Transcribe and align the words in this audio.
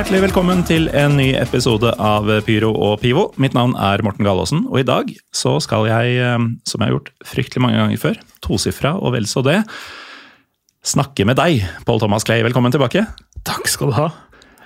Hjertelig 0.00 0.30
velkommen 0.30 0.62
til 0.64 0.86
en 0.96 1.18
ny 1.18 1.26
episode 1.36 1.90
av 2.00 2.24
Pyro 2.46 2.70
og 2.72 3.02
Pivo. 3.02 3.26
Mitt 3.36 3.52
navn 3.52 3.74
er 3.76 4.00
Morten 4.00 4.24
Galaasen, 4.24 4.62
og 4.70 4.78
i 4.80 4.84
dag 4.88 5.10
så 5.36 5.58
skal 5.60 5.84
jeg, 5.90 6.14
eh, 6.24 6.46
som 6.64 6.80
jeg 6.80 6.88
har 6.88 6.94
gjort 6.94 7.10
fryktelig 7.28 7.60
mange 7.60 7.76
ganger 7.76 8.00
før, 8.00 8.16
tosifra 8.40 8.94
og 8.96 9.12
vel 9.12 9.28
så 9.28 9.42
det, 9.44 9.58
snakke 10.80 11.26
med 11.28 11.36
deg, 11.36 11.66
Pål 11.84 12.00
Thomas 12.00 12.24
Clay. 12.24 12.40
Velkommen 12.40 12.72
tilbake. 12.72 13.04
Takk 13.44 13.68
skal 13.68 13.92
du 13.92 13.96
ha. 13.98 14.08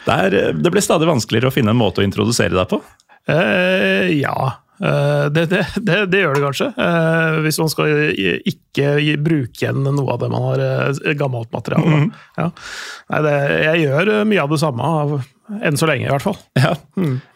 Det, 0.04 0.14
er, 0.14 0.38
eh, 0.38 0.54
det 0.54 0.70
blir 0.70 0.86
stadig 0.86 1.10
vanskeligere 1.10 1.50
å 1.50 1.56
finne 1.56 1.74
en 1.74 1.82
måte 1.82 2.04
å 2.04 2.06
introdusere 2.06 2.54
deg 2.54 2.70
på. 2.70 2.78
Eh, 3.26 4.14
ja, 4.20 4.38
det, 5.34 5.46
det, 5.50 5.62
det, 5.80 5.98
det 6.12 6.20
gjør 6.20 6.36
det 6.36 6.44
kanskje. 6.44 6.66
Eh, 6.86 7.38
hvis 7.44 7.60
man 7.62 7.70
skal 7.72 7.92
ikke 8.50 8.88
bruke 9.24 9.62
igjen 9.62 9.84
noe 9.86 10.16
av 10.16 10.20
det 10.20 10.30
man 10.32 10.48
har 10.50 10.64
eh, 10.64 11.14
gammelt 11.18 11.52
materiale. 11.54 12.08
Ja. 12.36 12.50
Nei, 13.12 13.22
det, 13.26 13.36
jeg 13.64 13.86
gjør 13.86 14.12
eh, 14.18 14.26
mye 14.28 14.44
av 14.44 14.52
det 14.52 14.60
samme, 14.60 14.90
enn 15.64 15.80
så 15.80 15.88
lenge 15.88 16.08
i 16.08 16.12
hvert 16.12 16.26
fall. 16.26 16.38
Ja, 16.58 16.74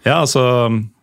ja 0.07 0.21
altså 0.23 0.45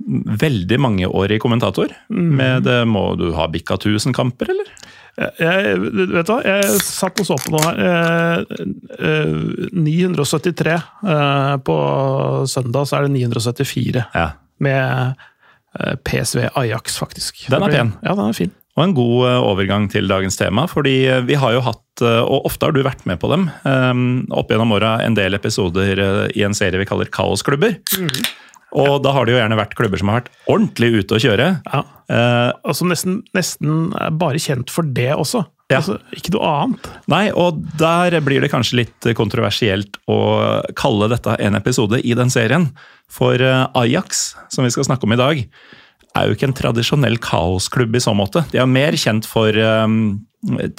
Veldig 0.05 0.77
mange 0.77 1.07
år 1.09 1.31
i 1.33 1.39
kommentator. 1.41 1.89
Med 2.13 2.67
det, 2.67 2.83
må 2.85 3.07
du 3.17 3.31
ha 3.33 3.47
bikka 3.49 3.79
1000 3.79 4.13
kamper, 4.13 4.51
eller? 4.53 4.69
Jeg, 5.16 5.77
vet 5.79 6.27
du 6.27 6.31
hva, 6.33 6.41
jeg 6.43 6.79
satt 6.83 7.21
og 7.23 7.27
så 7.29 7.38
på 7.39 7.53
noe 7.53 7.63
her. 7.63 7.77
Eh, 7.88 8.66
eh, 8.99 9.69
973. 9.71 10.75
eh, 11.07 11.53
på 11.66 11.77
søndag 12.51 12.89
så 12.89 12.99
er 12.99 13.07
det 13.07 13.16
974. 13.16 14.03
Ja. 14.13 14.27
Med 14.66 14.81
eh, 14.83 15.31
PSV 16.07 16.49
Ajax, 16.55 16.99
faktisk. 17.01 17.45
Den 17.51 17.65
er 17.65 17.73
pen. 17.73 17.95
Ja, 18.05 18.15
den 18.15 18.29
er 18.29 18.37
fin. 18.37 18.53
Og 18.75 18.83
en 18.83 18.95
god 18.95 19.19
eh, 19.29 19.37
overgang 19.39 19.85
til 19.91 20.09
dagens 20.11 20.35
tema, 20.39 20.65
fordi 20.67 20.97
eh, 21.07 21.21
vi 21.23 21.37
har 21.39 21.53
jo 21.55 21.61
hatt, 21.63 22.01
eh, 22.03 22.21
og 22.23 22.47
ofte 22.49 22.67
har 22.67 22.75
du 22.75 22.81
vært 22.83 23.05
med 23.07 23.21
på 23.21 23.29
dem, 23.31 23.47
eh, 23.63 23.91
opp 24.35 24.51
gjennom 24.51 24.73
åra 24.75 24.97
en 25.05 25.15
del 25.15 25.37
episoder 25.37 26.01
eh, 26.03 26.23
i 26.35 26.43
en 26.43 26.55
serie 26.57 26.81
vi 26.81 26.87
kaller 26.89 27.07
Kaosklubber. 27.11 27.77
Og 28.75 28.97
da 29.05 29.13
har 29.15 29.23
det 29.23 29.31
jo 29.31 29.39
gjerne 29.39 29.55
vært 29.55 29.77
klubber 29.79 30.01
som 30.01 30.09
har 30.11 30.19
vært 30.19 30.33
ordentlig 30.51 30.89
ute 30.97 31.15
å 31.15 31.21
kjøre. 31.23 31.45
Ja. 31.63 31.79
og 31.79 32.71
Altså 32.73 32.87
nesten, 32.89 33.21
nesten 33.37 33.93
er 33.95 34.11
bare 34.19 34.41
kjent 34.41 34.73
for 34.73 34.83
det 34.83 35.13
også. 35.15 35.45
Ja. 35.71 35.80
Altså, 35.80 35.95
ikke 36.13 36.35
noe 36.35 36.45
annet. 36.45 36.89
nei, 37.09 37.23
og 37.33 37.58
der 37.80 38.19
blir 38.21 38.44
det 38.44 38.52
kanskje 38.53 38.83
litt 38.83 39.08
kontroversielt 39.17 39.97
å 40.05 40.17
kalle 40.77 41.07
dette 41.09 41.33
en 41.41 41.57
episode 41.57 41.97
i 42.05 42.13
den 42.17 42.30
serien. 42.30 42.67
For 43.09 43.41
eh, 43.41 43.63
Ajax, 43.73 44.35
som 44.53 44.63
vi 44.67 44.69
skal 44.75 44.85
snakke 44.85 45.07
om 45.09 45.16
i 45.16 45.22
dag, 45.22 45.41
er 46.16 46.27
jo 46.30 46.35
ikke 46.38 46.47
en 46.52 46.55
tradisjonell 46.55 47.17
kaosklubb 47.19 47.97
i 47.97 48.03
så 48.03 48.13
måte. 48.16 48.45
De 48.53 48.62
er 48.62 48.69
mer 48.69 48.95
kjent 48.95 49.25
for 49.28 49.57
um, 49.57 49.97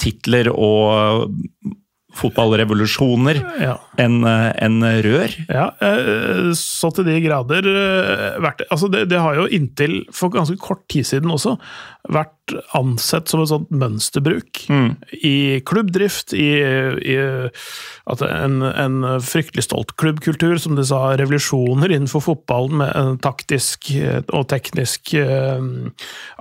titler 0.01 0.47
og 0.55 1.35
fotballrevolusjoner 2.17 3.37
Ja. 3.61 3.75
enn 4.01 4.23
en 4.25 4.77
rør. 5.05 5.33
Ja, 5.51 5.67
eh, 5.83 6.51
så 6.57 6.89
til 6.95 7.05
de 7.05 7.19
grader 7.21 7.67
eh, 7.69 8.39
vært 8.41 8.63
Altså, 8.71 8.89
det, 8.89 9.03
det 9.11 9.19
har 9.21 9.35
jo 9.37 9.45
inntil 9.53 9.99
for 10.15 10.33
ganske 10.33 10.57
kort 10.57 10.87
tid 10.89 11.05
siden 11.05 11.29
også 11.33 11.57
vært 12.13 12.53
ansett 12.77 13.27
som 13.27 13.41
et 13.43 13.49
sånt 13.51 13.71
mønsterbruk 13.75 14.61
i 15.27 15.59
klubbdrift, 15.67 16.31
i, 16.37 16.47
i 17.03 17.17
at 18.07 18.23
en, 18.23 18.61
en 18.63 18.97
fryktelig 19.23 19.65
stolt 19.67 19.93
klubbkultur, 19.99 20.55
som 20.61 20.77
de 20.77 20.85
sa, 20.87 21.01
revolusjoner 21.19 21.91
innenfor 21.91 22.23
fotballen 22.23 22.79
med 22.83 22.93
en 22.95 23.19
taktisk 23.23 23.91
eh, 23.95 24.21
og 24.31 24.47
teknisk 24.53 25.13
eh, 25.19 25.67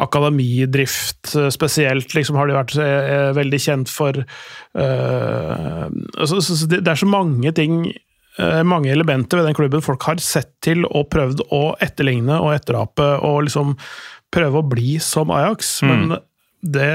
akademidrift 0.03 1.34
spesielt, 1.55 2.15
liksom 2.15 2.38
har 2.38 2.49
de 2.49 2.59
vært 2.59 2.78
eh, 2.82 3.31
veldig 3.37 3.62
kjent 3.66 3.93
for. 3.93 4.22
Eh, 4.22 5.84
altså, 6.16 6.41
så, 6.41 6.55
så 6.55 6.71
det, 6.71 6.84
det 6.87 6.94
er 6.94 7.03
så 7.03 7.10
mange 7.10 7.53
ting 7.56 7.81
eh, 8.38 8.62
mange 8.66 8.93
elementer 8.93 9.41
ved 9.41 9.50
den 9.50 9.59
klubben 9.59 9.84
folk 9.84 10.06
har 10.09 10.22
sett 10.22 10.55
til 10.65 10.87
og 10.87 11.09
prøvd 11.12 11.47
å 11.55 11.65
etterligne 11.82 12.38
og 12.43 12.55
etterape 12.56 13.16
og 13.26 13.47
liksom 13.49 13.75
prøve 14.34 14.60
å 14.62 14.69
bli 14.69 14.97
som 15.03 15.31
Ajax, 15.31 15.82
men 15.87 16.16
det 16.66 16.88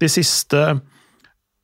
De 0.00 0.08
siste 0.10 0.80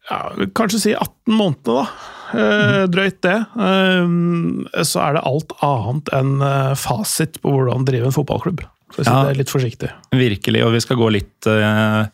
ja, 0.07 0.19
kanskje 0.55 0.79
si 0.79 0.93
18 0.95 1.35
månedene, 1.35 1.83
da. 1.83 2.39
eh, 2.39 2.85
Drøyt 2.95 3.21
det. 3.27 3.37
eh, 3.59 4.83
Så 4.87 5.01
er 5.03 5.17
det 5.17 5.25
alt 5.27 5.53
annet 5.67 6.13
enn 6.15 6.37
eh, 6.47 6.75
fasit 6.79 7.41
på 7.43 7.51
hvordan 7.57 7.85
drive 7.89 8.07
en 8.07 8.15
fotballklubb. 8.15 8.63
Så 8.95 9.03
jeg 9.03 9.07
Ja. 9.11 9.25
det 9.27 9.37
litt 9.41 9.51
forsiktig. 9.51 9.91
Virkelig, 10.15 10.63
og 10.65 10.73
vi 10.77 10.81
skal 10.85 10.97
gå 11.01 11.09
litt 11.11 11.47
eh, 11.51 12.07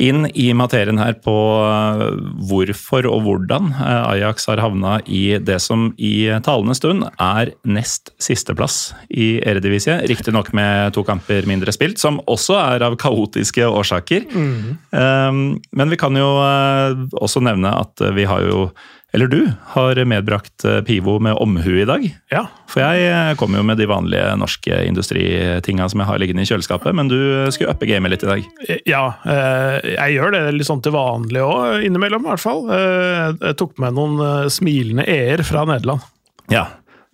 inn 0.00 0.24
i 0.34 0.48
materien 0.56 0.96
her 1.00 1.16
på 1.20 1.34
eh, 1.66 2.04
hvorfor 2.48 3.06
og 3.10 3.26
hvordan 3.26 3.72
eh, 3.74 4.06
Ajax 4.14 4.46
har 4.48 4.62
havna 4.62 4.96
i 5.04 5.36
det 5.42 5.58
som 5.62 5.90
i 6.00 6.30
talende 6.44 6.76
stund 6.78 7.04
er 7.12 7.52
nest 7.68 8.12
sisteplass 8.22 8.94
i 9.10 9.36
Eredivisie. 9.44 9.98
Riktignok 10.08 10.52
med 10.56 10.94
to 10.96 11.04
kamper 11.06 11.46
mindre 11.48 11.74
spilt, 11.76 12.00
som 12.00 12.22
også 12.24 12.56
er 12.62 12.86
av 12.88 12.96
kaotiske 13.00 13.66
årsaker. 13.68 14.24
Mm. 14.32 15.60
men 15.72 15.90
vi 15.90 15.98
kan 16.00 16.16
jo 16.16 16.28
eh, 16.40 17.04
også 17.20 17.42
nevne 17.44 17.72
at 17.82 18.02
vi 18.16 18.26
har 18.28 18.44
jo 18.48 18.66
eller 19.12 19.28
du 19.28 19.40
har 19.74 19.98
medbrakt 20.08 20.64
eh, 20.64 20.80
Pivo 20.86 21.18
med 21.20 21.36
omhu 21.40 21.74
i 21.82 21.86
dag. 21.88 22.04
Ja. 22.32 22.46
For 22.72 22.80
jeg 22.80 23.06
eh, 23.10 23.32
kommer 23.40 23.60
jo 23.60 23.66
med 23.68 23.76
de 23.80 23.88
vanlige 23.90 24.30
norske 24.40 24.78
industritinga 24.88 25.88
som 25.92 26.00
jeg 26.02 26.08
har 26.08 26.22
liggende 26.22 26.46
i 26.46 26.48
kjøleskapet, 26.48 26.94
men 26.96 27.10
du 27.12 27.18
skulle 27.52 27.74
uppe 27.74 27.88
gamet 27.90 28.14
litt 28.14 28.24
i 28.24 28.30
dag. 28.30 28.46
Ja, 28.88 29.02
eh, 29.28 29.76
jeg 29.98 30.16
gjør 30.16 30.32
det 30.36 30.42
litt 30.56 30.68
sånn 30.70 30.82
til 30.84 30.96
vanlig 30.96 31.44
òg, 31.44 31.84
innimellom 31.86 32.24
i 32.24 32.32
hvert 32.32 32.44
fall. 32.44 32.64
Eh, 32.72 33.28
Jeg 33.52 33.58
tok 33.60 33.76
med 33.82 33.96
noen 33.98 34.16
eh, 34.24 34.48
smilende 34.52 35.04
e-er 35.08 35.44
fra 35.46 35.66
Nederland. 35.68 36.04
Ja. 36.52 36.66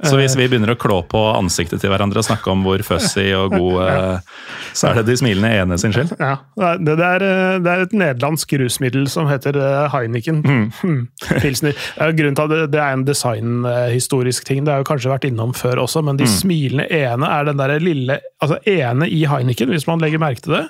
Så 0.07 0.15
hvis 0.15 0.37
vi 0.39 0.45
begynner 0.47 0.71
å 0.71 0.79
klå 0.79 1.01
på 1.11 1.21
ansiktet 1.35 1.81
til 1.83 1.91
hverandre 1.91 2.21
og 2.21 2.27
snakke 2.29 2.53
om 2.53 2.61
hvor 2.63 2.83
fussy 2.87 3.33
og 3.35 3.51
god 3.57 3.79
eh, 3.83 4.37
Så 4.71 4.93
er 4.93 5.01
det 5.01 5.09
de 5.09 5.17
smilende 5.19 5.51
ene 5.59 5.79
sin 5.83 5.91
skyld. 5.95 6.13
Ja, 6.23 6.37
det, 6.79 6.95
er, 6.95 7.25
eh, 7.27 7.57
det 7.65 7.73
er 7.73 7.83
et 7.83 7.97
nederlandsk 7.99 8.55
rusmiddel 8.63 9.09
som 9.11 9.27
heter 9.27 9.59
eh, 9.59 9.89
Heineken. 9.91 10.39
Mm. 10.47 11.01
Pilsner. 11.43 11.75
Det 11.75 12.05
er 12.05 12.13
jo 12.13 12.19
Grunnen 12.21 12.39
til 12.39 12.47
at 12.47 12.55
det, 12.55 12.61
det 12.77 12.83
er 12.85 12.95
en 12.95 13.05
designhistorisk 13.09 14.47
ting, 14.47 14.63
det 14.67 14.77
har 14.77 14.85
jo 14.85 14.89
kanskje 14.93 15.11
vært 15.11 15.27
innom 15.33 15.57
før 15.59 15.83
også, 15.83 16.05
men 16.07 16.21
de 16.21 16.31
smilende 16.31 16.87
e-ene 16.95 17.35
er 17.35 17.51
den 17.51 17.59
der 17.59 17.75
lille 17.83 18.21
altså 18.39 18.61
ene 18.71 19.11
i 19.11 19.25
Heineken, 19.27 19.75
hvis 19.75 19.89
man 19.91 20.03
legger 20.03 20.23
merke 20.23 20.47
til 20.47 20.61
det. 20.61 20.65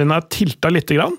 Den 0.00 0.10
er 0.14 0.26
tilta 0.34 0.74
lite 0.74 0.98
grann. 0.98 1.14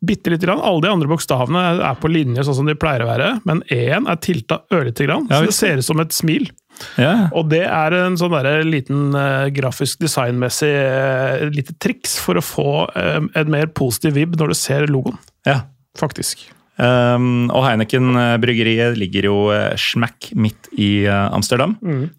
Bitte 0.00 0.32
lite 0.32 0.46
grann. 0.46 0.62
Alle 0.64 0.86
de 0.86 0.92
andre 0.94 1.10
bokstavene 1.10 1.64
er 1.84 1.98
på 2.00 2.08
linje 2.08 2.46
sånn 2.46 2.56
som 2.62 2.68
de 2.68 2.76
pleier 2.78 3.04
å 3.04 3.10
være, 3.10 3.34
men 3.48 3.60
E-en 3.68 4.08
er 4.08 4.20
tilta 4.24 4.62
ørlite 4.72 5.04
grann, 5.04 5.26
så 5.28 5.42
det 5.44 5.56
ser 5.56 5.82
ut 5.82 5.86
som 5.86 6.00
et 6.00 6.14
smil. 6.16 6.48
Yeah. 6.96 7.26
Og 7.36 7.50
det 7.50 7.66
er 7.66 7.92
en 7.98 8.16
sånn 8.16 8.32
der 8.32 8.62
liten 8.64 9.10
uh, 9.12 9.50
grafisk 9.52 10.00
designmessig 10.00 10.70
uh, 10.72 11.50
lite 11.52 11.74
triks 11.82 12.16
for 12.22 12.40
å 12.40 12.44
få 12.44 12.70
uh, 12.94 13.20
en 13.20 13.52
mer 13.52 13.68
positiv 13.76 14.16
vib 14.16 14.38
når 14.40 14.54
du 14.54 14.56
ser 14.56 14.88
logoen, 14.88 15.20
ja. 15.44 15.58
faktisk. 16.00 16.46
Um, 16.80 17.50
og 17.52 17.66
Heineken 17.66 18.14
eh, 18.16 18.34
bryggeriet 18.40 18.96
ligger 18.96 19.26
jo 19.28 19.38
eh, 19.52 19.74
smack 19.76 20.30
midt 20.32 20.70
i 20.80 21.04
eh, 21.04 21.26
Amsterdam, 21.36 21.74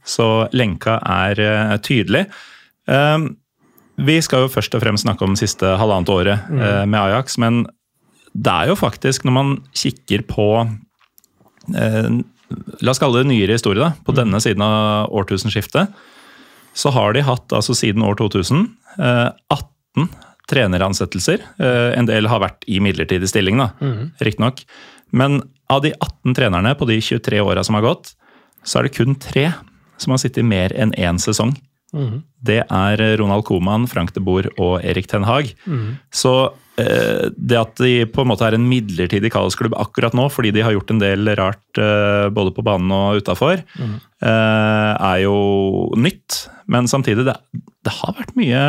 så 0.05 0.27
lenka 0.53 0.99
er 1.01 1.41
eh, 1.41 1.77
tydelig. 1.81 2.27
Um, 2.85 3.31
vi 3.97 4.19
skal 4.21 4.45
jo 4.45 4.51
først 4.53 4.77
og 4.77 4.83
fremst 4.83 5.07
snakke 5.07 5.25
om 5.25 5.33
siste 5.39 5.65
halvannet 5.81 6.11
året 6.13 6.51
eh, 6.53 6.83
med 6.85 6.99
Ajax, 6.99 7.39
men 7.41 7.63
det 8.33 8.51
er 8.51 8.71
jo 8.71 8.75
faktisk, 8.79 9.25
når 9.27 9.33
man 9.35 9.49
kikker 9.75 10.23
på 10.29 10.45
eh, 11.75 12.09
La 12.83 12.91
oss 12.91 12.99
kalle 12.99 13.21
det 13.21 13.29
nyere 13.29 13.55
historie, 13.55 13.79
da, 13.79 13.93
på 14.03 14.11
denne 14.15 14.39
siden 14.43 14.59
av 14.65 15.07
årtusenskiftet, 15.15 15.93
så 16.75 16.91
har 16.91 17.13
de 17.15 17.21
hatt, 17.23 17.47
altså 17.55 17.71
siden 17.75 18.03
år 18.03 18.17
2000, 18.19 18.65
eh, 18.99 19.29
18 19.55 20.09
treneransettelser. 20.51 21.39
Eh, 21.63 21.97
En 21.99 22.05
del 22.09 22.27
har 22.27 22.41
vært 22.43 22.67
i 22.67 22.79
midlertidig 22.83 23.29
stilling, 23.31 23.57
da, 23.57 23.69
riktignok. 24.19 24.65
Men 25.15 25.41
av 25.71 25.81
de 25.83 25.93
18 25.95 26.35
trenerne 26.35 26.75
på 26.75 26.87
de 26.87 26.99
23 26.99 27.39
åra 27.39 27.63
som 27.63 27.75
har 27.75 27.83
gått, 27.87 28.13
så 28.63 28.79
er 28.79 28.83
det 28.89 28.95
kun 28.97 29.15
tre 29.15 29.53
som 29.97 30.11
har 30.11 30.17
sittet 30.19 30.43
mer 30.43 30.71
enn 30.75 30.91
én 30.97 31.19
sesong. 31.19 31.55
Det 32.43 32.63
er 32.71 33.17
Ronald 33.19 33.43
Coman, 33.45 33.87
Frank 33.87 34.13
de 34.13 34.19
Boer 34.23 34.47
og 34.57 34.83
Erik 34.83 35.07
Ten 35.07 35.23
Hag. 35.23 35.53
Så 36.11 36.51
eh, 36.51 36.51
det 36.77 37.57
at 37.59 37.75
de 37.83 38.05
på 38.09 38.23
en 38.23 38.29
måte 38.31 38.45
er 38.47 38.55
en 38.55 38.67
midlertidig 38.69 39.31
kaosklubb 39.33 39.75
akkurat 39.79 40.15
nå, 40.17 40.29
fordi 40.31 40.53
de 40.55 40.63
har 40.65 40.73
gjort 40.75 40.93
en 40.93 41.01
del 41.01 41.33
rart 41.37 41.81
eh, 41.81 42.29
både 42.33 42.53
på 42.55 42.63
banen 42.65 42.93
og 42.95 43.21
utafor, 43.21 43.59
eh, 43.59 44.93
er 44.95 45.19
jo 45.25 45.35
nytt. 45.99 46.45
Men 46.71 46.87
samtidig, 46.87 47.25
det, 47.27 47.35
det 47.83 47.91
har 47.97 48.15
vært 48.15 48.35
mye 48.39 48.61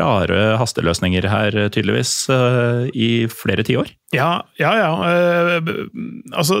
rare 0.00 0.40
hasteløsninger 0.60 1.28
her, 1.30 1.56
tydeligvis, 1.72 2.12
eh, 2.34 2.90
i 2.92 3.10
flere 3.32 3.64
tiår. 3.66 3.92
Ja, 4.16 4.42
ja. 4.60 4.74
ja. 4.76 4.90
Eh, 5.08 5.70
altså, 6.34 6.60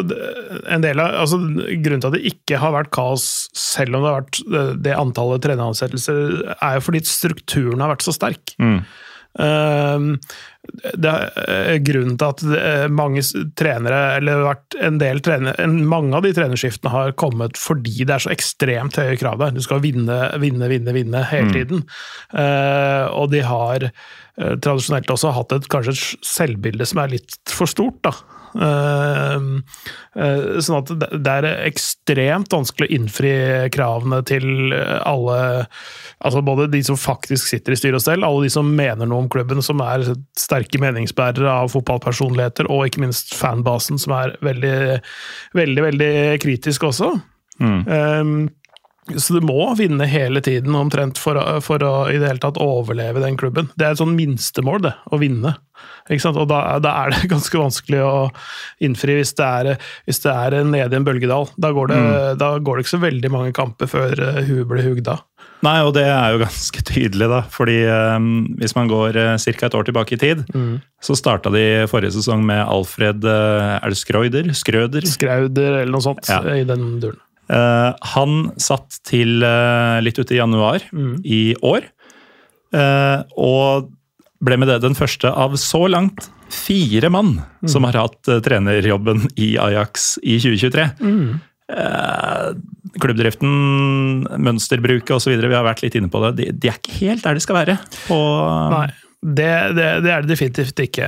en 0.70 0.86
del 0.86 1.02
av, 1.02 1.18
altså, 1.26 1.40
grunnen 1.82 2.00
til 2.00 2.08
at 2.12 2.16
det 2.16 2.24
ikke 2.32 2.62
har 2.62 2.74
vært 2.78 2.92
kaos, 2.94 3.28
selv 3.56 3.98
om 3.98 4.06
det 4.06 4.12
har 4.14 4.22
vært 4.22 4.80
det, 4.86 4.96
antallet 4.96 5.44
treneransettelser, 5.44 6.56
er 6.56 6.78
jo 6.78 6.86
fordi 6.88 7.04
strukturen 7.10 7.84
har 7.84 7.92
vært 7.92 8.06
så 8.06 8.16
sterk. 8.16 8.56
Eh, 8.62 8.80
det 9.40 11.10
er 11.10 11.38
eh, 11.48 11.76
grunnen 11.86 12.18
til 12.20 12.26
at 12.28 12.90
mange 12.92 13.22
trenere, 13.58 14.00
eller 14.18 14.44
vært 14.44 14.76
en 14.84 14.98
del 15.00 15.22
trenere, 15.24 15.66
mange 15.66 16.18
av 16.18 16.26
de 16.26 16.34
trenerskiftene 16.36 16.92
har 16.92 17.14
kommet 17.20 17.58
fordi 17.60 18.04
det 18.04 18.16
er 18.16 18.24
så 18.26 18.32
ekstremt 18.34 18.98
høye 19.00 19.16
krav 19.20 19.40
der. 19.40 19.54
Du 19.56 19.62
skal 19.64 19.82
vinne, 19.84 20.18
vinne, 20.42 20.68
vinne, 20.70 20.94
vinne 20.96 21.24
hele 21.30 21.54
tiden. 21.54 21.86
Mm. 22.30 23.08
og 23.16 23.30
de 23.32 23.40
har 23.46 23.88
eh, 23.88 24.56
tradisjonelt 24.62 25.10
også 25.10 25.32
hatt 25.34 25.56
et 25.56 25.70
kanskje 25.72 25.96
et 25.96 26.28
selvbilde 26.28 26.86
som 26.88 27.02
er 27.02 27.16
litt 27.16 27.40
for 27.54 27.70
stort, 27.70 28.02
da. 28.06 28.14
Eh, 28.50 29.36
eh, 30.18 30.60
sånn 30.64 30.78
at 30.80 30.92
det, 30.98 31.34
er 31.34 31.46
ekstremt 31.68 32.50
vanskelig 32.50 32.88
å 32.88 32.94
innfri 32.96 33.32
kravene 33.70 34.18
til 34.26 34.74
alle 34.74 35.38
Altså 36.20 36.42
både 36.44 36.66
de 36.68 36.82
som 36.84 36.98
faktisk 37.00 37.48
sitter 37.48 37.72
i 37.72 37.78
styre 37.80 37.96
og 37.96 38.02
stell, 38.04 38.24
alle 38.26 38.44
de 38.44 38.50
som 38.52 38.66
mener 38.76 39.08
noe 39.08 39.22
om 39.24 39.28
klubben, 39.32 39.62
som 39.64 39.80
er 39.80 40.04
sterke 40.36 40.76
meningsbærere 40.82 41.48
av 41.48 41.70
fotballpersonligheter, 41.72 42.68
og 42.68 42.90
ikke 42.90 43.00
minst 43.06 43.32
fanbasen, 43.38 43.96
som 43.96 44.12
er 44.18 44.34
veldig, 44.44 44.98
veldig, 45.56 45.84
veldig 45.86 46.12
kritisk 46.44 46.84
også. 46.90 47.14
Um, 47.60 48.50
så 49.18 49.38
du 49.38 49.44
må 49.46 49.70
vinne 49.78 50.06
hele 50.10 50.42
tiden 50.44 50.76
omtrent 50.78 51.18
for, 51.20 51.38
for 51.64 51.82
å 51.86 51.94
i 52.10 52.18
det 52.20 52.28
hele 52.28 52.42
tatt 52.42 52.60
overleve 52.60 53.22
den 53.22 53.38
klubben. 53.40 53.70
Det 53.74 53.86
er 53.86 53.94
et 53.94 54.02
sånn 54.02 54.16
minstemål, 54.18 54.82
det, 54.86 54.94
å 55.10 55.20
vinne. 55.20 55.56
Og 56.10 56.46
da, 56.50 56.60
da 56.82 56.92
er 57.04 57.14
det 57.14 57.28
ganske 57.34 57.60
vanskelig 57.60 58.02
å 58.04 58.12
innfri 58.82 59.20
hvis 59.20 59.34
det 59.38 59.46
er, 59.46 59.88
hvis 60.08 60.22
det 60.24 60.34
er 60.34 60.60
nede 60.66 60.96
i 60.96 60.98
en 60.98 61.06
bølgedal. 61.06 61.50
Da 61.60 61.72
går, 61.76 61.92
det, 61.92 62.02
da 62.42 62.54
går 62.58 62.78
det 62.78 62.86
ikke 62.86 62.96
så 62.96 63.04
veldig 63.04 63.32
mange 63.32 63.56
kamper 63.56 63.90
før 63.90 64.24
eh, 64.26 64.42
huet 64.48 64.68
blir 64.70 64.86
hugd 64.88 65.10
av. 65.12 65.24
Nei, 65.64 65.76
og 65.84 65.92
det 65.92 66.06
er 66.08 66.32
jo 66.32 66.40
ganske 66.40 66.82
tydelig, 66.88 67.26
da. 67.28 67.42
Fordi 67.52 67.78
um, 68.16 68.28
hvis 68.60 68.72
man 68.76 68.88
går 68.88 69.16
uh, 69.20 69.34
ca. 69.36 69.66
et 69.68 69.76
år 69.76 69.88
tilbake 69.88 70.16
i 70.16 70.20
tid, 70.20 70.44
så 71.04 71.16
starta 71.16 71.52
de 71.52 71.64
forrige 71.90 72.14
sesong 72.16 72.44
med 72.48 72.62
Alfred 72.64 73.24
uh, 73.28 73.76
Er 73.76 73.92
det 73.92 74.00
Skrøyder? 74.00 74.48
Skrøder? 74.56 75.04
Skrauder 75.08 75.82
eller 75.82 75.92
noe 75.92 76.04
sånt 76.04 76.28
Ja. 76.32 76.40
i 76.56 76.64
den 76.68 76.94
duren. 77.02 77.20
Eh, 77.50 77.92
han 78.14 78.42
satt 78.62 79.00
til 79.08 79.42
uh, 79.42 79.98
litt 80.04 80.18
ute 80.20 80.36
i 80.36 80.40
januar 80.40 80.84
i 81.24 81.42
år. 81.66 81.88
Uh, 82.70 83.26
og 83.34 83.90
ble 84.40 84.56
med 84.60 84.70
det 84.70 84.78
den 84.84 84.94
første 84.96 85.28
av 85.28 85.56
så 85.60 85.84
langt 85.90 86.30
fire 86.50 87.10
mann 87.12 87.34
som 87.68 87.84
har 87.86 87.98
hatt 87.98 88.26
trenerjobben 88.42 89.26
i 89.38 89.52
Ajax 89.60 90.14
i 90.22 90.38
2023. 90.40 90.86
Eh, 91.70 92.46
klubbdriften, 93.00 93.50
mønsterbruket 94.42 95.12
osv. 95.14 95.36
Vi 95.36 95.54
har 95.54 95.66
vært 95.66 95.84
litt 95.84 95.96
inne 95.98 96.10
på 96.10 96.22
det. 96.24 96.32
De, 96.40 96.48
de 96.50 96.70
er 96.72 96.80
ikke 96.80 96.96
helt 97.04 97.26
der 97.26 97.38
de 97.38 97.44
skal 97.44 97.58
være. 97.60 97.76
På, 98.08 98.18
Nei, 98.72 98.88
det, 99.20 99.52
det, 99.76 99.86
det 100.06 100.14
er 100.14 100.24
det 100.24 100.32
definitivt 100.32 100.82
ikke. 100.86 101.06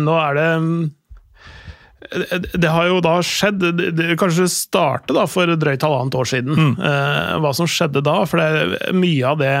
Nå 0.00 0.16
er 0.22 0.38
det 0.38 0.48
mm, 0.64 0.78
det, 2.10 2.68
har 2.68 2.88
jo 2.88 3.00
da 3.04 3.18
skjedd 3.24 3.62
Det, 3.76 3.90
det 3.98 4.16
kanskje 4.20 4.48
starte 4.50 5.14
da 5.16 5.26
for 5.30 5.50
drøyt 5.50 5.84
halvannet 5.86 6.16
år 6.18 6.28
siden. 6.32 6.74
Eh, 6.74 7.36
hva 7.42 7.52
som 7.56 7.68
skjedde 7.70 8.02
da. 8.06 8.20
For 8.28 8.40
det 8.40 8.92
mye 8.96 9.32
av 9.32 9.40
det 9.40 9.54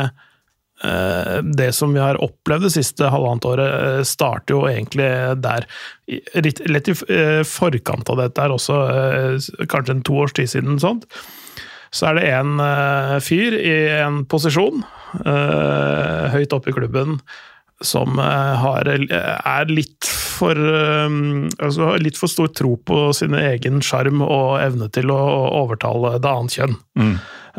eh, 0.84 1.36
det 1.46 1.70
som 1.76 1.94
vi 1.94 2.02
har 2.02 2.20
opplevd 2.22 2.68
det 2.68 2.72
siste 2.74 3.10
halvannet 3.12 3.48
året, 3.50 3.74
eh, 3.90 4.00
starter 4.08 4.56
jo 4.56 4.64
egentlig 4.70 5.10
der. 5.44 5.68
Litt, 6.42 6.62
litt 6.66 6.90
i 6.90 6.96
forkant 7.46 8.10
av 8.10 8.24
dette 8.24 8.42
her 8.42 8.56
også, 8.56 8.80
kanskje 9.70 9.98
en 9.98 10.06
to 10.06 10.18
års 10.24 10.34
tid 10.36 10.50
siden. 10.50 10.80
sånt 10.82 11.06
så 11.90 12.06
er 12.06 12.20
det 12.20 12.26
en 12.30 12.60
fyr 13.18 13.54
i 13.58 13.72
en 13.98 14.20
posisjon 14.30 14.84
høyt 16.30 16.52
oppe 16.54 16.70
i 16.70 16.74
klubben 16.76 17.16
som 17.84 18.18
eh, 18.18 18.64
har, 18.64 18.88
er 18.88 19.70
litt 19.70 20.08
for 20.40 20.56
eh, 20.56 21.06
altså 21.60 21.92
har 21.92 22.02
litt 22.04 22.18
for 22.20 22.32
stor 22.32 22.50
tro 22.56 22.74
på 22.76 23.06
sin 23.16 23.36
egen 23.38 23.80
sjarm 23.84 24.24
og 24.24 24.58
evne 24.62 24.90
til 24.94 25.12
å 25.14 25.20
overtale 25.62 26.18
det 26.20 26.34
annet 26.34 26.58
kjønn. 26.58 26.76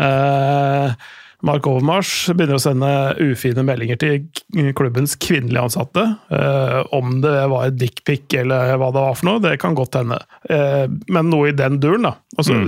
Eh, 0.02 1.10
Mark 1.42 1.66
Overmars 1.66 2.12
begynner 2.36 2.60
å 2.60 2.62
sende 2.62 2.90
ufine 3.18 3.64
meldinger 3.66 3.98
til 4.02 4.74
klubbens 4.78 5.16
kvinnelige 5.22 5.64
ansatte. 5.66 6.04
Eh, 6.30 6.78
om 6.94 7.16
det 7.24 7.34
var 7.50 7.68
et 7.68 7.80
dickpic 7.82 8.36
eller 8.38 8.76
hva 8.78 8.92
det 8.94 9.06
var 9.08 9.18
for 9.18 9.30
noe, 9.30 9.42
det 9.42 9.56
kan 9.62 9.78
godt 9.78 9.98
hende. 9.98 10.20
Eh, 10.54 10.86
men 11.10 11.32
noe 11.34 11.50
i 11.50 11.58
den 11.58 11.80
duren, 11.82 12.06
da. 12.06 12.14
Altså, 12.38 12.60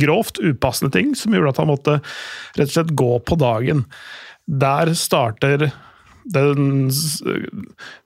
Grovt 0.00 0.40
upassende 0.40 0.92
ting 0.94 1.12
som 1.18 1.36
gjorde 1.36 1.52
at 1.52 1.62
han 1.62 1.72
måtte 1.72 1.98
rett 2.56 2.70
og 2.70 2.76
slett 2.78 2.96
gå 2.96 3.12
på 3.28 3.40
dagen. 3.40 3.84
Der 4.48 4.94
starter 4.98 5.68
den, 6.24 6.90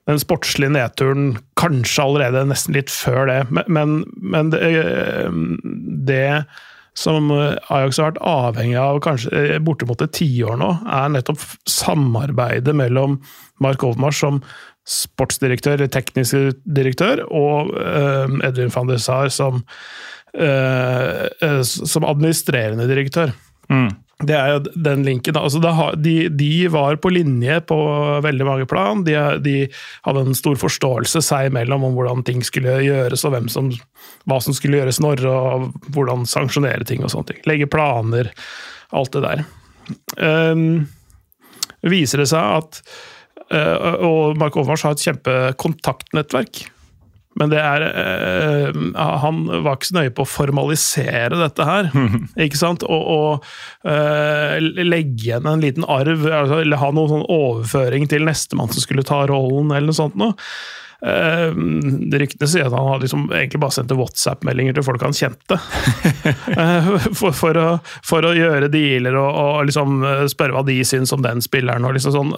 den 0.09 0.21
sportslige 0.21 0.73
nedturen 0.73 1.35
kanskje 1.59 2.05
allerede 2.05 2.45
nesten 2.49 2.77
litt 2.77 2.93
før 2.93 3.29
det, 3.29 3.41
men, 3.67 4.01
men, 4.17 4.53
det, 4.53 4.61
det 6.07 6.43
som 6.97 7.29
Ajax 7.29 7.99
har 7.99 8.11
vært 8.11 8.23
avhengig 8.25 8.79
av 8.81 9.01
kanskje 9.05 9.59
bortimot 9.65 10.01
et 10.01 10.15
tiår 10.17 10.57
nå, 10.57 10.71
er 10.89 11.13
nettopp 11.13 11.43
samarbeidet 11.69 12.73
mellom 12.77 13.19
Mark 13.61 13.85
Oldmars 13.85 14.21
som 14.23 14.41
sportsdirektør, 14.87 15.83
teknisk 15.91 16.57
direktør, 16.63 17.25
og 17.27 17.73
eh, 17.81 18.37
Edwin 18.47 18.71
van 18.73 18.89
der 18.89 19.01
Sar 19.03 19.31
som, 19.33 19.61
eh, 20.33 21.27
eh, 21.43 21.61
som 21.63 22.07
administrerende 22.07 22.87
direktør. 22.89 23.33
Det 24.17 24.33
er 24.33 24.55
jo 24.55 24.61
den 24.81 25.03
linken. 25.05 25.37
Altså, 25.37 25.59
de, 26.01 26.15
de 26.33 26.51
var 26.73 26.97
på 26.97 27.11
linje 27.13 27.59
på 27.69 27.77
veldig 28.25 28.45
mange 28.47 28.65
plan. 28.69 29.03
De, 29.05 29.13
de 29.45 29.57
hadde 30.07 30.23
en 30.25 30.37
stor 30.37 30.57
forståelse 30.57 31.21
seg 31.21 31.51
imellom 31.51 31.85
om 31.85 31.93
hvordan 31.97 32.23
ting 32.25 32.41
skulle 32.45 32.79
gjøres, 32.81 33.25
og 33.29 33.37
som, 33.53 33.69
hva 34.25 34.39
som 34.41 34.57
skulle 34.57 34.79
gjøres 34.79 35.01
når, 35.05 35.21
og 35.29 35.91
hvordan 35.93 36.25
sanksjonere 36.29 36.87
ting 36.89 37.05
og 37.05 37.13
sånne 37.13 37.29
ting. 37.33 37.43
Legge 37.49 37.69
planer, 37.69 38.31
alt 38.89 39.13
det 39.13 39.21
der. 39.27 39.45
Um, 40.17 40.87
viser 41.85 42.23
det 42.23 42.31
seg 42.33 42.57
at 42.57 42.81
uh, 43.53 44.01
Og 44.03 44.35
Mark 44.35 44.57
Overmars 44.57 44.83
har 44.83 44.97
et 44.97 45.05
kjempekontaktnettverk. 45.05 46.65
Men 47.37 47.51
det 47.53 47.59
er 47.61 47.85
eh, 47.87 48.79
Han 49.23 49.43
var 49.65 49.77
ikke 49.77 49.89
så 49.91 49.97
nøye 49.99 50.13
på 50.15 50.25
å 50.25 50.29
formalisere 50.29 51.37
dette 51.37 51.67
her. 51.67 51.91
ikke 52.47 52.59
sant? 52.59 52.85
Og, 52.87 53.03
og 53.13 53.89
eh, 53.89 54.57
legge 54.81 55.29
igjen 55.29 55.49
en 55.49 55.63
liten 55.63 55.85
arv, 55.87 56.25
altså, 56.25 56.61
eller 56.63 56.81
ha 56.81 56.91
noen 56.93 57.13
sånn 57.13 57.29
overføring 57.29 58.09
til 58.09 58.27
nestemann 58.27 58.73
som 58.73 58.83
skulle 58.83 59.05
ta 59.07 59.23
rollen, 59.29 59.71
eller 59.71 59.91
noe 59.91 60.01
sånt 60.01 60.17
noe. 60.19 60.37
Eh, 61.05 61.51
ryktene 62.17 62.47
sier 62.49 62.65
at 62.65 62.73
han 62.73 62.87
har 62.89 63.01
liksom 63.03 63.27
egentlig 63.29 63.61
bare 63.61 63.75
sendte 63.75 63.97
WhatsApp-meldinger 63.99 64.77
til 64.77 64.85
folk 64.87 65.03
han 65.05 65.17
kjente. 65.17 65.59
Eh, 66.57 66.87
for, 67.15 67.35
for, 67.35 67.57
å, 67.59 67.65
for 68.05 68.25
å 68.25 68.31
gjøre 68.35 68.69
dealer 68.71 69.15
og, 69.19 69.27
og 69.37 69.67
liksom 69.67 70.01
eh, 70.05 70.23
spørre 70.31 70.55
hva 70.55 70.63
de 70.65 70.77
syns 70.87 71.11
om 71.13 71.21
den 71.23 71.43
spilleren. 71.43 71.85
og 71.85 71.93
liksom 71.95 72.13
sånn. 72.15 72.31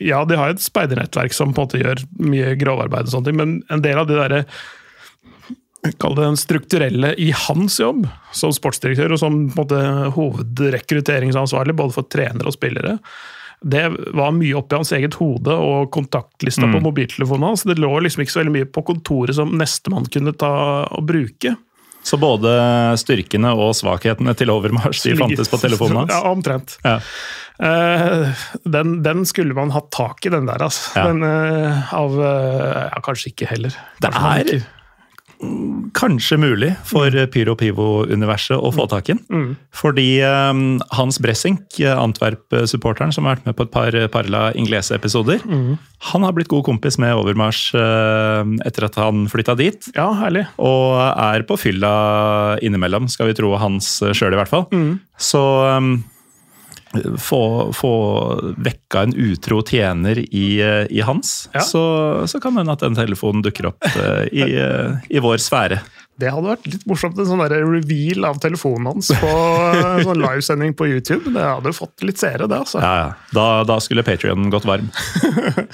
Ja, 0.00 0.22
de 0.28 0.38
har 0.38 0.52
et 0.52 0.62
speidernettverk 0.62 1.34
som 1.36 1.52
på 1.52 1.62
en 1.62 1.66
måte 1.66 1.80
gjør 1.82 2.04
mye 2.22 2.54
grovarbeid, 2.60 3.08
og 3.08 3.14
sånne 3.14 3.28
ting, 3.28 3.38
men 3.40 3.58
en 3.72 3.84
del 3.84 4.00
av 4.00 4.08
de 4.08 4.18
derre 4.18 4.44
Kall 5.98 6.14
det 6.14 6.22
den 6.22 6.38
strukturelle 6.38 7.08
i 7.18 7.32
hans 7.34 7.80
jobb 7.80 8.04
som 8.38 8.52
sportsdirektør 8.54 9.16
og 9.16 9.18
som 9.18 9.38
på 9.50 9.64
en 9.64 9.64
måte 9.64 10.10
hovedrekrutteringsansvarlig 10.14 11.74
både 11.74 11.96
for 11.96 12.06
trenere 12.06 12.52
og 12.52 12.54
spillere. 12.54 13.00
Det 13.62 13.82
var 14.14 14.32
mye 14.34 14.56
oppi 14.58 14.78
hans 14.78 14.92
eget 14.96 15.14
hode 15.20 15.54
og 15.54 15.90
kontaktlista 15.94 16.66
på 16.66 16.80
mobiltelefonen 16.82 17.52
hans. 17.52 17.62
Det 17.68 17.78
lå 17.78 17.92
liksom 18.02 18.24
ikke 18.24 18.34
så 18.34 18.40
veldig 18.42 18.54
mye 18.56 18.70
på 18.74 18.82
kontoret 18.88 19.36
som 19.38 19.52
nestemann 19.58 20.08
kunne 20.10 20.34
ta 20.34 20.50
og 20.90 21.06
bruke. 21.06 21.54
Så 22.02 22.18
både 22.18 22.50
styrkene 22.98 23.52
og 23.54 23.76
svakhetene 23.78 24.34
til 24.34 24.50
Overmars 24.50 25.04
de 25.06 25.14
fantes 25.20 25.50
på 25.52 25.60
telefonen 25.62 26.02
hans? 26.02 26.10
Ja, 26.16 26.32
omtrent. 26.32 26.76
Ja. 26.82 26.96
Uh, 27.62 28.32
den, 28.66 28.96
den 29.04 29.22
skulle 29.28 29.54
man 29.54 29.70
hatt 29.70 29.92
tak 29.94 30.26
i, 30.26 30.32
den 30.34 30.48
der, 30.48 30.64
altså. 30.66 30.96
Ja. 30.98 31.04
Den, 31.12 31.22
uh, 31.22 31.92
av 31.94 32.16
uh, 32.18 32.88
Ja, 32.88 33.02
kanskje 33.06 33.30
ikke 33.30 33.50
heller. 33.52 33.76
Kanskje 34.02 34.38
det 34.50 34.56
er- 34.62 34.70
kanskje 35.96 36.38
mulig 36.40 36.70
for 36.88 37.12
Pyro 37.32 37.54
Pivo-universet 37.58 38.56
å 38.56 38.70
få 38.74 38.86
tak 38.90 39.10
i 39.10 39.16
den. 39.16 39.54
Fordi 39.76 40.06
um, 40.24 40.78
Hans 40.94 41.18
Bressink, 41.22 41.78
Antwerp-supporteren 41.80 43.12
som 43.14 43.26
har 43.26 43.36
vært 43.36 43.48
med 43.50 43.56
på 43.58 43.66
et 43.66 43.72
par 43.74 43.96
Parla 44.14 44.42
Inglese-episoder, 44.58 45.42
han 46.12 46.26
har 46.26 46.36
blitt 46.36 46.50
god 46.50 46.64
kompis 46.66 46.98
med 47.02 47.14
Overmars 47.14 47.64
uh, 47.76 48.42
etter 48.66 48.88
at 48.88 48.98
han 49.00 49.26
flytta 49.32 49.56
dit. 49.58 49.90
Ja, 49.96 50.08
herlig. 50.22 50.46
Og 50.62 50.96
er 50.98 51.44
på 51.48 51.58
fylla 51.60 51.92
innimellom, 52.62 53.10
skal 53.12 53.30
vi 53.30 53.36
tro 53.38 53.54
hans 53.60 53.98
sjøl 54.14 54.34
i 54.34 54.40
hvert 54.40 54.52
fall. 54.52 54.66
Så 55.20 55.42
um, 55.76 55.96
få, 57.22 57.40
få 57.76 57.90
vekka 58.62 59.02
en 59.06 59.14
utro 59.16 59.62
tjener 59.66 60.18
i, 60.22 60.60
eh, 60.60 60.86
i 60.90 61.00
hans, 61.06 61.48
Ja. 61.54 61.60
så, 61.64 61.82
så 62.28 62.40
kan 62.42 62.54
det 62.54 62.62
hende 62.64 62.72
at 62.76 62.84
den 62.84 62.94
telefonen 62.98 63.42
dukker 63.44 63.70
opp 63.72 63.84
eh, 63.92 64.24
i, 64.32 64.46
eh, 64.60 64.98
i 65.10 65.22
vår 65.24 65.40
sfære. 65.42 65.80
Det 66.20 66.28
hadde 66.30 66.52
vært 66.52 66.66
litt 66.68 66.84
morsomt, 66.86 67.16
en 67.18 67.26
sånn 67.26 67.40
der 67.40 67.64
reveal 67.64 68.26
av 68.28 68.36
telefonen 68.38 68.90
hans 68.92 69.08
på 69.18 69.30
en 69.32 70.04
sånn 70.04 70.20
livesending 70.20 70.74
på 70.78 70.86
YouTube. 70.92 71.32
Det 71.32 71.42
hadde 71.42 71.72
fått 71.74 72.04
litt 72.04 72.20
seere, 72.20 72.46
det. 72.46 72.58
altså. 72.62 72.82
Ja, 72.84 72.92
ja. 73.00 73.08
Da, 73.32 73.46
da 73.66 73.78
skulle 73.82 74.04
Patrion 74.06 74.50
gått 74.52 74.68
varm. 74.68 74.92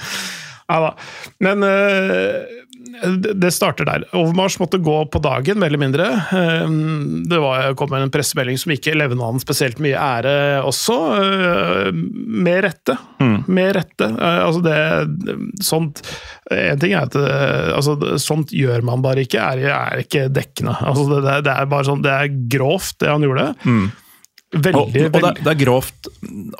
Ja 0.69 0.75
da. 0.83 0.89
Men 1.41 1.63
eh, 1.65 2.43
det 3.39 3.51
starter 3.53 3.85
der. 3.87 4.03
Overmars 4.17 4.57
måtte 4.59 4.79
gå 4.83 4.95
på 5.11 5.21
dagen, 5.23 5.59
mer 5.61 5.67
eller 5.71 5.81
mindre. 5.81 6.07
Eh, 6.35 6.67
Det 7.29 7.39
var, 7.41 7.73
kom 7.79 7.93
en 7.93 8.09
pressemelding 8.11 8.57
som 8.59 8.71
ikke 8.75 8.95
levna 8.97 9.29
han 9.31 9.39
spesielt 9.39 9.79
mye 9.83 9.95
ære 9.99 10.33
også. 10.65 10.97
eh, 11.19 11.91
Med 11.93 12.63
rette. 12.65 12.97
Med 13.47 13.75
rette. 13.75 14.09
Eh, 14.09 14.39
Altså 14.49 14.61
det 14.63 15.63
Sånt 15.63 16.01
En 16.51 16.79
ting 16.79 16.93
er 16.93 17.03
at 17.05 17.15
eh, 17.15 17.75
altså, 17.75 17.95
sånt 18.17 18.49
gjør 18.55 18.81
man 18.83 19.01
bare 19.05 19.21
ikke, 19.25 19.39
er, 19.39 19.65
er 19.69 20.03
ikke 20.03 20.27
dekkende. 20.33 20.75
Altså 20.81 21.21
det, 21.21 21.43
det 21.45 21.53
er- 21.53 21.65
bare 21.69 21.85
sånn 21.85 22.01
Det 22.01 22.11
er 22.11 22.31
grovt, 22.57 22.95
det 22.99 23.09
han 23.11 23.21
gjorde. 23.21 23.53
Veldig, 24.49 24.79
Og, 24.79 25.13
og 25.13 25.21
det, 25.21 25.29
det 25.45 25.49
er 25.51 25.57
grovt 25.59 26.07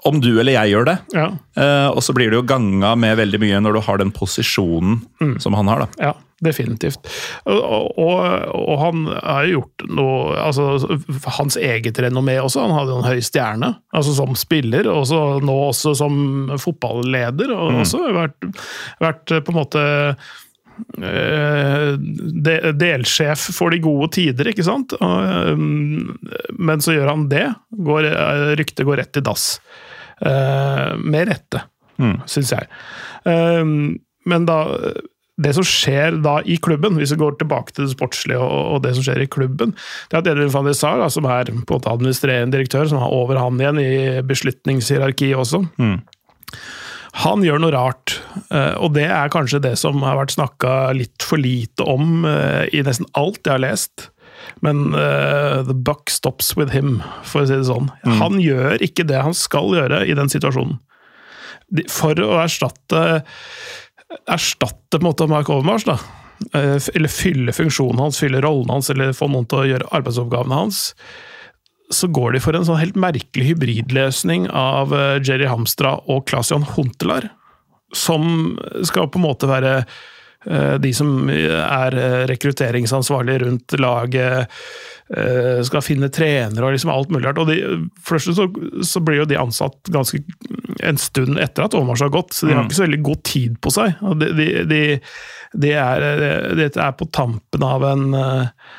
om 0.05 0.19
du 0.21 0.35
eller 0.35 0.53
jeg 0.53 0.75
gjør 0.75 0.91
det. 0.91 0.97
ja, 1.17 1.29
Uh, 1.59 1.89
og 1.91 1.99
så 2.05 2.13
blir 2.15 2.29
det 2.31 2.37
jo 2.37 2.45
ganga 2.47 2.93
med 2.95 3.17
veldig 3.19 3.39
mye 3.41 3.57
når 3.59 3.75
du 3.75 3.79
har 3.83 3.97
den 3.99 4.13
posisjonen 4.15 5.01
som 5.43 5.57
han 5.57 5.67
har. 5.67 5.81
da. 5.81 5.87
Ja, 5.99 6.11
definitivt. 6.45 7.09
Og, 7.49 7.97
og, 7.99 8.21
og 8.53 8.75
han 8.79 9.01
har 9.09 9.43
jo 9.49 9.57
gjort 9.57 9.83
noe 9.91 10.37
altså 10.39 10.77
Hans 11.39 11.57
eget 11.59 11.99
renommé 11.99 12.37
også. 12.39 12.61
Han 12.63 12.77
hadde 12.77 12.95
en 12.95 13.09
høy 13.09 13.19
stjerne 13.25 13.73
altså 13.91 14.13
som 14.21 14.31
spiller, 14.39 14.87
og 14.87 15.03
så 15.09 15.19
nå 15.43 15.57
også 15.65 15.97
som 15.99 16.15
fotballeder. 16.61 17.51
Og 17.57 17.81
også 17.81 18.05
vært, 18.15 18.47
vært 19.03 19.35
på 19.35 19.51
en 19.55 19.59
måte 19.59 19.83
de- 22.45 22.73
delsjef 22.79 23.49
for 23.55 23.69
de 23.73 23.79
gode 23.83 24.11
tider, 24.17 24.49
ikke 24.51 24.65
sant? 24.65 24.93
Eh, 24.99 25.55
Men 26.59 26.79
så 26.83 26.95
gjør 26.95 27.09
han 27.13 27.27
det. 27.31 27.45
Går, 27.77 28.05
eh, 28.09 28.55
ryktet 28.59 28.85
går 28.87 28.97
rett 29.03 29.17
i 29.17 29.21
dass. 29.25 29.59
Eh, 30.21 30.95
Med 30.97 31.27
rette, 31.29 31.63
Mm. 31.99 32.21
syns 32.25 32.51
jeg. 32.51 32.67
Eh, 33.25 33.63
Men 34.25 34.45
da 34.45 34.65
det 35.41 35.53
som 35.55 35.63
skjer 35.63 36.21
da 36.21 36.39
i 36.43 36.57
klubben, 36.57 36.97
hvis 36.99 37.11
vi 37.15 37.17
går 37.23 37.37
tilbake 37.39 37.71
til 37.71 37.85
det 37.87 37.95
sportslige 37.95 38.37
og, 38.41 38.81
det 38.83 38.93
som 38.95 39.03
skjer 39.03 39.21
i 39.23 39.27
klubben, 39.27 39.71
det 40.09 40.13
er 40.13 40.17
at 40.17 40.27
Edvin 40.27 40.51
van 40.51 40.65
der 40.65 40.73
Sar, 40.73 41.07
som 41.09 41.23
er 41.25 41.45
på 41.45 41.53
en 41.55 41.63
måte 41.79 41.87
administrerende 41.89 42.51
direktør, 42.51 42.89
som 42.89 42.99
har 42.99 43.07
over 43.09 43.37
han 43.39 43.57
igjen 43.57 43.79
i 43.79 44.21
beslutningshierarkiet 44.21 45.37
også, 45.39 45.63
han 47.13 47.41
gjør 47.41 47.59
noe 47.61 47.71
rart. 47.71 48.18
Eh, 48.49 48.75
Og 48.79 48.93
det 48.95 49.07
er 49.09 49.31
kanskje 49.33 49.61
det 49.63 49.75
som 49.81 50.01
har 50.05 50.17
vært 50.19 50.35
snakka 50.35 50.91
litt 50.97 51.25
for 51.25 51.41
lite 51.41 51.85
om 51.87 52.25
eh, 52.27 52.65
i 52.75 52.83
nesten 52.85 53.09
alt 53.19 53.41
jeg 53.43 53.55
har 53.55 53.63
lest. 53.63 54.09
Men 54.63 54.93
uh, 54.95 55.61
the 55.67 55.75
buck 55.75 56.09
stops 56.09 56.53
with 56.55 56.71
him, 56.71 57.01
for 57.27 57.43
å 57.43 57.47
si 57.49 57.57
det 57.57 57.67
sånn. 57.67 57.89
Han 58.21 58.39
gjør 58.39 58.79
ikke 58.85 59.03
det 59.09 59.19
han 59.19 59.35
skal 59.35 59.73
gjøre 59.75 60.05
i 60.07 60.15
den 60.15 60.31
situasjonen. 60.31 60.79
For 61.91 62.17
å 62.23 62.37
erstatte 62.41 63.01
erstatte 64.31 64.95
på 64.95 65.03
en 65.03 65.09
måte 65.09 65.27
Mark 65.29 65.51
Overmars, 65.53 65.83
da. 65.85 65.99
Eller 66.55 67.11
fylle 67.11 67.53
funksjonen 67.53 67.99
hans, 68.01 68.21
fylle 68.23 68.39
rollen 68.41 68.71
hans, 68.71 68.89
eller 68.89 69.11
få 69.13 69.27
noen 69.29 69.45
til 69.51 69.59
å 69.59 69.67
gjøre 69.73 69.91
arbeidsoppgavene 69.99 70.61
hans. 70.63 70.79
Så 71.93 72.09
går 72.15 72.37
de 72.37 72.41
for 72.41 72.57
en 72.57 72.65
sånn 72.65 72.79
helt 72.79 72.97
merkelig 72.99 73.51
hybridløsning 73.51 74.47
av 74.55 74.95
Jerry 75.19 75.51
Hamstra 75.51 75.97
og 76.07 76.23
Claes-Jan 76.31 76.65
Huntelaar. 76.73 77.27
Som 77.95 78.57
skal 78.85 79.09
på 79.09 79.19
en 79.19 79.25
måte 79.25 79.49
være 79.49 79.73
eh, 79.79 80.75
de 80.81 80.93
som 80.95 81.29
er 81.29 81.95
rekrutteringsansvarlig 82.29 82.29
rekrutteringsansvarlige 82.29 83.43
rundt 83.45 83.77
laget, 83.81 84.59
eh, 85.17 85.61
skal 85.65 85.85
finne 85.85 86.11
trenere 86.13 86.67
og 86.67 86.75
liksom 86.75 86.91
alt 86.93 87.13
mulig 87.13 87.27
rart. 87.27 87.41
Og 87.41 87.49
de, 87.49 87.59
for 88.05 88.21
så, 88.21 88.47
så 88.85 89.03
blir 89.03 89.23
jo 89.23 89.29
de 89.29 89.39
ansatt 89.39 89.91
ganske 89.93 90.21
en 90.85 90.99
stund 91.01 91.39
etter 91.41 91.65
at 91.65 91.77
Åmars 91.77 92.03
har 92.05 92.13
gått, 92.13 92.33
så 92.33 92.47
de 92.47 92.55
har 92.55 92.67
ikke 92.67 92.79
så 92.79 92.85
veldig 92.87 93.01
god 93.05 93.23
tid 93.27 93.57
på 93.63 93.73
seg. 93.73 93.97
Og 94.05 94.21
de, 94.21 94.49
de, 94.69 94.83
de, 95.53 95.73
er, 95.73 96.05
er 96.69 96.93
på 96.99 97.09
tampen 97.15 97.65
av 97.65 97.87
en 97.89 98.13
eh, 98.19 98.69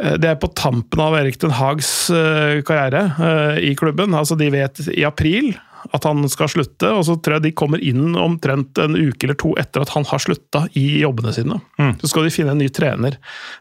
det 0.00 0.30
er 0.30 0.38
på 0.40 0.48
tampen 0.56 1.00
av 1.04 1.12
Erik 1.18 1.36
Den 1.42 1.52
Hags 1.58 1.90
eh, 2.08 2.62
karriere 2.64 3.02
eh, 3.20 3.58
i 3.68 3.74
klubben. 3.76 4.14
Altså, 4.16 4.38
de 4.40 4.48
vet 4.52 4.80
i 4.94 5.04
april 5.04 5.52
at 5.88 6.04
han 6.04 6.24
skal 6.30 6.50
slutte, 6.52 6.90
og 6.92 7.04
så 7.08 7.16
tror 7.16 7.38
jeg 7.38 7.48
de 7.48 7.56
kommer 7.56 7.82
inn 7.82 8.16
omtrent 8.18 8.78
en 8.82 8.98
uke 8.98 9.26
eller 9.26 9.38
to 9.40 9.54
etter 9.60 9.84
at 9.84 9.92
han 9.94 10.06
har 10.08 10.22
slutta 10.22 10.66
i 10.78 11.02
jobbene 11.02 11.32
sine. 11.36 11.60
Så 12.02 12.12
skal 12.12 12.26
de 12.26 12.34
finne 12.34 12.54
en 12.54 12.60
ny 12.60 12.68
trener. 12.74 13.16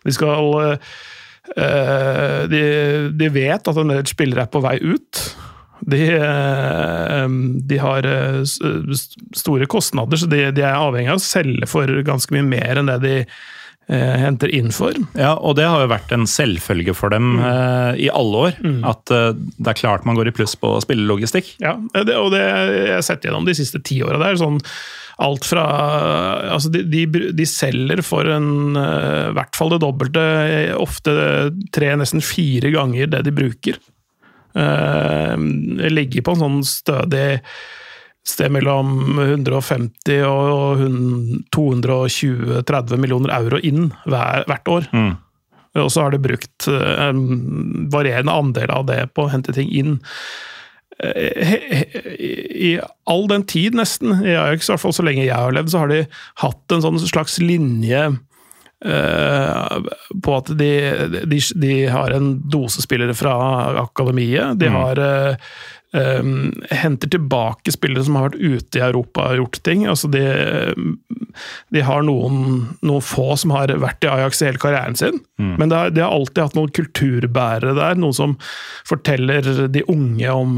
De 0.06 0.16
skal 0.16 0.64
eh, 1.56 2.42
de, 2.52 2.64
de 3.16 3.30
vet 3.34 3.72
at 3.72 3.80
en 3.80 3.94
del 3.96 4.04
spillere 4.10 4.46
er 4.46 4.52
på 4.52 4.64
vei 4.66 4.78
ut. 4.84 5.24
De, 5.80 6.02
eh, 6.18 7.28
de 7.72 7.80
har 7.80 8.10
eh, 8.10 8.42
store 9.38 9.70
kostnader, 9.72 10.20
så 10.20 10.28
de, 10.30 10.44
de 10.56 10.66
er 10.66 10.76
avhengig 10.76 11.14
av 11.14 11.22
å 11.22 11.24
selge 11.24 11.72
for 11.72 12.02
ganske 12.08 12.36
mye 12.36 12.48
mer 12.48 12.82
enn 12.82 12.92
det 12.92 13.00
de 13.06 13.16
henter 13.89 14.51
inn 14.53 14.69
for. 14.75 14.93
Ja, 15.17 15.34
og 15.34 15.55
det 15.58 15.65
har 15.65 15.81
jo 15.81 15.89
vært 15.89 16.12
en 16.13 16.27
selvfølge 16.29 16.93
for 16.98 17.13
dem 17.13 17.39
eh, 17.41 18.05
i 18.05 18.10
alle 18.13 18.46
år. 18.50 18.62
At 18.86 19.13
eh, 19.13 19.31
det 19.34 19.74
er 19.74 19.79
klart 19.79 20.05
man 20.05 20.19
går 20.19 20.29
i 20.29 20.36
pluss 20.36 20.53
på 20.60 20.75
spillelogistikk. 20.86 21.55
Ja, 21.63 21.75
det, 21.96 22.15
og 22.17 22.31
det 22.36 22.43
jeg 22.43 22.96
har 22.96 23.05
sett 23.05 23.25
gjennom 23.25 23.48
de 23.50 23.58
siste 23.58 23.81
ti 23.81 24.01
åra. 24.05 24.19
Det 24.22 24.29
er 24.29 24.41
sånn 24.43 24.62
alt 25.19 25.43
fra 25.48 25.65
Altså, 26.53 26.72
de, 26.72 26.84
de, 26.88 27.05
de 27.36 27.48
selger 27.50 28.01
for 28.05 28.29
en 28.31 28.77
uh, 28.77 29.31
hvert 29.36 29.58
fall 29.58 29.74
det 29.74 29.81
dobbelte, 29.84 30.25
eh, 30.46 30.75
ofte 30.77 31.13
tre, 31.75 31.91
nesten 32.00 32.24
fire 32.24 32.72
ganger 32.75 33.10
det 33.12 33.25
de 33.27 33.36
bruker. 33.36 33.81
Uh, 34.58 35.36
ligger 35.91 36.25
på 36.25 36.34
en 36.36 36.43
sånn 36.43 36.63
stødig 36.65 37.27
sted 38.28 38.52
mellom 38.54 39.20
150 39.24 40.22
og 40.28 40.84
220-30 41.56 43.00
millioner 43.02 43.34
euro 43.40 43.60
inn 43.66 43.90
hver, 44.06 44.46
hvert 44.50 44.72
år. 44.76 44.90
Og 45.80 45.92
så 45.94 46.02
har 46.06 46.14
de 46.14 46.22
brukt 46.22 46.68
eh, 46.68 47.10
en 47.10 47.90
varierende 47.94 48.34
andel 48.34 48.72
av 48.74 48.88
det 48.90 49.04
på 49.14 49.28
å 49.28 49.32
hente 49.32 49.54
ting 49.56 49.70
inn. 49.70 50.00
Eh, 51.00 51.84
I 52.70 52.80
all 53.06 53.28
den 53.32 53.46
tid, 53.48 53.78
nesten, 53.78 54.18
i 54.26 54.34
Ajax, 54.36 54.68
i 54.68 54.74
hvert 54.74 54.84
fall 54.84 54.98
så 54.98 55.06
lenge 55.06 55.28
jeg 55.28 55.38
har 55.38 55.54
levd, 55.56 55.72
så 55.72 55.84
har 55.84 55.94
de 55.94 56.02
hatt 56.44 56.76
en 56.76 56.84
sånn 56.84 57.00
slags 57.06 57.38
linje 57.44 58.02
eh, 58.86 59.78
på 60.26 60.36
at 60.36 60.52
de, 60.60 60.72
de, 61.30 61.42
de 61.64 61.74
har 61.94 62.18
en 62.18 62.34
dose 62.52 62.84
spillere 62.84 63.16
fra 63.18 63.36
akademiet. 63.86 64.58
De 64.60 64.74
har 64.74 65.00
eh, 65.06 65.54
Um, 65.89 66.51
henter 66.69 67.10
tilbake 67.10 67.72
spillere 67.74 68.03
som 68.05 68.13
har 68.19 68.27
vært 68.27 68.38
ute 68.38 68.77
i 68.77 68.84
Europa 68.86 69.24
og 69.31 69.39
gjort 69.39 69.60
ting. 69.65 69.88
Altså 69.89 70.05
de, 70.13 70.22
de 71.74 71.81
har 71.81 72.03
noen, 72.05 72.43
noen 72.86 73.01
få 73.01 73.31
som 73.41 73.55
har 73.55 73.74
vært 73.81 74.05
i 74.05 74.12
Ajax 74.12 74.43
i 74.43 74.51
hele 74.51 74.62
karrieren 74.62 75.00
sin, 75.00 75.17
men 75.41 75.72
de 75.72 75.79
har, 75.79 75.89
de 75.89 76.03
har 76.05 76.13
alltid 76.13 76.43
hatt 76.43 76.58
noen 76.60 76.69
kulturbærere 76.77 77.74
der. 77.79 77.98
Noen 77.98 78.13
som 78.13 78.36
forteller 78.86 79.50
de 79.74 79.81
unge 79.89 80.29
om, 80.29 80.53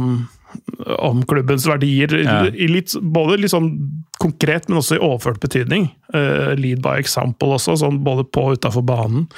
om 0.97 1.23
klubbens 1.31 1.69
verdier. 1.69 2.11
Ja. 2.25 2.41
I 2.51 2.67
litt, 2.67 2.97
både 2.99 3.39
litt 3.39 3.55
sånn 3.55 3.71
konkret, 4.19 4.67
men 4.67 4.81
også 4.81 4.99
i 4.99 5.01
overført 5.01 5.39
betydning. 5.43 5.93
Uh, 6.11 6.51
lead 6.59 6.83
by 6.83 6.99
example 6.99 7.55
også, 7.55 7.79
sånn 7.85 8.03
både 8.03 8.27
på 8.27 8.49
og 8.49 8.59
utafor 8.59 8.83
banen. 8.83 9.29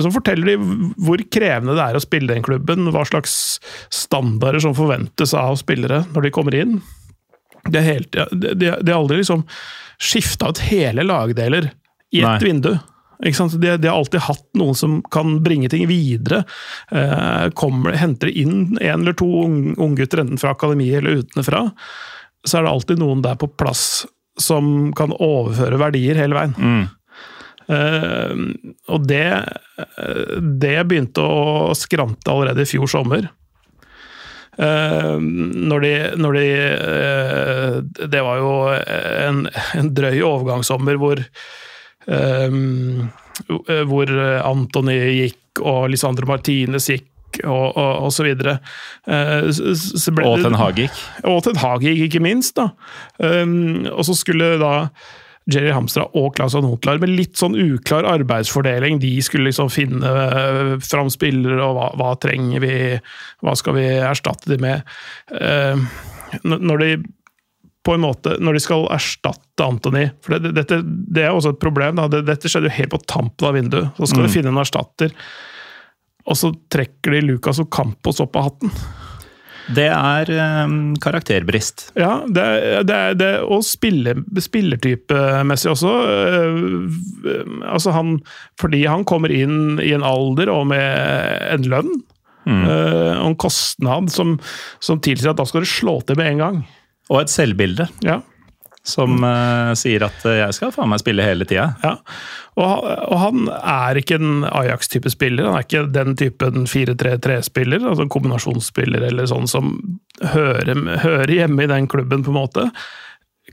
Så 0.00 0.08
forteller 0.14 0.46
de 0.54 0.56
hvor 1.04 1.20
krevende 1.28 1.74
det 1.76 1.84
er 1.84 1.98
å 1.98 2.02
spille 2.04 2.32
den 2.32 2.44
klubben, 2.46 2.86
hva 2.94 3.02
slags 3.04 3.34
standarder 3.92 4.62
som 4.64 4.72
forventes 4.78 5.34
av 5.36 5.58
spillere 5.60 6.04
når 6.14 6.22
de 6.28 6.30
kommer 6.32 6.56
inn. 6.56 6.78
De 7.68 7.78
har 7.82 8.94
aldri 8.96 9.20
liksom 9.20 9.44
skifta 10.02 10.48
ut 10.50 10.62
hele 10.70 11.04
lagdeler 11.06 11.68
i 12.12 12.22
ett 12.36 12.42
vindu. 12.42 12.72
De, 13.22 13.76
de 13.78 13.86
har 13.88 13.94
alltid 14.00 14.20
hatt 14.24 14.48
noen 14.58 14.74
som 14.74 14.96
kan 15.14 15.36
bringe 15.44 15.68
ting 15.70 15.84
videre. 15.86 16.40
Eh, 16.90 17.50
kommer, 17.54 17.92
henter 17.94 18.26
inn 18.32 18.72
en 18.80 19.02
eller 19.04 19.12
to 19.14 19.28
ung- 19.44 19.76
unggutter, 19.78 20.24
enten 20.24 20.40
fra 20.42 20.50
akademiet 20.56 20.98
eller 20.98 21.20
utenfra, 21.22 21.60
så 22.42 22.58
er 22.58 22.64
det 22.66 22.72
alltid 22.72 22.98
noen 22.98 23.22
der 23.22 23.36
på 23.38 23.46
plass 23.60 24.06
som 24.40 24.90
kan 24.98 25.12
overføre 25.14 25.78
verdier 25.78 26.18
hele 26.18 26.34
veien. 26.34 26.56
Eh, 26.56 26.88
og 27.70 29.06
det, 29.08 29.26
eh, 29.78 30.34
det 30.62 30.74
begynte 30.88 31.22
å 31.22 31.72
skrante 31.78 32.30
allerede 32.32 32.64
i 32.64 32.68
fjor 32.68 32.90
sommer. 32.90 33.28
Uh, 34.52 35.16
når 35.16 35.80
de, 35.80 35.90
når 36.20 36.34
de 36.36 36.48
uh, 36.76 37.76
Det 38.12 38.20
var 38.20 38.36
jo 38.36 38.50
en, 38.76 39.38
en 39.80 39.88
drøy 39.96 40.18
overgangssommer 40.28 40.98
hvor 41.00 41.22
uh, 42.04 42.58
hvor 43.88 44.12
Antony 44.44 44.98
gikk, 45.22 45.62
og 45.64 45.86
Lisandro 45.94 46.28
Martinez 46.28 46.90
gikk, 46.92 47.08
og, 47.46 47.72
og, 47.80 47.92
og 48.04 48.12
så 48.12 48.26
videre. 48.26 48.58
Eh, 49.08 49.48
så- 49.56 50.12
Og 50.20 50.42
Ten 50.44 50.54
Hag 50.60 50.76
gikk. 50.82 51.00
og 51.24 51.40
Ten 51.46 51.56
Hag 51.56 51.80
gikk, 51.80 52.02
ikke 52.10 52.20
minst. 52.20 52.54
da. 52.60 52.68
Og 53.88 54.04
så 54.04 54.14
skulle 54.20 54.58
da 54.60 54.90
Jerry 55.50 55.72
Hamstra 55.74 56.04
og 56.18 56.36
Claus 56.36 56.54
Anotlar 56.58 57.00
med 57.02 57.10
litt 57.16 57.40
sånn 57.40 57.56
uklar 57.58 58.06
arbeidsfordeling. 58.06 59.00
De 59.02 59.16
skulle 59.24 59.48
liksom 59.48 59.72
finne 59.74 60.06
uh, 60.06 60.76
fram 60.82 61.10
spillere, 61.10 61.58
og 61.64 61.74
hva, 61.78 61.88
hva 61.98 62.12
trenger 62.22 62.62
vi, 62.62 62.76
hva 63.42 63.56
skal 63.58 63.76
vi 63.80 63.88
erstatte 63.98 64.52
de 64.52 64.60
med? 64.62 64.86
Uh, 65.34 65.82
når 66.46 66.84
de 66.84 66.92
på 67.82 67.96
en 67.96 68.04
måte, 68.04 68.36
når 68.38 68.56
de 68.56 68.62
skal 68.62 68.84
erstatte 68.94 69.64
Anthony 69.66 70.04
For 70.22 70.38
det, 70.38 70.52
dette, 70.54 70.78
det 70.86 71.24
er 71.26 71.34
også 71.34 71.56
et 71.56 71.62
problem. 71.62 71.98
Da. 71.98 72.22
Dette 72.22 72.50
skjedde 72.50 72.70
jo 72.70 72.76
helt 72.76 72.92
på 72.94 73.00
tampen 73.10 73.48
av 73.48 73.56
vinduet. 73.58 73.90
Så 73.98 74.12
skal 74.12 74.26
de 74.26 74.30
finne 74.32 74.52
en 74.52 74.60
erstatter, 74.62 75.14
og 76.22 76.38
så 76.38 76.52
trekker 76.70 77.16
de 77.16 77.24
Lucas 77.26 77.58
og 77.58 77.66
Campos 77.74 78.22
opp 78.22 78.38
av 78.38 78.52
hatten. 78.52 78.70
Det 79.70 79.86
er 79.86 80.30
um, 80.66 80.94
karakterbrist. 81.02 81.90
Ja, 81.98 82.22
det, 82.26 82.46
det, 82.88 83.00
det 83.20 83.30
og 83.46 83.62
spille, 83.66 84.16
spillertypemessig 84.42 85.70
også. 85.70 85.92
øh, 86.08 86.88
altså 87.70 87.94
han, 87.94 88.16
fordi 88.60 88.84
han 88.90 89.06
kommer 89.08 89.32
inn 89.34 89.78
i 89.78 89.92
en 89.94 90.02
alder 90.06 90.50
og 90.52 90.66
med 90.72 91.54
en 91.54 91.68
lønn 91.70 91.92
øh, 92.48 93.14
og 93.22 93.28
en 93.30 93.38
kostnad 93.38 94.10
som, 94.10 94.38
som 94.82 95.00
tilsier 95.00 95.30
at 95.32 95.38
da 95.38 95.46
skal 95.46 95.62
du 95.62 95.70
slå 95.70 96.00
til 96.06 96.18
med 96.18 96.32
en 96.32 96.42
gang. 96.42 96.62
Og 97.10 97.22
et 97.22 97.32
selvbilde 97.32 97.88
Ja, 98.06 98.20
som 98.86 99.20
uh, 99.22 99.72
sier 99.78 100.02
at 100.06 100.24
uh, 100.26 100.34
jeg 100.40 100.56
skal 100.56 100.72
faen 100.74 100.90
meg 100.90 101.02
spille 101.02 101.26
hele 101.26 101.46
tida. 101.48 101.72
ja. 101.84 101.98
Og, 102.60 102.82
og 102.84 103.14
han 103.16 103.46
er 103.48 103.96
ikke 103.96 104.18
en 104.18 104.42
Ajax-type 104.44 105.08
spiller. 105.08 105.46
Han 105.48 105.56
er 105.56 105.64
ikke 105.64 105.86
den 105.94 106.16
typen 106.20 106.66
4-3-3-spiller, 106.68 107.80
altså 107.80 108.04
en 108.04 108.12
kombinasjonsspiller 108.12 109.06
eller 109.08 109.30
sånn 109.30 109.48
som 109.48 109.78
hører, 110.34 110.82
hører 111.00 111.32
hjemme 111.32 111.64
i 111.64 111.70
den 111.70 111.88
klubben, 111.88 112.26
på 112.26 112.34
en 112.34 112.36
måte. 112.36 112.66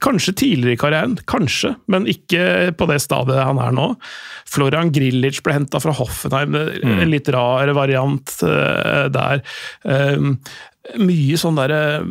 Kanskje 0.03 0.35
tidligere 0.41 0.75
i 0.75 0.81
karrieren, 0.81 1.15
kanskje, 1.31 1.71
men 1.91 2.09
ikke 2.11 2.73
på 2.77 2.89
det 2.91 2.99
stadiet 3.05 3.39
han 3.47 3.61
er 3.63 3.71
nå. 3.75 3.87
Florian 4.49 4.91
Grilic 4.95 5.39
ble 5.45 5.55
henta 5.61 5.79
fra 5.79 5.95
Hoffenheim, 5.95 6.59
en 6.59 7.09
litt 7.13 7.31
rar 7.31 7.71
variant 7.77 8.35
uh, 8.43 9.07
der. 9.15 9.45
Um, 9.87 10.35
mye 10.99 11.39
sånn 11.39 11.59
derre 11.59 12.01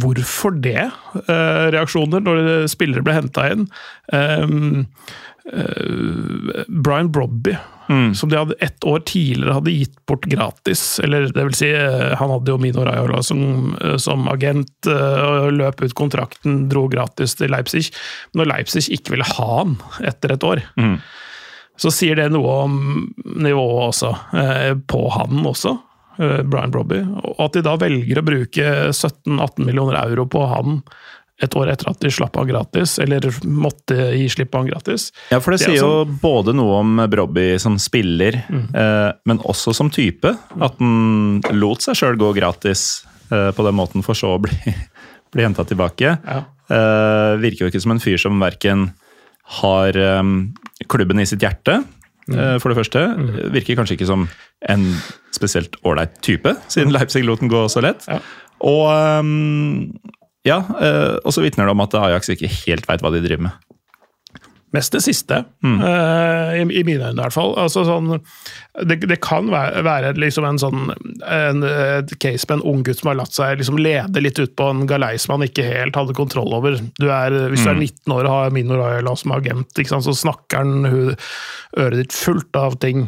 Hvorfor 0.00 0.56
det? 0.64 0.90
eh, 1.28 1.66
reaksjoner 1.74 2.24
når 2.24 2.66
spillere 2.72 3.04
ble 3.04 3.18
henta 3.18 3.48
inn. 3.52 3.68
Eh, 4.12 4.46
Brian 6.68 7.10
Brobby, 7.12 7.56
som 8.16 8.30
de 8.30 8.38
hadde 8.38 8.54
ett 8.64 8.84
år 8.88 9.02
tidligere 9.04 9.58
hadde 9.58 9.74
gitt 9.74 10.06
bort 10.08 10.24
gratis. 10.32 10.98
Eller 11.04 11.26
det 11.28 11.44
vil 11.44 11.54
si, 11.58 11.68
eh, 11.68 12.14
han 12.16 12.30
hadde 12.32 12.48
jo 12.48 12.56
Mino 12.58 12.84
Raiola 12.86 13.20
som, 13.22 13.76
eh, 13.80 13.98
som 14.00 14.24
agent 14.32 14.88
eh, 14.88 15.20
og 15.44 15.52
løp 15.52 15.82
ut 15.84 15.94
kontrakten, 15.94 16.68
dro 16.72 16.86
gratis 16.88 17.36
til 17.36 17.52
Leipzig. 17.52 17.90
Når 18.34 18.48
Leipzig 18.48 18.88
ikke 18.88 19.12
ville 19.12 19.28
ha 19.34 19.50
han 19.58 19.76
etter 20.00 20.32
et 20.32 20.48
år, 20.48 20.64
så 21.76 21.90
sier 21.92 22.16
det 22.16 22.30
noe 22.32 22.56
om 22.64 22.80
nivået 23.36 23.90
også, 23.90 24.14
eh, 24.32 24.74
på 24.88 25.10
han 25.18 25.44
også. 25.44 25.76
Eh, 26.18 26.42
Brian 26.46 26.70
Brobby, 26.74 27.00
og 27.22 27.40
at 27.48 27.56
de 27.58 27.62
da 27.66 27.76
velger 27.80 28.20
å 28.20 28.24
bruke 28.26 28.70
17-18 28.92 29.64
millioner 29.66 29.98
euro 30.04 30.26
på 30.30 30.46
han 30.50 30.80
et 31.42 31.50
år 31.58 31.66
etter 31.72 31.88
at 31.90 31.98
de 31.98 32.10
slapp 32.14 32.36
han 32.38 32.46
gratis, 32.46 32.92
eller 33.02 33.24
måtte 33.50 33.96
gi 34.14 34.28
slipp 34.30 34.52
på 34.52 34.60
han 34.62 34.68
gratis. 34.70 35.08
Ja, 35.32 35.40
for 35.42 35.50
det, 35.50 35.58
Det 35.58 35.64
sier 35.66 35.74
sier 35.74 35.82
jo 35.82 36.04
sånn- 36.04 36.18
både 36.22 36.54
noe 36.54 36.76
om 36.78 37.02
Brobby 37.10 37.58
som 37.58 37.74
spiller, 37.82 38.38
eh, 38.46 39.10
men 39.26 39.40
også 39.42 39.74
som 39.74 39.90
type. 39.90 40.30
At 40.62 40.78
han 40.78 41.40
lot 41.52 41.82
seg 41.82 41.98
sjøl 41.98 42.16
gå 42.20 42.30
gratis 42.38 43.04
eh, 43.32 43.50
på 43.50 43.66
den 43.66 43.74
måten, 43.74 44.04
for 44.06 44.14
så 44.14 44.36
å 44.36 44.40
bli, 44.40 44.54
bli 45.34 45.42
henta 45.42 45.66
tilbake. 45.66 46.14
Ja. 46.22 46.44
Eh, 46.70 47.34
virker 47.42 47.66
jo 47.66 47.72
ikke 47.72 47.82
som 47.82 47.96
en 47.96 48.00
fyr 48.00 48.16
som 48.22 48.38
verken 48.40 48.92
har 49.58 49.98
eh, 49.98 50.22
klubben 50.86 51.18
i 51.20 51.26
sitt 51.26 51.42
hjerte, 51.42 51.80
eh, 52.32 52.56
for 52.62 52.72
det 52.72 52.78
første. 52.78 53.04
Virker 53.54 53.78
kanskje 53.78 53.98
ikke 53.98 54.08
som 54.08 54.26
en 54.70 54.88
spesielt 55.34 55.76
ålreit 55.84 56.14
type, 56.24 56.54
siden 56.72 56.94
Leipzig 56.94 57.24
lot 57.26 57.42
den 57.42 57.52
gå 57.52 57.66
så 57.72 57.82
lett. 57.84 58.06
Ja. 58.08 58.20
Og 58.64 58.86
um, 59.20 59.90
ja, 60.46 60.60
eh, 60.80 61.14
og 61.24 61.34
så 61.34 61.44
vitner 61.44 61.68
det 61.68 61.74
om 61.74 61.84
at 61.84 61.96
Ajax 62.00 62.30
ikke 62.32 62.50
helt 62.64 62.88
veit 62.88 63.04
hva 63.04 63.12
de 63.14 63.22
driver 63.24 63.48
med. 63.48 63.73
Mest 64.74 64.94
det 64.96 65.04
siste, 65.04 65.40
eh, 65.64 66.52
i, 66.58 66.62
i 66.64 66.82
mine 66.86 67.10
øyne 67.10 67.14
i 67.14 67.22
hvert 67.22 67.36
fall. 67.36 67.54
Altså, 67.60 67.84
sånn, 67.86 68.16
det, 68.82 68.98
det 69.06 69.20
kan 69.22 69.48
være, 69.52 69.84
være 69.86 70.12
liksom 70.18 70.46
en 70.48 70.58
sånn 70.60 70.92
en, 71.30 71.62
et 71.62 72.14
case 72.22 72.48
med 72.48 72.58
en 72.58 72.66
ung 72.72 72.82
gutt 72.86 72.98
som 72.98 73.12
har 73.12 73.20
latt 73.20 73.36
seg 73.36 73.60
liksom 73.60 73.78
lede 73.78 74.22
litt 74.22 74.40
ut 74.40 74.56
på 74.58 74.68
en 74.72 74.84
galei 74.90 75.14
som 75.20 75.36
han 75.36 75.46
ikke 75.46 75.66
helt 75.68 75.98
hadde 75.98 76.16
kontroll 76.18 76.56
over. 76.58 76.80
Du 76.98 77.06
er, 77.06 77.36
hvis 77.52 77.62
du 77.64 77.70
er 77.70 77.78
19 77.78 78.16
år 78.16 78.26
og 78.26 78.34
har 78.34 78.54
Mino 78.56 78.80
Ayala 78.82 79.14
som 79.18 79.36
agent, 79.36 79.84
sant, 79.86 80.06
så 80.06 80.16
snakker 80.16 80.64
han 80.64 80.88
øret 80.88 82.00
ditt 82.00 82.16
fullt 82.16 82.58
av 82.58 82.78
ting 82.82 83.06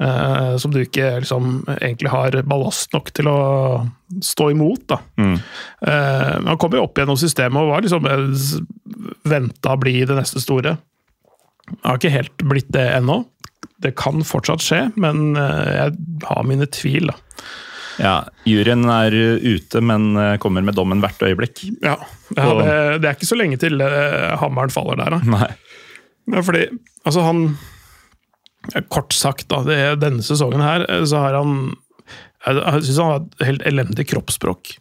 uh, 0.00 0.56
som 0.60 0.72
du 0.72 0.80
ikke 0.82 1.18
liksom, 1.22 1.62
egentlig 1.78 2.12
har 2.12 2.36
ballast 2.48 2.92
nok 2.96 3.12
til 3.16 3.30
å 3.30 3.38
stå 4.24 4.50
imot. 4.54 4.86
Da. 4.88 5.00
Eh, 5.18 6.34
han 6.48 6.60
kom 6.60 6.72
jo 6.72 6.86
opp 6.86 6.96
gjennom 6.98 7.18
systemet 7.20 7.60
og 7.60 7.72
var 7.74 7.84
liksom 7.84 8.06
venta 9.28 9.74
å 9.74 9.80
bli 9.80 10.00
det 10.08 10.16
neste 10.16 10.40
store. 10.42 10.78
Har 11.84 11.98
ikke 11.98 12.14
helt 12.14 12.44
blitt 12.48 12.70
det 12.74 12.86
ennå. 12.96 13.22
Det 13.82 13.94
kan 13.98 14.24
fortsatt 14.26 14.62
skje, 14.64 14.82
men 14.98 15.36
eh, 15.38 15.72
jeg 15.76 16.26
har 16.26 16.46
mine 16.46 16.66
tvil. 16.74 17.12
da. 17.12 17.18
Ja, 17.98 18.14
Juryen 18.46 18.86
er 18.90 19.14
ute, 19.42 19.80
men 19.82 20.12
eh, 20.16 20.36
kommer 20.42 20.62
med 20.64 20.76
dommen 20.78 21.02
hvert 21.02 21.22
øyeblikk. 21.22 21.64
Ja, 21.82 21.96
ja 22.36 22.50
det, 22.60 22.76
det 23.02 23.10
er 23.10 23.16
ikke 23.16 23.30
så 23.30 23.38
lenge 23.38 23.58
til 23.60 23.82
eh, 23.82 24.34
hammeren 24.38 24.72
faller 24.74 24.98
der, 25.00 25.18
da. 25.18 25.22
Nei. 25.26 25.50
Ja, 26.28 26.44
fordi, 26.44 26.68
altså 27.08 27.24
han 27.24 27.42
Kort 28.92 29.14
sagt, 29.16 29.46
da, 29.48 29.62
det, 29.64 29.78
denne 30.02 30.24
sesongen 30.24 30.62
her, 30.62 30.84
eh, 30.90 31.04
så 31.08 31.22
har 31.24 31.38
han 31.38 31.54
Jeg, 32.44 32.58
jeg 32.58 32.84
syns 32.86 33.00
han 33.00 33.10
har 33.10 33.22
et 33.24 33.46
helt 33.48 33.64
elendig 33.66 34.06
kroppsspråk. 34.12 34.76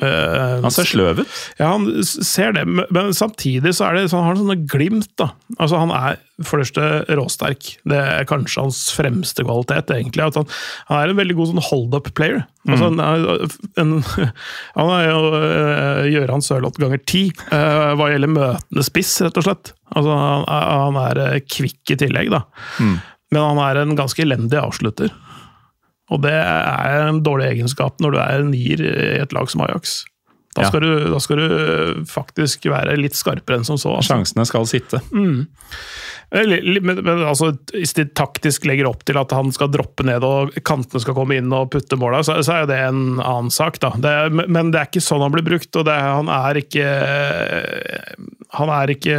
Eh, 0.00 0.60
Han 0.64 0.72
ser 0.72 0.86
sløv 0.88 1.18
ut. 1.20 1.32
Ja, 1.58 1.74
han 1.74 2.02
ser 2.02 2.52
det, 2.56 2.64
men- 2.66 3.12
samtidig 3.12 3.74
så 3.76 3.90
er 3.90 3.94
det 3.98 4.10
sånn, 4.10 4.24
han 4.24 4.36
har 4.36 4.40
sånne 4.40 4.66
glimt. 4.66 5.10
da. 5.20 5.32
Altså, 5.60 5.78
Han 5.78 5.90
er 5.90 6.16
for 6.42 6.58
det 6.58 6.66
første 6.66 7.04
råsterk. 7.18 7.76
Det 7.84 7.98
er 8.00 8.24
kanskje 8.24 8.62
hans 8.62 8.90
fremste 8.90 9.44
kvalitet. 9.44 9.90
egentlig, 9.92 10.24
at 10.26 10.34
Han, 10.34 10.46
han 10.88 10.98
er 11.02 11.10
en 11.10 11.16
veldig 11.16 11.36
god 11.36 11.48
sånn 11.52 11.62
hold-up-player. 11.68 12.46
Altså, 12.66 12.88
han, 12.88 13.00
er, 13.00 13.48
en, 13.82 14.02
han 14.76 14.90
er 14.96 15.04
jo 15.10 15.20
uh, 15.34 16.02
Gøran 16.08 16.42
Sørloth 16.42 16.78
ganger 16.80 17.04
ti 17.04 17.30
uh, 17.52 17.92
hva 17.98 18.08
gjelder 18.10 18.32
møtende 18.32 18.82
spiss, 18.86 19.20
rett 19.20 19.36
og 19.36 19.44
slett. 19.44 19.72
Altså, 19.94 20.08
han, 20.16 20.46
han 20.48 20.96
er 21.10 21.18
eh, 21.34 21.40
kvikk 21.44 21.92
i 21.92 21.96
tillegg, 22.00 22.30
da. 22.32 22.44
Men 23.32 23.42
han 23.42 23.58
er 23.60 23.82
en 23.82 23.94
ganske 23.96 24.22
elendig 24.24 24.56
avslutter. 24.60 25.12
Og 26.12 26.22
det 26.24 26.36
er 26.36 27.08
en 27.08 27.22
dårlig 27.24 27.50
egenskap 27.56 28.00
når 28.02 28.16
du 28.16 28.22
er 28.22 28.40
en 28.42 28.50
nier 28.52 28.82
i 28.84 29.20
et 29.22 29.32
lag 29.36 29.50
som 29.52 29.64
Ajax. 29.64 30.02
Da 30.52 30.66
Ja. 30.66 30.80
du, 30.84 30.88
da 31.08 31.18
skal 31.24 31.38
du 31.40 32.04
faktisk 32.04 32.66
være 32.68 32.98
litt 33.00 33.16
skarpere 33.16 33.56
enn 33.56 33.64
som 33.64 33.78
så. 33.80 33.94
Altså. 33.96 34.12
Sjansene 34.12 34.44
skal 34.44 34.66
sitte. 34.68 35.00
Mm. 35.16 35.46
Men, 36.32 36.92
men 36.92 37.08
altså, 37.24 37.50
hvis 37.72 37.92
de 37.96 38.04
taktisk 38.16 38.64
legger 38.68 38.88
opp 38.88 39.02
til 39.08 39.16
at 39.20 39.32
han 39.36 39.52
skal 39.52 39.68
droppe 39.72 40.04
ned 40.04 40.24
og 40.24 40.52
kantene 40.64 41.00
skal 41.00 41.16
komme 41.16 41.36
inn 41.40 41.52
og 41.56 41.70
putte 41.72 41.96
måla, 42.00 42.20
så, 42.24 42.38
så 42.44 42.54
er 42.54 42.60
jo 42.66 42.70
det 42.70 42.78
en 42.84 43.02
annen 43.20 43.50
sak. 43.52 43.80
da. 43.80 43.94
Det, 43.96 44.12
men 44.48 44.72
det 44.72 44.80
er 44.80 44.88
ikke 44.92 45.04
sånn 45.04 45.24
han 45.24 45.32
blir 45.32 45.44
brukt, 45.48 45.72
og 45.76 45.88
det, 45.88 45.96
han 45.96 46.28
er 46.32 46.60
ikke 46.60 46.86
Han 48.60 48.72
er 48.72 48.92
ikke 48.92 49.18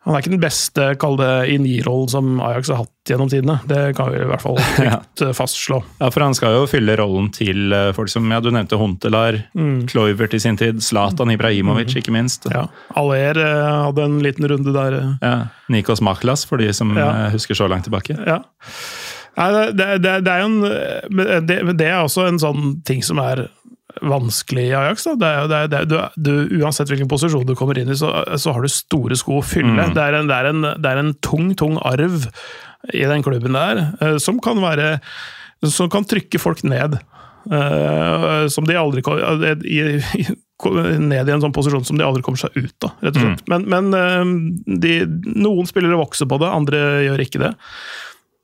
han 0.00 0.14
er 0.16 0.22
ikke 0.22 0.30
den 0.32 0.40
beste 0.40 0.84
kall 0.96 1.18
det, 1.20 1.28
i 1.52 1.58
nierrollen 1.60 2.08
som 2.08 2.28
Ajax 2.40 2.70
har 2.72 2.78
hatt 2.86 3.10
gjennom 3.10 3.28
tidene. 3.28 3.58
Det 3.68 3.82
kan 3.98 4.08
vi 4.08 4.22
i 4.22 4.28
hvert 4.30 4.40
fall 4.40 4.56
trygt 4.78 5.22
ja. 5.26 5.32
fastslå. 5.36 5.82
Ja, 6.00 6.08
For 6.14 6.24
han 6.24 6.36
skal 6.38 6.56
jo 6.56 6.62
fylle 6.70 6.94
rollen 6.96 7.28
til 7.36 7.74
eh, 7.76 7.90
folk 7.96 8.08
som 8.08 8.24
ja, 8.32 8.38
du 8.40 8.48
nevnte 8.54 8.78
Hontelar, 8.80 9.36
Kloivert 9.92 10.32
i 10.36 10.40
sin 10.40 10.56
tid, 10.60 10.80
Zlatan 10.84 11.34
Ibrahimovic 11.34 11.92
ikke 12.00 12.14
minst. 12.16 12.48
Ja. 12.48 12.64
Aller 12.96 13.36
eh, 13.44 13.68
hadde 13.90 14.08
en 14.08 14.18
liten 14.24 14.48
runde 14.48 14.72
der. 14.72 14.96
eh. 15.02 15.12
Ja, 15.20 15.36
Nikos 15.68 16.00
Maklas, 16.00 16.46
for 16.48 16.56
de 16.64 16.72
som 16.72 16.96
Ja. 16.96 17.10
eh, 17.26 17.30
husker 17.36 17.54
så 17.60 17.68
langt 17.68 17.84
tilbake. 17.84 18.16
Ja. 18.24 18.40
Nei, 19.36 19.50
det, 19.76 19.86
det, 20.02 20.16
det, 20.26 20.32
er 20.32 20.40
jo 20.42 20.48
en 20.48 21.44
det, 21.46 21.58
det 21.78 21.86
er 21.86 22.00
også 22.02 22.24
en 22.26 22.40
sånn 22.42 22.80
ting 22.84 23.00
som 23.06 23.20
er 23.22 23.44
vanskelig 24.02 24.66
i 24.68 24.74
Ajax. 24.76 25.06
Da. 25.08 25.14
Det 25.20 25.28
er, 25.30 25.50
det 25.50 25.60
er, 25.60 25.86
det 25.90 26.00
er, 26.00 26.16
du, 26.16 26.32
uansett 26.60 26.90
hvilken 26.92 27.10
posisjon 27.10 27.46
du 27.48 27.54
kommer 27.58 27.78
inn 27.80 27.92
i, 27.92 27.98
så, 27.98 28.12
så 28.40 28.54
har 28.56 28.64
du 28.64 28.72
store 28.72 29.18
sko 29.18 29.40
å 29.40 29.46
fylle. 29.46 29.90
Det, 29.94 30.04
er 30.04 30.18
en, 30.20 30.30
det, 30.30 30.40
en, 30.50 30.66
det 30.78 30.92
er 30.92 31.02
en 31.02 31.14
tung, 31.24 31.52
tung 31.58 31.78
arv 31.86 32.28
i 32.96 33.04
den 33.04 33.24
klubben 33.26 33.56
der, 33.56 33.86
eh, 34.00 34.18
som 34.22 34.40
kan 34.42 34.60
være 34.62 34.98
Som 35.68 35.90
kan 35.92 36.06
trykke 36.08 36.38
folk 36.40 36.62
ned. 36.64 36.94
Eh, 37.52 38.46
som 38.48 38.64
de 38.64 38.76
aldri 38.76 39.02
i, 39.68 39.80
i, 40.16 40.24
ned 41.00 41.28
i 41.28 41.32
en 41.32 41.42
sånn 41.42 41.54
posisjon 41.56 41.84
som 41.88 41.98
de 41.98 42.04
aldri 42.04 42.24
kommer 42.24 42.40
seg 42.40 42.56
ut 42.56 42.86
av, 42.86 42.94
rett 43.00 43.16
og 43.16 43.22
slett. 43.24 43.42
Men, 43.48 43.66
men 43.68 43.96
eh, 43.96 44.32
de, 44.80 44.94
noen 45.36 45.68
spillere 45.68 46.00
vokser 46.00 46.28
på 46.28 46.40
det, 46.40 46.48
andre 46.48 46.80
gjør 47.06 47.24
ikke 47.24 47.42
det. 47.44 47.52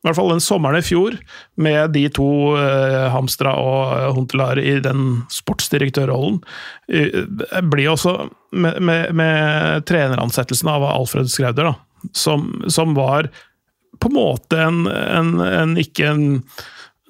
I 0.06 0.08
hvert 0.08 0.20
fall 0.20 0.28
den 0.30 0.44
sommeren 0.44 0.78
i 0.78 0.86
fjor, 0.86 1.16
med 1.58 1.90
de 1.96 2.04
to 2.14 2.28
eh, 2.60 3.08
Hamstra 3.10 3.56
og 3.58 3.80
eh, 3.96 4.04
Huntelaar 4.14 4.60
i 4.62 4.76
den 4.84 5.24
sportsdirektørrollen, 5.34 6.38
eh, 6.86 7.26
blir 7.66 7.90
også 7.90 8.14
med, 8.54 8.78
med, 8.86 9.10
med 9.18 9.82
treneransettelsen 9.90 10.70
av 10.70 10.86
Alfred 10.86 11.32
Skrauder, 11.32 11.72
da, 11.72 12.06
som, 12.14 12.46
som 12.70 12.94
var 12.94 13.32
på 13.98 14.12
en 14.12 14.14
måte 14.14 14.62
en, 14.62 14.86
en 14.86 15.74
ikke 15.80 16.06
en 16.12 16.24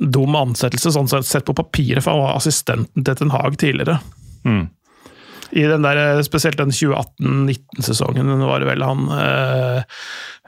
dum 0.00 0.40
ansettelse, 0.40 0.94
sånn 0.96 1.12
sett, 1.12 1.28
sett 1.28 1.44
på 1.44 1.56
papiret, 1.56 2.00
for 2.00 2.14
han 2.14 2.24
var 2.24 2.40
assistenten 2.40 3.04
til 3.04 3.20
Ten 3.20 3.36
Hag 3.36 3.60
tidligere. 3.60 3.98
Mm. 4.48 4.70
I 5.56 5.64
den 5.70 5.86
der, 5.86 6.22
Spesielt 6.26 6.60
den 6.60 6.74
2018-19-sesongen 6.74 8.32
var 8.44 8.62
det 8.62 8.70
vel 8.70 8.84
han 8.84 9.06
eh, 9.16 10.00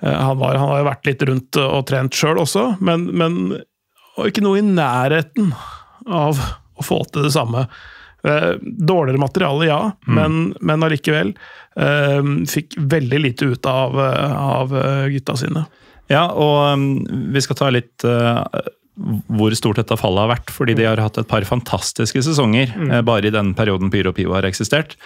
han, 0.04 0.38
var, 0.38 0.58
han 0.60 0.70
har 0.70 0.82
jo 0.82 0.88
vært 0.90 1.08
litt 1.08 1.24
rundt 1.26 1.58
og 1.58 1.86
trent 1.88 2.14
sjøl 2.14 2.38
også, 2.44 2.68
men, 2.84 3.08
men 3.18 3.38
og 4.18 4.28
ikke 4.28 4.42
noe 4.44 4.60
i 4.60 4.66
nærheten 4.66 5.50
av 6.06 6.38
å 6.78 6.84
få 6.86 7.00
til 7.10 7.26
det 7.26 7.32
samme. 7.34 7.64
Eh, 8.26 8.52
dårligere 8.62 9.22
materiale, 9.22 9.66
ja, 9.66 9.80
men, 10.06 10.52
men 10.62 10.86
allikevel. 10.86 11.32
Eh, 11.78 12.30
fikk 12.50 12.78
veldig 12.94 13.20
lite 13.24 13.50
ut 13.50 13.66
av, 13.70 13.98
av 13.98 14.74
gutta 15.10 15.38
sine. 15.38 15.66
Ja, 16.08 16.24
og 16.32 16.72
um, 16.72 16.84
vi 17.34 17.40
skal 17.44 17.58
ta 17.58 17.68
litt 17.72 18.04
uh, 18.08 18.40
hvor 18.98 19.54
stort 19.56 19.80
dette 19.80 19.98
fallet 20.00 20.24
har 20.24 20.32
vært. 20.34 20.52
Fordi 20.54 20.76
de 20.78 20.86
har 20.88 21.00
hatt 21.02 21.20
et 21.20 21.30
par 21.30 21.46
fantastiske 21.48 22.22
sesonger 22.26 22.74
mm. 22.74 22.94
bare 23.08 23.30
i 23.30 23.34
den 23.34 23.54
perioden 23.58 23.92
Pyro 23.94 24.14
Pivo 24.16 24.36
har 24.36 24.48
eksistert. 24.48 24.96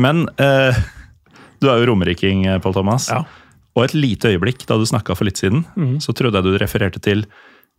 Men 0.00 0.26
eh, 0.42 0.76
du 1.60 1.70
er 1.70 1.80
jo 1.80 1.90
romeriking, 1.92 2.46
eh, 2.48 2.60
Pål 2.62 2.78
Thomas. 2.80 3.10
Ja. 3.12 3.24
Og 3.74 3.88
et 3.88 3.96
lite 3.98 4.30
øyeblikk 4.30 4.62
da 4.68 4.78
du 4.78 4.86
snakka 4.86 5.16
for 5.18 5.26
litt 5.26 5.40
siden, 5.40 5.64
så 5.98 6.12
trodde 6.14 6.38
jeg 6.38 6.46
du 6.46 6.60
refererte 6.62 7.00
til 7.02 7.24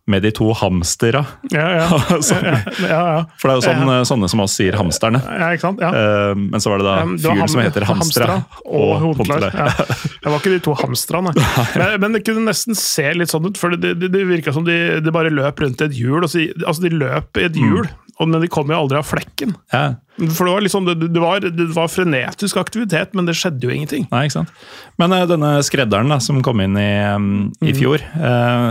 med 0.06 0.22
de 0.22 0.30
to 0.30 0.52
hamstera. 0.54 1.24
Ja, 1.50 1.64
ja. 1.80 1.86
Ja, 1.90 2.52
ja, 2.86 3.00
ja. 3.10 3.20
For 3.40 3.48
det 3.50 3.54
er 3.54 3.58
jo 3.58 3.64
sånn, 3.66 3.88
eh, 3.90 4.02
sånne 4.06 4.28
som 4.30 4.42
oss 4.44 4.54
sier 4.58 4.76
hamsterne. 4.78 5.18
Ja, 5.26 5.48
ikke 5.56 5.64
sant? 5.66 5.82
Ja. 5.82 5.90
Eh, 5.90 6.34
men 6.38 6.62
så 6.62 6.70
var 6.70 6.82
det 6.82 6.86
da 6.86 6.96
fyren 7.26 7.50
som 7.50 7.62
heter 7.64 7.86
Hamstra, 7.90 8.36
og. 8.66 8.92
Huntelaar. 9.02 9.56
Ja. 9.56 9.70
Det 10.26 10.30
var 10.32 10.40
ikke 10.40 10.54
de 10.56 10.62
to 10.66 10.72
hamstrene. 10.78 11.30
Men, 11.76 11.92
men 12.02 12.14
det 12.16 12.24
kunne 12.26 12.42
nesten 12.48 12.74
se 12.78 13.04
litt 13.14 13.30
sånn 13.30 13.44
ut, 13.46 13.58
for 13.60 13.74
det, 13.78 13.92
det, 14.00 14.08
det 14.10 14.24
virka 14.26 14.50
som 14.54 14.64
de, 14.66 14.74
de 15.02 15.12
bare 15.14 15.30
løp 15.30 15.60
rundt 15.62 15.82
et 15.86 15.94
hjul. 15.94 16.18
Og 16.24 16.30
så, 16.32 16.42
altså, 16.66 16.82
de 16.86 16.90
løp 16.98 17.38
i 17.38 17.44
et 17.46 17.54
hjul, 17.58 17.86
og- 18.16 18.26
men 18.30 18.40
de 18.42 18.48
kom 18.50 18.70
jo 18.72 18.78
aldri 18.80 18.96
av 18.98 19.04
flekken. 19.06 19.52
Ja. 19.74 19.84
For 20.32 20.48
det 20.48 20.52
var, 20.56 20.62
liksom, 20.64 20.86
det, 20.88 21.20
var, 21.20 21.44
det 21.46 21.66
var 21.76 21.90
frenetisk 21.92 22.56
aktivitet, 22.62 23.12
men 23.14 23.26
det 23.28 23.34
skjedde 23.38 23.68
jo 23.68 23.74
ingenting. 23.74 24.06
Nei, 24.10 24.22
ikke 24.26 24.38
sant. 24.40 24.54
Men 24.98 25.12
eh, 25.14 25.26
denne 25.30 25.50
skredderen 25.66 26.10
da, 26.14 26.18
som 26.24 26.38
kom 26.46 26.62
inn 26.64 26.78
i, 26.80 26.88
um, 27.12 27.28
i 27.62 27.74
fjor 27.76 28.00
eh, 28.02 28.70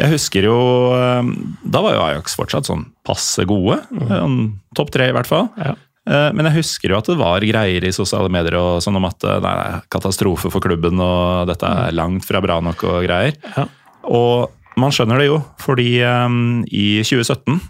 Jeg 0.00 0.08
husker 0.14 0.46
jo 0.48 0.58
eh, 0.96 1.30
Da 1.68 1.82
var 1.84 1.96
jo 1.96 2.04
Ajax 2.06 2.36
fortsatt 2.38 2.68
sånn 2.68 2.86
passe 3.04 3.44
gode. 3.48 3.82
Mm. 3.92 4.60
Topp 4.76 4.92
tre, 4.94 5.10
i 5.10 5.16
hvert 5.16 5.28
fall. 5.28 5.50
Ja. 5.60 5.74
Eh, 6.02 6.30
men 6.34 6.48
jeg 6.48 6.62
husker 6.62 6.90
jo 6.92 6.98
at 6.98 7.10
det 7.10 7.18
var 7.20 7.44
greier 7.46 7.84
i 7.86 7.94
sosiale 7.94 8.30
medier 8.32 8.56
og 8.58 8.80
sånn 8.82 8.98
om 8.98 9.06
at 9.06 9.22
eh, 9.26 9.38
det 9.42 9.52
er 9.52 9.84
katastrofe 9.92 10.50
for 10.50 10.64
klubben, 10.64 10.98
og 11.02 11.46
dette 11.50 11.68
er 11.68 11.94
langt 11.94 12.26
fra 12.26 12.42
bra 12.42 12.58
nok 12.64 12.82
og 12.88 12.98
greier. 13.06 13.36
Ja. 13.54 13.68
Og 14.10 14.80
man 14.80 14.94
skjønner 14.94 15.20
det 15.20 15.28
jo, 15.28 15.38
fordi 15.60 16.00
um, 16.02 16.62
i 16.72 17.02
2017 17.04 17.60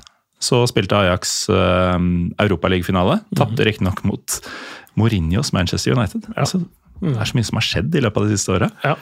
så 0.43 0.61
spilte 0.71 0.99
Ajax 0.99 1.35
uh, 1.55 1.99
Europaligafinale. 2.43 3.21
Tapte 3.39 3.67
riktignok 3.67 4.01
mot 4.07 4.39
Mourinhos 4.99 5.53
Manchester 5.55 5.95
United. 5.95 6.25
Altså, 6.35 6.63
det 7.03 7.13
er 7.15 7.29
så 7.29 7.39
mye 7.39 7.47
som 7.47 7.59
har 7.59 7.67
skjedd 7.67 7.95
i 7.99 8.03
løpet 8.03 8.23
av 8.23 8.27
de 8.27 8.39
siste 8.39 8.55
åra. 8.55 8.71
Ja. 8.87 8.97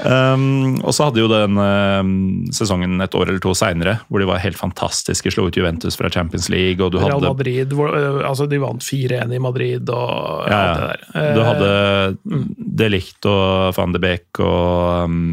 Um, 0.00 0.78
og 0.84 0.94
så 0.94 1.08
hadde 1.08 1.22
jo 1.22 1.28
den 1.30 1.58
um, 1.60 2.12
sesongen 2.54 3.00
et 3.02 3.14
år 3.18 3.28
eller 3.30 3.42
to 3.42 3.54
seinere, 3.58 3.98
hvor 4.08 4.22
de 4.22 4.28
var 4.30 4.42
helt 4.42 4.58
fantastiske, 4.58 5.32
slo 5.34 5.48
ut 5.48 5.56
Juventus 5.58 5.98
fra 5.98 6.10
Champions 6.12 6.48
League, 6.52 6.78
og 6.84 6.92
du 6.94 6.98
Real 7.00 7.16
hadde 7.18 7.32
Madrid, 7.34 7.74
hvor, 7.76 7.94
uh, 7.94 8.20
altså 8.28 8.46
de 8.50 8.60
vant 8.62 8.84
4-1 8.84 9.34
i 9.36 9.40
Madrid 9.42 9.90
og 9.94 10.50
ja, 10.50 10.60
alt 10.60 10.76
det 10.80 10.90
der. 10.90 11.06
Uh, 11.14 11.30
Du 11.34 11.42
hadde 11.46 11.60
hadde 11.60 12.42
De 12.80 12.88
Ligt 12.90 13.26
og 13.28 13.74
van 13.76 13.94
de 13.94 14.00
Beek 14.02 14.40
og 14.44 15.08
um, 15.10 15.24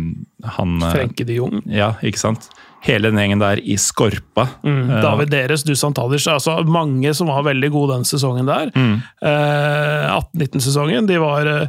han 0.58 0.80
Frenke 0.91 1.26
de 1.28 1.38
Jong. 1.39 1.62
Ja, 1.72 1.93
ikke 2.06 2.22
sant? 2.22 2.50
Hele 2.86 3.10
den 3.10 3.17
gjengen 3.20 3.41
der 3.41 3.60
i 3.60 3.76
skorpa. 3.82 4.48
Mm, 4.63 4.89
Eh, 4.91 5.02
David 5.02 5.32
Deres, 5.34 5.63
Dusan 5.65 5.96
Tadic, 5.98 6.28
altså 6.30 6.60
mange 6.70 7.13
som 7.17 7.28
var 7.32 7.43
veldig 7.48 7.72
gode 7.74 7.98
den 7.98 8.06
sesongen 8.08 8.48
der. 8.48 8.70
Mm. 8.76 9.02
Eh, 9.22 10.17
18-19-sesongen, 10.17 11.08
de 11.10 11.17
var 11.20 11.50
eh, 11.52 11.67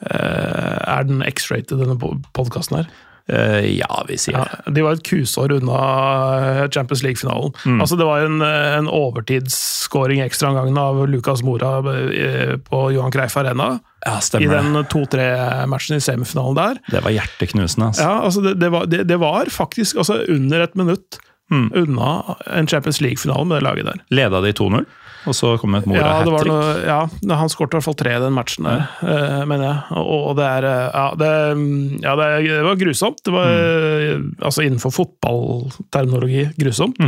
Er 0.00 1.04
den 1.08 1.22
X-rated, 1.24 1.78
denne 1.80 1.96
podkasten 2.36 2.76
her? 2.82 2.88
eh, 3.28 3.64
ja, 3.80 4.04
vi 4.06 4.14
sier 4.22 4.36
Ja, 4.38 4.44
det. 4.66 4.74
de 4.76 4.82
var 4.86 4.92
et 4.94 5.02
kusår 5.02 5.50
unna 5.56 5.78
eh, 6.62 6.68
Champions 6.70 7.02
League-finalen. 7.02 7.52
Mm. 7.64 7.80
Altså, 7.82 7.96
det 7.98 8.06
var 8.06 8.22
en, 8.22 8.36
en 8.42 8.86
overtidsskåring 8.86 10.20
ekstraomgangen 10.22 10.78
av 10.78 11.00
Lucas 11.10 11.42
Mora 11.42 11.72
eh, 12.12 12.56
på 12.62 12.82
Johan 12.94 13.10
Creif 13.12 13.36
Arena. 13.36 13.78
Ja, 14.06 14.20
I 14.38 14.46
den 14.46 14.76
2-3-matchen 14.86 15.96
i 15.98 16.00
semifinalen 16.04 16.54
der. 16.60 16.78
Det 16.92 17.02
var 17.02 17.10
hjerteknusende. 17.16 17.88
Altså. 17.90 18.02
Ja, 18.06 18.20
altså 18.28 18.40
det, 18.44 18.54
det, 18.62 18.70
var, 18.70 18.86
det, 18.86 19.02
det 19.10 19.18
var 19.18 19.50
faktisk 19.50 19.96
altså 20.04 20.22
under 20.28 20.60
et 20.68 20.76
minutt 20.78 21.18
Mm. 21.46 21.68
unna 21.78 22.34
en 22.58 22.66
Champions 22.66 22.96
League-finale 23.00 23.44
med 23.46 23.60
det 23.60 23.62
laget 23.62 23.84
der. 23.86 23.98
Leda 24.10 24.40
de 24.42 24.50
2-0, 24.58 24.80
og 25.26 25.36
så 25.36 25.52
kom 25.60 25.74
et 25.78 25.86
Mora 25.90 25.98
Ja, 26.00 26.14
hat 26.20 26.30
trick. 26.46 26.86
ja, 26.86 27.34
han 27.40 27.52
skåret 27.52 27.74
i 27.74 27.78
hvert 27.78 27.88
fall 27.88 27.98
tre 27.98 28.14
i 28.16 28.22
den 28.22 28.36
matchen 28.36 28.68
der, 28.68 28.86
eh, 29.02 29.44
mener 29.48 29.66
jeg. 29.68 30.00
Og, 30.00 30.32
det 30.38 30.46
er 30.46 30.68
eh, 30.70 30.88
Ja, 30.94 31.06
det, 31.18 31.30
ja 32.04 32.16
det, 32.20 32.30
det 32.48 32.64
var 32.66 32.80
grusomt. 32.80 33.22
Det 33.26 33.34
var 33.34 33.52
mm. 33.52 34.26
altså 34.40 34.66
innenfor 34.66 34.94
fotballterminologi 34.96 36.48
grusomt. 36.58 37.00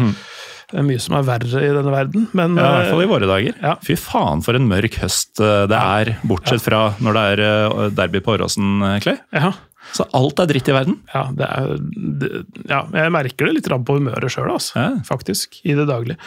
Det 0.69 0.83
er 0.83 0.85
mye 0.85 1.01
som 1.01 1.15
er 1.17 1.25
verre 1.25 1.61
i 1.65 1.71
denne 1.73 1.93
verden, 1.95 2.27
men. 2.37 2.59
Ja, 2.61 2.67
I 2.69 2.81
hvert 2.83 2.91
fall 2.93 3.01
i 3.01 3.07
eh, 3.07 3.13
våre 3.15 3.29
dager. 3.31 3.55
ja. 3.65 3.77
Fy 3.85 3.95
faen 3.97 4.43
for 4.45 4.59
en 4.59 4.67
mørk 4.69 4.99
høst 5.01 5.41
eh, 5.41 5.65
det 5.71 5.79
er, 5.79 6.11
bortsett 6.29 6.61
fra 6.65 6.91
når 7.01 7.17
det 7.17 7.23
er 7.31 7.43
eh, 7.47 7.87
derby 7.97 8.21
på 8.25 8.35
Åråsen, 8.35 8.75
eh, 8.85 8.99
Clay. 9.05 9.17
ja, 9.33 9.55
Så 9.97 10.05
alt 10.13 10.43
er 10.45 10.51
dritt 10.51 10.69
i 10.69 10.75
verden. 10.77 10.99
ja, 11.15 11.25
det 11.33 11.49
er, 11.49 11.73
det, 12.21 12.31
ja, 12.69 12.83
jeg 13.01 13.15
merker 13.17 13.49
det 13.49 13.55
litt 13.57 13.71
på 13.89 13.97
humøret 13.97 14.35
sjøl, 14.35 14.51
altså, 14.59 14.77
Ja. 14.77 14.91
faktisk. 15.09 15.63
I 15.65 15.73
det 15.79 15.89
daglige. 15.89 16.21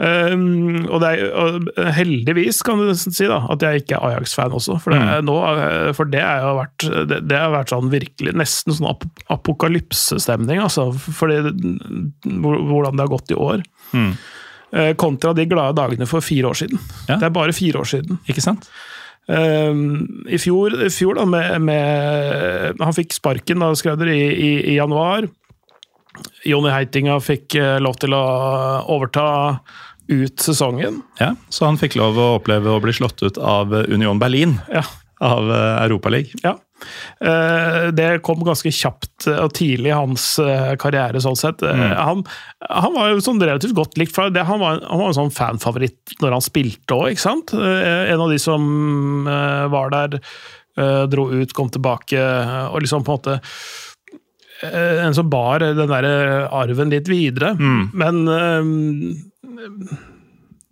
Um, 0.00 0.86
og, 0.88 0.96
det 1.02 1.08
er, 1.12 1.20
og 1.36 1.66
heldigvis 1.94 2.62
kan 2.66 2.80
du 2.80 2.90
si 2.96 3.26
da, 3.28 3.42
at 3.52 3.62
jeg 3.62 3.82
ikke 3.82 3.98
er 3.98 4.06
Ajax-fan 4.08 4.54
også. 4.56 4.78
For 4.82 4.94
det, 4.94 5.00
mm. 5.02 5.26
nå, 5.28 5.36
eh, 5.52 5.90
for 5.94 6.10
det, 6.10 6.22
er 6.24 6.42
jo 6.42 6.54
vært, 6.58 6.86
det, 7.10 7.18
det 7.30 7.38
har 7.38 7.52
vært 7.54 7.74
sånn 7.74 7.90
virkelig 7.92 8.32
nesten 8.40 8.74
sånn 8.74 8.88
ap 8.90 9.04
apokalypsestemning. 9.30 10.62
Altså, 10.64 10.88
fordi 10.96 11.38
hvor- 11.44 12.64
hvordan 12.70 12.96
det 12.96 13.04
har 13.04 13.12
gått 13.12 13.30
i 13.34 13.38
år. 13.38 13.62
Mm. 13.92 14.14
Uh, 14.72 14.92
Kontra 14.96 15.34
de 15.36 15.44
glade 15.46 15.76
dagene 15.76 16.08
for 16.08 16.24
fire 16.24 16.48
år 16.50 16.58
siden. 16.64 16.80
Ja. 17.06 17.20
Det 17.20 17.28
er 17.28 17.36
bare 17.36 17.52
fire 17.54 17.84
år 17.84 17.92
siden. 17.92 18.18
Ikke 18.32 18.42
sant? 18.42 18.66
Um, 19.30 20.24
I 20.26 20.38
fjor, 20.42 20.74
i 20.82 20.88
fjor 20.90 21.14
da, 21.14 21.24
med, 21.30 21.60
med 21.62 22.80
Han 22.82 22.96
fikk 22.96 23.14
sparken 23.14 23.62
da, 23.62 23.68
Skrauder, 23.78 24.08
i, 24.10 24.24
i, 24.34 24.50
i 24.72 24.78
januar. 24.80 25.28
Jonny 26.44 26.70
Heitinga 26.74 27.18
fikk 27.24 27.54
eh, 27.60 27.78
lov 27.82 27.96
til 28.02 28.12
å 28.16 28.22
overta 28.92 29.26
ut 30.12 30.42
sesongen. 30.42 31.00
Ja, 31.20 31.32
Så 31.48 31.64
han 31.68 31.78
fikk 31.80 31.94
lov 31.96 32.18
å 32.20 32.26
oppleve 32.40 32.68
å 32.74 32.80
bli 32.82 32.92
slått 32.92 33.22
ut 33.22 33.38
av 33.38 33.72
Union 33.88 34.18
Berlin, 34.20 34.58
Ja. 34.72 34.82
av 35.22 35.46
uh, 35.48 35.78
Europaligaen. 35.84 36.40
ja. 36.42 36.56
Eh, 37.22 37.92
Det 37.94 38.22
kom 38.26 38.40
ganske 38.42 38.72
kjapt 38.74 39.28
og 39.30 39.52
tidlig 39.54 39.92
i 39.92 39.94
hans 39.94 40.24
eh, 40.42 40.72
karriere, 40.82 41.20
sånn 41.22 41.38
sett. 41.38 41.62
Mm. 41.62 41.92
Han, 41.94 42.24
han 42.66 42.96
var 42.96 43.12
jo 43.12 43.20
sånn 43.22 43.38
relativt 43.40 43.76
godt 43.78 43.94
likt. 44.02 44.10
For 44.16 44.32
det, 44.34 44.42
han, 44.48 44.58
var, 44.58 44.80
han 44.88 44.98
var 44.98 45.12
en 45.12 45.18
sånn 45.20 45.30
fanfavoritt 45.30 46.16
når 46.20 46.34
han 46.34 46.42
spilte 46.42 46.98
òg, 46.98 47.12
ikke 47.14 47.22
sant? 47.28 47.54
Eh, 47.54 48.10
En 48.10 48.24
av 48.26 48.34
de 48.34 48.40
som 48.42 48.66
eh, 49.30 49.68
var 49.70 49.94
der, 49.94 50.18
eh, 50.76 51.04
dro 51.12 51.28
ut, 51.30 51.54
kom 51.54 51.70
tilbake, 51.70 52.18
eh, 52.18 52.66
og 52.74 52.82
liksom 52.82 53.06
på 53.06 53.14
en 53.14 53.20
måte 53.20 53.38
eh, 53.38 53.46
En 54.62 55.14
som 55.16 55.30
bar 55.32 55.62
den 55.64 55.90
der 55.90 56.06
arven 56.48 56.92
litt 56.92 57.08
videre. 57.10 57.54
Men 57.58 58.22
eh, 58.30 59.98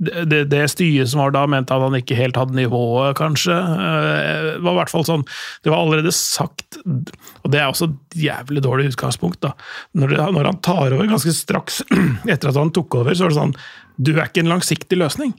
det, 0.01 0.45
det, 0.49 0.63
styret 0.73 1.11
som 1.13 1.21
var 1.21 1.35
da, 1.35 1.43
mente 1.51 1.75
at 1.77 1.83
han 1.85 1.97
ikke 1.99 2.17
helt 2.17 2.39
hadde 2.41 2.57
nivået, 2.57 3.13
kanskje. 3.19 3.53
Eh, 3.53 4.47
Det 4.55 4.63
var 4.65 4.73
i 4.73 4.79
hvert 4.79 4.93
fall 4.93 5.05
sånn 5.05 5.25
Det 5.61 5.73
var 5.73 5.83
allerede 5.83 6.13
sagt, 6.17 6.79
og 6.87 7.51
det 7.53 7.61
er 7.61 7.69
også 7.69 7.91
et 7.91 8.17
jævlig 8.25 8.63
dårlig 8.65 8.89
utgangspunkt, 8.95 9.43
da. 9.45 9.53
Når, 10.01 10.15
det, 10.15 10.23
når 10.39 10.49
han 10.53 10.63
tar 10.65 10.97
over 10.97 11.11
ganske 11.11 11.35
straks 11.37 11.83
etter 12.33 12.49
at 12.53 12.57
han 12.63 12.73
tok 12.73 13.01
over, 13.03 13.13
så 13.13 13.27
er 13.29 13.35
det 13.35 13.41
sånn 13.43 13.55
Du 14.01 14.15
er 14.15 14.25
ikke 14.31 14.41
en 14.47 14.55
langsiktig 14.55 14.97
løsning. 15.03 15.35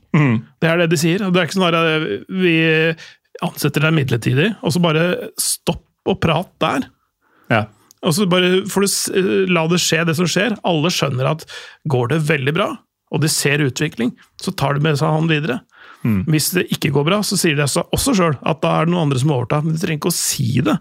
Det 0.61 0.69
er 0.69 0.77
det 0.83 0.91
de 0.93 1.01
sier. 1.01 1.25
Det 1.25 1.41
er 1.41 1.49
ikke 1.49 1.57
sånn 1.57 1.69
at 1.71 2.29
vi 2.29 2.55
ansetter 3.41 3.87
deg 3.87 3.95
midlertidig, 3.97 4.51
og 4.61 4.75
så 4.75 4.81
bare 4.83 5.05
stopp 5.41 5.87
og 6.05 6.19
prat 6.21 6.49
der. 6.61 6.85
Ja. 7.49 7.63
Og 8.01 8.15
så 8.17 8.27
bare 8.29 8.63
får 8.69 8.85
du 8.85 9.19
eh, 9.19 9.51
la 9.51 9.67
det 9.69 9.81
skje, 9.83 10.03
det 10.09 10.17
som 10.17 10.29
skjer. 10.29 10.55
Alle 10.67 10.93
skjønner 10.93 11.33
at 11.35 11.45
går 11.91 12.13
det 12.13 12.23
veldig 12.29 12.55
bra, 12.57 12.69
og 13.11 13.21
de 13.21 13.29
ser 13.31 13.63
utvikling, 13.63 14.15
så 14.41 14.53
tar 14.55 14.77
de 14.77 14.85
med 14.85 14.97
seg 14.99 15.13
han 15.13 15.29
videre. 15.31 15.61
Hvis 16.01 16.49
det 16.55 16.63
ikke 16.73 16.89
går 16.95 17.05
bra, 17.05 17.19
så 17.21 17.37
sier 17.37 17.57
de 17.57 17.65
også 17.67 18.15
sjøl 18.17 18.33
at 18.41 18.61
da 18.63 18.71
er 18.79 18.87
det 18.87 18.93
noen 18.93 19.05
andre 19.05 19.19
som 19.21 19.33
overtar. 19.35 19.61
Men 19.61 19.75
de 19.75 19.81
trenger 19.83 19.99
ikke 19.99 20.09
å 20.09 20.17
si 20.17 20.63
det. 20.65 20.77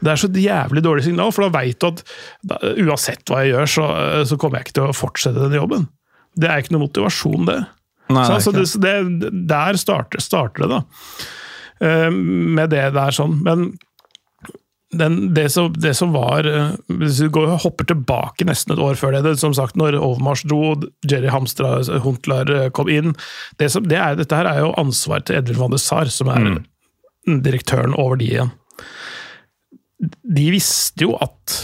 Det 0.00 0.12
er 0.12 0.20
så 0.22 0.30
jævlig 0.30 0.84
dårlig 0.86 1.04
signal, 1.08 1.32
for 1.34 1.46
da 1.46 1.54
veit 1.58 1.80
du 1.82 1.88
at 1.88 2.04
da, 2.46 2.60
uansett 2.78 3.26
hva 3.26 3.42
jeg 3.42 3.56
gjør, 3.56 3.72
så, 3.74 3.88
eh, 3.98 4.22
så 4.30 4.38
kommer 4.38 4.60
jeg 4.60 4.68
ikke 4.68 4.78
til 4.78 4.86
å 4.86 4.96
fortsette 4.96 5.42
den 5.42 5.58
jobben. 5.58 5.88
Det 6.38 6.46
er 6.46 6.62
ikke 6.62 6.76
noe 6.76 6.86
motivasjon, 6.86 7.50
det. 7.50 7.58
Nei, 8.10 8.24
så, 8.26 8.38
altså, 8.38 8.54
det, 8.82 8.94
det, 9.22 9.32
der 9.50 9.78
starter, 9.78 10.22
starter 10.22 10.66
det, 10.66 10.78
da. 10.78 11.28
Uh, 11.80 12.10
med 12.12 12.70
det 12.74 12.90
der 12.92 13.14
sånn. 13.16 13.38
Men 13.46 13.70
den, 14.92 15.34
det, 15.34 15.48
som, 15.50 15.72
det 15.72 15.92
som 15.94 16.12
var 16.12 16.46
eh, 16.46 16.72
Hvis 16.88 17.20
vi 17.22 17.28
går, 17.30 17.52
hopper 17.62 17.86
tilbake 17.86 18.46
nesten 18.48 18.74
et 18.74 18.82
år 18.82 18.98
før 18.98 19.14
det, 19.14 19.22
det 19.28 19.36
som 19.38 19.54
sagt, 19.54 19.78
når 19.78 19.98
Overmars 20.00 20.42
dro, 20.42 20.74
Jerry 21.06 21.30
Hamstra 21.30 21.76
Huntlar 22.02 22.50
eh, 22.50 22.68
kom 22.74 22.90
inn 22.90 23.14
det 23.62 23.70
som, 23.70 23.86
det 23.86 24.00
er, 24.00 24.18
Dette 24.18 24.34
her 24.34 24.50
er 24.50 24.64
jo 24.64 24.74
ansvar 24.80 25.22
til 25.22 25.38
Edvin 25.38 25.60
van 25.60 25.74
de 25.74 25.78
Sar, 25.80 26.10
som 26.10 26.30
er 26.32 26.58
direktøren 27.26 27.94
over 28.00 28.18
de 28.18 28.30
igjen. 28.32 28.52
De 30.00 30.46
visste 30.50 31.04
jo 31.04 31.14
at 31.20 31.58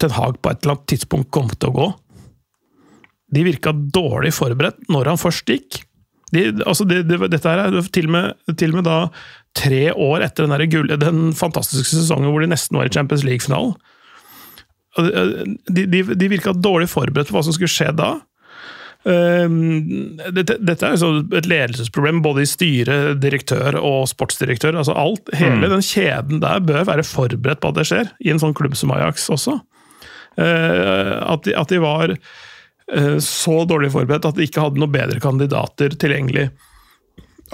Ten 0.00 0.14
Hag 0.16 0.38
på 0.40 0.50
et 0.50 0.62
eller 0.62 0.78
annet 0.78 0.90
tidspunkt 0.90 1.30
kom 1.34 1.50
til 1.52 1.70
å 1.70 1.76
gå. 1.76 1.88
De 3.34 3.44
virka 3.44 3.74
dårlig 3.74 4.32
forberedt 4.34 4.88
når 4.90 5.12
han 5.12 5.20
først 5.20 5.50
gikk. 5.52 5.82
De, 6.32 6.48
altså 6.64 6.84
de, 6.88 7.02
de, 7.06 7.18
dette 7.30 7.48
her 7.48 7.62
er 7.66 7.76
til 7.92 8.08
og, 8.08 8.14
med, 8.14 8.56
til 8.60 8.72
og 8.72 8.80
med 8.80 8.88
da 8.88 8.98
tre 9.58 9.84
år 9.92 10.24
etter 10.26 10.46
den, 10.46 10.70
gull, 10.70 10.92
den 11.00 11.28
fantastiske 11.36 11.90
sesongen 11.90 12.30
hvor 12.32 12.44
de 12.44 12.50
nesten 12.52 12.78
var 12.78 12.88
i 12.88 12.94
Champions 12.94 13.26
League-finalen. 13.26 13.74
De, 14.98 15.84
de, 15.86 16.02
de 16.02 16.30
virka 16.30 16.54
dårlig 16.56 16.88
forberedt 16.90 17.30
på 17.30 17.36
hva 17.36 17.44
som 17.46 17.54
skulle 17.54 17.70
skje 17.70 17.92
da. 17.98 18.16
Um, 19.06 20.18
dette, 20.34 20.56
dette 20.58 20.84
er 20.84 20.98
jo 20.98 21.22
et 21.38 21.46
ledelsesproblem 21.48 22.18
både 22.24 22.42
i 22.42 22.50
styre, 22.50 22.96
direktør 23.22 23.78
og 23.78 24.08
sportsdirektør. 24.10 24.76
altså 24.76 24.96
alt, 24.98 25.30
Hele 25.38 25.70
den 25.70 25.84
kjeden 25.84 26.42
der 26.42 26.60
bør 26.66 26.88
være 26.88 27.06
forberedt 27.06 27.62
på 27.62 27.70
at 27.70 27.78
det 27.78 27.86
skjer, 27.88 28.12
i 28.18 28.32
en 28.34 28.42
sånn 28.42 28.56
klubb 28.58 28.76
som 28.78 28.92
Ajax 28.96 29.28
også. 29.32 29.60
Uh, 30.38 31.14
at, 31.24 31.46
de, 31.46 31.54
at 31.58 31.70
de 31.70 31.80
var 31.82 32.14
uh, 32.14 33.18
så 33.22 33.62
dårlig 33.70 33.92
forberedt 33.94 34.28
at 34.28 34.38
de 34.38 34.46
ikke 34.46 34.66
hadde 34.66 34.82
noen 34.82 34.94
bedre 34.94 35.22
kandidater 35.22 35.94
tilgjengelig 35.98 36.50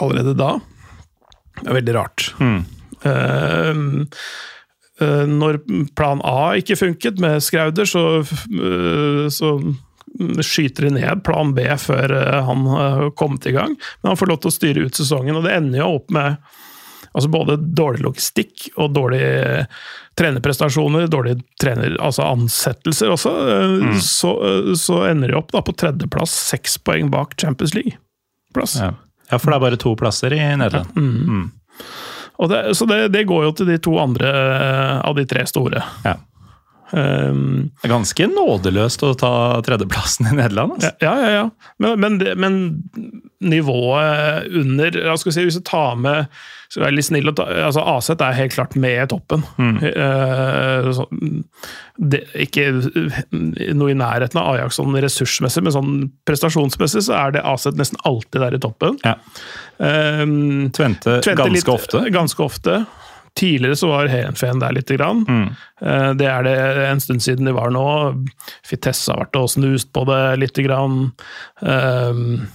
allerede 0.00 0.34
da. 0.36 0.56
Det 1.60 1.68
er 1.70 1.76
veldig 1.78 1.94
rart. 1.96 2.26
Uh, 2.40 4.06
uh, 5.04 5.24
når 5.28 5.60
plan 5.96 6.22
A 6.24 6.54
ikke 6.58 6.78
funket 6.80 7.20
med 7.22 7.42
Skrauder, 7.44 7.86
så, 7.88 8.24
uh, 8.24 9.24
så 9.32 9.54
skyter 10.44 10.86
de 10.88 10.92
ned 10.98 11.22
plan 11.26 11.54
B 11.56 11.64
før 11.80 12.12
han 12.46 12.66
uh, 12.70 13.08
kommet 13.18 13.46
i 13.50 13.54
gang. 13.56 13.74
Men 14.02 14.12
han 14.12 14.20
får 14.20 14.30
lov 14.32 14.42
til 14.42 14.52
å 14.52 14.56
styre 14.58 14.86
ut 14.86 15.00
sesongen, 15.00 15.38
og 15.38 15.46
det 15.46 15.56
ender 15.56 15.82
jo 15.82 15.94
opp 16.00 16.14
med 16.14 16.38
altså 17.14 17.30
både 17.30 17.54
dårlig 17.78 18.02
logistikk 18.02 18.72
og 18.74 18.90
dårlige 18.96 19.68
trenerprestasjoner, 20.18 21.06
dårlige 21.06 21.44
trener, 21.62 21.94
altså 22.02 22.26
ansettelser 22.26 23.12
også. 23.14 23.30
Uh, 23.30 23.94
Så, 24.02 24.32
så 24.80 25.04
ender 25.12 25.30
de 25.30 25.38
opp 25.38 25.54
da 25.54 25.62
på 25.62 25.76
tredjeplass, 25.78 26.34
seks 26.50 26.78
poeng 26.82 27.12
bak 27.14 27.36
Champions 27.38 27.74
League-plass. 27.78 28.80
Ja. 28.82 28.94
Ja, 29.30 29.38
for 29.38 29.50
det 29.50 29.56
er 29.56 29.64
bare 29.66 29.80
to 29.80 29.94
plasser 29.98 30.34
i 30.36 30.40
Nederland. 30.60 30.90
Og 32.42 32.50
det, 32.50 32.60
så 32.74 32.86
det, 32.90 33.08
det 33.14 33.24
går 33.30 33.44
jo 33.46 33.52
til 33.54 33.68
de 33.70 33.78
to 33.82 33.94
andre 34.02 34.30
eh, 34.30 34.96
av 35.06 35.14
de 35.14 35.24
tre 35.30 35.44
store. 35.46 35.82
Ja. 36.04 36.16
Um, 36.94 37.70
er 37.82 37.90
ganske 37.90 38.26
nådeløst 38.30 39.02
å 39.02 39.14
ta 39.18 39.32
tredjeplassen 39.66 40.28
i 40.30 40.36
Nederland. 40.38 40.76
ja, 40.78 40.92
Altså. 40.92 41.02
ja, 41.02 41.14
ja. 41.18 41.30
ja. 41.40 41.72
Men, 41.82 41.98
men, 42.00 42.20
men 42.38 42.58
nivået 43.42 44.46
under 44.54 44.94
jeg 45.00 45.18
skal 45.20 45.34
si, 45.34 45.44
Hvis 45.48 45.58
du 45.58 45.64
tar 45.66 45.96
med 46.00 46.28
så 46.74 46.80
er 46.82 46.94
litt 46.96 47.06
snill, 47.06 47.28
altså 47.30 47.82
Aset 47.86 48.22
er 48.24 48.34
helt 48.34 48.54
klart 48.56 48.72
med 48.80 48.96
i 48.98 49.06
toppen. 49.06 49.44
Eh, 49.62 50.88
så, 50.96 51.04
det, 52.02 52.24
ikke 52.46 52.64
noe 53.78 53.92
i 53.92 53.94
nærheten 53.94 54.40
av 54.40 54.48
Ajax 54.56 54.80
sånn 54.80 54.96
ressursmessig, 55.04 55.62
men 55.62 55.74
sånn 55.76 55.92
prestasjonsmessig 56.26 57.04
så 57.06 57.14
er 57.20 57.36
det 57.36 57.44
Aset 57.46 57.78
nesten 57.78 58.00
alltid 58.08 58.42
der 58.42 58.56
i 58.58 58.60
toppen. 58.64 58.98
Ja. 59.06 59.14
Um, 59.78 60.72
Tvente, 60.74 61.20
Tvente 61.22 61.44
ganske 61.44 61.54
litt- 61.60 61.70
ofte. 61.76 62.02
Ganske 62.14 62.42
ofte. 62.42 62.80
Tidligere 63.34 63.76
så 63.76 63.88
var 63.90 64.06
Heerenveen 64.12 64.60
der 64.62 64.72
lite 64.76 64.94
grann. 64.98 65.24
Mm. 65.26 65.48
Det 66.20 66.26
er 66.30 66.44
det 66.46 66.54
en 66.86 67.00
stund 67.02 67.22
siden 67.24 67.48
de 67.48 67.54
var 67.56 67.72
nå. 67.74 67.86
Fitesse 68.66 69.10
har 69.10 69.24
vært 69.24 69.40
og 69.40 69.48
snust 69.50 69.90
på 69.96 70.04
det 70.06 70.20
lite 70.44 70.62
grann. 70.62 71.08
Kroningen 71.64 72.46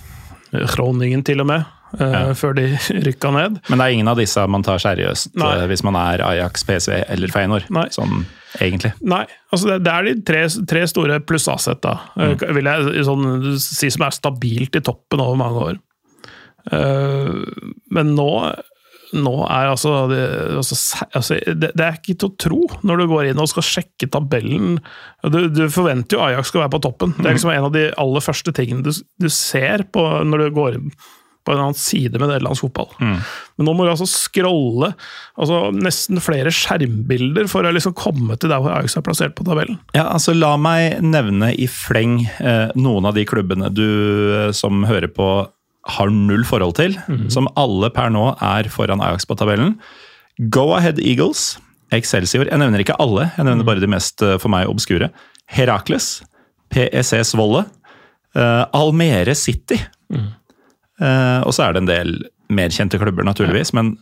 Groningen 0.49 1.21
til 1.27 1.41
og 1.43 1.45
med, 1.49 1.65
eh, 1.99 2.11
Ja. 2.11 2.33
før 2.33 2.55
de 2.55 2.63
rykka 3.05 3.31
ned. 3.31 3.59
Men 3.69 3.77
det 3.77 3.85
er 3.85 3.93
ingen 3.93 4.07
av 4.07 4.17
disse 4.17 4.47
man 4.47 4.63
tar 4.63 4.79
seriøst 4.81 5.35
Nei. 5.37 5.51
eh, 5.59 5.67
hvis 5.67 5.83
man 5.85 5.95
er 5.95 6.23
Ajax, 6.25 6.63
PSV 6.63 7.03
eller 7.07 7.27
Feinor? 7.33 7.65
Nei. 7.69 7.85
Sånn 7.93 8.25
egentlig. 8.59 8.93
Nei, 9.05 9.25
altså 9.53 9.67
det, 9.69 9.83
det 9.85 9.93
er 9.93 10.07
de 10.07 10.15
tre, 10.25 10.41
tre 10.65 10.87
store 10.89 11.19
pluss 11.21 11.45
Aset, 11.51 11.81
da. 11.85 11.99
Mm. 12.17 12.39
Vil 12.55 12.71
jeg 12.71 13.05
sånn, 13.05 13.27
si 13.61 13.91
som 13.93 14.07
er 14.07 14.15
stabilt 14.15 14.75
i 14.79 14.81
toppen 14.81 15.21
over 15.21 15.37
mange 15.37 15.67
år. 15.67 15.79
Uh, 16.69 17.45
men 17.95 18.15
nå 18.17 18.29
nå 19.17 19.35
er 19.47 19.69
altså, 19.71 19.93
det, 20.11 20.21
altså, 20.59 21.05
altså 21.17 21.37
det, 21.47 21.71
det 21.77 21.85
er 21.85 21.97
ikke 21.97 22.17
til 22.19 22.29
å 22.29 22.37
tro 22.39 22.59
når 22.85 23.01
du 23.01 23.05
går 23.11 23.29
inn 23.29 23.41
og 23.41 23.49
skal 23.51 23.65
sjekke 23.65 24.09
tabellen. 24.11 24.77
Du, 25.25 25.39
du 25.53 25.63
forventer 25.73 26.17
jo 26.17 26.25
Ajax 26.25 26.51
skal 26.51 26.65
være 26.65 26.75
på 26.75 26.83
toppen. 26.85 27.15
Det 27.17 27.25
er 27.25 27.37
liksom 27.37 27.53
en 27.53 27.69
av 27.69 27.73
de 27.75 27.87
aller 28.01 28.25
første 28.25 28.53
tingene 28.55 28.85
du, 28.85 28.91
du 28.93 29.31
ser 29.33 29.87
på 29.93 30.05
når 30.27 30.45
du 30.45 30.59
går 30.59 30.77
inn 30.79 30.93
på 31.47 31.55
en 31.55 31.61
annen 31.63 31.77
side 31.77 32.19
med 32.19 32.29
nederlandsk 32.29 32.67
fotball. 32.67 32.89
Men 33.57 33.65
nå 33.65 33.73
må 33.73 33.85
du 33.85 33.91
altså 33.93 34.05
scrolle 34.09 34.91
altså 35.39 35.69
nesten 35.73 36.21
flere 36.21 36.51
skjermbilder 36.53 37.49
for 37.49 37.65
å 37.65 37.71
liksom 37.73 37.95
komme 37.97 38.37
til 38.37 38.51
der 38.51 38.61
hvor 38.61 38.75
Ajax 38.75 38.99
er 38.99 39.05
plassert 39.07 39.37
på 39.39 39.47
tabellen. 39.47 39.79
Ja, 39.97 40.09
altså 40.11 40.35
La 40.37 40.53
meg 40.61 40.99
nevne 41.01 41.53
i 41.55 41.65
fleng 41.71 42.21
eh, 42.37 42.75
noen 42.77 43.09
av 43.09 43.17
de 43.17 43.25
klubbene 43.29 43.71
du 43.73 43.87
eh, 43.87 44.51
som 44.55 44.83
hører 44.89 45.09
på 45.15 45.29
har 45.89 46.11
null 46.13 46.43
forhold 46.47 46.75
til, 46.79 46.95
som 47.33 47.47
alle 47.59 47.89
per 47.95 48.09
nå 48.13 48.25
er 48.41 48.69
foran 48.73 49.01
Ajax 49.01 49.25
på 49.29 49.37
tabellen. 49.39 49.75
Go 50.53 50.69
Ahead 50.77 50.99
Eagles, 51.03 51.57
Excelsior 51.91 52.45
Jeg 52.45 52.59
nevner 52.61 52.83
ikke 52.83 52.95
alle, 53.01 53.31
jeg 53.35 53.45
nevner 53.47 53.65
bare 53.65 53.81
de 53.81 53.89
mest 53.89 54.21
eh, 54.21 54.37
for 54.37 54.51
meg 54.53 54.69
obskure. 54.69 55.09
Herakles, 55.49 56.21
PSC 56.69 57.23
Svolle, 57.25 57.63
uh, 58.37 58.65
Almere 58.77 59.33
City. 59.35 59.79
Eh, 60.99 61.39
og 61.47 61.53
så 61.55 61.65
er 61.65 61.73
det 61.73 61.81
en 61.83 61.89
del 61.89 62.13
mer 62.53 62.69
kjente 62.73 62.99
klubber, 63.01 63.25
naturligvis, 63.25 63.71
men 63.77 63.95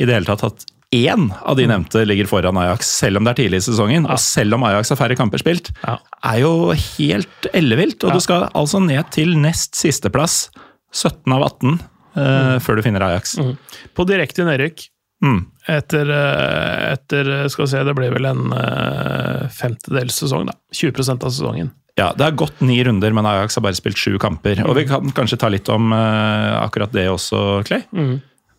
i 0.00 0.06
det 0.08 0.14
hele 0.16 0.28
tatt 0.28 0.44
at 0.46 0.64
én 0.94 1.28
av 1.46 1.54
de 1.58 1.68
nevnte 1.70 2.02
ligger 2.06 2.26
foran 2.26 2.58
Ajax, 2.58 2.88
selv 2.98 3.20
om 3.20 3.26
det 3.26 3.34
er 3.34 3.40
tidlig 3.44 3.60
i 3.60 3.66
sesongen, 3.68 4.08
og 4.10 4.18
selv 4.22 4.56
om 4.56 4.64
Ajax 4.66 4.90
har 4.90 4.98
færre 4.98 5.18
kamper 5.18 5.38
spilt, 5.42 5.70
Ja. 5.86 5.98
er 6.24 6.40
jo 6.42 6.72
helt 6.72 7.46
ellevilt. 7.54 8.02
Og 8.02 8.10
Ja. 8.10 8.14
du 8.14 8.20
skal 8.20 8.48
altså 8.54 8.82
ned 8.82 9.10
til 9.12 9.36
nest 9.38 9.76
sisteplass, 9.76 10.48
17 10.94 11.34
av 11.36 11.44
18, 11.46 11.76
eh, 12.16 12.56
før 12.62 12.78
du 12.78 12.84
finner 12.86 13.04
Ajax. 13.06 13.36
På 13.94 14.06
direkte 14.08 14.46
nedrykk. 14.48 14.86
Mm. 15.24 15.42
Etter, 15.68 16.08
eh, 16.10 16.92
etter 16.94 17.48
skal 17.52 17.66
vi 17.66 17.70
se, 17.74 17.82
det 17.84 17.94
blir 17.94 18.14
vel 18.14 18.30
en 18.30 18.54
uh, 18.56 19.48
femtedels 19.52 20.16
sesong, 20.22 20.48
da. 20.48 20.56
20% 20.74 21.26
av 21.28 21.34
sesongen. 21.34 21.70
Ja, 21.98 22.14
Det 22.16 22.24
har 22.24 22.38
gått 22.38 22.60
ni 22.64 22.78
runder, 22.84 23.12
men 23.12 23.26
Ajax 23.28 23.58
har 23.58 23.66
bare 23.66 23.76
spilt 23.76 23.98
sju 24.00 24.16
kamper. 24.18 24.62
Og 24.64 24.78
vi 24.78 24.86
kan 24.88 25.12
kanskje 25.12 25.38
ta 25.42 25.50
litt 25.52 25.68
om 25.68 25.92
uh, 25.92 26.62
akkurat 26.64 26.92
det 26.96 27.10
også, 27.12 27.62
Clay. 27.68 27.84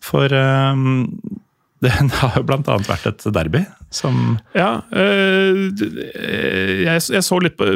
For 0.02 0.32
um, 0.32 1.10
det 1.82 1.90
har 1.90 2.36
jo 2.38 2.44
annet 2.46 2.86
vært 2.86 3.08
et 3.10 3.24
derby 3.34 3.64
som 3.92 4.36
Ja, 4.54 4.84
eh, 4.94 5.66
jeg, 6.86 7.00
jeg 7.10 7.24
så 7.26 7.38
litt 7.42 7.58
på 7.58 7.66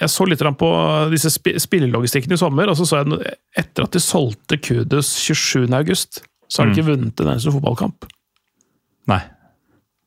jeg 0.00 0.10
så 0.10 0.26
litt 0.26 0.42
på 0.58 0.70
disse 1.12 1.30
spillelogistikkene 1.34 2.34
i 2.34 2.40
sommer, 2.40 2.70
og 2.70 2.78
så 2.78 2.86
så 2.88 3.02
jeg 3.02 3.36
etter 3.60 3.86
at 3.86 3.94
de 3.94 4.02
solgte 4.02 4.58
Kudus 4.58 5.12
27. 5.22 5.68
august, 5.76 6.24
så 6.48 6.62
har 6.62 6.70
de 6.70 6.76
ikke 6.76 6.90
vunnet 6.90 7.22
en 7.22 7.30
eneste 7.34 7.54
fotballkamp. 7.54 8.08
Nei. 9.10 9.20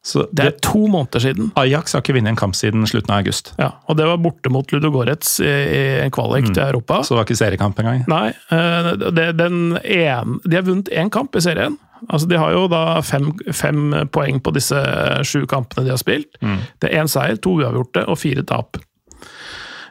Så 0.08 0.24
Det 0.32 0.46
er 0.46 0.54
to 0.64 0.88
måneder 0.88 1.20
siden. 1.20 1.50
Ajax 1.60 1.94
har 1.94 2.04
ikke 2.04 2.16
vunnet 2.16 2.32
en 2.32 2.40
kamp 2.40 2.56
siden 2.56 2.86
slutten 2.88 3.12
av 3.12 3.26
august. 3.26 3.52
Ja, 3.60 3.74
og 3.88 3.98
det 4.00 4.06
var 4.08 4.22
borte 4.24 4.52
mot 4.54 4.72
Ludogorets 4.72 5.40
i, 5.44 5.50
i 5.52 5.82
en 6.06 6.14
kvalik 6.16 6.48
til 6.54 6.64
Europa. 6.64 7.02
Så 7.04 7.14
det 7.14 7.20
var 7.20 7.28
ikke 7.28 7.40
seriekamp 7.42 7.82
engang. 7.84 8.06
Nei, 8.08 8.30
eh, 8.56 8.92
det, 9.12 9.28
den 9.40 9.76
en, 9.84 10.40
de 10.46 10.56
har 10.56 10.64
vunnet 10.68 10.92
én 10.96 11.12
kamp 11.12 11.36
i 11.36 11.44
serien. 11.44 11.76
Altså, 12.08 12.28
de 12.30 12.40
har 12.40 12.54
jo 12.54 12.68
da 12.72 13.02
fem, 13.04 13.32
fem 13.52 13.96
poeng 14.14 14.40
på 14.44 14.54
disse 14.56 14.80
sju 15.28 15.48
kampene 15.50 15.84
de 15.88 15.92
har 15.96 16.00
spilt. 16.00 16.38
Det 16.80 16.92
er 16.92 17.02
én 17.02 17.12
seier, 17.12 17.40
to 17.42 17.58
uavgjorte 17.58 18.06
og 18.08 18.20
fire 18.22 18.46
tap. 18.48 18.80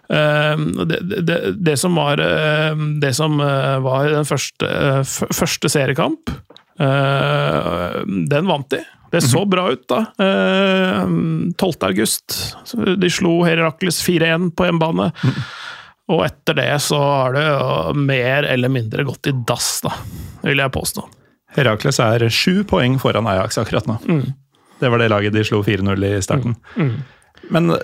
Eh, 0.08 0.58
det, 0.86 1.00
det, 1.20 1.52
det, 1.52 1.76
som 1.76 1.94
var 1.98 2.20
eh, 2.22 2.76
Det 3.00 3.10
som 3.14 3.40
eh, 3.40 3.78
var 3.82 4.10
den 4.10 4.28
første, 4.28 4.68
første 5.34 5.70
seriekamp, 5.72 6.30
den 6.76 8.50
vant 8.50 8.68
de. 8.70 8.82
Det 9.10 9.22
så 9.24 9.40
mhm. 9.40 9.50
bra 9.50 9.62
ut, 9.72 9.84
da. 9.88 10.00
12. 11.56 11.86
august. 11.88 12.34
De 13.00 13.08
slo 13.10 13.38
Herakles 13.46 14.02
4-1 14.04 14.50
på 14.52 14.66
hjemmebane. 14.68 15.08
Mhm. 15.24 15.46
Og 16.12 16.20
etter 16.22 16.54
det 16.54 16.68
så 16.84 16.98
har 17.00 17.32
det 17.34 17.46
mer 17.98 18.46
eller 18.46 18.70
mindre 18.70 19.06
gått 19.08 19.26
i 19.26 19.32
dass, 19.48 19.80
da, 19.82 19.94
vil 20.44 20.60
jeg 20.62 20.74
påstå. 20.74 21.02
Herakles 21.56 21.98
er 22.04 22.28
sju 22.30 22.60
poeng 22.68 23.00
foran 23.02 23.26
Ajax 23.30 23.58
akkurat 23.58 23.88
nå. 23.88 23.96
Mm. 24.04 24.26
Det 24.78 24.92
var 24.92 25.00
det 25.00 25.08
laget 25.10 25.34
de 25.34 25.42
slo 25.48 25.62
4-0 25.64 26.04
i 26.06 26.12
starten. 26.22 26.54
Mm. 26.76 26.92
Mm. 26.92 26.96
Men 27.56 27.74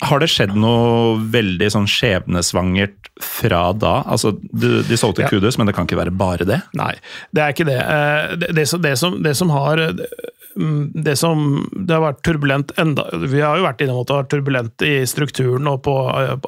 har 0.00 0.22
det 0.22 0.30
skjedd 0.32 0.54
noe 0.58 1.18
veldig 1.30 1.68
sånn 1.74 1.86
skjebnesvangert 1.90 3.10
fra 3.22 3.68
da? 3.76 4.00
Altså, 4.10 4.32
de, 4.50 4.80
de 4.88 4.98
solgte 4.98 5.26
ja. 5.26 5.30
Kudus, 5.30 5.58
men 5.60 5.68
det 5.68 5.76
kan 5.76 5.86
ikke 5.86 6.00
være 6.00 6.14
bare 6.16 6.46
det? 6.48 6.58
Nei, 6.78 6.94
det 7.36 7.44
er 7.44 7.54
ikke 7.54 7.68
det. 7.68 7.78
Eh, 7.78 8.32
det, 8.40 8.50
det, 8.56 8.66
som, 8.70 8.82
det 8.82 8.96
som, 8.98 9.18
som, 9.38 9.52
har 9.54 9.84
mm, 10.56 10.80
det 11.06 11.16
som 11.20 11.44
Det 11.70 11.94
har 11.94 12.02
vært 12.06 12.22
turbulent 12.26 12.74
enda 12.80 13.04
Vi 13.20 13.44
har 13.44 13.60
jo 13.60 13.66
vært 13.66 13.84
innom 13.84 14.02
at 14.02 14.08
det 14.08 14.16
har 14.16 14.24
vært 14.24 14.34
turbulent 14.34 14.86
i 14.88 14.94
strukturen 15.08 15.70
og 15.70 15.82
på, 15.86 15.96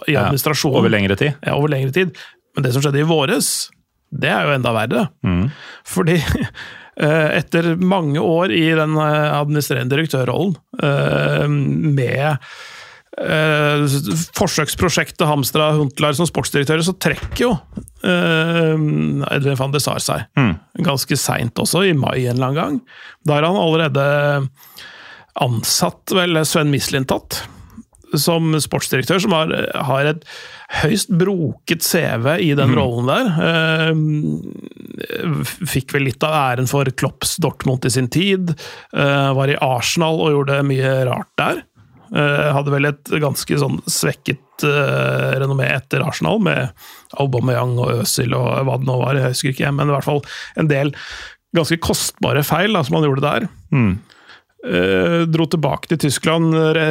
i 0.09 0.19
administrasjonen. 0.19 0.79
Ja, 0.79 0.83
over 0.83 0.97
lengre 0.97 1.21
tid? 1.21 1.39
Ja, 1.39 1.55
over 1.59 1.75
lengre 1.77 1.95
tid. 1.95 2.15
Men 2.57 2.67
det 2.67 2.75
som 2.75 2.83
skjedde 2.83 3.05
i 3.05 3.09
våres, 3.09 3.53
det 4.15 4.35
er 4.35 4.49
jo 4.49 4.57
enda 4.57 4.75
verre. 4.75 5.09
Mm. 5.27 5.47
Fordi 5.95 6.19
eh, 7.07 7.31
etter 7.39 7.75
mange 7.79 8.23
år 8.25 8.55
i 8.57 8.67
den 8.75 8.99
eh, 8.99 9.33
administrerende 9.37 9.95
direktørrollen, 9.95 10.59
med 11.55 12.49
eh, 13.21 13.85
forsøksprosjektet 14.37 15.27
Hamstra 15.29 15.73
Huntler 15.79 16.17
som 16.17 16.29
sportsdirektører, 16.29 16.85
så 16.87 16.97
trekker 16.97 17.45
jo 17.45 17.51
eh, 18.07 18.75
Edvin 19.35 19.59
van 19.61 19.75
de 19.75 19.83
Sar 19.83 20.03
seg. 20.03 20.27
Mm. 20.39 20.55
Ganske 20.87 21.19
seint 21.21 21.59
også, 21.61 21.85
i 21.89 21.97
mai 21.97 22.25
en 22.25 22.37
eller 22.37 22.51
annen 22.51 22.61
gang. 22.61 22.81
Da 23.27 23.39
er 23.39 23.49
han 23.49 23.61
allerede 23.61 24.07
ansatt 25.45 26.15
vel 26.15 26.39
Sven 26.47 26.71
Mislintat 26.71 27.43
som 28.21 28.55
sportsdirektør, 28.61 29.19
som 29.23 29.35
har, 29.35 29.53
har 29.89 30.07
et 30.07 30.25
høyst 30.83 31.11
broket 31.15 31.85
CV 31.87 32.29
i 32.43 32.53
den 32.57 32.73
mm. 32.73 32.77
rollen 32.79 33.11
der. 33.11 33.27
Eh, 33.49 33.93
fikk 35.71 35.95
vel 35.97 36.07
litt 36.09 36.25
av 36.27 36.37
æren 36.39 36.71
for 36.71 36.89
Klopps 36.95 37.37
Dortmund 37.43 37.87
i 37.87 37.93
sin 37.95 38.11
tid. 38.13 38.55
Eh, 38.95 39.31
var 39.37 39.51
i 39.51 39.59
Arsenal 39.63 40.21
og 40.23 40.35
gjorde 40.35 40.63
mye 40.67 40.97
rart 41.11 41.33
der. 41.41 41.65
Uh, 42.15 42.53
hadde 42.55 42.71
vel 42.71 42.87
et 42.87 43.11
ganske 43.19 43.57
sånn 43.59 43.81
svekket 43.91 44.63
uh, 44.63 45.35
renommé 45.41 45.67
etter 45.67 46.05
Arsenal, 46.07 46.39
med 46.47 46.71
Aubameyang 47.19 47.73
og 47.83 48.05
Øzil 48.05 48.37
og 48.39 48.69
hva 48.69 48.77
det 48.79 48.87
nå 48.87 48.99
var, 49.01 49.19
jeg 49.19 49.33
husker 49.33 49.51
ikke, 49.51 49.73
men 49.75 49.91
i 49.91 49.95
hvert 49.97 50.07
fall 50.07 50.23
en 50.61 50.71
del 50.71 50.95
ganske 51.59 51.81
kostbare 51.83 52.45
feil 52.47 52.79
da, 52.79 52.85
som 52.87 53.01
han 53.01 53.09
gjorde 53.09 53.27
der. 53.27 53.49
Mm. 53.75 53.93
Uh, 54.63 55.21
dro 55.27 55.49
tilbake 55.51 55.91
til 55.91 56.05
Tyskland, 56.07 56.55
re 56.55 56.87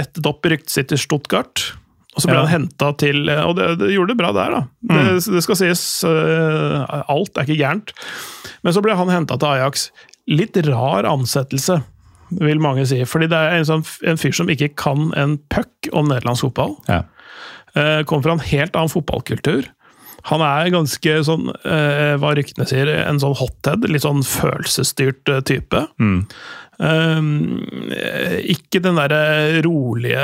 rettet 0.00 0.24
opp 0.30 0.48
ryktet 0.48 0.72
sitt 0.72 0.88
til 0.92 1.04
Stuttgart. 1.04 1.68
Og 2.14 2.22
så 2.22 2.30
ble 2.30 2.38
ja. 2.38 2.46
han 2.46 2.52
henta 2.52 2.92
til 2.94 3.26
Og 3.26 3.56
det, 3.58 3.72
det, 3.80 3.88
gjorde 3.90 4.14
det 4.14 4.20
bra 4.20 4.28
der, 4.32 4.52
da. 4.54 4.66
Mm. 4.86 4.92
Det, 4.94 5.32
det, 5.34 5.40
skal 5.42 5.58
sies. 5.58 5.82
alt 6.06 7.34
er 7.34 7.44
ikke 7.44 7.58
gærent. 7.58 7.90
Men 8.62 8.76
så 8.76 8.82
ble 8.84 8.94
han 8.94 9.10
henta 9.10 9.36
til 9.36 9.50
Ajax. 9.50 9.88
Litt 10.30 10.56
rar 10.70 11.08
ansettelse 11.10 11.80
vil 12.30 12.62
mange 12.62 12.86
si. 12.88 13.00
Fordi 13.08 13.28
det 13.32 13.38
er 13.38 13.58
en, 13.58 13.68
sånn, 13.68 13.84
en 14.08 14.20
fyr 14.20 14.34
som 14.36 14.50
ikke 14.52 14.72
kan 14.80 15.10
en 15.18 15.38
puck 15.52 15.90
om 15.92 16.10
nederlandsk 16.10 16.48
fotball. 16.48 16.76
Ja. 16.90 17.02
Eh, 17.74 18.02
kommer 18.06 18.28
fra 18.28 18.36
en 18.36 18.46
helt 18.48 18.76
annen 18.76 18.92
fotballkultur. 18.92 19.70
Han 20.30 20.40
er 20.40 20.72
ganske 20.72 21.16
sånn, 21.26 21.50
eh, 21.68 22.14
hva 22.20 22.32
ryktene 22.36 22.66
sier, 22.68 22.88
en 23.02 23.20
sånn 23.20 23.36
hothead. 23.36 23.84
Litt 23.90 24.06
sånn 24.06 24.22
følelsesstyrt 24.24 25.28
eh, 25.28 25.42
type. 25.44 25.82
Mm. 26.00 26.22
Um, 26.78 27.28
ikke 28.50 28.80
den 28.82 28.96
derre 28.98 29.60
rolige 29.62 30.22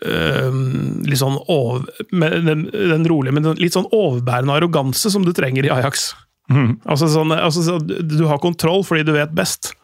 um, 0.00 1.02
Litt 1.04 1.20
sånn 1.20 1.36
over, 1.52 1.84
den, 2.08 2.62
den, 2.72 3.04
rolige, 3.04 3.34
men 3.36 3.50
litt 3.60 3.76
sånn 3.76 3.90
overbærende 3.90 4.56
arroganse 4.56 5.12
som 5.12 5.26
du 5.26 5.34
trenger 5.36 5.68
i 5.68 5.74
Ajax. 5.74 6.14
Mm. 6.48 6.78
Altså 6.86 7.10
sånn, 7.12 7.34
altså, 7.34 7.76
du 7.82 8.22
har 8.30 8.40
kontroll 8.40 8.86
fordi 8.86 9.04
du 9.04 9.12
vet 9.18 9.34
best. 9.36 9.74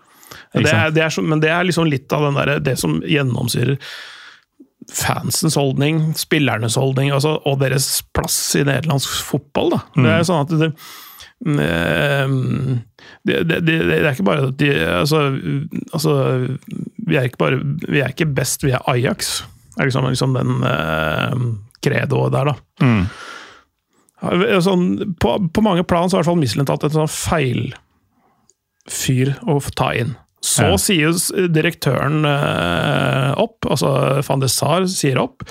Det 0.53 0.69
er, 0.69 0.91
det 0.93 1.05
er 1.05 1.23
men 1.25 1.41
det 1.41 1.53
er 1.53 1.65
liksom 1.65 1.89
litt 1.89 2.13
av 2.13 2.27
der, 2.37 2.59
det 2.61 2.77
som 2.81 2.99
gjennomsyrer 3.09 3.79
fansens 4.93 5.57
holdning, 5.57 6.11
spillernes 6.19 6.77
holdning 6.81 7.13
altså, 7.15 7.37
og 7.49 7.61
deres 7.63 7.87
plass 8.17 8.37
i 8.59 8.65
nederlandsk 8.67 9.13
fotball. 9.29 9.77
Mm. 9.95 10.05
Det 10.05 10.13
er 10.13 10.27
sånn 10.29 10.43
at 10.43 10.55
det, 10.61 10.71
mm, 11.47 12.81
det, 13.29 13.39
det, 13.49 13.61
det, 13.69 13.99
er 14.01 14.11
ikke 14.13 14.27
bare 14.27 14.49
at 14.51 14.59
de 14.61 14.73
altså, 15.01 15.25
altså, 15.93 16.17
vi, 17.07 17.17
er 17.17 17.29
ikke 17.31 17.43
bare, 17.45 17.61
vi 17.87 18.03
er 18.03 18.15
ikke 18.15 18.31
best, 18.35 18.67
vi 18.67 18.75
er 18.75 18.83
Ajax. 18.91 19.39
Det 19.73 19.85
er 19.85 19.89
liksom, 19.89 20.09
liksom 20.11 20.35
den 20.37 20.67
eh, 20.69 21.47
credoet 21.85 22.35
der, 22.35 22.53
da. 22.53 22.57
Mm. 22.83 23.07
Sånn, 24.63 25.15
på, 25.19 25.39
på, 25.51 25.63
mange 25.65 25.83
plan 25.89 26.11
så 26.11 26.19
har 26.19 26.21
i 26.21 26.23
hvert 26.23 26.31
fall 26.31 26.43
Michelin 26.43 26.69
tatt 26.69 26.85
et 26.87 26.95
sånn 26.95 27.11
feil 27.11 27.73
fyr 28.91 29.33
å 29.51 29.57
ta 29.75 29.91
inn. 29.99 30.15
Så 30.43 30.73
ja. 30.73 30.79
sies 30.81 31.29
direktøren 31.55 32.27
eh, 32.27 33.29
opp, 33.39 33.63
altså 33.71 34.23
van 34.27 34.43
de 34.43 34.51
Sar 34.51 34.89
sier 34.91 35.21
opp. 35.23 35.47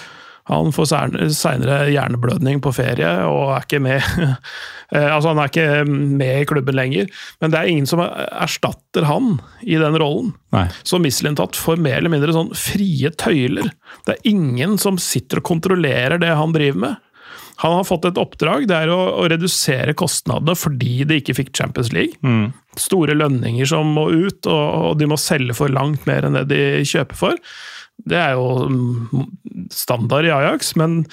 Han 0.50 0.74
får 0.74 0.90
seinere 1.32 1.86
hjerneblødning 1.94 2.60
på 2.66 2.74
ferie 2.76 3.10
og 3.30 3.54
er 3.54 3.66
ikke 3.66 3.80
med 3.84 4.02
eh, 4.96 5.08
Altså, 5.08 5.32
han 5.32 5.40
er 5.40 5.52
ikke 5.52 5.68
med 5.88 6.42
i 6.42 6.48
klubben 6.50 6.76
lenger, 6.76 7.12
men 7.40 7.54
det 7.54 7.60
er 7.60 7.72
ingen 7.72 7.88
som 7.88 8.02
erstatter 8.04 9.08
han 9.08 9.38
i 9.62 9.78
den 9.80 9.96
rollen. 10.02 10.34
Nei. 10.56 10.66
Så 10.84 11.00
Mislintat 11.00 11.60
får 11.60 11.80
mer 11.80 12.02
eller 12.02 12.12
mindre 12.12 12.36
sånn 12.36 12.52
frie 12.58 13.14
tøyler. 13.16 13.72
Det 14.08 14.18
er 14.18 14.34
ingen 14.34 14.76
som 14.82 15.00
sitter 15.02 15.40
og 15.40 15.48
kontrollerer 15.54 16.20
det 16.22 16.34
han 16.36 16.58
driver 16.58 16.84
med. 16.88 17.08
Han 17.62 17.76
har 17.78 17.86
fått 17.86 18.08
et 18.10 18.18
oppdrag, 18.18 18.66
det 18.70 18.78
er 18.78 18.90
å, 18.90 19.00
å 19.22 19.28
redusere 19.30 19.94
kostnadene 19.98 20.56
fordi 20.58 21.04
de 21.06 21.20
ikke 21.22 21.36
fikk 21.38 21.52
Champions 21.58 21.92
League. 21.94 22.18
Mm. 22.26 22.50
Store 22.80 23.14
lønninger 23.18 23.70
som 23.70 23.92
må 23.98 24.08
ut, 24.10 24.48
og, 24.50 24.64
og, 24.80 24.96
de 24.98 25.10
må 25.12 25.20
selge 25.22 25.56
for 25.58 25.70
langt 25.74 26.08
mer 26.10 26.26
enn 26.26 26.40
det 26.40 26.48
de 26.50 26.64
kjøper 26.90 27.20
for. 27.20 27.38
Det 28.02 28.18
er 28.18 28.34
jo 28.34 28.66
mm, 28.66 29.28
standard 29.74 30.26
i 30.26 30.34
Ajax, 30.34 30.74
men 30.80 31.04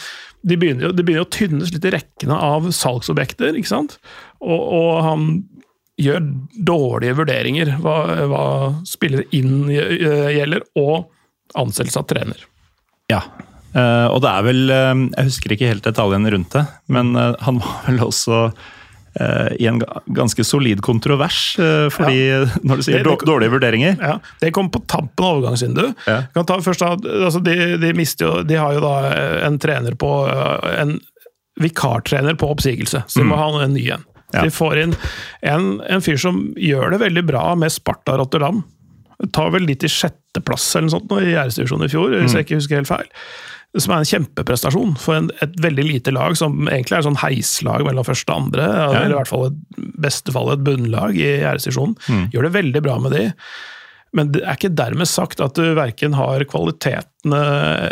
de 0.49 0.57
begynner, 0.57 0.95
de 0.97 1.05
begynner 1.05 1.27
å 1.27 1.33
tynnes 1.35 1.75
litt 1.75 1.85
i 1.85 1.93
rekkene 1.93 2.39
av 2.39 2.71
salgsobjekter. 2.73 3.59
ikke 3.59 3.73
sant? 3.75 3.99
Og, 4.41 4.57
og 4.57 4.93
han 5.05 5.29
gjør 5.99 6.25
dårlige 6.65 7.19
vurderinger 7.19 7.75
hva, 7.83 7.99
hva 8.31 8.47
spillere 8.89 9.27
inn 9.37 9.67
gjelder, 9.69 10.65
og 10.79 11.11
ansettelse 11.59 12.01
av 12.01 12.09
trener. 12.09 12.49
Ja, 13.13 13.23
Uh, 13.77 14.09
og 14.09 14.23
det 14.25 14.31
er 14.33 14.45
vel 14.47 14.61
uh, 14.73 15.01
Jeg 15.13 15.29
husker 15.29 15.53
ikke 15.53 15.69
helt 15.69 15.85
detaljene 15.85 16.31
rundt 16.33 16.55
det, 16.57 16.65
men 16.89 17.13
uh, 17.19 17.35
han 17.45 17.61
var 17.61 17.81
vel 17.91 18.05
også 18.09 18.49
i 19.59 19.67
en 19.67 19.81
ganske 20.15 20.45
solid 20.47 20.79
kontrovers, 20.85 21.57
fordi 21.91 22.19
ja. 22.21 22.43
når 22.69 22.79
du 22.79 22.85
sier 22.87 23.01
det, 23.03 23.15
det, 23.19 23.27
dårlige 23.27 23.51
vurderinger 23.51 23.97
ja, 23.99 24.13
Det 24.39 24.53
kom 24.55 24.69
på 24.71 24.79
tampen 24.87 25.25
av 25.25 25.41
overgangsvinduet. 25.41 26.05
Ja. 26.07 26.21
Altså 26.37 27.41
de, 27.43 27.57
de, 27.83 27.91
jo, 28.21 28.29
de, 28.47 28.59
har 28.61 28.77
jo 28.77 28.85
da 28.85 28.93
en 29.49 29.59
trener 29.59 29.97
på 29.99 30.13
En 30.71 30.95
vikartrener 31.59 32.39
på 32.39 32.53
oppsigelse, 32.53 33.03
så 33.09 33.19
de 33.19 33.27
må 33.27 33.35
mm. 33.35 33.43
ha 33.43 33.65
en 33.65 33.75
ny 33.75 33.89
en. 33.97 34.07
Ja. 34.37 34.45
De 34.45 34.55
får 34.55 34.85
inn 34.85 34.95
en, 35.41 35.69
en, 35.83 36.05
fyr 36.05 36.23
som 36.23 36.39
gjør 36.55 36.95
det 36.95 37.03
veldig 37.03 37.27
bra 37.33 37.45
med 37.59 37.75
Sparta 37.75 38.21
Rotterdam. 38.21 38.63
Tar 39.35 39.51
vel 39.57 39.67
litt 39.67 39.83
i 39.83 39.91
sjetteplass 39.91 40.71
eller 40.77 40.93
noe 40.93 40.95
sånt 41.01 41.19
i 41.25 41.35
æresdivisjonen 41.35 41.89
i 41.89 41.93
fjor, 41.97 42.15
hvis 42.21 42.37
mm. 42.37 42.39
jeg 42.39 42.47
ikke 42.47 42.63
husker 42.63 42.85
helt 42.85 42.93
feil 42.93 43.15
som 43.77 43.93
er 43.93 44.03
en 44.03 44.09
kjempeprestasjon 44.09 44.95
for 45.01 45.19
en, 45.19 45.27
et 45.45 45.57
veldig 45.61 45.85
lite 45.85 46.13
lag, 46.15 46.37
som 46.41 46.69
egentlig 46.71 46.99
er 46.99 47.05
sånn 47.05 47.19
heislag 47.21 47.85
mellom 47.85 48.07
første 48.07 48.33
og 48.33 48.47
andre. 48.47 48.65
Ja. 48.65 48.87
Eller 49.03 49.17
i 49.17 49.19
hvert 49.19 49.31
fall 49.31 49.49
et 49.51 49.59
beste 50.01 50.33
fall 50.35 50.55
et 50.55 50.63
bunnlag 50.65 51.19
i 51.19 51.35
æresdivisjonen. 51.43 51.99
Mm. 52.09 52.23
Gjør 52.33 52.49
det 52.49 52.55
veldig 52.57 52.83
bra 52.87 52.97
med 53.05 53.15
de. 53.17 53.27
Men 54.17 54.31
det 54.33 54.41
er 54.41 54.57
ikke 54.57 54.73
dermed 54.73 55.11
sagt 55.11 55.43
at 55.45 55.59
du 55.59 55.75
verken 55.77 56.17
har 56.17 56.47
kvalitetene 56.49 57.43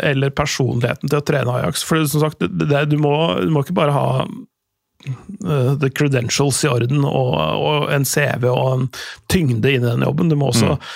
eller 0.07 0.33
personligheten 0.33 1.11
til 1.11 1.19
å 1.19 1.25
trene 1.25 1.59
Ajax. 1.59 1.85
For 1.85 2.01
som 2.09 2.25
sagt, 2.25 2.41
det, 2.41 2.85
du, 2.89 2.97
må, 3.01 3.13
du, 3.37 3.51
må, 3.53 3.61
ikke 3.61 3.77
bare 3.77 3.93
ha 3.93 4.07
uh, 4.25 5.75
the 5.77 5.91
credentials 5.93 6.63
i 6.65 6.71
orden 6.73 7.05
og, 7.05 7.37
og, 7.37 7.85
en 7.93 8.07
CV 8.07 8.49
og 8.49 8.65
en 8.71 8.89
tyngde 9.29 9.77
inn 9.77 9.85
i 9.85 9.91
den 9.91 10.07
jobben. 10.07 10.33
Du 10.33 10.39
må 10.41 10.49
også 10.49 10.73
mm 10.73 10.89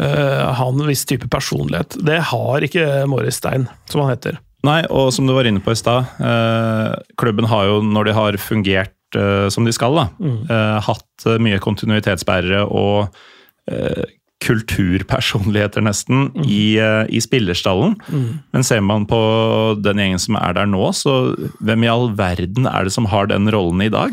uh, 0.00 0.52
ha 0.58 0.68
en 0.68 0.84
viss 0.88 1.04
type 1.08 1.28
personlighet. 1.32 1.98
Det 2.06 2.20
har 2.32 2.66
ikke 2.66 3.06
Morris 3.10 3.40
Stein, 3.40 3.68
som 3.90 4.04
han 4.04 4.14
heter. 4.14 4.40
Nei, 4.66 4.80
og 4.90 5.12
som 5.14 5.28
du 5.28 5.34
var 5.36 5.46
inne 5.46 5.62
på 5.62 5.74
i 5.74 5.78
stad, 5.78 6.10
uh, 6.20 6.96
klubben 7.20 7.48
har 7.50 7.68
jo, 7.70 7.80
når 7.84 8.08
de 8.08 8.16
har 8.16 8.40
fungert 8.42 9.18
uh, 9.18 9.46
som 9.52 9.68
de 9.68 9.74
skal, 9.74 9.96
da, 9.96 10.08
mm. 10.18 10.38
hatt 10.86 11.28
mye 11.42 11.62
kontinuitetsbærere 11.62 12.66
og 12.66 13.08
kulturpersonligheter, 14.44 15.80
nesten, 15.80 16.28
i, 16.44 16.76
eh, 16.78 17.06
i 17.08 17.20
spillerstallen. 17.24 17.96
Men 18.52 18.64
ser 18.64 18.82
man 18.84 19.06
på 19.08 19.18
den 19.80 20.00
gjengen 20.02 20.20
som 20.20 20.36
er 20.36 20.52
der 20.58 20.68
nå, 20.68 20.82
så 20.94 21.34
hvem 21.64 21.86
i 21.86 21.90
all 21.90 22.10
verden 22.18 22.68
er 22.68 22.86
det 22.86 22.92
som 22.94 23.08
har 23.10 23.30
den 23.30 23.48
rollen 23.52 23.80
i 23.82 23.90
dag? 23.92 24.12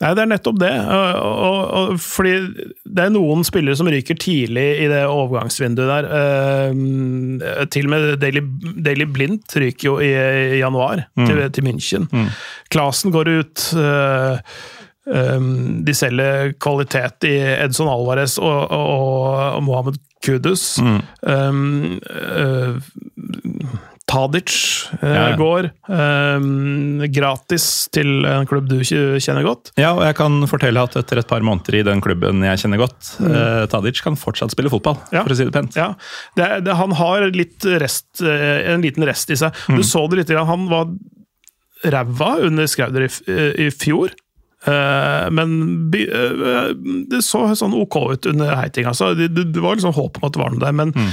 Nei, 0.00 0.12
det 0.14 0.22
er 0.22 0.30
nettopp 0.30 0.60
det. 0.62 0.72
Og, 0.78 1.26
og, 1.48 1.58
og, 1.80 1.96
fordi 2.00 2.36
det 2.84 3.06
er 3.06 3.14
noen 3.14 3.42
spillere 3.46 3.78
som 3.80 3.90
ryker 3.90 4.18
tidlig 4.20 4.66
i 4.84 4.88
det 4.92 5.02
overgangsvinduet 5.10 5.90
der. 5.90 6.08
Uh, 6.14 7.66
til 7.74 7.90
og 7.90 7.94
med 7.96 8.08
Daily, 8.22 8.44
Daily 8.86 9.08
Blindt 9.10 9.58
ryker 9.58 9.90
jo 9.90 9.98
i, 9.98 10.14
i 10.54 10.62
januar 10.62 11.06
mm. 11.18 11.26
til, 11.26 11.44
til 11.50 11.66
München. 11.66 12.08
Mm. 12.14 12.30
Klasen 12.72 13.14
går 13.14 13.34
ut. 13.42 13.68
Uh, 13.74 14.38
Um, 15.04 15.84
de 15.84 15.92
selger 15.92 16.54
kvalitet 16.56 17.26
i 17.28 17.34
Edson 17.58 17.90
Alvarez 17.92 18.38
og, 18.40 18.70
og, 18.72 19.40
og 19.58 19.64
Mohammed 19.66 19.98
Kudus. 20.24 20.78
Mm. 20.80 21.02
Um, 21.20 21.98
uh, 22.08 22.78
Tadic 24.08 24.54
uh, 25.02 25.04
ja. 25.04 25.26
går 25.36 25.68
um, 25.88 27.04
gratis 27.12 27.66
til 27.92 28.24
en 28.28 28.48
klubb 28.48 28.70
du 28.70 28.78
kjenner 28.84 29.44
godt. 29.44 29.74
Ja, 29.80 29.92
og 29.92 30.04
jeg 30.08 30.16
kan 30.20 30.40
fortelle 30.48 30.86
at 30.88 30.96
etter 31.00 31.20
et 31.20 31.28
par 31.28 31.44
måneder 31.44 31.80
i 31.80 31.84
den 31.84 32.00
klubben 32.04 32.44
jeg 32.48 32.64
kjenner 32.64 32.80
godt, 32.86 33.14
mm. 33.20 33.28
uh, 33.28 33.62
Tadic 33.72 34.00
kan 34.04 34.16
fortsatt 34.20 34.56
spille 34.56 34.72
fotball, 34.72 34.96
ja. 35.12 35.20
for 35.20 35.36
å 35.36 35.38
si 35.38 35.48
det 35.48 35.56
pent. 35.56 35.76
Ja, 35.76 35.92
det, 36.40 36.48
det, 36.64 36.78
Han 36.80 36.96
har 36.96 37.28
rest, 37.82 38.08
en 38.24 38.84
liten 38.84 39.04
rest 39.08 39.36
i 39.36 39.40
seg. 39.40 39.52
Mm. 39.68 39.80
Du 39.80 39.84
så 39.84 40.06
det 40.08 40.22
litt, 40.22 40.32
han 40.32 40.68
var 40.72 40.88
ræva 41.84 42.36
under 42.46 42.68
Skrauder 42.70 43.04
i, 43.04 43.10
i 43.66 43.72
fjor. 43.74 44.14
Eh, 44.64 45.30
men 45.30 45.50
eh, 45.94 46.68
det 47.10 47.22
så 47.24 47.46
sånn 47.58 47.76
ok 47.76 47.96
ut 48.14 48.28
under 48.30 48.54
heiting. 48.56 48.88
Altså. 48.88 49.12
Det, 49.18 49.28
det 49.34 49.62
var 49.62 49.76
liksom 49.76 49.96
håp 49.96 50.20
om 50.20 50.28
at 50.28 50.36
det 50.36 50.40
var 50.40 50.54
noe 50.54 50.62
der, 50.62 50.76
men, 50.76 50.94
mm. 50.96 51.10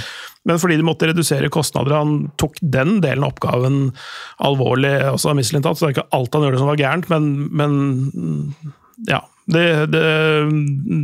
men, 0.48 0.62
fordi 0.62 0.80
de 0.80 0.88
måtte 0.88 1.10
redusere 1.10 1.52
kostnader 1.52 1.98
Han 2.00 2.30
tok 2.42 2.60
den 2.62 3.00
delen 3.04 3.26
av 3.28 3.36
oppgaven 3.36 3.82
alvorlig, 4.40 4.96
også 5.12 5.36
mislintatt, 5.38 5.80
Så 5.80 5.88
det 5.88 5.92
er 5.92 5.98
ikke 6.00 6.20
alt 6.20 6.38
han 6.38 6.48
gjorde 6.48 6.62
som 6.64 6.72
var 6.72 6.84
gærent, 6.84 7.12
men, 7.12 7.32
men 7.52 8.74
ja. 9.10 9.26
Det, 9.52 9.66
det, 9.92 10.04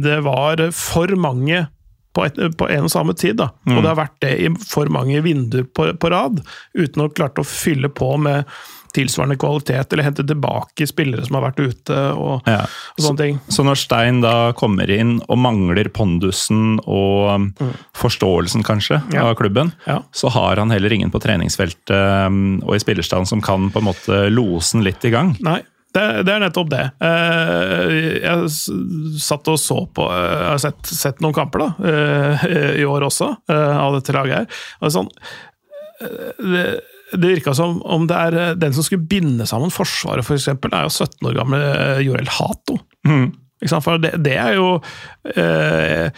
det, 0.05 0.19
var 0.23 0.61
for 0.71 1.11
mange 1.19 1.65
på, 2.15 2.23
et, 2.23 2.37
på, 2.55 2.67
en 2.71 2.85
og 2.85 2.91
samme 2.93 3.15
tid. 3.17 3.35
Da. 3.41 3.49
Mm. 3.65 3.73
Og 3.73 3.81
det 3.81 3.89
har 3.89 3.97
vært 3.99 4.19
det 4.23 4.33
i 4.45 4.51
for 4.61 4.87
mange 4.93 5.19
vinduer 5.25 5.65
på, 5.67 5.89
på 5.99 6.11
rad, 6.13 6.39
uten 6.77 7.03
å 7.03 7.09
klart 7.11 7.41
å 7.41 7.47
fylle 7.47 7.89
på 7.91 8.13
med 8.21 8.47
tilsvarende 8.95 9.37
kvalitet, 9.39 9.93
eller 9.93 10.07
hente 10.07 10.25
tilbake 10.27 10.87
spillere 10.89 11.25
som 11.27 11.39
har 11.39 11.47
vært 11.49 11.61
ute. 11.61 11.99
og, 12.13 12.47
ja. 12.49 12.63
og 12.95 13.05
sånne 13.05 13.23
ting. 13.23 13.39
Så, 13.47 13.59
så, 13.59 13.67
når 13.67 13.81
Stein 13.81 14.21
da 14.23 14.35
kommer 14.57 14.91
inn 14.93 15.17
og 15.27 15.41
mangler 15.43 15.89
pondusen 15.93 16.77
og 16.83 17.29
um, 17.33 17.47
mm. 17.59 17.73
forståelsen 17.97 18.65
kanskje 18.67 19.01
ja. 19.13 19.27
av 19.27 19.37
klubben, 19.39 19.73
ja. 19.87 20.01
så 20.15 20.31
har 20.33 20.61
han 20.61 20.73
heller 20.73 20.93
ingen 20.93 21.13
på 21.13 21.21
treningsfeltet 21.23 21.95
um, 22.27 22.59
og 22.65 22.77
i 22.77 22.83
spillerstanden 22.83 23.29
som 23.29 23.43
kan 23.43 23.71
på 23.73 23.81
en 23.81 23.89
måte 23.89 24.27
lose 24.33 24.75
den 24.75 24.87
litt 24.87 25.03
i 25.07 25.13
gang. 25.13 25.35
Nei, 25.45 25.61
det, 25.97 26.23
det, 26.27 26.33
er 26.33 26.43
nettopp 26.43 26.69
det. 26.71 26.83
Eh, 27.01 27.93
jeg 28.21 29.21
satt 29.23 29.49
og 29.49 29.59
så 29.61 29.79
på 29.95 30.05
eh, 30.11 30.25
Jeg 30.35 30.49
har 30.51 30.61
sett, 30.61 30.91
sett 30.91 31.23
noen 31.23 31.35
kamper 31.35 31.63
da, 31.63 31.69
eh, 31.91 32.45
i 32.83 32.85
år 32.85 33.07
også, 33.07 33.31
av 33.53 33.97
dette 33.97 34.15
laget 34.15 34.35
her. 34.41 34.61
Og 34.83 34.93
sånn, 34.93 35.09
det, 36.43 36.65
det 37.13 37.31
virka 37.37 37.53
som 37.55 37.79
om 37.87 38.07
det 38.09 38.19
er 38.27 38.37
eh, 38.37 38.53
den 38.59 38.75
som 38.75 38.85
skulle 38.85 39.07
binde 39.07 39.47
sammen 39.47 39.73
Forsvaret, 39.73 40.25
f.eks., 40.25 40.49
for 40.59 40.73
er 40.75 40.87
jo 40.87 40.93
17 40.93 41.29
år 41.29 41.37
gamle 41.37 41.61
eh, 41.63 42.01
Jorel 42.07 42.31
Hato. 42.39 42.79
Mm. 43.07 43.29
For 43.81 43.97
det, 43.97 44.11
det, 44.21 44.35
er 44.37 44.53
jo 44.59 44.75
Eh, 45.25 46.11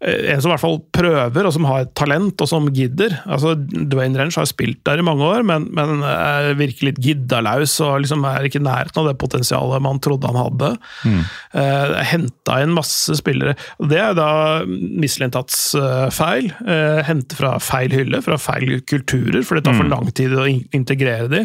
en 0.00 0.40
som 0.40 0.48
i 0.48 0.54
hvert 0.54 0.62
fall 0.62 0.78
prøver, 0.96 1.44
og 1.44 1.52
som 1.52 1.66
har 1.68 1.84
et 1.84 1.90
talent, 1.98 2.40
og 2.40 2.48
som 2.48 2.68
gidder. 2.72 3.18
Altså, 3.28 3.52
Dwayne 3.58 4.16
Rench 4.16 4.38
har 4.40 4.48
spilt 4.48 4.80
der 4.88 5.02
i 5.02 5.04
mange 5.04 5.26
år, 5.26 5.44
men, 5.46 5.66
men 5.76 6.00
er 6.08 6.54
virkelig 6.56 6.94
litt 6.94 7.00
giddalaus 7.04 7.74
og 7.84 8.00
liksom 8.04 8.24
er 8.28 8.48
ikke 8.48 8.62
i 8.62 8.64
nærheten 8.64 9.02
av 9.02 9.10
det 9.10 9.18
potensialet 9.20 9.84
man 9.84 10.00
trodde 10.00 10.30
han 10.30 10.40
hadde. 10.40 10.70
Mm. 11.04 11.20
Eh, 11.60 11.92
Henta 12.14 12.60
inn 12.64 12.72
masse 12.76 13.18
spillere. 13.20 13.56
og 13.76 13.90
Det 13.92 14.00
er 14.00 14.16
da 14.16 14.30
Mislintats 14.70 15.60
uh, 15.76 16.08
feil. 16.14 16.48
Eh, 16.64 17.02
Hente 17.04 17.36
fra 17.36 17.58
feil 17.60 17.92
hylle, 17.94 18.22
fra 18.24 18.40
feil 18.40 18.78
kulturer, 18.88 19.42
for 19.44 19.58
det 19.58 19.66
tar 19.68 19.76
for 19.76 19.88
mm. 19.88 19.92
lang 19.92 20.10
tid 20.16 20.32
å 20.32 20.48
integrere 20.48 21.28
de. 21.28 21.44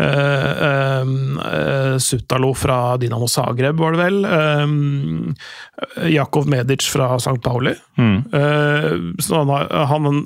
Uh, 0.00 1.04
uh, 1.40 1.98
Sutalo 1.98 2.52
fra 2.54 2.96
Dinamo 3.00 3.28
Zagreb, 3.28 3.78
var 3.80 3.94
det 3.94 4.00
vel. 4.04 4.18
Jakov 6.10 6.48
Medic 6.50 6.86
fra 6.90 7.14
St. 7.16 7.38
Pauli. 7.42 7.74
Mm. 8.00 8.18
Han, 9.30 9.50
han, 9.90 10.20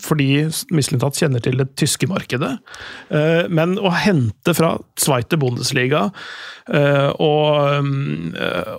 fordi 0.00 0.28
Mislintat 0.74 1.18
kjenner 1.18 1.42
til 1.42 1.58
det 1.60 1.72
tyske 1.78 2.06
markedet. 2.10 2.52
men 3.50 3.74
å 3.78 3.90
hente 3.94 4.54
fra 4.54 4.74
Sveite 4.98 5.38
Bundesliga 5.40 6.04
og, 7.18 7.88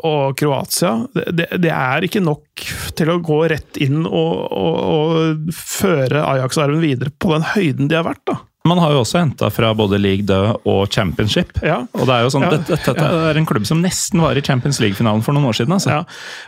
og 0.08 0.38
Kroatia, 0.39 0.94
det, 1.14 1.50
det, 1.58 1.74
er 1.74 2.08
ikke 2.08 2.24
nok 2.24 2.66
til 2.98 3.14
å 3.14 3.20
gå 3.24 3.41
rett 3.52 3.82
inn 3.84 4.06
og, 4.08 4.48
og, 4.48 4.80
og 4.96 5.54
føre 5.58 6.24
Ajax-arven 6.34 6.84
videre 6.84 7.14
på 7.16 7.36
den 7.36 7.48
høyden 7.54 7.91
de 7.91 8.00
har 8.00 8.08
vært. 8.08 8.24
da. 8.30 8.39
Man 8.64 8.80
har 8.80 8.93
jo 8.95 9.01
også 9.01 9.20
henta 9.20 9.49
fra 9.51 9.74
både 9.76 9.97
League 9.99 10.24
Død 10.24 10.61
og 10.72 10.86
Championship. 10.93 11.49
Ja. 11.59 11.82
Og 11.99 12.07
det 12.07 12.14
er 12.16 12.22
jo 12.24 12.30
sånn, 12.32 12.45
ja. 12.45 12.51
dette, 12.53 12.78
dette 12.86 13.07
er 13.28 13.39
en 13.39 13.47
klubb 13.47 13.66
som 13.68 13.82
nesten 13.84 14.22
var 14.24 14.39
i 14.39 14.43
Champions 14.45 14.80
League-finalen 14.80 15.24
for 15.26 15.36
noen 15.36 15.49
år 15.49 15.57
siden. 15.57 15.76
Altså. 15.76 15.97
Ja. 15.97 16.05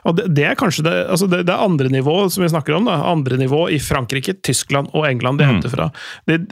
Og 0.07 0.16
det, 0.16 0.30
det, 0.38 0.45
er 0.47 0.55
kanskje 0.55 0.86
det, 0.88 0.93
altså 1.11 1.28
det, 1.28 1.41
det 1.49 1.57
andre 1.59 1.91
nivå 1.91 2.16
som 2.32 2.45
vi 2.45 2.51
snakker 2.53 2.78
om. 2.78 2.88
Da. 2.88 3.01
Andre 3.11 3.39
nivå 3.41 3.66
i 3.76 3.82
Frankrike, 3.84 4.38
Tyskland 4.47 4.93
og 4.95 5.09
England 5.09 5.43
de 5.43 5.49
mm. 5.49 5.51
henter 5.51 5.76
fra. 5.76 5.89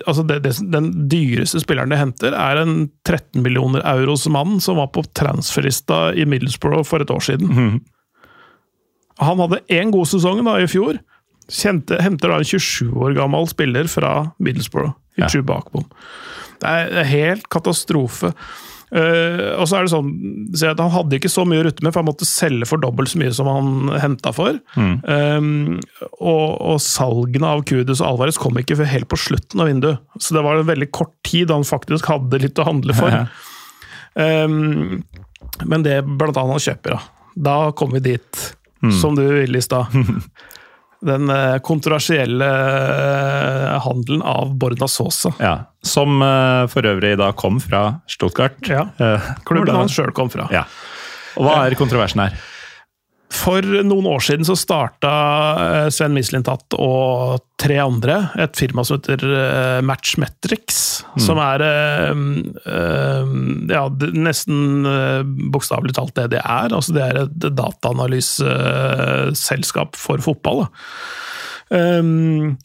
Altså 0.03 0.27
den 0.27 0.91
dyreste 1.11 1.63
spilleren 1.63 1.95
de 1.95 2.01
henter, 2.01 2.35
er 2.35 2.59
en 2.59 2.75
13 3.07 3.39
millioner 3.45 3.87
euros-mann 3.93 4.59
som 4.63 4.83
var 4.83 4.91
på 4.91 5.05
transferlista 5.15 6.09
i 6.11 6.27
Middlesbrough 6.27 6.83
for 6.91 7.07
et 7.07 7.15
år 7.15 7.23
siden. 7.23 7.55
Mm. 7.55 7.79
Han 9.23 9.39
hadde 9.45 9.63
én 9.71 9.95
god 9.95 10.11
sesong 10.11 10.43
da, 10.43 10.59
i 10.59 10.67
fjor. 10.67 10.99
Kjente, 11.51 11.99
henter 12.01 12.31
da 12.31 12.39
en 12.39 12.47
27 12.47 12.93
år 12.93 13.15
gammel 13.17 13.47
spiller 13.51 13.89
fra 13.91 14.13
Middlesbrough 14.43 14.93
i 15.17 15.23
ja. 15.23 15.31
Chewbacca. 15.31 15.83
Det 16.61 16.69
er 16.69 17.09
helt 17.09 17.49
katastrofe. 17.51 18.31
Uh, 18.93 19.57
og 19.57 19.65
så 19.65 19.79
er 19.79 19.87
det 19.87 19.89
sånn 19.89 20.09
at 20.69 20.81
Han 20.83 20.91
hadde 20.93 21.17
ikke 21.17 21.31
så 21.31 21.47
mye 21.49 21.63
å 21.63 21.65
rutte 21.65 21.81
med, 21.81 21.95
for 21.95 22.03
han 22.03 22.09
måtte 22.11 22.27
selge 22.29 22.67
for 22.69 22.77
dobbelt 22.77 23.09
så 23.09 23.17
mye 23.17 23.31
som 23.33 23.49
han 23.49 23.89
henta 24.03 24.33
for. 24.35 24.59
Mm. 24.77 24.93
Um, 25.07 25.47
og, 26.19 26.45
og, 26.61 26.77
salgene 26.83 27.49
av 27.55 27.63
Kudus 27.65 28.03
og 28.03 28.11
Alvarez 28.11 28.37
kom 28.41 28.59
ikke 28.61 28.77
helt 28.85 29.09
på 29.09 29.17
slutten 29.17 29.63
av 29.63 29.71
vinduet. 29.71 30.03
Så 30.21 30.37
det 30.37 30.45
var 30.45 30.61
en 30.61 30.69
veldig 30.69 30.91
kort 30.93 31.15
tid 31.25 31.51
han 31.53 31.65
faktisk 31.65 32.11
hadde 32.11 32.43
litt 32.45 32.61
å 32.61 32.67
handle 32.69 32.97
for. 32.97 33.17
um, 34.13 35.01
men 35.65 35.85
det 35.85 35.99
blant 36.05 36.37
annet 36.37 36.59
han 36.59 36.67
kjøper, 36.69 36.97
da. 36.97 37.29
Da 37.33 37.57
kom 37.73 37.95
vi 37.95 38.03
dit, 38.13 38.43
mm. 38.85 38.93
som 39.01 39.17
du 39.17 39.25
ville 39.25 39.57
i 39.57 39.65
stad. 39.65 39.89
den 41.03 41.29
eh, 41.29 41.57
kontroversielle 41.65 42.47
eh, 42.47 43.79
handelen 43.83 44.21
av 44.21 44.55
Borda 44.57 44.87
Sosa. 44.87 45.33
Ja, 45.39 45.57
Som 45.83 46.21
uh, 46.21 46.63
for 46.71 46.85
øvrig 46.87 47.17
da 47.19 47.31
kom 47.35 47.59
fra 47.59 47.99
Stuttgart. 48.07 48.55
Ja, 48.71 48.87
Klubben 49.43 49.75
han 49.75 49.91
sjøl 49.91 50.13
kom 50.15 50.31
fra. 50.31 50.47
Ja. 50.53 50.63
Og 51.35 51.47
Hva 51.47 51.63
er 51.65 51.75
kontroversen 51.75 52.23
her? 52.23 52.37
For 53.33 53.65
noen 53.65 54.05
år 54.11 54.19
siden 54.23 54.45
så 54.45 54.55
starta 54.57 55.11
eh, 55.63 55.89
Sven 55.93 56.13
Mislintat 56.13 56.73
og 56.77 57.39
tre 57.59 57.77
andre 57.81 58.29
et 58.39 58.57
firma 58.59 58.83
som 58.85 58.97
heter 58.99 59.19
eh, 59.25 59.81
Matchmetrics. 59.85 61.05
Mm. 61.15 61.21
Som 61.25 61.37
er 61.41 61.61
eh, 61.65 62.13
ja, 63.73 63.83
nesten 64.13 64.85
bokstavelig 65.53 65.93
talt 65.97 66.15
det 66.19 66.27
det 66.35 66.41
er. 66.43 66.67
Altså 66.69 66.91
det 66.95 67.03
er 67.07 67.15
et 67.25 67.37
dataanalyseselskap 67.57 69.91
for 69.99 70.17
fotball. 70.23 70.57
Da. 70.63 70.67
Um, 71.73 72.57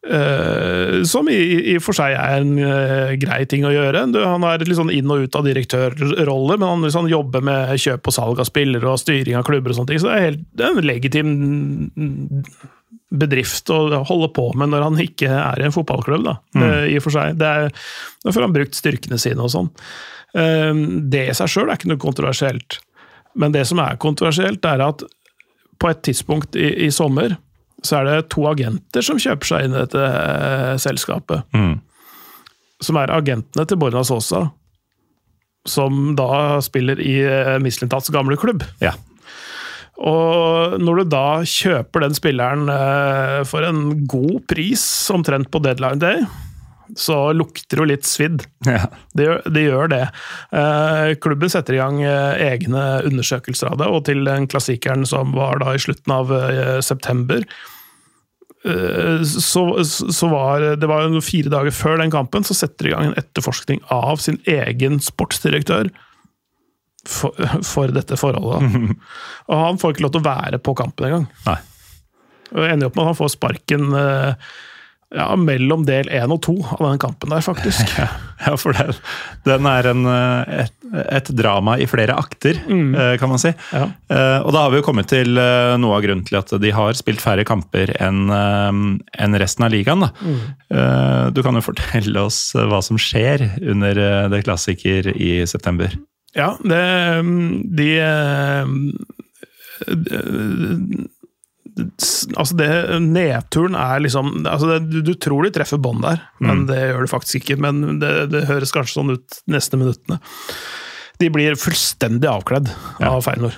Uh, 0.00 1.02
som 1.04 1.26
i, 1.28 1.74
og 1.76 1.82
for 1.84 1.92
seg 1.92 2.14
er 2.16 2.40
en 2.40 2.54
uh, 2.56 3.10
grei 3.20 3.42
ting 3.48 3.66
å 3.68 3.72
gjøre. 3.72 4.06
Du, 4.14 4.16
han 4.24 4.44
er 4.48 4.62
litt 4.64 4.78
sånn 4.78 4.92
inn 4.94 5.10
og 5.12 5.26
ut 5.26 5.36
av 5.36 5.44
direktørrolle, 5.44 6.56
men 6.56 6.64
han 6.66 6.86
liksom, 6.86 7.10
jobber 7.10 7.44
med 7.44 7.74
kjøp 7.76 8.08
og 8.08 8.16
salg 8.16 8.40
av 8.40 8.48
spillere 8.48 8.88
og 8.88 9.02
styring 9.02 9.36
av 9.36 9.44
klubber 9.44 9.74
og 9.74 9.76
sånne 9.76 9.92
ting. 9.92 10.00
Så 10.00 10.08
det 10.08 10.14
er, 10.14 10.24
helt, 10.30 10.46
det 10.56 10.64
er 10.64 10.72
en 10.72 10.88
legitim 10.88 11.34
bedrift 13.10 13.72
å 13.74 13.80
holde 14.08 14.30
på 14.32 14.46
med 14.56 14.72
når 14.72 14.86
han 14.86 15.04
ikke 15.04 15.28
er 15.34 15.60
i 15.60 15.68
en 15.68 15.76
fotballklubb. 15.76 16.24
Da, 16.30 16.36
mm. 16.56 16.64
uh, 16.64 16.86
i 16.88 16.96
og 16.96 17.04
for 17.04 17.18
seg. 17.18 17.36
Det 17.42 17.52
er, 17.60 17.84
da 18.24 18.34
får 18.36 18.48
han 18.48 18.56
brukt 18.56 18.80
styrkene 18.80 19.20
sine 19.20 19.44
og 19.44 19.52
sånn. 19.52 19.68
det 21.10 21.24
i 21.26 21.34
seg 21.34 21.50
sjøl 21.50 21.68
er 21.68 21.76
ikke 21.76 21.92
noe 21.92 22.00
kontroversielt. 22.00 22.80
Men 23.36 23.52
det 23.52 23.66
som 23.68 23.82
er 23.82 24.00
kontroversielt, 24.00 24.64
er 24.64 24.80
at 24.86 25.04
på 25.80 25.92
et 25.92 26.02
tidspunkt 26.06 26.56
i, 26.56 26.70
i 26.86 26.90
sommer 26.94 27.36
så 27.86 28.00
er 28.00 28.08
det 28.08 28.30
to 28.34 28.44
agenter 28.50 29.04
som 29.04 29.20
kjøper 29.20 29.48
seg 29.48 29.66
inn 29.66 29.76
i 29.76 29.82
dette 29.82 30.06
eh, 30.06 30.74
selskapet. 30.82 31.46
Mm. 31.56 31.78
Som 32.84 32.98
er 33.00 33.12
agentene 33.12 33.66
til 33.68 33.80
Borna 33.80 34.02
Sosa, 34.06 34.46
som 35.68 36.14
da 36.18 36.60
spiller 36.64 37.00
i 37.02 37.18
eh, 37.24 37.56
Mislintats 37.62 38.12
gamle 38.12 38.38
klubb. 38.40 38.64
Ja. 38.84 38.94
Og 40.00 40.78
når 40.80 41.02
du 41.02 41.10
da 41.12 41.24
kjøper 41.44 42.06
den 42.06 42.16
spilleren 42.16 42.70
eh, 42.72 43.40
for 43.48 43.66
en 43.66 44.06
god 44.08 44.40
pris, 44.48 44.84
omtrent 45.12 45.50
på 45.52 45.60
deadline 45.64 46.00
day, 46.00 46.24
så 46.98 47.32
lukter 47.36 47.82
det 47.82 47.88
litt 47.90 48.08
svidd. 48.08 48.44
Ja. 48.66 48.86
Det 49.14 49.26
gjør 49.26 49.42
det. 49.46 49.64
Gjør 49.64 49.90
det. 49.92 50.04
Eh, 50.60 51.10
klubben 51.22 51.52
setter 51.52 51.76
i 51.76 51.80
gang 51.80 52.00
eh, 52.02 52.40
egne 52.50 52.84
undersøkelser 53.08 53.72
av 53.72 53.80
det, 53.80 53.90
og 53.90 54.04
til 54.08 54.24
den 54.26 54.48
klassikeren 54.50 55.06
som 55.08 55.34
var 55.36 55.62
da 55.62 55.74
i 55.74 55.82
slutten 55.82 56.14
av 56.14 56.32
eh, 56.34 56.78
september 56.84 57.44
eh, 58.66 59.24
så, 59.24 59.64
så 59.86 60.30
var 60.32 60.66
det 60.80 60.90
var 60.90 61.08
fire 61.24 61.52
dager 61.52 61.74
før 61.74 62.00
den 62.02 62.14
kampen, 62.14 62.46
så 62.46 62.56
setter 62.56 62.88
de 62.88 62.92
i 62.92 62.94
gang 62.96 63.10
en 63.10 63.18
etterforskning 63.20 63.82
av 63.94 64.22
sin 64.22 64.40
egen 64.50 65.00
sportsdirektør 65.04 65.92
for, 67.08 67.36
for 67.64 67.92
dette 67.94 68.18
forholdet. 68.20 68.96
Og 69.50 69.62
han 69.64 69.80
får 69.80 69.94
ikke 69.94 70.06
lov 70.06 70.16
til 70.16 70.24
å 70.24 70.30
være 70.30 70.60
på 70.62 70.76
kampen 70.78 71.08
engang. 71.08 71.28
Ender 72.50 72.90
opp 72.90 72.98
med 72.98 73.04
at 73.04 73.12
han 73.12 73.18
får 73.20 73.32
sparken 73.36 73.94
eh, 73.96 74.50
ja, 75.14 75.26
mellom 75.36 75.82
del 75.88 76.06
én 76.14 76.30
og 76.30 76.38
to 76.46 76.54
av 76.76 76.82
den 76.84 77.00
kampen 77.02 77.32
der, 77.34 77.42
faktisk. 77.44 77.94
Ja, 78.40 78.54
for 78.56 78.72
det, 78.72 78.94
den 79.44 79.66
er 79.68 79.84
en, 79.90 80.06
eh, 80.08 80.62
et, 80.62 80.70
et 81.12 81.26
drama 81.36 81.74
i 81.76 81.84
flere 81.84 82.14
akter, 82.16 82.56
mm. 82.64 82.94
kan 83.20 83.28
man 83.28 83.42
si. 83.42 83.50
Ja. 83.68 83.82
Eh, 84.08 84.38
Og 84.46 84.54
da 84.56 84.62
har 84.64 84.72
vi 84.72 84.78
jo 84.80 84.86
kommet 84.86 85.10
til 85.12 85.36
eh, 85.36 85.74
noe 85.76 85.98
av 85.98 86.06
grunnen 86.06 86.24
til 86.24 86.38
at 86.40 86.54
de 86.62 86.70
har 86.72 86.96
spilt 86.96 87.20
færre 87.20 87.44
kamper 87.44 87.92
enn 88.00 88.32
en 88.32 89.36
resten 89.42 89.66
av 89.68 89.74
ligaen. 89.74 90.06
Eh, 90.08 91.26
Du 91.36 91.42
kan 91.44 91.52
jo 91.60 91.66
fortelle 91.68 92.24
oss 92.24 92.54
eh, 92.56 92.64
hva 92.70 92.80
som 92.80 92.96
skjer 92.96 93.44
under 93.60 94.00
eh, 94.06 94.24
det 94.32 94.40
klassiker 94.48 95.12
i 95.12 95.42
september. 95.44 95.92
Ja, 96.32 96.54
det 96.64 96.80
De 97.76 97.90
eh, 98.00 98.64
de- 99.84 101.08
Altså, 101.78 102.56
det 102.58 102.68
Nedturen 103.04 103.76
er 103.78 104.02
liksom 104.02 104.40
altså 104.42 104.72
det, 104.72 104.78
du, 104.90 104.98
du 105.06 105.14
tror 105.20 105.46
de 105.46 105.52
treffer 105.54 105.80
bånd 105.80 106.02
der, 106.04 106.22
men 106.42 106.66
det 106.68 106.78
gjør 106.80 107.06
det 107.06 107.12
faktisk 107.12 107.40
ikke. 107.40 107.58
Men 107.62 108.00
det, 108.02 108.12
det 108.32 108.46
høres 108.50 108.74
kanskje 108.74 108.98
sånn 108.98 109.14
ut 109.16 109.40
de 109.40 109.54
neste 109.56 109.80
minuttene. 109.80 110.20
De 111.20 111.28
blir 111.32 111.58
fullstendig 111.60 112.30
avkledd 112.30 112.70
av 113.04 113.20
Feyenoord. 113.26 113.56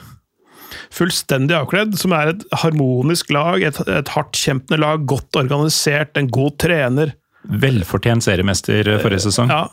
Fullstendig 0.92 1.56
avkledd, 1.56 1.96
som 2.00 2.12
er 2.16 2.34
et 2.34 2.46
harmonisk 2.62 3.32
lag, 3.32 3.62
et, 3.64 3.78
et 3.88 4.12
hardtkjempende 4.12 4.80
lag, 4.82 5.04
godt 5.08 5.38
organisert, 5.40 6.16
en 6.18 6.30
god 6.32 6.58
trener. 6.60 7.14
Velfortjent 7.42 8.22
seriemester 8.22 8.86
eh, 8.86 9.00
forrige 9.02 9.24
sesong. 9.24 9.50
Ja, 9.50 9.66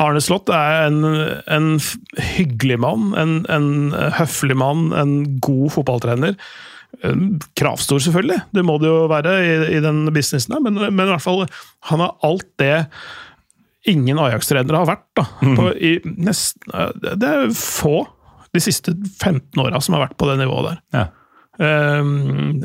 Arne 0.00 0.22
Slott 0.24 0.48
er 0.54 0.86
en, 0.86 1.02
en 1.50 1.70
hyggelig 2.36 2.78
mann, 2.80 3.10
en, 3.18 3.40
en 3.52 3.70
høflig 4.16 4.56
mann, 4.58 4.88
en 4.96 5.16
god 5.42 5.74
fotballtrener. 5.74 6.38
En 7.06 7.38
Kravstor, 7.56 8.00
selvfølgelig. 8.02 8.40
Det 8.52 8.64
må 8.66 8.76
det 8.82 8.90
jo 8.90 9.06
være 9.10 9.34
i, 9.40 9.52
i 9.78 9.82
den 9.84 10.04
businessen 10.12 10.56
her, 10.56 10.62
men, 10.64 10.78
men 10.90 11.06
i 11.06 11.12
hvert 11.14 11.24
fall 11.24 11.44
han 11.90 12.02
har 12.04 12.16
alt 12.26 12.48
det 12.60 12.74
ingen 13.88 14.18
Ajax-trenere 14.20 14.82
har 14.82 14.90
vært. 14.90 15.06
da. 15.16 15.24
På, 15.56 15.70
i 15.72 15.96
nesten, 16.04 16.74
det 17.16 17.30
er 17.30 17.54
få 17.56 18.02
de 18.54 18.62
siste 18.62 18.92
15 19.20 19.60
åra 19.62 19.80
som 19.82 19.96
har 19.96 20.08
vært 20.08 20.18
på 20.20 20.28
det 20.30 20.40
nivået 20.42 20.72
der. 20.72 20.80
Ja. 20.98 21.06
Um, 21.60 22.62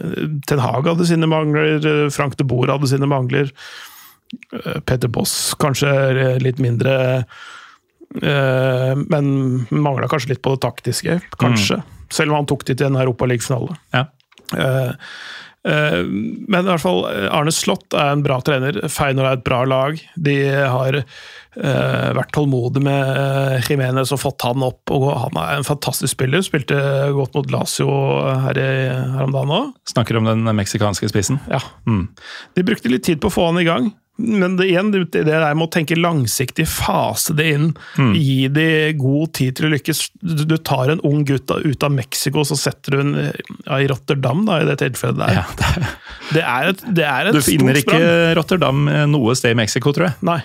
Ten 0.48 0.62
Hag 0.64 0.88
hadde 0.88 1.08
sine 1.08 1.28
mangler, 1.28 1.84
Frank 2.16 2.38
de 2.40 2.48
Boer 2.48 2.72
hadde 2.72 2.88
sine 2.88 3.10
mangler. 3.12 3.52
eh, 4.56 4.80
Peter 4.88 5.12
Boss 5.12 5.54
kanskje 5.60 5.92
litt 6.42 6.62
mindre 6.64 6.96
uh, 8.24 8.94
Men 8.96 9.28
mangla 9.70 10.08
kanskje 10.08 10.34
litt 10.34 10.42
på 10.46 10.56
det 10.56 10.64
taktiske, 10.64 11.20
kanskje. 11.42 11.82
Selv 12.14 12.32
om 12.32 12.42
han 12.42 12.50
tok 12.50 12.68
de 12.68 12.78
til 12.78 12.90
en 12.90 13.00
Europaliga-finale. 13.02 13.78
Ja. 13.96 14.06
Uh, 14.54 14.92
uh, 15.66 16.02
men 16.06 16.60
i 16.62 16.70
hvert 16.70 16.84
fall, 16.84 17.02
Arne 17.34 17.54
Slott 17.56 17.96
er 17.98 18.14
en 18.14 18.24
bra 18.26 18.38
trener. 18.46 18.78
Feinor 18.92 19.30
er 19.30 19.40
et 19.40 19.46
bra 19.48 19.64
lag. 19.68 20.00
De 20.16 20.36
har 20.54 21.00
uh, 21.02 22.10
vært 22.20 22.34
tålmodige 22.36 22.86
med 22.86 23.70
Jimenez 23.70 24.14
og 24.16 24.22
fått 24.22 24.46
han 24.48 24.64
opp. 24.66 24.94
og 24.94 25.10
Han 25.26 25.42
er 25.42 25.58
en 25.58 25.68
fantastisk 25.68 26.14
spiller. 26.14 26.46
Spilte 26.46 26.80
godt 27.18 27.38
mot 27.38 27.54
Lazio 27.54 27.90
her, 28.46 28.62
i, 28.62 28.72
her 29.18 29.28
om 29.28 29.36
dagen 29.36 29.58
òg. 29.60 29.76
Snakker 29.96 30.22
om 30.22 30.30
den 30.30 30.46
meksikanske 30.58 31.12
spissen. 31.12 31.42
Ja. 31.52 31.64
De 31.86 32.68
brukte 32.68 32.92
litt 32.92 33.08
tid 33.08 33.24
på 33.24 33.34
å 33.34 33.38
få 33.40 33.50
han 33.50 33.64
i 33.64 33.68
gang. 33.68 33.94
Men 34.16 34.56
det, 34.56 34.70
igjen, 34.70 34.94
det 34.94 35.02
det 35.12 35.26
der 35.28 35.56
med 35.58 35.68
å 35.68 35.72
tenke 35.74 35.98
langsiktig, 36.00 36.68
fase 36.72 37.34
det 37.36 37.50
inn, 37.52 37.66
gi 38.16 38.48
de 38.54 38.68
god 38.96 39.34
tid 39.36 39.58
til 39.58 39.68
å 39.68 39.72
lykkes. 39.74 40.06
Du, 40.24 40.56
tar 40.56 40.94
en 40.94 41.04
ung 41.08 41.26
gutt 41.28 41.52
ut 41.52 41.84
av 41.84 41.92
Mexico, 41.92 42.46
så 42.48 42.56
setter 42.60 42.96
du 42.96 43.02
en 43.04 43.14
ja, 43.18 43.82
i 43.82 43.90
Rotterdam, 43.92 44.46
da, 44.48 44.62
i 44.64 44.70
det 44.70 44.78
tilfellet 44.84 45.20
der. 45.20 45.42
Ja, 45.42 45.46
det, 45.60 45.92
Det 46.32 46.46
er 46.46 46.72
et, 46.72 46.86
det 46.96 47.10
er 47.10 47.30
et 47.30 47.36
du 47.36 47.44
finner 47.44 47.78
ikke 47.82 47.98
sprang. 47.98 48.08
Rotterdam 48.40 48.88
eh, 48.92 49.04
noe 49.12 49.36
sted 49.36 49.56
i 49.56 49.60
Mexico, 49.60 49.92
tror 49.96 50.10
jeg. 50.10 50.20
Nei. 50.26 50.40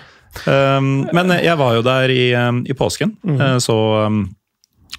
Um, 0.47 0.93
men 1.11 1.33
jeg 1.41 1.57
var 1.59 1.75
jo 1.75 1.81
der 1.83 2.11
i, 2.11 2.21
um, 2.39 2.61
i 2.63 2.75
påsken, 2.77 3.17
eh, 3.33 3.57
så, 3.63 3.77
um, 4.07 4.23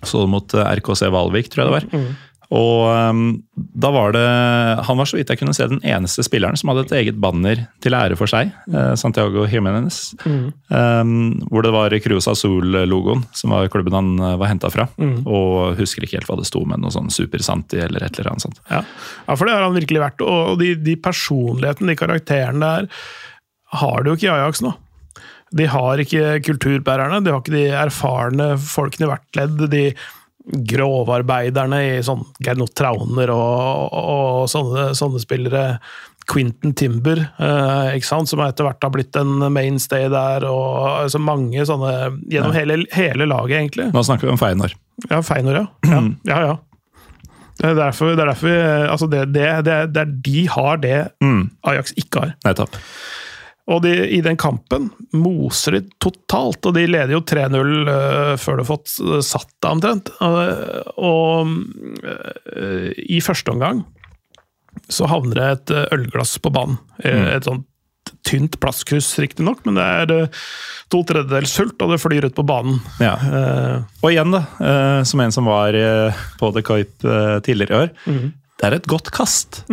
så 0.04 0.26
mot 0.28 0.56
eh, 0.56 0.74
RKC 0.80 1.08
Valvik, 1.12 1.48
tror 1.52 1.64
jeg 1.64 1.70
det 1.70 1.76
var. 1.78 2.12
Og 2.52 2.84
um, 2.92 3.22
da 3.56 3.88
var 3.94 4.12
det 4.12 4.24
Han 4.84 4.98
var 4.98 5.08
så 5.08 5.16
vidt 5.16 5.30
jeg 5.32 5.40
kunne 5.40 5.54
se 5.56 5.64
den 5.70 5.80
eneste 5.88 6.24
spilleren 6.26 6.58
som 6.60 6.68
hadde 6.72 6.84
et 6.84 6.94
eget 7.00 7.20
banner 7.22 7.64
til 7.84 7.96
ære 7.96 8.18
for 8.20 8.30
seg. 8.30 8.52
eh, 8.68 8.92
Santiago 9.00 9.46
Jimenez. 9.48 10.00
Um, 10.26 11.40
hvor 11.48 11.64
det 11.64 11.72
var 11.72 11.96
Cruz 12.04 12.28
Azul-logoen, 12.28 13.24
som 13.36 13.54
var 13.54 13.70
klubben 13.72 13.96
han 13.96 14.12
eh, 14.20 14.36
var 14.40 14.52
henta 14.52 14.70
fra. 14.74 14.88
Og 15.24 15.80
husker 15.80 16.04
ikke 16.04 16.20
helt 16.20 16.28
hva 16.30 16.38
det 16.40 16.48
sto, 16.50 16.64
men 16.68 16.84
noe 16.84 16.92
sånn 16.92 17.10
Super 17.14 17.44
Santi 17.44 17.80
eller 17.80 18.04
et 18.04 18.20
eller 18.20 18.34
annet 18.34 18.46
sånt. 18.46 18.62
Ja. 18.68 18.82
ja, 19.26 19.36
for 19.36 19.48
det 19.48 19.56
har 19.56 19.66
han 19.66 19.76
virkelig 19.78 20.04
vært. 20.04 20.24
Og 20.26 20.58
de, 20.60 20.74
de 20.76 20.96
personlighetene, 21.00 21.92
de 21.92 22.00
karakterene 22.04 22.72
der, 22.76 23.04
har 23.80 24.02
det 24.02 24.12
jo 24.12 24.18
ikke 24.18 24.28
i 24.28 24.34
Ajax 24.34 24.60
nå. 24.64 24.74
De 25.52 25.68
har 25.68 26.00
ikke 26.00 26.40
kulturbærerne, 26.46 27.20
de 27.24 27.32
har 27.32 27.40
ikke 27.42 27.54
de 27.54 27.68
erfarne 27.76 28.52
folkene 28.60 29.08
i 29.08 29.10
hvert 29.10 29.38
ledd. 29.40 29.64
De 29.72 29.84
grovarbeiderne 30.42 31.82
i 31.86 31.98
sånn 32.04 32.24
Gernot 32.42 32.74
Trauner 32.78 33.30
og, 33.34 33.92
og 33.92 34.48
sånne, 34.50 34.90
sånne 34.98 35.22
spillere. 35.22 35.66
Quentin 36.30 36.74
Timber, 36.78 37.18
eh, 37.18 37.96
som 38.02 38.42
etter 38.44 38.66
hvert 38.66 38.84
har 38.84 38.92
blitt 38.94 39.16
en 39.18 39.40
mainstay 39.52 40.06
der. 40.12 40.46
og 40.46 41.02
altså 41.02 41.18
Mange 41.22 41.64
sånne 41.66 41.94
gjennom 42.30 42.54
hele, 42.54 42.82
hele 42.94 43.26
laget, 43.26 43.56
egentlig. 43.58 43.88
Nå 43.94 44.04
snakker 44.06 44.28
vi 44.28 44.36
om 44.36 44.38
Feinor 44.40 44.74
Ja, 45.08 45.18
Feinor, 45.26 45.58
ja. 45.58 45.66
ja. 45.90 46.02
ja, 46.30 46.44
ja. 46.46 46.60
Det 47.58 47.68
er 47.68 47.74
derfor, 47.78 48.14
det 48.16 48.22
er 48.22 48.30
derfor 48.32 48.48
vi, 48.48 48.60
altså 48.90 49.06
det, 49.10 49.26
det, 49.34 49.48
det, 49.66 49.80
det 49.94 50.06
de 50.24 50.46
har 50.50 50.78
det 50.82 50.96
Ajax 51.68 51.92
ikke 52.00 52.22
har. 52.22 52.32
Nettopp. 52.46 52.78
Og 53.70 53.82
de, 53.84 53.92
i 54.10 54.18
den 54.24 54.34
kampen 54.40 54.88
moser 55.14 55.76
de 55.76 55.82
totalt, 56.02 56.64
og 56.66 56.74
de 56.74 56.82
leder 56.90 57.14
jo 57.14 57.20
3-0 57.22 57.58
uh, 57.86 58.32
før 58.40 58.58
de 58.58 58.64
har 58.64 58.70
fått 58.72 58.96
øh, 58.98 59.20
satt 59.22 59.52
det 59.62 59.70
omtrent. 59.70 60.10
Og, 60.18 60.38
og 60.98 61.52
uh, 62.02 62.88
i 62.98 63.20
første 63.22 63.54
omgang 63.54 63.84
så 64.90 65.06
havner 65.06 65.38
det 65.38 65.50
et 65.52 65.74
ølglass 65.94 66.38
på 66.42 66.50
banen. 66.52 66.80
Mm. 67.04 67.28
Et 67.36 67.46
sånt 67.46 67.68
tynt 68.26 68.58
plastkryss, 68.60 69.14
riktignok, 69.22 69.62
men 69.66 69.78
det 69.78 69.84
er 69.84 70.42
to 70.92 71.02
tredjedels 71.06 71.54
fullt, 71.58 71.80
og 71.82 71.94
det 71.94 72.00
flyr 72.02 72.26
ut 72.28 72.36
på 72.36 72.44
banen. 72.46 72.78
Ja. 73.02 73.14
Eh, 73.18 73.76
Og 74.02 74.10
igjen, 74.12 74.34
da, 74.34 74.42
eh, 74.62 75.02
som 75.08 75.22
en 75.22 75.34
som 75.34 75.48
var 75.50 75.74
eh, 75.74 76.22
på 76.40 76.50
The 76.54 76.62
Coip 76.66 77.04
eh, 77.06 77.38
tidligere 77.46 77.72
i 77.72 77.82
år. 77.84 77.92
Det 78.62 78.68
er 78.68 78.76
et 78.76 78.84
godt 78.86 79.08
kast. 79.10 79.64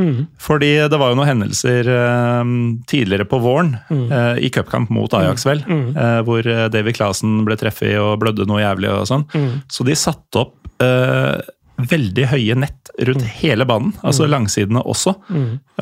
Fordi 0.42 0.72
det 0.90 0.98
var 0.98 1.12
jo 1.12 1.18
noen 1.20 1.30
hendelser 1.30 1.86
eh, 1.94 2.54
tidligere 2.90 3.28
på 3.30 3.38
våren, 3.44 3.76
eh, 3.94 4.40
i 4.42 4.50
cupkamp 4.50 4.90
mot 4.90 5.14
Ajax, 5.14 5.46
vel, 5.46 5.62
eh, 5.70 6.20
hvor 6.26 6.42
David 6.42 6.74
Davy 6.74 6.96
Clasen 6.98 7.44
ble 7.46 7.54
treffet 7.62 8.00
og 8.02 8.18
blødde 8.24 8.48
noe 8.50 8.64
jævlig 8.64 8.90
og 8.90 9.06
sånn. 9.12 9.28
Så 9.70 9.86
de 9.86 9.94
satte 9.94 10.42
opp 10.42 10.82
eh, 10.82 11.38
veldig 11.80 12.26
høye 12.34 12.56
nett 12.60 12.90
rundt 13.08 13.24
hele 13.40 13.64
banen, 13.70 13.94
altså 14.04 14.26
langsidene 14.28 14.82
også. 14.82 15.14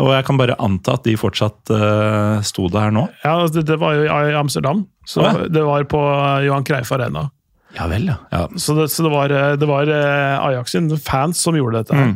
Og 0.04 0.12
jeg 0.14 0.28
kan 0.28 0.38
bare 0.38 0.60
anta 0.62 0.98
at 1.00 1.08
de 1.08 1.16
fortsatt 1.18 1.72
eh, 1.74 2.44
sto 2.46 2.68
der 2.74 2.92
nå. 2.94 3.08
Ja, 3.24 3.38
altså, 3.40 3.62
det, 3.62 3.66
det 3.72 3.80
var 3.82 3.96
jo 3.96 4.04
i 4.04 4.36
Amsterdam. 4.38 4.84
Så 5.08 5.24
ja. 5.24 5.32
Det 5.48 5.64
var 5.64 5.88
på 5.90 6.04
Johan 6.46 6.68
Kreif 6.68 6.92
Arena. 6.92 7.30
Ja 7.78 7.86
vel, 7.92 8.10
ja. 8.10 8.18
ja. 8.34 8.44
Så 8.58 8.74
det, 8.78 8.90
så 8.94 9.06
det 9.06 9.14
var, 9.14 9.34
det 9.62 9.70
var 9.70 9.92
eh, 9.94 10.48
Ajax 10.48 10.74
sin 10.74 10.90
fans 10.98 11.42
som 11.46 11.58
gjorde 11.58 11.84
dette. 11.84 11.94
Mm. 11.94 12.16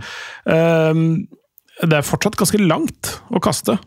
Um, 0.50 1.04
det 1.82 1.98
er 1.98 2.06
fortsatt 2.06 2.38
ganske 2.40 2.60
langt 2.62 3.16
å 3.30 3.42
kaste. 3.44 3.78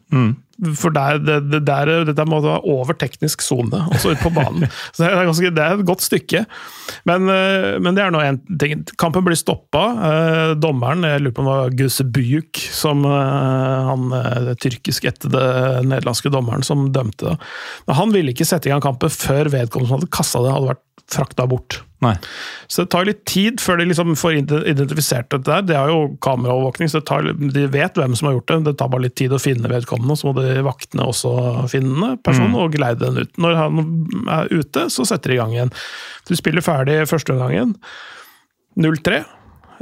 For 0.78 0.94
der, 0.94 1.18
det, 1.22 1.38
det, 1.50 1.61
der, 1.66 1.90
dette 2.09 2.26
må 2.28 2.38
være 2.44 2.62
over 2.70 2.96
teknisk 2.98 3.42
sone, 3.42 3.80
også 3.90 4.14
ute 4.14 4.22
på 4.22 4.32
banen. 4.34 4.68
så 4.94 5.05
det 5.05 5.09
er, 5.11 5.28
ganske, 5.28 5.52
det 5.57 5.64
er 5.64 5.78
et 5.78 5.88
godt 5.88 6.05
stykke. 6.05 6.44
Men, 7.11 7.28
eh, 7.32 7.70
men 7.82 7.96
det 7.96 8.05
er 8.05 8.14
nå 8.14 8.22
en 8.22 8.40
ting. 8.61 8.84
Kampen 9.00 9.26
blir 9.26 9.38
stoppa. 9.38 9.84
Eh, 10.11 10.55
dommeren, 10.62 11.07
jeg 11.09 11.24
lurer 11.24 11.36
på 11.36 11.44
om 11.44 11.50
det 11.50 11.57
var 11.59 11.78
Guse 11.80 12.07
Byuk, 12.14 12.62
som 12.74 13.05
eh, 13.09 13.90
han 13.90 14.07
tyrkisk-ættede 14.62 15.44
nederlandske 15.86 16.32
dommeren 16.34 16.66
som 16.66 16.88
dømte. 16.94 17.36
Men 17.88 18.00
han 18.00 18.14
ville 18.14 18.34
ikke 18.34 18.48
sette 18.48 18.70
i 18.70 18.74
gang 18.74 18.84
kampen 18.84 19.12
før 19.12 19.50
vedkommende 19.52 19.90
som 19.90 20.00
hadde 20.00 20.14
kassa 20.14 20.44
det, 20.44 20.55
hadde 20.55 20.72
vært 20.74 20.84
frakta 21.11 21.48
bort. 21.50 21.82
Nei. 22.03 22.14
Så 22.68 22.84
det 22.84 22.90
tar 22.92 23.07
litt 23.09 23.22
tid 23.28 23.62
før 23.62 23.78
de 23.80 23.86
liksom 23.88 24.14
får 24.18 24.38
identifisert 24.40 25.28
dette 25.32 25.47
der. 25.47 25.66
Det 25.68 25.76
har 25.78 25.92
jo 25.92 26.16
kameraovervåkning, 26.24 26.90
så 26.90 27.01
det 27.01 27.09
tar, 27.09 27.28
de 27.55 27.66
vet 27.72 28.01
hvem 28.01 28.16
som 28.18 28.28
har 28.28 28.36
gjort 28.36 28.51
det. 28.51 28.59
Det 28.68 28.74
tar 28.80 28.90
bare 28.92 29.07
litt 29.07 29.16
tid 29.20 29.34
å 29.34 29.40
finne 29.40 29.70
vedkommende, 29.70 30.16
så 30.18 30.28
må 30.28 30.34
de 30.40 30.59
vaktene 30.66 31.07
også 31.09 31.34
finne 31.72 32.14
personen 32.26 32.59
og 32.61 32.74
geleide 32.74 33.07
den 33.07 33.24
ut. 33.24 33.32
Når 33.40 33.61
han 33.61 33.86
er 34.40 34.53
ute, 34.53 34.88
så 34.92 35.07
setter 35.09 35.32
de 35.32 35.38
i 35.38 35.40
gang 35.42 35.55
igjen. 35.55 35.72
Du 36.28 36.34
spiller 36.38 36.64
ferdig 36.66 36.99
første 37.11 37.36
omgangen. 37.36 37.76
0-3, 38.80 39.22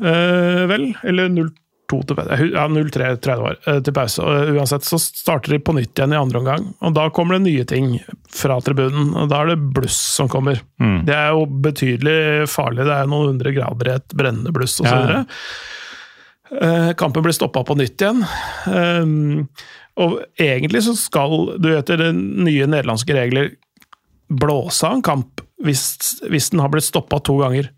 eh, 0.05 0.63
vel? 0.69 0.91
Eller 1.09 1.33
0-2 1.33 1.62
til 2.01 2.17
pause. 2.19 2.39
Ja, 2.55 2.65
0-3 2.73 2.91
tror 2.93 3.05
jeg 3.05 3.21
det 3.23 3.45
var, 3.45 3.57
eh, 3.69 3.81
til 3.85 3.95
pause. 3.97 4.25
Og 4.25 4.57
Uansett 4.57 4.87
så 4.89 4.99
starter 5.03 5.53
de 5.55 5.59
på 5.63 5.75
nytt 5.77 5.93
igjen 6.01 6.15
i 6.17 6.21
andre 6.21 6.41
omgang, 6.41 6.65
og 6.81 6.95
da 6.97 7.05
kommer 7.15 7.37
det 7.37 7.45
nye 7.51 7.65
ting 7.69 7.91
fra 8.33 8.57
tribunen. 8.65 9.13
og 9.15 9.29
Da 9.31 9.43
er 9.43 9.53
det 9.53 9.73
bluss 9.77 9.99
som 10.17 10.31
kommer. 10.33 10.61
Det 11.07 11.15
er 11.15 11.31
jo 11.37 11.45
betydelig 11.47 12.49
farlig, 12.49 12.87
det 12.89 12.97
er 12.97 13.07
noen 13.13 13.35
hundre 13.35 13.53
grader 13.53 13.93
i 13.93 13.95
et 14.01 14.09
brennende 14.17 14.53
bluss 14.57 14.81
osv. 14.81 15.13
Ja. 15.13 15.25
Eh, 16.53 16.93
Kampen 17.01 17.23
blir 17.25 17.33
stoppa 17.37 17.63
på 17.65 17.77
nytt 17.77 18.01
igjen. 18.01 18.25
Eh, 18.67 19.45
og 20.03 20.19
egentlig 20.41 20.83
så 20.87 20.97
skal 20.97 21.59
du 21.61 21.71
etter 21.77 22.01
de 22.01 22.13
nye 22.17 22.67
nederlandske 22.67 23.13
regler 23.17 23.51
blåse 24.33 24.87
av 24.89 24.95
en 24.97 25.03
kamp 25.05 25.43
hvis, 25.63 25.83
hvis 26.33 26.49
den 26.51 26.63
har 26.65 26.71
blitt 26.73 26.87
stoppa 26.89 27.21
to 27.23 27.37
ganger. 27.39 27.69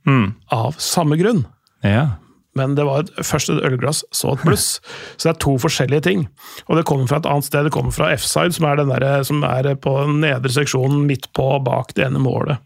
Av 0.54 0.76
samme 0.78 1.18
grunn. 1.20 1.42
Ja. 1.84 2.14
Men 2.54 2.74
det 2.78 2.84
var 2.86 3.08
først 3.26 3.50
et 3.50 3.62
ølglass, 3.66 4.04
så 4.14 4.34
et 4.36 4.44
bluss. 4.46 4.66
Så 5.18 5.28
det 5.28 5.32
er 5.36 5.40
to 5.42 5.56
forskjellige 5.58 6.02
ting. 6.06 6.26
Og 6.68 6.76
det 6.78 6.84
kommer 6.86 7.08
fra 7.10 7.18
et 7.22 7.26
annet 7.30 7.44
sted. 7.48 7.64
Det 7.66 7.72
kommer 7.74 7.90
fra 7.94 8.12
F-side, 8.14 8.54
som 8.54 8.66
er, 8.70 8.76
den 8.82 8.92
der, 8.94 9.22
som 9.26 9.42
er 9.46 9.74
på 9.74 9.96
den 10.06 10.20
nedre 10.22 10.52
seksjonen 10.54 11.02
midt 11.08 11.26
på 11.34 11.48
bak 11.66 11.94
det 11.98 12.06
ene 12.06 12.22
målet. 12.22 12.62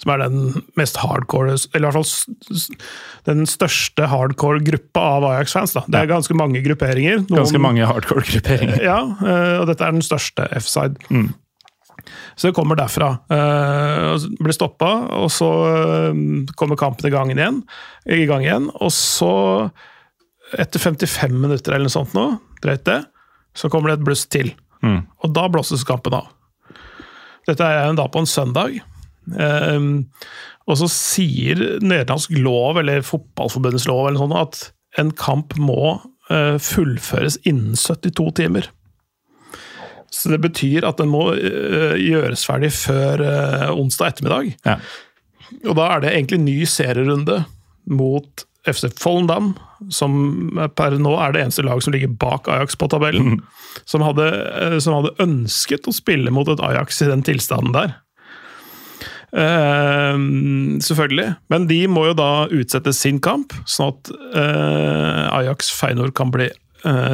Som 0.00 0.12
er 0.14 0.22
den 0.22 0.62
mest 0.78 0.96
hardcore 1.02 1.54
Eller 1.74 1.88
i 1.88 1.92
hvert 1.92 1.98
fall 1.98 2.60
den 3.26 3.46
største 3.50 4.06
hardcore 4.10 4.62
gruppa 4.64 5.02
av 5.18 5.26
Ajax-fans. 5.30 5.74
Det 5.86 5.98
er 6.00 6.08
ganske 6.10 6.34
mange 6.38 6.62
grupperinger. 6.64 7.24
Noen- 7.26 7.40
Ganske 7.42 7.60
mange 7.62 7.86
hardcore-grupperinger. 7.86 8.82
ja, 8.82 8.98
eh, 9.20 9.56
og 9.60 9.66
dette 9.70 9.84
er 9.86 9.92
den 9.96 10.02
største 10.06 10.46
F-side. 10.62 10.96
Så 12.36 12.48
det 12.48 12.56
kommer 12.56 12.78
derfra. 12.78 13.10
Uh, 13.30 14.14
og 14.14 14.26
Blir 14.40 14.56
stoppa, 14.56 14.90
og 15.18 15.30
så 15.34 15.48
eh, 15.70 16.22
kommer 16.58 16.78
kampen 16.80 17.08
i 17.08 17.12
gang 17.14 17.32
igjen. 17.34 17.62
I 18.06 18.24
gang 18.28 18.44
igjen, 18.46 18.70
Og 18.78 18.92
så, 18.94 19.32
etter 20.56 20.82
55 20.82 21.34
minutter 21.34 21.74
eller 21.74 21.88
noe 21.88 21.96
sånt 21.96 22.14
nå, 22.16 22.28
drøyt 22.62 22.86
det, 22.88 23.00
så 23.56 23.70
kommer 23.72 23.90
det 23.90 24.00
et 24.00 24.06
bluss 24.06 24.26
til. 24.30 24.52
Og 24.86 25.32
da 25.34 25.48
blåses 25.50 25.82
kampen 25.88 26.14
av. 26.14 26.28
Dette 27.48 27.66
er 27.66 27.96
da 27.98 28.04
på 28.10 28.22
en 28.22 28.28
søndag. 28.30 28.76
Eh, 29.34 29.88
og 30.66 30.78
så 30.80 30.88
sier 30.90 31.62
nederlandsk 31.82 32.34
lov, 32.38 32.80
eller 32.82 33.06
fotballforbundets 33.06 33.86
lov, 33.90 34.08
eller 34.08 34.22
sånt, 34.22 34.38
at 34.38 35.00
en 35.00 35.12
kamp 35.16 35.54
må 35.60 35.96
uh, 36.30 36.56
fullføres 36.62 37.38
innen 37.46 37.76
72 37.78 38.32
timer. 38.40 38.70
Så 40.16 40.32
det 40.32 40.40
betyr 40.44 40.86
at 40.88 41.00
den 41.00 41.10
må 41.12 41.28
eh, 41.34 41.96
gjøres 42.00 42.46
ferdig 42.48 42.72
før 42.76 43.20
eh, 43.20 43.68
onsdag 43.74 44.14
ettermiddag. 44.14 44.54
Ja. 44.64 44.78
Og 45.68 45.76
da 45.78 45.90
er 45.92 46.02
det 46.02 46.14
egentlig 46.14 46.40
ny 46.42 46.58
serierunde 46.70 47.42
mot 47.86 48.46
FC 48.66 48.88
Follendam, 48.98 49.52
som 49.94 50.16
per 50.74 50.96
nå 50.98 51.12
er 51.22 51.34
det 51.34 51.44
eneste 51.44 51.62
lag 51.66 51.82
som 51.84 51.94
ligger 51.94 52.16
bak 52.18 52.48
Ajax 52.50 52.78
på 52.80 52.88
tabellen. 52.90 53.38
Som, 53.84 54.02
hadde, 54.06 54.24
eh, 54.56 54.78
som 54.82 54.96
hadde 54.96 55.14
ønsket 55.22 55.86
å 55.86 55.94
spille 55.94 56.32
mot 56.32 56.48
et 56.48 56.62
Ajax 56.64 57.02
i 57.04 57.10
den 57.12 57.22
tilstanden 57.26 57.76
der. 57.76 57.94
Uh, 59.36 60.16
selvfølgelig. 60.80 61.34
Men 61.52 61.66
de 61.68 61.82
må 61.92 62.06
jo 62.08 62.14
da 62.16 62.46
utsette 62.56 62.94
sin 62.96 63.18
kamp, 63.20 63.52
sånn 63.68 63.92
at 63.92 64.12
uh, 64.32 65.26
Ajax 65.42 65.68
Feinor 65.76 66.14
kan 66.16 66.32
bli 66.32 66.46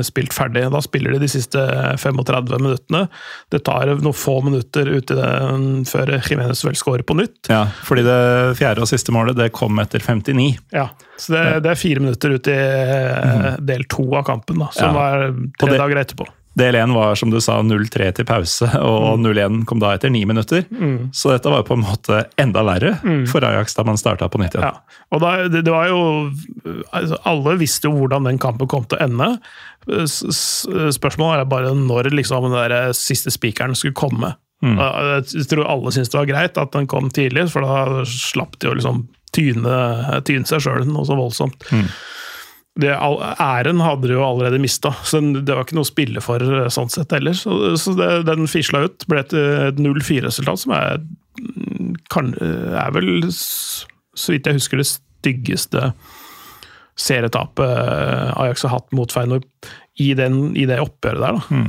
spilt 0.05 0.33
ferdig. 0.35 0.65
Da 0.73 0.81
spiller 0.85 1.13
de 1.15 1.21
de 1.23 1.29
siste 1.31 1.59
35 1.99 2.59
minuttene. 2.61 3.07
Det 3.53 3.63
tar 3.65 3.87
noen 4.03 4.17
få 4.17 4.39
minutter 4.45 4.89
ut 4.93 5.11
i 5.11 5.15
den 5.19 5.85
før 5.89 6.15
Jimenez 6.27 6.65
vel 6.67 6.75
scorer 6.79 7.03
på 7.07 7.17
nytt. 7.17 7.49
ja, 7.49 7.65
fordi 7.87 8.03
det 8.07 8.19
fjerde 8.59 8.83
og 8.85 8.89
siste 8.91 9.13
målet 9.15 9.37
det 9.39 9.51
kom 9.53 9.79
etter 9.83 10.01
59. 10.03 10.59
Ja, 10.73 10.89
Så 11.17 11.33
det, 11.37 11.63
det 11.63 11.71
er 11.71 11.79
fire 11.79 12.01
minutter 12.03 12.35
ut 12.35 12.47
i 12.51 12.59
eh, 12.59 13.57
del 13.61 13.85
to 13.89 14.07
av 14.19 14.25
kampen, 14.27 14.59
da, 14.59 14.69
som 14.75 14.91
Ja. 14.91 14.93
var 14.93 15.33
tre 15.61 15.71
det- 15.71 15.79
dager 15.79 15.97
etterpå. 16.03 16.27
Del 16.59 16.77
1 16.77 16.93
var 16.93 17.15
som 17.17 17.31
du 17.33 17.39
sa 17.41 17.59
0-3 17.65 18.11
til 18.19 18.27
pause, 18.29 18.69
og 18.85 19.21
0-1 19.23 19.63
kom 19.69 19.81
da 19.81 19.95
etter 19.97 20.13
ni 20.13 20.25
minutter. 20.29 20.67
Så 21.17 21.33
dette 21.33 21.53
var 21.53 21.65
på 21.65 21.79
en 21.79 21.85
måte 21.87 22.25
enda 22.41 22.65
verre 22.67 22.95
for 23.31 23.45
Ajax 23.49 23.79
da 23.79 23.87
man 23.89 24.01
starta 24.01 24.29
på 24.29 24.41
nytt 24.43 24.59
igjen. 24.59 24.69
Ja. 24.69 25.01
Og 25.13 25.23
da, 25.25 25.33
det, 25.49 25.65
det 25.67 25.73
var 25.73 25.89
jo 25.91 26.03
altså, 26.91 27.19
Alle 27.29 27.57
visste 27.61 27.89
jo 27.89 27.97
hvordan 27.97 28.29
den 28.29 28.41
kampen 28.43 28.69
kom 28.71 28.85
til 28.89 29.01
å 29.01 29.09
ende. 29.09 29.31
Spørsmålet 29.89 31.43
er 31.43 31.51
bare 31.51 31.73
når 31.77 32.13
liksom, 32.13 32.51
den 32.51 32.59
der 32.61 32.93
siste 32.97 33.33
spikeren 33.33 33.77
skulle 33.79 33.97
komme. 33.97 34.35
Mm. 34.63 34.79
Jeg 34.79 35.49
tror 35.51 35.67
alle 35.67 35.91
syntes 35.91 36.13
det 36.13 36.21
var 36.21 36.31
greit 36.31 36.61
at 36.61 36.77
den 36.77 36.87
kom 36.91 37.09
tidlig, 37.11 37.49
for 37.51 37.67
da 37.67 38.05
slapp 38.07 38.61
de 38.63 38.71
å 38.71 38.77
liksom 38.79 39.07
tyne, 39.35 39.77
tyne 40.29 40.47
seg 40.49 40.63
sjøl 40.63 40.85
noe 40.87 41.09
så 41.09 41.17
voldsomt. 41.19 41.65
Det, 42.81 42.89
æren 42.89 43.83
hadde 43.85 44.09
de 44.09 44.15
jo 44.15 44.23
allerede 44.25 44.61
mista, 44.63 44.95
så 45.05 45.21
det 45.21 45.53
var 45.53 45.67
ikke 45.67 45.77
noe 45.77 45.85
å 45.85 45.91
spille 45.91 46.23
for 46.25 46.41
eh, 46.41 46.71
sånn 46.73 46.89
sett 46.93 47.13
heller. 47.13 47.37
Så, 47.37 47.75
så 47.81 47.93
det, 47.99 48.09
den 48.31 48.49
fisla 48.49 48.87
ut. 48.87 49.05
Ble 49.11 49.21
et 49.21 49.35
eh, 49.37 49.67
et 49.69 49.81
0-4-resultat, 49.83 50.63
som 50.65 50.73
er, 50.79 51.03
mm, 51.37 51.93
kan, 52.13 52.33
er 52.41 52.95
vel, 52.97 53.29
så 53.29 54.33
vidt 54.33 54.49
jeg 54.49 54.57
husker, 54.57 54.81
det 54.81 54.89
styggeste 54.89 55.91
serietapet 56.99 57.67
eh, 57.67 58.33
Ajax 58.41 58.65
har 58.67 58.79
hatt 58.79 58.97
mot 58.97 59.13
Feyenoord 59.13 59.45
i, 60.01 60.13
den, 60.17 60.55
i 60.57 60.65
det 60.69 60.81
oppgjøret 60.81 61.23
der. 61.27 61.39
Da. 61.39 61.63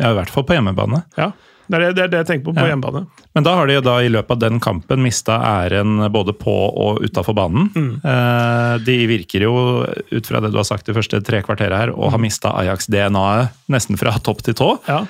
Ja, 0.00 0.12
I 0.12 0.18
hvert 0.20 0.32
fall 0.32 0.46
på 0.48 0.56
hjemmebane. 0.56 1.02
Ja, 1.20 1.32
det 1.70 1.76
er 1.78 1.82
det, 1.84 1.90
det 1.96 2.02
er 2.04 2.10
det 2.12 2.18
jeg 2.24 2.28
tenker 2.30 2.44
på 2.50 2.54
på 2.56 2.64
Ja. 2.66 2.72
hjemmebane. 2.74 3.04
Men 3.34 3.44
da 3.46 3.52
har 3.54 3.68
de 3.70 3.76
jo 3.78 3.82
da 3.86 3.96
i 4.02 4.08
løpet 4.10 4.30
av 4.34 4.38
den 4.42 4.58
kampen 4.60 5.02
mista 5.04 5.36
æren 5.38 6.00
både 6.12 6.34
på 6.34 6.50
og 6.52 6.98
utafor 7.06 7.36
banen. 7.38 7.70
Eh, 8.04 8.78
De 8.84 8.96
virker 9.06 9.44
jo, 9.46 9.54
ut 10.10 10.26
fra 10.26 10.40
det 10.42 10.50
du 10.50 10.58
har 10.58 10.66
sagt 10.66 10.86
de 10.90 10.94
første 10.96 11.20
tre 11.24 11.40
kvarterene 11.46 11.78
her, 11.78 11.92
å 11.94 12.10
ha 12.10 12.18
mista 12.18 12.50
Ajax-DNA-et 12.58 13.54
nesten 13.70 13.96
fra 14.00 14.16
topp 14.18 14.42
til 14.42 14.54
tå. 14.58 14.70
Ja, 14.90 15.04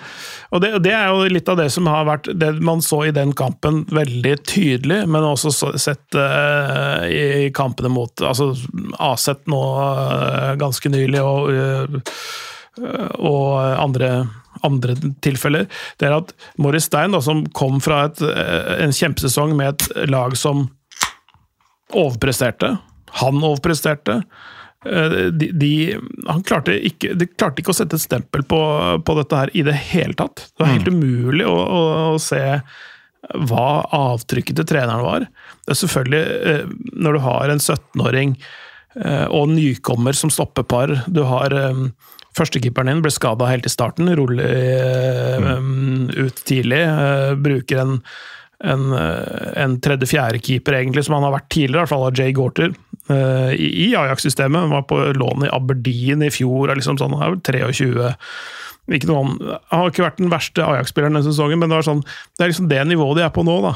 og 0.50 0.60
det, 0.64 0.72
det 0.84 0.92
er 0.92 1.08
jo 1.14 1.28
litt 1.30 1.48
av 1.48 1.56
det 1.60 1.68
som 1.72 1.86
har 1.86 2.04
vært 2.08 2.28
det 2.36 2.52
man 2.60 2.82
så 2.82 3.04
i 3.06 3.12
den 3.14 3.32
kampen, 3.38 3.84
veldig 3.94 4.36
tydelig, 4.44 5.04
men 5.08 5.22
også 5.22 5.52
sett 5.78 6.18
uh, 6.18 7.06
i 7.06 7.48
kampene 7.54 7.88
mot 7.92 8.10
altså 8.26 8.50
Aset 8.98 9.46
nå 9.46 9.60
uh, 9.62 10.56
ganske 10.60 10.90
nylig, 10.90 11.22
og, 11.22 11.54
uh, 11.54 13.06
og 13.20 13.46
andre, 13.78 14.10
andre 14.66 14.96
tilfeller. 15.24 15.66
Det 16.00 16.08
er 16.08 16.18
at 16.18 16.34
Morris 16.60 16.88
Stein, 16.90 17.16
da, 17.16 17.22
som 17.24 17.44
kom 17.56 17.80
fra 17.84 18.04
et, 18.08 18.22
eh, 18.22 18.84
en 18.84 18.94
kjempesesong 18.94 19.56
med 19.58 19.74
et 19.74 20.08
lag 20.10 20.36
som 20.38 20.68
overpresterte, 21.90 22.76
han 23.20 23.42
overpresterte, 23.42 24.20
Eh, 24.86 25.10
de, 25.10 25.50
de, 25.52 25.72
han 26.26 26.42
klarte 26.42 26.72
ikke, 26.72 27.12
de 27.20 27.28
klarte 27.28 27.60
ikke 27.60 27.74
å 27.74 27.76
sette 27.76 27.98
et 27.98 28.04
stempel 28.04 28.44
på, 28.48 28.60
på 29.04 29.16
dette 29.18 29.42
her 29.42 29.52
i 29.52 29.64
det 29.66 29.76
hele 29.90 30.16
tatt. 30.16 30.46
Det 30.54 30.64
var 30.64 30.72
helt 30.72 30.88
umulig 30.88 31.44
å, 31.48 31.52
å, 31.52 31.82
å 32.14 32.22
se 32.22 32.40
hva 33.50 33.66
avtrykket 33.92 34.56
til 34.56 34.68
treneren 34.70 35.04
var. 35.04 35.26
Det 35.66 35.74
er 35.74 35.80
selvfølgelig, 35.82 36.22
eh, 36.52 36.72
når 36.96 37.18
du 37.18 37.24
har 37.26 37.52
en 37.52 37.60
17-åring 37.60 38.34
eh, 38.96 39.26
og 39.28 39.52
nykommer 39.52 40.16
som 40.16 40.32
stoppepar 40.32 41.02
Du 41.12 41.22
har 41.28 41.54
Førstekeeperen 42.40 42.88
din 42.88 43.04
ble 43.04 43.12
skada 43.12 43.48
helt 43.50 43.68
i 43.68 43.72
starten, 43.72 44.08
rolig 44.16 44.48
eh, 44.48 45.48
ut 46.16 46.44
tidlig. 46.48 46.82
eh, 46.88 47.34
Bruker 47.40 47.84
en 47.84 47.98
en, 48.60 48.92
eh, 48.92 49.62
en 49.62 49.80
tredje-fjerde 49.80 50.40
keeper, 50.44 50.76
egentlig, 50.76 51.04
som 51.06 51.16
han 51.16 51.24
har 51.24 51.38
vært 51.38 51.50
tidligere, 51.52 51.80
i 51.80 51.84
hvert 51.84 51.92
fall 51.94 52.06
av 52.08 52.18
Jay 52.18 52.32
Gorter, 52.36 52.74
eh, 53.08 53.52
i, 53.56 53.68
i 53.86 53.90
Ajax-systemet. 53.96 54.68
Var 54.70 54.82
på 54.90 54.98
lån 55.16 55.46
i 55.46 55.52
Aberdeen 55.56 56.26
i 56.26 56.32
fjor, 56.34 56.68
er 56.68 56.80
liksom 56.80 56.98
sånn, 57.00 57.16
han 57.16 57.24
er 57.24 57.36
vel 57.36 57.40
23. 57.40 58.12
Ikke 58.90 59.06
noe, 59.06 59.24
han 59.70 59.84
har 59.84 59.92
ikke 59.92 60.04
vært 60.04 60.20
den 60.20 60.32
verste 60.32 60.66
Ajax-spilleren 60.66 61.16
denne 61.16 61.28
sesongen, 61.28 61.60
men 61.62 61.72
det, 61.72 61.84
sånn, 61.86 62.04
det 62.36 62.44
er 62.44 62.52
liksom 62.52 62.68
det 62.70 62.84
nivået 62.90 63.20
de 63.20 63.26
er 63.28 63.34
på 63.34 63.46
nå. 63.46 63.60
da. 63.64 63.74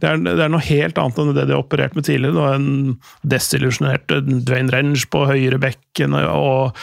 Det, 0.00 0.08
er, 0.08 0.18
det 0.20 0.44
er 0.44 0.52
noe 0.52 0.64
helt 0.66 0.98
annet 1.00 1.20
enn 1.20 1.32
det 1.32 1.46
de 1.48 1.54
har 1.56 1.62
operert 1.62 1.96
med 1.96 2.04
tidligere. 2.08 2.36
Det 2.36 2.50
en 2.58 2.98
desillusjonert 3.34 4.14
Dwayne 4.44 4.74
Renge 4.74 5.08
på 5.10 5.24
høyre 5.30 5.60
bekken 5.62 6.16
og 6.18 6.76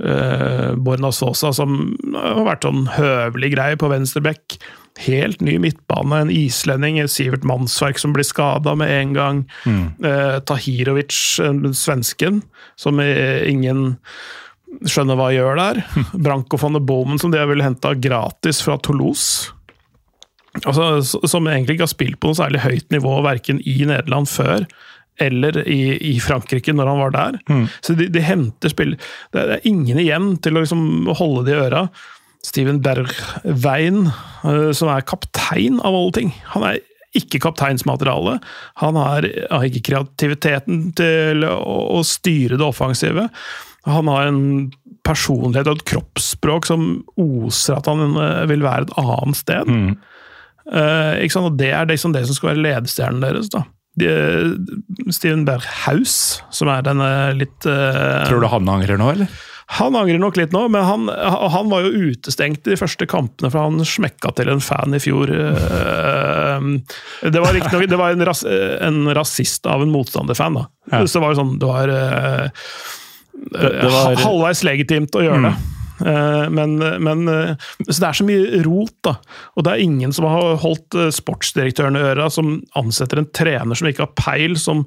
uh, 0.00 0.72
Borna 0.80 1.12
Sosa 1.12 1.52
som 1.56 1.78
har 2.16 2.42
vært 2.48 2.64
sånn 2.66 2.86
høvelig 2.96 3.52
grei 3.56 3.70
på 3.80 3.92
venstre 3.92 4.24
bekk. 4.24 4.58
Helt 5.04 5.42
ny 5.44 5.58
midtbane, 5.60 6.22
en 6.24 6.32
islending, 6.32 6.98
Sivert 7.12 7.44
Mannsverk 7.44 8.00
som 8.00 8.14
blir 8.16 8.24
skada 8.24 8.72
med 8.78 8.92
en 8.94 9.12
gang. 9.16 9.42
Eh, 9.68 10.38
Tahirovic, 10.48 11.12
eh, 11.44 11.72
svensken, 11.76 12.40
som 12.80 13.00
eh, 13.00 13.44
ingen 13.50 13.98
skjønner 14.88 15.18
hva 15.20 15.28
gjør 15.34 15.60
der. 15.60 15.82
Branko 16.24 16.60
von 16.60 16.78
der 16.78 16.84
Bomen, 16.84 17.20
som 17.20 17.32
de 17.32 17.42
har 17.42 17.50
vel 17.50 17.64
henta 17.64 17.92
gratis 17.92 18.62
fra 18.64 18.78
Toulouse. 18.80 19.52
Altså, 20.64 21.20
som 21.28 21.48
egentlig 21.50 21.76
ikke 21.76 21.86
har 21.86 21.92
spilt 21.92 22.20
på 22.20 22.30
noe 22.30 22.38
særlig 22.38 22.64
høyt 22.64 22.92
nivå, 22.94 23.18
verken 23.26 23.60
i 23.66 23.78
Nederland 23.84 24.30
før 24.30 24.66
eller 25.22 25.62
i, 25.68 25.96
i 26.12 26.16
Frankrike 26.20 26.74
når 26.76 26.90
han 26.90 27.00
var 27.00 27.14
der. 27.14 27.38
Mm. 27.48 27.64
Så 27.84 27.96
de, 27.96 28.08
de, 28.12 28.20
henter 28.24 28.72
spill 28.72 28.96
Det 29.32 29.44
er 29.44 29.68
ingen 29.68 30.00
igjen 30.02 30.34
til 30.44 30.56
å 30.56 30.64
liksom 30.64 31.08
holde 31.16 31.46
det 31.46 31.54
i 31.54 31.62
øra. 31.68 31.86
Steven 32.46 32.82
Bergveien, 32.84 34.10
eh, 34.46 34.68
som 34.76 34.92
er 34.92 35.06
kaptein 35.08 35.80
av 35.80 35.96
alle 35.96 36.14
ting. 36.16 36.34
Han 36.52 36.66
er 36.68 36.82
ikke 37.16 37.40
kapteinsmateriale. 37.42 38.38
Han 38.82 38.98
har, 39.00 39.26
har 39.50 39.64
ikke 39.66 39.86
kreativiteten 39.88 40.90
til 40.98 41.46
å, 41.48 41.54
å, 41.96 42.02
styre 42.06 42.58
det 42.60 42.66
offensive. 42.66 43.28
Han 43.88 44.10
har 44.12 44.28
en 44.28 44.42
personlighet 45.06 45.70
og 45.70 45.78
et 45.78 45.88
kroppsspråk 45.92 46.66
som 46.68 46.86
oser 47.22 47.78
at 47.78 47.88
han 47.90 48.18
eh, 48.20 48.44
vil 48.50 48.66
være 48.66 48.88
et 48.88 48.94
annet 49.00 49.40
sted. 49.40 49.72
Mm. 49.72 49.96
Uh, 50.66 51.50
Det 51.56 51.70
er 51.70 51.86
liksom 51.86 52.14
det 52.14 52.26
som 52.26 52.38
skal 52.38 52.52
være 52.52 52.64
ledestjernen 52.64 53.22
deres. 53.22 53.50
da. 53.52 53.64
De, 53.96 54.08
Steven 55.08 55.46
Berghaus, 55.46 56.42
som 56.52 56.68
er 56.68 56.82
denne 56.84 57.10
litt 57.38 57.64
uh, 57.64 58.26
Tror 58.28 58.42
du 58.42 58.50
han 58.52 58.68
angrer 58.68 59.00
nå, 59.00 59.12
eller? 59.14 59.30
Han 59.66 59.96
angrer 59.98 60.20
nok 60.22 60.36
litt 60.38 60.52
nå, 60.54 60.68
men 60.70 60.84
han, 60.86 61.08
han 61.10 61.70
var 61.72 61.82
jo 61.82 62.10
utestengt 62.12 62.68
i 62.68 62.74
de 62.74 62.78
første 62.78 63.02
kampene, 63.10 63.50
for 63.50 63.64
han 63.64 63.82
smekka 63.82 64.30
til 64.38 64.52
en 64.52 64.62
fan 64.62 64.94
i 64.94 65.00
fjor. 65.02 65.32
Eh, 65.34 66.68
det 67.26 67.42
var, 67.42 67.50
riktignok 67.50 67.88
det 67.90 67.98
var 67.98 68.14
en, 68.14 68.22
ras, 68.28 68.44
en, 68.46 69.00
rasist 69.18 69.66
av 69.66 69.82
en 69.82 69.90
motstanderfan, 69.90 70.60
da. 70.60 70.64
Ja. 70.92 71.02
Så 71.02 71.18
det 71.18 71.24
var 71.24 71.34
jo 71.34 71.40
sånn 71.40 71.56
Det 71.58 71.66
var, 71.66 71.90
det, 71.90 73.72
det 73.82 73.90
var 73.90 74.22
halvveis 74.22 74.62
legitimt 74.68 75.18
å 75.18 75.24
gjøre 75.26 75.42
mm. 75.42 75.48
det. 75.50 75.85
Eh, 76.00 76.46
men, 76.52 76.76
men, 77.02 77.26
så 77.88 77.96
det 77.96 78.08
er 78.08 78.18
så 78.20 78.26
mye 78.26 78.62
rot, 78.66 78.94
da. 79.06 79.16
Og 79.56 79.66
det 79.66 79.74
er 79.74 79.84
ingen 79.84 80.14
som 80.16 80.28
har 80.28 80.58
holdt 80.62 80.96
eh, 80.98 81.12
sportsdirektøren 81.14 81.98
i 81.98 82.04
øra, 82.12 82.30
som 82.32 82.58
ansetter 82.78 83.22
en 83.22 83.30
trener 83.36 83.78
som 83.78 83.90
ikke 83.90 84.06
har 84.06 84.16
peil, 84.18 84.56
som, 84.60 84.84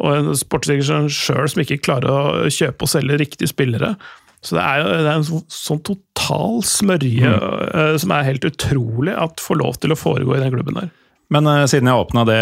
og 0.00 0.16
en 0.16 0.32
sportsdirektør 0.38 1.10
sjøl 1.12 1.46
som 1.50 1.64
ikke 1.64 1.82
klarer 1.84 2.10
å 2.10 2.50
kjøpe 2.52 2.86
og 2.86 2.92
selge 2.92 3.20
riktige 3.22 3.50
spillere. 3.50 3.94
Så 4.40 4.56
det 4.56 4.62
er, 4.64 4.86
det 5.04 5.08
er 5.10 5.18
en 5.18 5.26
sånn, 5.26 5.42
sånn 5.52 5.82
total 5.84 6.62
smørje 6.64 7.28
mm. 7.28 7.42
uh, 7.74 7.96
som 8.00 8.14
er 8.16 8.28
helt 8.30 8.46
utrolig 8.48 9.12
at 9.12 9.42
får 9.42 9.60
lov 9.60 9.76
til 9.82 9.92
å 9.92 9.98
foregå 10.00 10.36
i 10.36 10.40
den 10.40 10.54
klubben 10.54 10.78
der. 10.80 10.88
Men 11.30 11.48
uh, 11.48 11.66
siden 11.70 11.90
jeg 11.90 12.06
åpna 12.06 12.24
det 12.28 12.40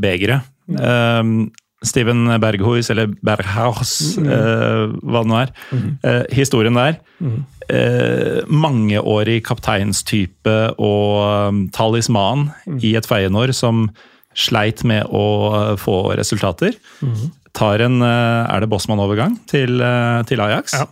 begeret 0.00 0.48
mm. 0.72 0.80
uh, 0.80 1.60
Steven 1.84 2.32
Berghuis, 2.40 2.88
eller 2.88 3.10
Berghaus, 3.20 4.14
mm. 4.16 4.30
hva 5.04 5.20
det 5.20 5.28
nå 5.28 5.34
er. 5.36 5.50
Mm. 5.68 5.90
historien 6.32 6.78
der. 6.78 6.94
Mm. 7.20 7.42
Mangeårig 8.50 9.38
kapteinstype 9.46 10.56
og 10.74 11.20
um, 11.50 11.62
talisman 11.74 12.48
mm. 12.66 12.80
i 12.84 12.94
et 12.98 13.08
Feyenoord 13.08 13.54
som 13.56 13.86
sleit 14.34 14.82
med 14.84 15.06
å 15.14 15.76
få 15.80 15.98
resultater. 16.18 16.74
Mm. 17.00 17.30
Tar 17.54 17.84
en 17.84 18.02
Er 18.02 18.64
det 18.64 18.68
Bossmann-overgang 18.72 19.36
til, 19.50 19.78
til 20.26 20.42
Ajax? 20.42 20.74
Ja. 20.74 20.88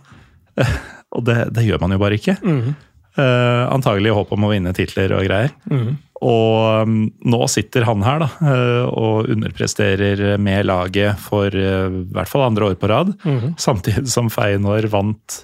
og 1.15 1.25
det, 1.27 1.37
det, 1.53 1.65
gjør 1.67 1.83
man 1.83 1.95
jo 1.95 2.01
bare 2.01 2.17
ikke. 2.19 2.37
Mm. 2.39 2.73
Uh, 3.13 3.69
antagelig 3.69 4.09
i 4.09 4.15
håp 4.17 4.31
om 4.33 4.47
å 4.47 4.49
vinne 4.49 4.73
titler 4.73 5.13
og 5.13 5.27
greier. 5.27 5.51
Mm. 5.69 5.97
Og 6.23 6.87
um, 6.87 6.95
nå 7.29 7.41
sitter 7.51 7.85
han 7.85 8.01
her 8.05 8.23
da, 8.23 8.29
uh, 8.41 8.85
og 8.89 9.29
underpresterer 9.33 10.39
med 10.41 10.65
laget 10.69 11.19
for 11.21 11.53
uh, 11.53 11.91
i 11.91 12.07
hvert 12.15 12.31
fall 12.31 12.47
andre 12.47 12.71
år 12.71 12.79
på 12.81 12.89
rad. 12.89 13.13
Mm. 13.21 13.53
Samtidig 13.61 14.09
som 14.09 14.31
Feyenoord 14.33 14.89
vant 14.93 15.43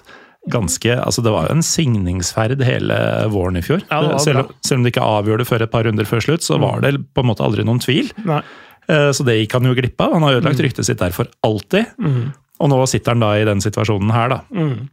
ganske 0.52 0.96
altså 1.00 1.22
Det 1.24 1.32
var 1.34 1.48
jo 1.48 1.56
en 1.56 1.64
signingsferd 1.66 2.62
hele 2.66 2.96
våren 3.32 3.58
i 3.60 3.64
fjor. 3.64 3.82
Ja, 3.88 4.18
selv, 4.22 4.52
selv, 4.66 4.80
om 4.80 4.86
de 4.86 4.92
ikke 4.92 5.06
avgjør 5.06 5.42
det 5.42 5.48
før 5.48 5.64
et 5.64 5.72
par 5.72 5.86
runder 5.88 6.08
før 6.08 6.24
slutt, 6.24 6.46
så 6.46 6.58
var 6.62 6.84
det 6.84 6.96
på 7.14 7.24
en 7.24 7.30
måte 7.30 7.44
aldri 7.46 7.64
noen 7.66 7.82
tvil. 7.82 8.12
Nei. 8.28 8.42
Så 8.86 9.22
det 9.22 9.36
gikk 9.36 9.52
han 9.54 9.68
jo 9.68 9.74
glipp 9.78 10.02
av. 10.02 10.16
Han 10.16 10.24
har 10.26 10.40
ødelagt 10.40 10.62
ryktet 10.64 10.88
sitt 10.88 10.98
der 10.98 11.12
for 11.14 11.30
alltid. 11.46 11.92
Mm. 12.02 12.32
Og 12.60 12.70
nå 12.72 12.78
sitter 12.90 13.14
han 13.14 13.22
da 13.22 13.28
i 13.38 13.44
den 13.46 13.62
situasjonen 13.62 14.10
her, 14.14 14.32
da. 14.32 14.40
Mm 14.50 14.88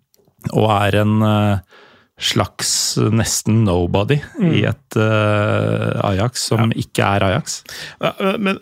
og 0.53 0.69
er 0.71 0.99
en 1.01 1.19
uh, 1.23 1.83
slags 2.17 2.71
nesten 3.13 3.63
nobody 3.67 4.19
mm. 4.39 4.49
i 4.53 4.63
et 4.69 4.99
uh, 4.99 5.97
Ajax 6.07 6.47
som 6.51 6.71
ja. 6.71 6.81
ikke 6.83 7.11
er 7.17 7.27
Ajax. 7.31 7.61
Ja, 8.01 8.13
men 8.41 8.61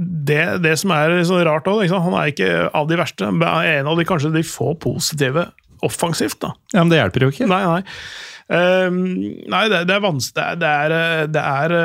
det, 0.00 0.42
det, 0.64 0.76
som 0.80 0.94
er 0.96 1.18
så 1.28 1.42
rart 1.44 1.68
òg, 1.68 1.84
han 1.92 2.16
er 2.16 2.32
ikke 2.32 2.50
av 2.76 2.88
de 2.88 2.98
verste. 3.00 3.28
Han 3.28 3.42
er 3.44 3.80
en 3.80 3.90
av 3.90 4.00
de 4.00 4.06
kanskje 4.08 4.32
de 4.32 4.44
få 4.46 4.72
positive 4.80 5.50
offensivt. 5.84 6.40
da. 6.40 6.54
Ja, 6.72 6.82
Men 6.82 6.92
det 6.92 7.00
hjelper 7.00 7.26
jo 7.26 7.32
ikke. 7.34 7.48
Nei, 7.50 7.60
nei. 7.66 7.82
Um, 8.50 8.96
nei, 9.52 9.66
det, 9.70 9.84
det 9.86 9.94
er 9.94 10.02
vanskelig. 10.02 10.56
Det 10.60 10.70
er, 10.70 10.94
det, 11.30 11.44
er, 11.44 11.76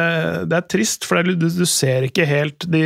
det 0.50 0.58
er, 0.58 0.66
trist, 0.72 1.06
for 1.06 1.22
du, 1.22 1.36
du 1.38 1.66
ser 1.70 2.08
ikke 2.08 2.26
helt 2.30 2.66
de 2.72 2.86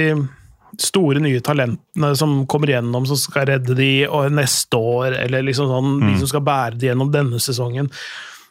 store, 0.79 1.21
nye 1.23 1.41
talentene 1.43 2.11
som 2.17 2.41
kommer 2.49 2.73
gjennom, 2.73 3.07
som 3.07 3.19
skal 3.19 3.47
redde 3.49 3.75
de 3.77 3.91
og 4.07 4.31
neste 4.35 4.79
år, 4.79 5.15
eller 5.25 5.45
liksom 5.47 5.69
sånn, 5.71 5.93
mm. 5.99 6.09
de 6.09 6.17
som 6.21 6.31
skal 6.33 6.45
bære 6.47 6.79
de 6.79 6.89
gjennom 6.89 7.11
denne 7.13 7.39
sesongen. 7.43 7.89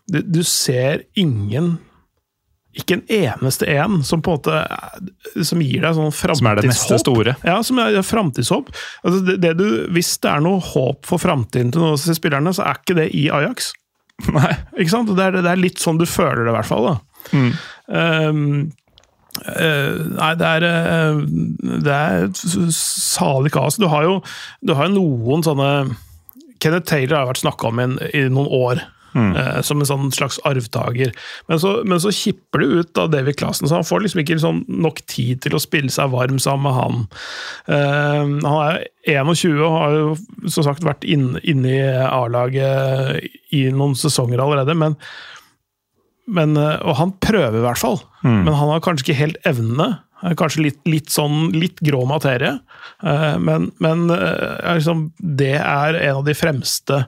Du, 0.08 0.20
du, 0.24 0.40
ser 0.46 1.04
ingen 1.20 1.76
ikke 2.76 2.98
en 2.98 3.04
eneste 3.10 3.66
en 3.72 4.02
som 4.06 4.20
på 4.22 4.34
en 4.34 4.38
måte 4.38 5.44
som 5.48 5.60
gir 5.64 5.82
deg 5.82 5.96
sånn 5.96 6.12
framtidshåp. 6.14 6.40
Som 6.40 6.50
er 6.50 6.60
det 6.60 6.68
neste 6.68 6.98
store? 7.02 7.34
Ja, 7.46 7.58
som 7.66 7.80
er 7.82 7.98
framtidshåp. 8.06 8.72
Altså 9.02 9.22
det, 9.26 9.38
det 9.42 9.54
du, 9.58 9.66
hvis 9.96 10.12
det 10.22 10.30
er 10.30 10.44
noe 10.44 10.62
håp 10.62 11.08
for 11.08 11.22
framtiden 11.22 11.72
til 11.74 11.82
noen 11.82 11.96
av 11.96 12.00
disse 12.00 12.18
spillerne, 12.18 12.52
så 12.54 12.66
er 12.68 12.82
ikke 12.82 12.98
det 13.00 13.08
i 13.18 13.28
Ajax. 13.34 13.72
Nei. 14.36 14.52
Ikke 14.76 14.92
sant? 14.92 15.14
Det 15.16 15.30
er, 15.30 15.40
det 15.40 15.54
er 15.54 15.62
litt 15.62 15.82
sånn 15.82 16.00
du 16.00 16.06
føler 16.08 16.44
det, 16.44 16.52
i 16.52 16.58
hvert 16.58 16.70
fall. 16.70 16.90
da. 16.90 17.24
Mm. 17.32 17.50
Um, 17.88 18.44
Uh, 19.38 20.00
nei, 20.16 20.32
det 20.34 20.46
er, 20.48 20.64
uh, 20.66 21.18
det 21.84 21.94
er 21.94 22.24
salig 22.74 23.52
kaos. 23.54 23.76
Du 23.78 23.86
har 23.92 24.02
jo 24.02 24.16
du 24.66 24.72
har 24.74 24.88
noen 24.90 25.44
sånne 25.46 25.68
Kenneth 26.58 26.88
Taylor 26.90 27.20
har 27.20 27.28
vært 27.28 27.44
snakka 27.44 27.70
om 27.70 27.82
i, 27.82 27.86
i, 28.18 28.24
noen 28.32 28.48
år. 28.50 28.82
Mm. 29.14 29.30
Uh, 29.36 29.60
som 29.64 29.80
en 29.80 29.88
sånn 29.88 30.10
slags 30.14 30.36
arvtaker. 30.48 31.14
Men 31.48 31.62
så, 31.62 31.78
men 31.88 32.02
så 32.02 32.12
kipper 32.14 32.62
det 32.62 32.68
ut 32.68 33.00
av 33.00 33.12
David 33.14 33.38
Klassen, 33.40 33.68
så 33.68 33.78
han 33.78 33.88
får 33.88 34.04
liksom 34.04 34.22
ikke 34.22 34.40
sånn 34.42 34.60
nok 34.68 35.00
tid 35.08 35.42
til 35.46 35.56
å 35.56 35.62
spille 35.62 35.92
seg 35.92 36.12
varm 36.12 36.38
sammen 36.42 36.66
med 36.68 36.76
han. 36.76 37.00
han 37.68 38.44
er 38.44 38.84
21 39.08 39.62
og 39.64 39.74
har 39.78 39.96
jo 39.96 40.12
som 40.50 40.66
sagt 40.66 40.84
vært 40.86 41.06
inne 41.08 41.40
inn 41.48 41.64
i 41.68 41.78
A-laget 41.88 43.28
i 43.54 43.68
noen 43.72 43.96
sesonger 43.98 44.42
allerede. 44.42 44.76
men 44.76 44.98
men, 46.28 46.56
eh, 46.60 46.76
og 46.84 46.98
han 47.00 47.14
prøver 47.24 47.58
i 47.58 47.64
hvert 47.64 47.80
fall, 47.80 47.98
mm. 48.22 48.44
men 48.44 48.52
han 48.52 48.74
har 48.74 48.84
kanskje 48.84 49.08
ikke 49.08 49.22
helt 49.22 49.48
evnene. 49.48 49.88
Kanskje 50.38 50.64
litt, 50.64 50.78
litt, 50.90 51.12
sånn 51.14 51.52
litt 51.54 51.78
grå 51.86 52.00
materie, 52.10 52.56
eh, 53.06 53.36
men, 53.38 53.68
men 53.78 54.08
eh, 54.10 54.72
liksom, 54.80 55.12
det 55.22 55.54
er 55.60 55.98
en 56.00 56.18
av 56.18 56.24
de 56.26 56.34
fremste 56.34 57.04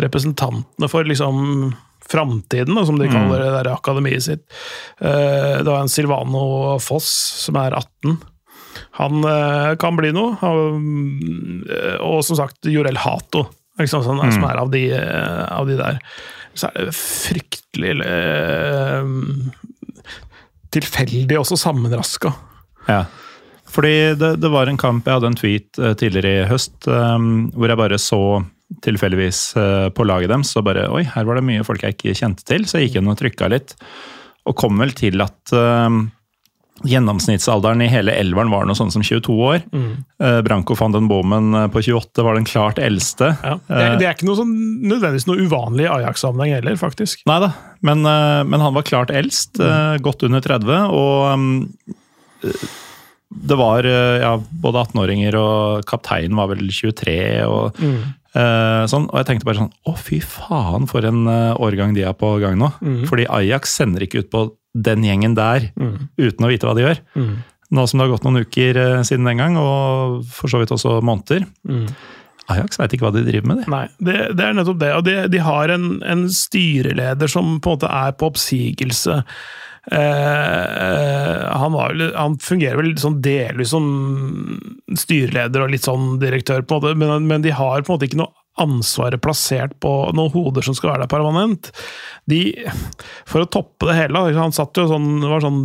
representantene 0.00 0.88
for 0.90 1.06
liksom 1.06 1.72
framtiden, 2.04 2.78
som 2.86 2.98
de 3.00 3.08
mm. 3.08 3.14
kaller 3.14 3.44
det 3.44 3.50
der 3.56 3.72
akademiet 3.72 4.26
sitt. 4.26 4.42
Det 4.98 5.64
var 5.64 5.80
en 5.80 5.88
Silvano 5.88 6.74
Foss 6.84 7.08
som 7.46 7.56
er 7.56 7.72
18. 7.78 8.18
Han 9.00 9.24
kan 9.80 9.96
bli 9.96 10.10
noe. 10.12 10.36
Og 12.04 12.18
som 12.28 12.36
sagt 12.36 12.68
Jorel 12.68 13.00
Hato, 13.00 13.46
liksom, 13.80 14.04
som 14.04 14.20
mm. 14.20 14.44
er 14.50 14.60
av 14.60 14.74
de, 14.74 14.84
av 15.48 15.70
de 15.70 15.78
der 15.80 16.02
så 16.54 16.70
er 16.70 16.88
det 16.88 16.94
fryktelig 16.96 17.94
eh, 18.06 19.10
tilfeldig, 20.74 21.38
også 21.38 21.58
sammenraska. 21.58 22.32
Ja. 22.88 23.04
Fordi 23.74 24.14
det, 24.18 24.36
det, 24.38 24.50
var 24.52 24.68
en 24.70 24.78
kamp 24.78 25.06
Jeg 25.08 25.16
hadde 25.16 25.28
en 25.32 25.38
tweet 25.38 25.78
tidligere 25.98 26.44
i 26.44 26.46
høst 26.46 26.84
um, 26.86 27.48
hvor 27.56 27.72
jeg 27.72 27.80
bare 27.80 27.98
så 27.98 28.20
tilfeldigvis 28.82 29.40
uh, 29.58 29.88
på 29.94 30.06
laget 30.08 30.32
deres 30.32 30.54
og 30.58 30.66
bare 30.66 30.88
Oi, 30.90 31.04
her 31.14 31.28
var 31.28 31.38
det 31.38 31.46
mye 31.46 31.64
folk 31.66 31.84
jeg 31.84 31.96
ikke 31.96 32.16
kjente 32.18 32.46
til, 32.48 32.66
så 32.66 32.80
jeg 32.80 32.90
gikk 32.90 33.00
inn 33.02 33.12
og 33.12 33.20
trykka 33.20 33.52
litt. 33.52 33.76
Og 34.44 34.56
kom 34.58 34.80
vel 34.82 34.92
til 34.96 35.22
at 35.24 35.54
uh, 35.56 36.02
Gjennomsnittsalderen 36.82 37.84
i 37.84 37.88
hele 37.88 38.12
elveren 38.18 38.50
var 38.50 38.66
noe 38.66 38.76
sånn 38.76 38.90
som 38.92 39.02
22 39.04 39.34
år. 39.46 39.60
Mm. 39.70 39.90
Uh, 40.20 40.40
Branko 40.44 40.74
van 40.76 40.92
den 40.92 41.06
Bomen 41.08 41.54
eh, 41.54 41.68
på 41.70 41.80
28 41.86 42.24
var 42.26 42.34
den 42.34 42.48
klart 42.48 42.80
eldste. 42.82 43.30
Ja. 43.44 43.54
Det, 43.68 43.78
er, 43.78 43.94
det, 44.00 44.08
er 44.08 44.16
ikke 44.16 44.26
noe 44.26 44.40
sånn, 44.40 44.54
nødvendigvis 44.82 45.28
noe 45.30 45.46
uvanlig 45.46 45.86
i 45.86 45.92
Ajax-sammenheng 45.94 46.56
heller, 46.58 46.76
faktisk. 46.80 47.22
Nei 47.30 47.38
da, 47.46 47.52
men, 47.86 48.02
uh, 48.02 48.42
men, 48.42 48.58
han 48.60 48.74
var 48.74 48.88
klart 48.88 49.14
eldst. 49.14 49.62
Uh, 49.62 49.94
godt 50.02 50.26
under 50.26 50.42
30. 50.44 50.74
Og 50.98 51.30
um, 51.30 51.46
det 53.34 53.56
var 53.58 53.86
ja, 53.86 54.34
både 54.36 54.82
18-åringer 54.84 55.34
og 55.40 55.86
kapteinen 55.88 56.36
var 56.38 56.50
vel 56.52 56.66
23. 56.68 57.16
og 57.48 57.80
mm. 57.80 57.96
Sånn, 58.34 59.04
og 59.06 59.16
jeg 59.20 59.26
tenkte 59.28 59.46
bare 59.46 59.60
sånn 59.60 59.70
Å, 59.86 59.92
fy 59.94 60.16
faen, 60.18 60.88
for 60.90 61.06
en 61.06 61.28
årgang 61.28 61.92
de 61.94 62.02
er 62.02 62.16
på 62.18 62.32
gang 62.42 62.58
nå. 62.58 62.72
Mm. 62.82 63.04
Fordi 63.06 63.28
Ajax 63.30 63.76
sender 63.78 64.02
ikke 64.02 64.24
ut 64.24 64.30
på 64.32 64.48
den 64.74 65.04
gjengen 65.06 65.36
der 65.38 65.68
mm. 65.78 66.10
uten 66.18 66.46
å 66.46 66.50
vite 66.50 66.66
hva 66.66 66.74
de 66.74 66.84
gjør. 66.88 67.00
Mm. 67.14 67.34
Nå 67.74 67.86
som 67.88 67.98
det 67.98 68.06
har 68.06 68.12
gått 68.12 68.26
noen 68.26 68.42
uker 68.44 68.78
eh, 68.80 69.00
siden 69.06 69.28
den 69.28 69.40
gang, 69.40 69.56
og 69.58 70.20
for 70.34 70.50
så 70.50 70.60
vidt 70.60 70.74
også 70.74 70.98
måneder. 71.04 71.46
Mm. 71.66 71.86
Ajax 72.52 72.78
veit 72.78 72.92
ikke 72.92 73.06
hva 73.06 73.14
de 73.14 73.24
driver 73.24 73.48
med. 73.50 73.62
Det. 73.62 73.68
Nei, 73.72 73.84
det, 74.04 74.16
det 74.36 74.46
er 74.46 74.56
nettopp 74.58 74.80
det. 74.82 74.90
Og 74.98 75.04
de, 75.06 75.16
de 75.32 75.42
har 75.42 75.72
en, 75.72 75.86
en, 76.04 76.26
styreleder 76.28 77.30
som 77.30 77.56
på 77.64 77.72
en 77.72 77.78
måte 77.78 77.92
er 78.02 78.16
på 78.18 78.28
oppsigelse. 78.32 79.22
Eh, 79.92 81.56
han, 81.60 81.72
var, 81.72 81.96
han 82.16 82.38
fungerer 82.40 82.80
vel 82.80 82.94
sånn 83.00 83.20
delvis 83.24 83.74
som 83.74 83.84
styreleder 84.96 85.66
og 85.66 85.74
litt 85.74 85.84
sånn 85.88 86.16
direktør, 86.22 86.64
på 86.64 86.78
en 86.78 86.82
måte, 86.82 86.96
men, 87.02 87.28
men 87.28 87.44
de 87.44 87.52
har 87.54 87.84
på 87.84 87.92
en 87.92 87.98
måte 87.98 88.08
ikke 88.08 88.22
noe 88.22 88.32
ansvaret 88.62 89.18
plassert 89.22 89.72
på 89.82 89.92
noen 90.14 90.30
hoder 90.30 90.62
som 90.62 90.76
skal 90.78 90.92
være 90.92 91.04
der 91.04 91.10
permanent. 91.10 91.72
De, 92.30 92.52
for 93.26 93.42
å 93.42 93.50
toppe 93.50 93.88
det 93.90 93.96
hele, 93.98 94.28
han 94.38 94.54
satt 94.54 94.78
jo 94.78 94.86
sånn, 94.90 95.16
var 95.26 95.42
sånn 95.42 95.64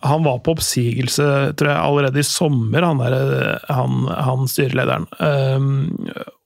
han 0.00 0.22
var 0.22 0.38
på 0.46 0.54
oppsigelse 0.54 1.24
tror 1.58 1.70
jeg, 1.72 1.78
allerede 1.78 2.20
i 2.22 2.26
sommer, 2.26 2.84
han, 2.86 3.00
der, 3.02 3.58
han, 3.66 4.04
han 4.06 4.44
styrelederen. 4.50 5.08
Um, 5.18 5.70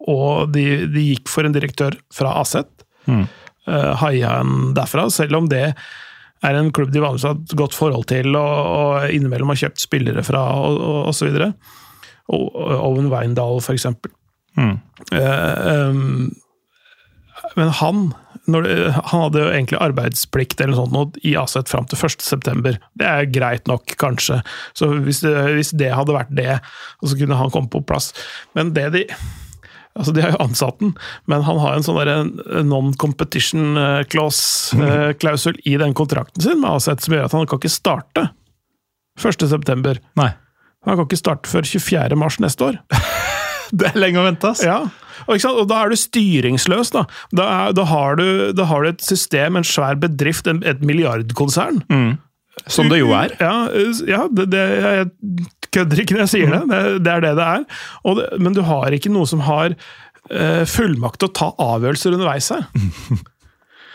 og 0.09 0.55
de, 0.55 0.86
de 0.92 1.05
gikk 1.11 1.28
for 1.28 1.44
en 1.44 1.53
direktør 1.53 1.98
fra 2.14 2.32
Aset. 2.40 2.70
Mm. 3.05 3.26
Uh, 3.68 3.92
haia 4.00 4.38
en 4.40 4.72
derfra, 4.76 5.05
selv 5.12 5.42
om 5.42 5.50
det 5.53 5.74
er 6.43 6.59
en 6.59 6.72
klubb 6.74 6.90
de 6.93 7.03
vanligvis 7.03 7.28
har 7.28 7.38
et 7.38 7.55
godt 7.59 7.76
forhold 7.76 8.09
til, 8.11 8.34
og, 8.38 8.55
og 8.72 9.14
innimellom 9.14 9.53
har 9.53 9.62
kjøpt 9.64 9.84
spillere 9.84 10.24
fra, 10.26 10.43
og, 10.59 10.80
og, 11.07 11.14
videre. 11.28 11.53
Og, 12.32 12.49
og 12.51 12.74
Owen 12.90 13.11
Weindal, 13.12 13.61
for 13.64 13.76
eksempel. 13.76 14.12
Mm. 14.59 14.76
Uh, 15.14 15.88
um, 15.88 16.32
men 17.57 17.72
han 17.80 18.11
når 18.51 18.66
Han 19.07 19.20
hadde 19.22 19.38
jo 19.38 19.51
egentlig 19.53 19.78
arbeidsplikt 19.78 20.61
eller 20.61 20.74
noe 20.74 20.88
sånt 20.90 21.18
i 21.22 21.36
Aset 21.38 21.70
fram 21.70 21.86
til 21.86 22.01
1.9. 22.01 22.72
Det 22.99 23.07
er 23.07 23.28
greit 23.30 23.68
nok, 23.70 23.95
kanskje. 24.01 24.40
Så 24.74 24.88
hvis 25.05 25.22
det, 25.22 25.34
hvis 25.55 25.70
det 25.78 25.93
hadde 25.95 26.16
vært 26.16 26.32
det, 26.34 26.57
og 27.03 27.12
så 27.12 27.18
kunne 27.20 27.38
han 27.38 27.53
komme 27.55 27.70
på 27.70 27.84
plass 27.86 28.11
Men 28.59 28.74
det 28.74 28.88
de 28.97 29.05
Altså, 29.99 30.12
De 30.16 30.22
har 30.24 30.32
jo 30.32 30.40
ansatt 30.40 30.78
den, 30.80 30.95
men 31.28 31.43
han 31.45 31.59
har 31.61 31.76
en 31.76 31.84
sånn 31.84 32.30
non-competition 32.68 33.76
eh, 33.76 34.05
clause, 34.09 34.76
eh, 34.80 35.59
i 35.68 35.76
den 35.80 35.93
kontrakten 35.93 36.40
sin 36.45 36.62
med 36.62 36.70
Aset 36.70 37.05
som 37.05 37.12
gjør 37.16 37.28
at 37.28 37.36
han 37.36 37.49
kan 37.51 37.61
ikke 37.61 37.72
starte 37.72 38.30
1.9. 39.20 39.99
Nei. 40.16 40.30
Han 40.86 40.97
kan 40.97 41.05
ikke 41.05 41.20
starte 41.20 41.51
før 41.51 41.68
24. 41.68 42.16
mars 42.18 42.40
neste 42.43 42.70
år. 42.72 42.80
Det 43.72 43.88
er 43.88 44.01
lenge 44.01 44.20
å 44.20 44.26
vente, 44.26 44.49
ass. 44.53 44.61
Ja, 44.64 44.82
og, 45.24 45.45
og 45.49 45.68
da 45.70 45.78
er 45.80 45.93
du 45.93 45.97
styringsløs. 45.97 46.90
Da, 46.93 47.07
da, 47.32 47.47
er, 47.47 47.76
da, 47.76 47.86
har, 47.88 48.18
du, 48.20 48.51
da 48.57 48.66
har 48.68 48.84
du 48.84 48.90
et 48.90 49.05
system, 49.05 49.57
en 49.57 49.64
svær 49.64 49.97
bedrift, 50.01 50.49
et 50.51 50.84
milliardkonsern. 50.84 51.80
Som 52.70 52.90
det 52.92 53.00
jo 53.00 53.10
er. 53.16 53.34
Ja, 53.42 53.56
ja 54.08 54.22
det, 54.30 54.48
det, 54.52 54.62
jeg 54.62 55.10
kødder 55.74 56.02
ikke 56.02 56.16
når 56.16 56.24
jeg 56.26 56.32
sier 56.36 56.54
det. 56.54 56.62
Det, 56.70 56.80
det 57.06 57.12
er 57.16 57.26
det 57.26 57.34
det 57.40 57.50
er. 57.58 57.66
Og 58.06 58.18
det, 58.20 58.30
men 58.42 58.56
du 58.56 58.62
har 58.66 58.94
ikke 58.94 59.12
noe 59.12 59.28
som 59.28 59.42
har 59.46 59.74
uh, 59.74 60.64
fullmakt 60.68 61.22
til 61.22 61.30
å 61.30 61.36
ta 61.40 61.52
avgjørelser 61.72 62.18
underveis 62.18 62.52
her. 62.54 62.66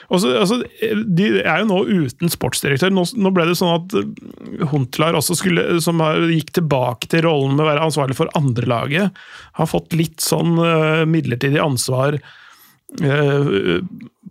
Og 0.07 0.21
så, 0.23 0.29
altså, 0.39 0.61
de 1.19 1.25
er 1.41 1.61
jo 1.61 1.67
nå 1.67 1.81
uten 2.07 2.31
sportsdirektør. 2.31 2.93
Nå, 2.95 3.03
nå 3.19 3.31
ble 3.35 3.49
det 3.49 3.57
sånn 3.59 3.73
at 3.73 4.69
Huntlar, 4.71 5.17
også 5.19 5.35
skulle, 5.35 5.65
som 5.83 5.99
gikk 6.31 6.53
tilbake 6.55 7.09
til 7.11 7.25
rollen 7.25 7.57
med 7.57 7.65
å 7.65 7.69
være 7.73 7.87
ansvarlig 7.89 8.15
for 8.15 8.31
andrelaget, 8.39 9.17
har 9.59 9.67
fått 9.67 9.97
litt 9.99 10.23
sånn 10.23 10.55
uh, 10.61 11.03
midlertidig 11.09 11.59
ansvar 11.59 12.21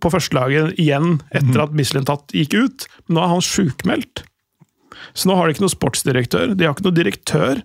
på 0.01 0.11
førstelaget 0.13 0.79
igjen, 0.81 1.19
etter 1.31 1.67
at 1.67 1.77
Mislintat 1.77 2.33
gikk 2.35 2.57
ut. 2.57 2.89
Men 3.07 3.19
nå 3.19 3.25
er 3.25 3.33
han 3.35 3.45
sjukmeldt. 3.45 4.25
Så 5.13 5.29
nå 5.29 5.37
har 5.39 5.47
de 5.47 5.57
ikke 5.57 5.67
noe 5.67 5.77
sportsdirektør, 5.77 6.55
de 6.57 6.67
har 6.67 6.77
ikke 6.77 6.89
noe 6.89 6.97
direktør. 6.97 7.65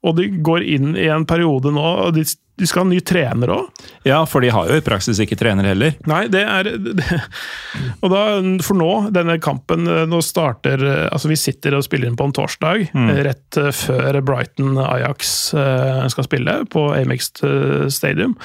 Og 0.00 0.16
de 0.16 0.30
går 0.40 0.64
inn 0.64 0.94
i 0.96 1.10
en 1.12 1.26
periode 1.28 1.68
nå, 1.76 1.84
og 2.06 2.14
de, 2.16 2.22
de 2.24 2.68
skal 2.68 2.82
ha 2.82 2.86
en 2.86 2.92
ny 2.94 3.02
trener 3.04 3.50
òg. 3.52 3.82
Ja, 4.08 4.22
for 4.24 4.40
de 4.40 4.48
har 4.52 4.70
jo 4.70 4.78
i 4.80 4.84
praksis 4.84 5.20
ikke 5.20 5.36
trener 5.36 5.68
heller. 5.68 5.98
Nei, 6.08 6.22
det 6.32 6.40
er 6.40 6.70
det, 6.72 7.04
Og 8.02 8.08
da, 8.08 8.22
for 8.64 8.80
nå, 8.80 8.90
denne 9.12 9.36
kampen 9.44 9.84
Nå 9.84 10.22
starter 10.24 10.80
Altså, 11.10 11.28
vi 11.28 11.36
sitter 11.36 11.76
og 11.76 11.84
spiller 11.84 12.08
inn 12.08 12.16
på 12.16 12.30
en 12.30 12.36
torsdag, 12.36 12.88
rett 13.28 13.60
før 13.76 14.22
Brighton 14.24 14.80
Ajax 14.80 15.52
eh, 15.52 16.04
skal 16.16 16.28
spille, 16.30 16.60
på 16.72 16.88
Amex 16.96 17.34
Stadium. 17.92 18.38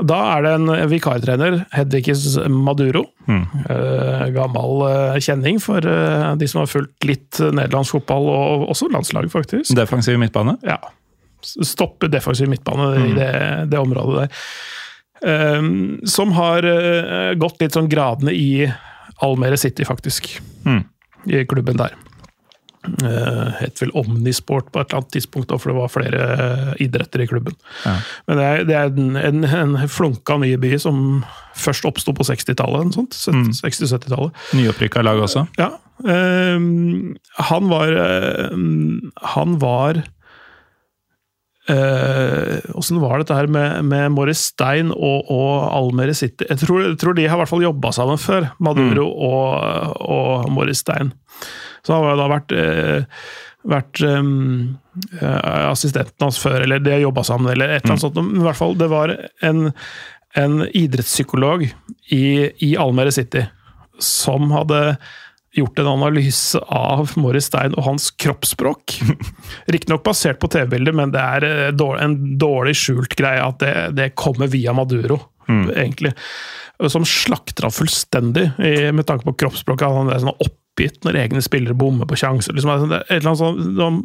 Da 0.00 0.18
er 0.34 0.44
det 0.46 0.52
en 0.56 0.70
vikartrener, 0.88 1.58
Hedvikis 1.74 2.24
Maduro. 2.50 3.04
Eh, 3.28 4.24
gammel 4.34 4.84
eh, 4.88 5.18
kjenning 5.22 5.60
for 5.62 5.84
eh, 5.84 6.30
de 6.40 6.48
som 6.48 6.62
har 6.62 6.70
fulgt 6.70 7.06
litt 7.06 7.40
nederlandsk 7.42 7.98
fotball, 7.98 8.30
og 8.32 8.66
også 8.72 8.88
landslag, 8.92 9.28
faktisk. 9.32 9.74
Defensiv 9.76 10.18
midtbane. 10.22 10.56
Ja. 10.66 10.78
Stoppe 11.42 12.08
defensiv 12.10 12.48
midtbane 12.50 12.88
i 13.02 13.12
det, 13.18 13.32
det 13.72 13.82
området 13.82 14.24
der. 14.24 14.46
Um, 15.22 16.00
som 16.08 16.32
har 16.34 16.66
gått 17.38 17.60
litt 17.62 17.76
sånn 17.76 17.86
gradene 17.90 18.32
i 18.34 18.64
Almere 19.22 19.58
City, 19.60 19.84
faktisk. 19.86 20.32
Mm. 20.66 20.80
I 21.30 21.44
klubben 21.46 21.78
der. 21.78 21.94
Uh, 22.82 23.52
het 23.60 23.78
vel 23.78 23.92
Omnisport 23.94 24.72
på 24.74 24.80
et 24.80 24.88
eller 24.88 25.02
annet 25.02 25.12
tidspunkt, 25.14 25.52
for 25.54 25.70
det 25.70 25.76
var 25.76 25.92
flere 25.92 26.22
uh, 26.34 26.72
idretter 26.82 27.22
i 27.22 27.28
klubben. 27.30 27.54
Ja. 27.84 27.94
Men 28.26 28.40
det 28.40 28.46
er, 28.48 28.64
det 28.66 28.76
er 28.78 28.90
en, 28.90 29.12
en, 29.20 29.44
en 29.46 29.76
flunka 29.86 30.38
ny 30.42 30.56
by 30.58 30.72
som 30.82 31.22
først 31.58 31.86
oppsto 31.86 32.14
på 32.16 32.26
60-tallet. 32.26 32.96
Mm. 32.98 33.52
60-70-tallet. 33.54 34.42
Nyopprykka 34.58 35.04
lag 35.06 35.22
også. 35.22 35.46
Ja. 35.60 35.70
ehm, 36.08 37.14
han 37.38 37.68
var 37.70 37.92
ehm, 37.94 39.12
Han 39.36 39.58
var 39.62 40.02
Åssen 41.70 42.98
var 42.98 43.20
dette 43.20 43.36
her 43.36 43.46
med, 43.46 43.84
med 43.86 44.10
Morris 44.16 44.48
Stein 44.50 44.90
og, 44.90 45.28
og 45.30 45.68
Almere 45.70 46.14
City? 46.18 46.48
Jeg 46.48 46.58
tror, 46.64 46.82
jeg 46.88 46.98
tror 46.98 47.14
de 47.14 47.28
har 47.28 47.38
i 47.38 47.42
hvert 47.44 47.52
fall 47.52 47.62
jobba 47.62 47.92
sammen 47.94 48.18
før, 48.18 48.48
Maduro 48.58 49.06
og, 49.06 49.94
og 50.02 50.50
Morris 50.50 50.82
Stein. 50.82 51.12
Så 51.86 51.94
han 51.94 52.02
har 52.02 52.16
jo 52.16 52.18
da 52.18 52.28
vært 52.32 52.56
uh, 52.58 53.22
vært 53.68 54.02
um, 54.02 54.78
assistenten 55.22 56.26
hans 56.26 56.40
før, 56.42 56.64
eller 56.64 56.82
de 56.82 56.94
har 56.94 57.04
jobba 57.04 57.24
sammen, 57.26 57.52
eller 57.52 57.70
et 57.70 57.82
eller 57.82 57.94
annet 57.94 58.04
sånt. 58.04 58.18
Men 58.18 58.42
i 58.42 58.46
hvert 58.46 58.58
fall, 58.58 58.76
det 58.78 58.88
var 58.92 59.14
en, 59.46 59.68
en 60.38 60.62
idrettspsykolog 60.66 61.66
i, 61.66 62.24
i 62.66 62.72
Almere 62.80 63.14
City 63.14 63.46
som 64.02 64.50
hadde 64.50 64.96
gjort 65.56 65.78
en 65.82 65.90
analyse 65.90 66.60
av 66.72 67.12
Morris 67.20 67.50
Stein 67.50 67.76
og 67.76 67.86
hans 67.86 68.10
kroppsspråk. 68.22 68.96
Riktignok 69.74 70.04
basert 70.06 70.40
på 70.42 70.50
TV-bilder, 70.52 70.96
men 70.96 71.12
det 71.14 71.20
er 71.22 71.46
eh, 71.48 71.84
en 72.04 72.16
dårlig 72.40 72.76
skjult 72.80 73.16
greie 73.18 73.42
at 73.44 73.60
det, 73.62 73.74
det 73.98 74.12
kommer 74.18 74.50
via 74.52 74.74
Maduro, 74.76 75.20
egentlig. 75.48 76.14
Som 76.90 77.04
slakter 77.06 77.68
han 77.68 77.74
fullstendig, 77.74 78.48
med 78.58 79.04
tanke 79.06 79.28
på 79.28 79.36
kroppsspråket. 79.44 79.92
Han 79.92 80.10
er 80.10 80.22
sånn 80.24 80.40
oppgitt 80.42 81.04
når 81.04 81.20
egne 81.20 81.42
spillere 81.44 81.76
bommer 81.78 82.08
på 82.10 82.18
sjanser. 82.18 82.56
Liksom, 82.56 82.88
det 82.90 83.02
er 83.02 83.04
et 83.04 83.20
eller 83.20 83.34
annet 83.34 83.76
sånn 83.78 84.00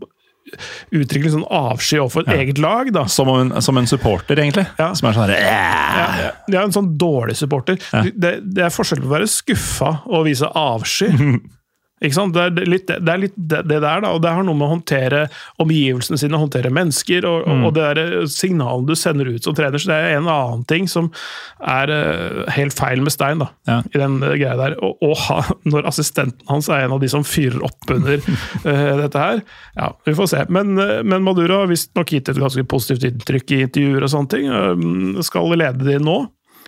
Uttrykker 0.95 1.33
sånn 1.33 1.45
avsky 1.53 1.99
overfor 2.01 2.25
et 2.25 2.39
eget 2.41 2.61
lag, 2.63 2.91
da. 2.95 3.05
Som 3.11 3.31
en, 3.33 3.51
som 3.63 3.77
en 3.79 3.89
supporter, 3.89 4.39
egentlig. 4.39 4.67
Ja. 4.79 4.91
Som 4.97 5.09
er 5.09 5.17
sånn 5.17 5.27
herre 5.27 5.41
Ja, 5.43 6.31
ja, 6.47 6.63
en 6.63 6.75
sånn 6.75 6.93
dårlig 6.99 7.37
supporter. 7.39 7.79
Det, 8.13 8.37
det 8.43 8.67
er 8.67 8.73
forskjell 8.73 9.03
på 9.03 9.09
å 9.11 9.15
være 9.17 9.29
skuffa 9.31 9.93
og 10.07 10.27
vise 10.29 10.49
avsky. 10.57 11.11
Det 11.99 12.61
er 12.61 12.69
litt 12.69 12.85
det, 12.87 13.09
er 13.09 13.21
litt 13.21 13.35
det, 13.35 13.63
det 13.65 13.79
der, 13.81 14.01
da. 14.03 14.11
Og 14.13 14.21
det 14.21 14.33
har 14.33 14.45
noe 14.45 14.57
med 14.57 14.67
å 14.67 14.73
håndtere 14.75 15.23
omgivelsene 15.61 16.19
sine, 16.21 16.37
håndtere 16.37 16.69
mennesker, 16.73 17.25
og, 17.25 17.47
og 17.65 17.73
det 17.73 17.87
der 17.97 18.27
signalene 18.29 18.87
du 18.87 18.95
sender 18.97 19.31
ut 19.33 19.47
som 19.47 19.55
trener. 19.57 19.81
Så 19.81 19.89
det 19.89 19.97
er 19.97 20.17
en 20.19 20.29
annen 20.29 20.65
ting 20.69 20.85
som 20.91 21.09
er 21.57 21.93
eh, 21.93 22.43
helt 22.57 22.77
feil 22.77 23.01
med 23.01 23.15
Stein, 23.15 23.41
da. 23.41 23.49
Ja. 23.69 23.79
I 23.93 24.01
den 24.03 24.19
eh, 24.21 24.35
greia 24.37 24.55
der. 24.59 24.77
Og, 24.83 25.01
og 25.01 25.17
ha, 25.25 25.39
når 25.71 25.89
assistenten 25.89 26.45
hans 26.51 26.69
er 26.69 26.85
en 26.85 26.95
av 26.97 27.01
de 27.01 27.09
som 27.11 27.25
fyrer 27.27 27.63
opp 27.65 27.93
under 27.93 28.21
uh, 28.21 28.93
dette 29.01 29.23
her, 29.23 29.43
ja, 29.77 29.91
vi 30.05 30.15
får 30.17 30.31
se. 30.33 30.45
Men, 30.53 30.77
eh, 30.81 31.01
men 31.07 31.25
Maduro 31.25 31.63
har 31.63 31.71
visstnok 31.71 32.13
gitt 32.13 32.29
et 32.29 32.41
ganske 32.41 32.65
positivt 32.69 33.09
inntrykk 33.09 33.55
i 33.55 33.61
intervjuer 33.67 34.05
og 34.05 34.13
sånne 34.13 34.33
ting. 34.35 34.49
eh, 34.53 35.23
skal 35.25 35.53
lede 35.57 35.87
de 35.87 35.97
nå. 36.03 36.19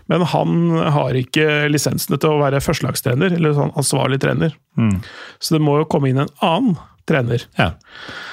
Men 0.09 0.23
han 0.31 0.53
har 0.95 1.13
ikke 1.19 1.67
lisensene 1.69 2.17
til 2.19 2.31
å 2.33 2.39
være 2.41 2.59
førstelagstrener, 2.65 3.35
eller 3.37 3.53
sånn 3.57 3.73
ansvarlig 3.77 4.17
trener. 4.23 4.55
Så 5.39 5.55
det 5.55 5.61
må 5.61 5.77
jo 5.81 5.87
komme 5.91 6.09
inn 6.09 6.23
en 6.23 6.31
annen 6.41 6.77
trener. 7.09 7.43
Ja. 7.57 7.71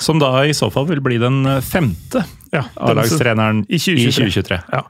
Som 0.01 0.19
da 0.21 0.31
i 0.49 0.55
så 0.57 0.71
fall 0.73 0.89
vil 0.89 1.01
bli 1.05 1.17
den 1.21 1.43
femte 1.65 2.25
Ja, 2.53 2.63
A-lagstreneren 2.77 3.63
I 3.69 3.77
i 3.77 3.79
2023. 3.81 4.33
2023. 4.33 4.59
Ja. 4.73 4.83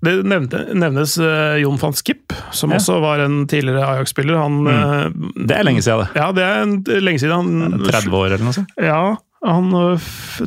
Det 0.00 0.12
nevnes 0.24 1.18
eh, 1.20 1.58
Jon 1.60 1.76
van 1.80 1.92
Skip, 1.96 2.32
som 2.56 2.72
Ja. 2.72 2.78
også 2.80 3.00
var 3.04 3.20
en 3.20 3.42
tidligere 3.50 3.84
Ajax-spiller. 3.84 4.38
Han 4.40 4.60
eh, 4.66 5.10
Det 5.44 5.56
er 5.58 5.66
lenge 5.68 5.82
siden, 5.84 6.06
det. 6.06 6.20
Ja, 6.20 6.30
det 6.32 6.44
er 6.96 7.02
lenge 7.04 7.20
siden. 7.20 7.36
Han, 7.60 7.82
30 7.84 8.16
år 8.16 8.30
eller 8.32 8.46
noe 8.46 8.56
sånt. 8.56 8.72
Ja, 8.80 9.16
han 9.46 9.70
øh, 9.72 9.98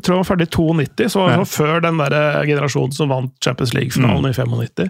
tror 0.01 0.13
han 0.15 0.21
var 0.21 0.27
ferdig 0.29 0.47
i 0.47 0.53
92, 0.53 1.11
så 1.11 1.19
var 1.23 1.29
Ja. 1.31 1.35
han 1.41 1.45
før 1.49 1.79
den 1.81 1.97
der 1.99 2.13
øh, 2.19 2.45
generasjonen 2.47 2.91
som 2.93 3.09
vant 3.09 3.33
Champions 3.43 3.73
League-finalen 3.73 4.29
i 4.29 4.33
95. 4.33 4.89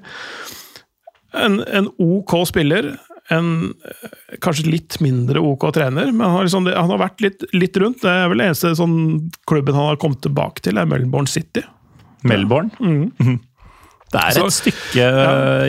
En, 1.34 1.60
en 1.74 1.88
OK 2.04 2.36
spiller, 2.48 2.92
en 3.32 3.48
øh, 3.72 4.10
kanskje 4.44 4.68
litt 4.70 5.00
mindre 5.02 5.40
OK 5.42 5.70
trener, 5.74 6.12
men 6.12 6.22
han 6.28 6.36
har, 6.36 6.44
liksom, 6.50 6.68
han 6.68 6.92
har 6.92 7.00
vært 7.02 7.24
litt, 7.24 7.46
litt 7.56 7.78
rundt. 7.82 8.02
Det 8.04 8.12
er 8.12 8.28
vel 8.30 8.44
den 8.44 8.52
eneste 8.52 8.74
sånn, 8.78 8.98
klubben 9.50 9.74
han 9.80 9.88
har 9.94 10.02
kommet 10.02 10.22
tilbake 10.26 10.62
til, 10.68 10.78
er 10.78 10.86
Melbourne 10.92 11.28
City. 11.32 11.64
Melbourne. 12.24 12.72
Det 14.14 14.22
er 14.22 14.36
Så- 14.38 14.46
et 14.46 14.58
stykke, 14.60 15.08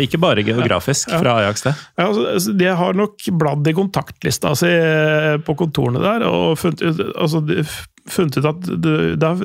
ikke 0.05 0.21
bare 0.21 0.45
geografisk, 0.45 1.09
fra 1.11 1.39
Ajax, 1.41 1.63
det. 1.65 1.73
Ja, 1.99 2.07
altså, 2.11 2.27
altså, 2.35 2.53
de 2.61 2.69
har 2.77 2.93
nok 3.01 3.25
bladd 3.41 3.67
i 3.71 3.73
kontaktlista 3.77 4.53
si 4.61 4.69
eh, 4.69 5.39
på 5.45 5.57
kontorene 5.57 6.03
der 6.05 6.27
og 6.29 6.59
funnet 6.61 6.83
ut, 6.85 7.01
altså, 7.17 7.41
funnet 8.07 8.37
ut 8.37 8.45
at 8.51 8.61
det, 8.85 8.97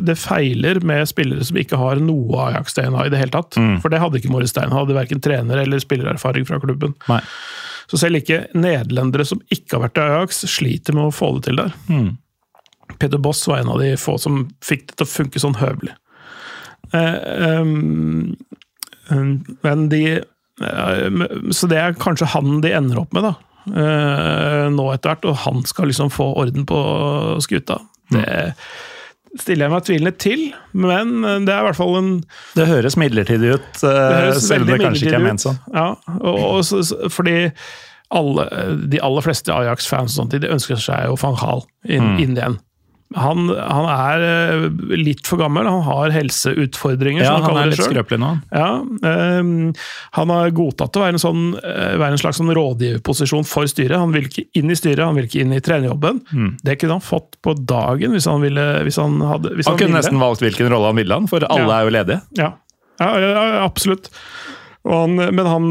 det 0.03 0.09
er- 0.11 0.19
feiler 0.19 0.81
med 0.83 1.07
spillere 1.07 1.45
som 1.47 1.55
ikke 1.61 1.77
har 1.79 1.95
noe 2.03 2.41
Ajax-DNA 2.49 3.05
i 3.05 3.09
det 3.13 3.21
hele 3.21 3.31
tatt. 3.31 3.55
For 3.81 3.87
det 3.89 4.01
hadde 4.03 4.19
ikke 4.19 4.29
Moritz 4.33 4.51
Stein. 4.51 4.69
Hadde 4.75 4.93
verken 4.97 5.21
trener 5.23 5.61
eller 5.63 5.79
spillererfaring 5.79 6.45
fra 6.45 6.59
klubben. 6.59 6.93
Nei. 7.07 7.21
Så 7.89 7.97
selv 7.97 8.19
ikke 8.19 8.41
nederlendere 8.53 9.25
som 9.25 9.39
ikke 9.49 9.77
har 9.79 9.87
vært 9.87 9.97
i 9.97 10.03
Ajax, 10.09 10.43
sliter 10.51 10.93
med 10.93 11.07
å 11.07 11.15
få 11.15 11.31
det 11.39 11.45
til 11.47 11.55
der. 11.55 11.71
Peter 12.99 13.17
Boss 13.17 13.47
var 13.47 13.59
en 13.63 13.69
av 13.69 13.79
de 13.79 13.93
få 13.95 14.19
som 14.19 14.49
fikk 14.61 14.87
det 14.91 14.97
til 14.99 15.07
å 15.07 15.13
funke 15.13 15.39
sånn 15.39 15.55
høvelig. 15.61 15.95
Eh, 16.93 17.59
um, 17.61 18.35
men 19.09 19.89
de 19.91 20.03
eh, 20.19 21.27
Så 21.55 21.67
det 21.71 21.77
er 21.81 21.93
kanskje 21.99 22.27
han 22.35 22.61
de 22.61 22.73
ender 22.77 22.99
opp 23.01 23.13
med, 23.15 23.23
da. 23.29 23.33
eh, 23.73 24.69
nå 24.73 24.85
etter 24.93 25.13
hvert, 25.15 25.25
og 25.31 25.35
han 25.45 25.63
skal 25.69 25.89
liksom 25.91 26.11
få 26.13 26.29
orden 26.43 26.65
på 26.69 26.79
skuta. 27.43 27.79
Det 28.09 28.63
stiller 29.39 29.67
jeg 29.67 29.71
meg 29.75 29.83
tvilende 29.85 30.13
til, 30.17 30.45
men 30.73 31.11
det 31.45 31.53
er 31.53 31.59
i 31.61 31.65
hvert 31.67 31.77
fall 31.77 31.97
en 31.99 32.07
Det 32.57 32.65
høres 32.65 32.95
midlertidig 32.97 33.51
ut, 33.59 33.67
det 33.83 33.91
eh, 33.91 34.15
høres 34.25 34.47
selv 34.47 34.65
om 34.65 34.71
det 34.73 34.79
kanskje 34.81 35.05
ikke 35.05 35.19
er 35.19 35.25
ment 35.27 35.43
sånn. 35.43 35.59
Ja, 35.75 35.91
og, 36.17 36.39
og 36.57 37.11
fordi 37.13 37.35
alle, 38.09 38.47
de 38.89 38.97
aller 39.05 39.21
fleste 39.21 39.53
Ajax-fans 39.53 40.15
de 40.33 40.39
ønsker 40.49 40.81
seg 40.81 41.05
jo 41.11 41.19
van 41.21 41.37
Hal 41.37 41.61
inn, 41.85 42.15
Mm. 42.15 42.17
inn 42.23 42.33
igjen. 42.39 42.57
Han, 43.17 43.47
han 43.49 43.87
er 43.89 44.21
eh, 44.21 44.63
litt 45.01 45.25
for 45.25 45.39
gammel, 45.41 45.65
han 45.65 45.81
har 45.87 46.11
helseutfordringer. 46.13 47.23
Ja, 47.25 47.31
som 47.39 47.47
han, 47.47 47.55
han 47.55 47.63
er 47.63 47.71
litt 47.71 47.81
skrøpelig 47.81 48.19
nå. 48.21 48.27
Ja, 48.53 48.67
um, 49.41 49.71
han 50.19 50.33
har 50.35 50.51
godtatt 50.53 50.99
å 50.99 51.01
være 51.01 51.15
en, 51.17 51.23
sånn, 51.23 51.41
eh, 51.57 51.95
være 51.97 52.11
en 52.13 52.21
slags 52.21 52.37
sånn 52.37 52.53
rådgiverposisjon 52.53 53.47
for 53.49 53.65
styret. 53.71 53.97
Han 53.97 54.13
vil 54.13 54.29
ikke 54.29 54.45
inn 54.61 54.69
i 54.69 54.77
styret, 54.77 55.01
han 55.07 55.17
vil 55.17 55.25
ikke 55.25 55.41
inn 55.41 55.55
i 55.57 55.61
trenerjobben. 55.65 56.21
Det 56.61 56.77
kunne 56.83 56.99
han 56.99 57.05
fått 57.07 57.39
på 57.41 57.55
dagen 57.57 58.13
hvis 58.13 58.29
han 58.29 58.45
ville. 58.45 58.67
Hvis 58.85 59.01
han, 59.01 59.17
hadde, 59.25 59.55
hvis 59.57 59.65
Han 59.65 59.73
han 59.73 59.81
kunne 59.81 59.95
ville. 59.95 60.03
nesten 60.03 60.21
valgt 60.21 60.45
hvilken 60.45 60.69
rolle 60.69 60.93
han 60.93 61.01
ville, 61.01 61.17
han, 61.17 61.27
for 61.33 61.49
alle 61.49 61.65
Ja. 61.65 61.79
er 61.79 61.89
jo 61.89 61.95
ledige. 61.97 62.21
Ja, 62.37 62.53
ja, 63.01 63.65
absolutt. 63.65 64.11
Han, 64.89 65.17
men 65.19 65.45
han, 65.45 65.65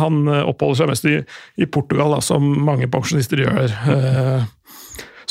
han 0.00 0.22
oppholder 0.48 0.78
seg 0.80 0.88
mest 0.90 1.04
i, 1.10 1.18
i 1.60 1.66
Portugal, 1.70 2.14
da, 2.16 2.22
som 2.24 2.46
mange 2.64 2.88
pensjonister 2.90 3.42
gjør. 3.42 3.74
eh, 3.92 4.46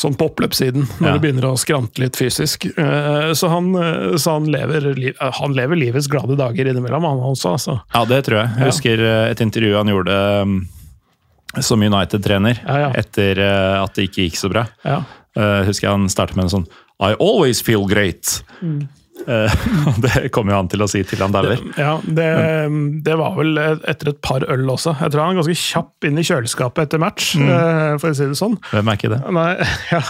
Sånn 0.02 0.16
på 0.18 0.30
oppløpssiden, 0.32 0.88
når 1.00 1.08
Ja. 1.08 1.14
det 1.14 1.22
begynner 1.22 1.46
å 1.52 1.58
skrante 1.62 2.00
litt 2.02 2.16
fysisk. 2.18 2.66
Eh, 2.66 3.34
Så 3.38 3.50
han, 3.52 3.68
eh, 3.76 4.16
så 4.18 4.32
han, 4.40 4.48
lever, 4.50 4.88
eh, 4.98 5.32
han 5.38 5.54
lever 5.54 5.78
livets 5.78 6.08
glade 6.10 6.38
dager 6.40 6.66
innimellom, 6.72 7.04
han 7.06 7.20
også. 7.22 7.52
Altså. 7.54 7.76
Ja, 7.94 8.06
det 8.10 8.24
tror 8.26 8.40
jeg. 8.42 8.50
Jeg 8.58 8.66
husker 8.72 9.04
et 9.30 9.42
intervju 9.46 9.76
han 9.78 9.92
gjorde 9.92 10.16
um, 10.42 10.68
som 11.60 11.82
United-trener 11.84 12.58
Ja, 12.66 12.78
ja. 12.88 12.92
etter 12.98 13.38
at 13.84 13.94
det 13.94 14.08
ikke 14.10 14.26
gikk 14.30 14.40
så 14.40 14.50
bra. 14.50 14.66
Ja. 14.86 15.04
Eh, 15.36 15.64
husker 15.68 15.88
jeg 15.88 15.92
han 15.92 16.08
startet 16.10 16.36
med 16.36 16.46
en 16.46 16.56
sånn 16.62 16.68
I 17.02 17.14
always 17.20 17.62
feel 17.62 17.86
great. 17.88 18.42
Mm. 18.62 18.88
Eh, 19.28 19.56
det 20.06 20.30
kommer 20.36 20.56
jo 20.56 20.60
han 20.62 20.72
til 20.72 20.86
å 20.86 20.90
si 20.92 21.04
til 21.08 21.22
han 21.24 21.34
dauer. 21.36 21.62
Ja, 21.80 21.98
det, 22.06 22.28
det 23.06 23.18
var 23.20 23.36
vel 23.40 23.58
etter 23.62 24.14
et 24.14 24.22
par 24.24 24.46
øl 24.46 24.70
også. 24.72 24.96
Jeg 25.02 25.14
tror 25.14 25.24
han 25.26 25.36
er 25.36 25.42
ganske 25.42 25.58
kjapp 25.62 26.10
inn 26.10 26.22
i 26.22 26.26
kjøleskapet 26.28 26.88
etter 26.88 27.02
match, 27.02 27.34
mm. 27.40 28.00
for 28.02 28.12
å 28.12 28.18
si 28.18 28.30
det 28.30 28.40
sånn. 28.40 28.58
Hvem 28.72 28.92
er 28.92 29.00
ikke 29.00 29.14
det? 29.16 29.22
Nei, 29.38 29.50
ja, 29.94 30.04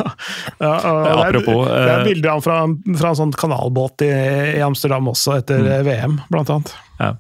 ja 0.62 0.74
og 0.76 1.01
det, 1.01 1.12
er, 1.12 1.24
Apropos, 1.26 1.64
det 1.70 1.80
er 1.82 1.95
eh, 1.95 2.05
bilder 2.09 2.34
av 2.34 2.39
han 2.41 2.45
fra, 2.45 2.59
fra 3.01 3.14
en 3.14 3.22
sånn 3.24 3.36
kanalbåt 3.39 4.05
i, 4.07 4.12
i 4.57 4.62
Amsterdam 4.66 5.12
også, 5.12 5.39
etter 5.39 5.62
Mm. 5.62 5.68
eh, 5.68 5.84
VM, 5.86 6.22
blant 6.32 6.49
annet. 6.49 6.74
Ja. 6.99 7.16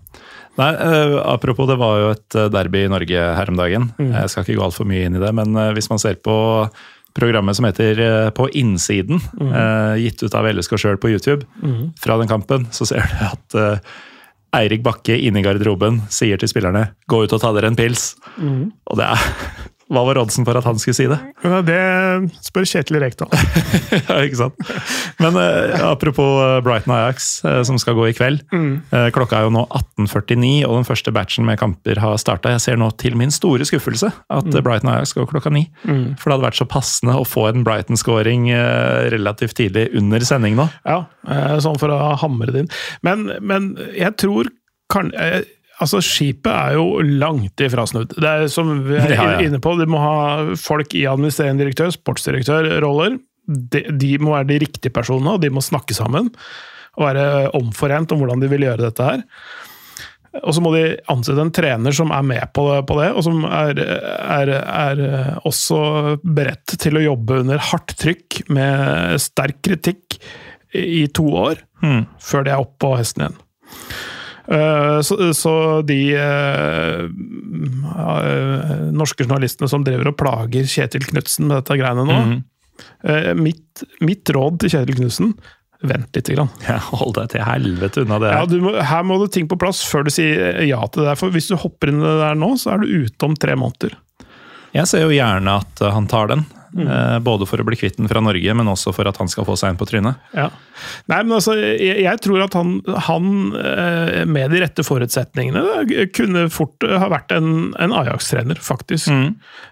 Nei, 0.59 0.71
eh, 0.75 1.17
Apropos, 1.31 1.67
det 1.69 1.77
var 1.79 1.99
jo 1.99 2.09
et 2.13 2.37
eh, 2.37 2.49
derby 2.51 2.85
i 2.85 2.91
Norge 2.91 3.27
her 3.37 3.51
om 3.51 3.59
dagen. 3.59 3.91
Mm. 3.97 4.11
Jeg 4.17 4.31
skal 4.33 4.45
ikke 4.45 4.57
gå 4.59 4.65
altfor 4.67 4.89
mye 4.89 5.07
inn 5.07 5.15
i 5.17 5.23
det, 5.23 5.31
men 5.37 5.55
eh, 5.55 5.71
hvis 5.77 5.89
man 5.91 6.01
ser 6.01 6.19
på 6.23 6.35
programmet 7.17 7.55
som 7.55 7.65
heter 7.65 7.99
eh, 7.99 8.29
På 8.29 8.49
innsiden, 8.49 9.19
Mm. 9.39 9.51
eh, 9.53 9.95
gitt 10.05 10.23
ut 10.23 10.35
av 10.35 10.45
LSK 10.47 10.77
sjøl 10.77 10.97
på 10.97 11.09
YouTube, 11.11 11.45
fra 11.99 12.17
den 12.17 12.27
kampen, 12.27 12.67
så 12.71 12.85
ser 12.87 13.01
du 13.01 13.25
at 13.25 13.55
eh, 13.55 13.79
Eirik 14.53 14.83
Bakke 14.83 15.15
inne 15.15 15.39
i 15.39 15.43
garderoben 15.43 16.01
sier 16.09 16.37
til 16.37 16.49
spillerne 16.49 16.89
'gå 17.07 17.23
ut 17.23 17.33
og 17.33 17.41
ta 17.41 17.53
dere 17.53 17.67
en 17.67 17.75
pils'. 17.75 18.15
Mm. 18.37 18.71
Og 18.87 18.97
det 18.97 19.05
er 19.05 19.17
Hva 19.91 20.03
var 20.07 20.19
oddsen 20.21 20.47
for 20.47 20.57
at 20.57 20.67
han 20.67 20.79
skulle 20.79 20.97
si 20.97 21.07
det? 21.11 21.19
Det 21.67 21.79
spør 22.45 22.67
Kjetil 22.67 22.99
Rekdal. 23.03 23.31
ja, 24.07 24.21
ikke 24.23 24.39
sant? 24.39 24.71
Men 25.21 25.37
eh, 25.39 25.75
apropos 25.83 26.39
eh, 26.45 26.57
Brighton 26.65 26.95
Ajax, 26.95 27.29
eh, 27.45 27.59
som 27.67 27.79
skal 27.81 27.97
gå 27.99 28.07
i 28.09 28.15
kveld. 28.15 28.45
Eh, 28.55 29.09
klokka 29.15 29.39
er 29.39 29.47
jo 29.47 29.55
nå 29.57 29.65
18.49, 29.67 30.53
og 30.67 30.77
den 30.79 30.87
første 30.87 31.13
batchen 31.15 31.47
med 31.47 31.59
kamper 31.61 31.99
har 32.01 32.17
starta. 32.21 32.53
Jeg 32.55 32.63
ser 32.65 32.79
nå 32.79 32.91
til 33.01 33.17
min 33.19 33.33
store 33.33 33.67
skuffelse 33.67 34.11
at 34.11 34.47
mm. 34.47 34.61
Brighton 34.63 34.93
Ajax 34.93 35.15
går 35.17 35.29
klokka 35.31 35.51
ni. 35.53 35.65
For 35.83 36.29
det 36.29 36.37
hadde 36.37 36.47
vært 36.47 36.61
så 36.61 36.69
passende 36.71 37.17
å 37.19 37.27
få 37.27 37.49
en 37.51 37.65
Brighton-scoring 37.67 38.49
eh, 38.55 39.09
relativt 39.13 39.57
tidlig 39.59 39.89
under 39.97 40.23
sending 40.27 40.57
nå. 40.59 40.67
Ja, 40.87 41.03
eh, 41.27 41.57
sånn 41.63 41.79
for 41.81 41.93
å 41.93 42.15
hamre 42.21 42.53
det 42.53 42.65
inn. 42.65 42.73
Men, 43.05 43.27
men 43.43 43.73
jeg 43.97 44.15
tror 44.21 44.51
kan, 44.91 45.11
eh, 45.15 45.41
Altså, 45.81 46.01
Skipet 46.05 46.51
er 46.51 46.75
jo 46.77 47.01
langt 47.01 47.61
ifra 47.65 47.87
snudd. 47.89 48.13
Det 48.13 48.29
er 48.29 48.47
som 48.51 48.69
vi 48.85 48.99
er 48.99 49.13
Ja, 49.17 49.29
ja. 49.35 49.41
inne 49.47 49.61
på, 49.63 49.73
de 49.79 49.87
må 49.89 50.01
ha 50.01 50.53
folk 50.59 50.93
i 50.97 51.07
administrerende 51.09 51.65
direktør, 51.65 51.91
sportsdirektørroller. 51.95 53.17
De, 53.47 53.81
de 53.97 54.11
må 54.21 54.35
være 54.35 54.51
de 54.53 54.61
riktige 54.65 54.93
personene, 54.93 55.35
og 55.35 55.41
de 55.43 55.49
må 55.53 55.63
snakke 55.65 55.97
sammen. 55.97 56.29
Og 56.99 57.07
være 57.07 57.25
omforent 57.57 58.13
om 58.13 58.21
hvordan 58.21 58.43
de 58.43 58.51
vil 58.51 58.67
gjøre 58.67 58.85
dette 58.85 59.07
her. 59.07 59.25
Og 60.45 60.53
så 60.55 60.61
må 60.63 60.71
de 60.75 60.83
ansette 61.11 61.43
en 61.43 61.51
trener 61.51 61.95
som 61.95 62.11
er 62.15 62.23
med 62.23 62.53
på 62.55 62.63
det, 62.69 62.77
på 62.87 62.95
det 63.01 63.09
og 63.11 63.25
som 63.25 63.41
er, 63.49 63.81
er, 63.81 64.51
er 64.55 65.01
også 65.47 65.81
beredt 66.23 66.77
til 66.79 66.95
å 66.95 67.03
jobbe 67.03 67.41
under 67.43 67.59
hardt 67.71 67.97
trykk 67.99 68.45
med 68.55 69.17
sterk 69.19 69.59
kritikk 69.67 70.21
i 70.71 71.03
to 71.11 71.25
år, 71.35 71.59
før 72.23 72.47
de 72.47 72.53
er 72.53 72.63
oppe 72.63 72.79
på 72.79 72.93
hesten 72.95 73.25
igjen. 73.25 73.41
Eh, 74.51 74.97
Så, 75.07 75.15
så 75.37 75.53
de 75.87 75.99
eh, 76.19 77.05
eh, 77.05 78.91
norske 78.91 79.23
journalistene 79.25 79.69
som 79.71 79.83
driver 79.87 80.11
og 80.11 80.17
plager 80.19 80.67
Kjetil 80.67 81.05
Knutsen 81.07 81.47
med 81.47 81.61
dette 81.61 81.77
greiene 81.79 82.05
nå 82.07 82.17
eh, 83.07 83.31
mitt, 83.37 83.83
mitt 84.03 84.29
råd 84.35 84.59
til 84.63 84.73
Kjetil 84.75 84.99
Knutsen 84.99 85.33
vent 85.81 86.13
litt. 86.13 86.27
Grann. 86.29 86.51
Ja, 86.67 86.75
hold 86.93 87.15
deg 87.17 87.31
til 87.33 87.41
helvete 87.47 88.03
unna 88.03 88.19
det 88.21 88.29
Ja, 88.35 88.41
her. 88.43 88.49
du 88.51 88.59
må, 88.61 88.75
her 88.85 89.05
må 89.07 89.15
du 89.17 89.25
ting 89.33 89.47
på 89.49 89.57
plass 89.61 89.79
før 89.89 90.05
du 90.05 90.11
sier 90.13 90.59
ja 90.67 90.81
til 90.85 91.01
det. 91.01 91.07
der, 91.09 91.17
For 91.17 91.33
hvis 91.33 91.47
du 91.49 91.55
hopper 91.57 91.89
inn 91.89 92.03
i 92.03 92.05
det 92.05 92.19
der 92.21 92.37
nå, 92.37 92.51
så 92.61 92.75
er 92.75 92.83
du 92.83 92.91
ute 93.07 93.25
om 93.25 93.33
tre 93.39 93.55
måneder. 93.57 93.95
Jeg 94.77 94.87
ser 94.87 95.01
jo 95.07 95.15
gjerne 95.15 95.55
at 95.63 95.81
han 95.95 96.05
tar 96.11 96.29
den. 96.31 96.45
Eh, 96.77 97.17
Både 97.23 97.47
for 97.49 97.61
å 97.61 97.65
bli 97.67 97.77
kvitt 97.79 97.97
den 97.99 98.09
fra 98.11 98.21
Norge, 98.23 98.53
men 98.57 98.69
også 98.71 98.93
for 98.95 99.09
at 99.09 99.17
han 99.21 99.29
skal 99.31 99.47
få 99.47 99.57
seg 99.59 99.73
en 99.73 99.79
på 99.79 99.87
trynet. 99.89 100.19
Ja. 100.37 100.47
Nei, 101.11 101.19
men 101.23 101.35
altså, 101.37 101.55
jeg, 101.59 101.99
jeg 102.05 102.21
tror 102.23 102.43
at 102.45 102.55
han, 102.57 102.77
han 103.07 103.27
eh, 103.59 104.21
med 104.29 104.53
de 104.53 104.61
rette 104.63 104.85
forutsetningene 104.85 106.07
kunne 106.15 106.47
fort 106.53 106.85
ha 106.87 107.09
vært 107.11 107.33
en, 107.35 107.71
en 107.81 107.95
Ajax-trener, 108.03 108.61
faktisk. 108.61 109.11
Eh, 109.11 109.29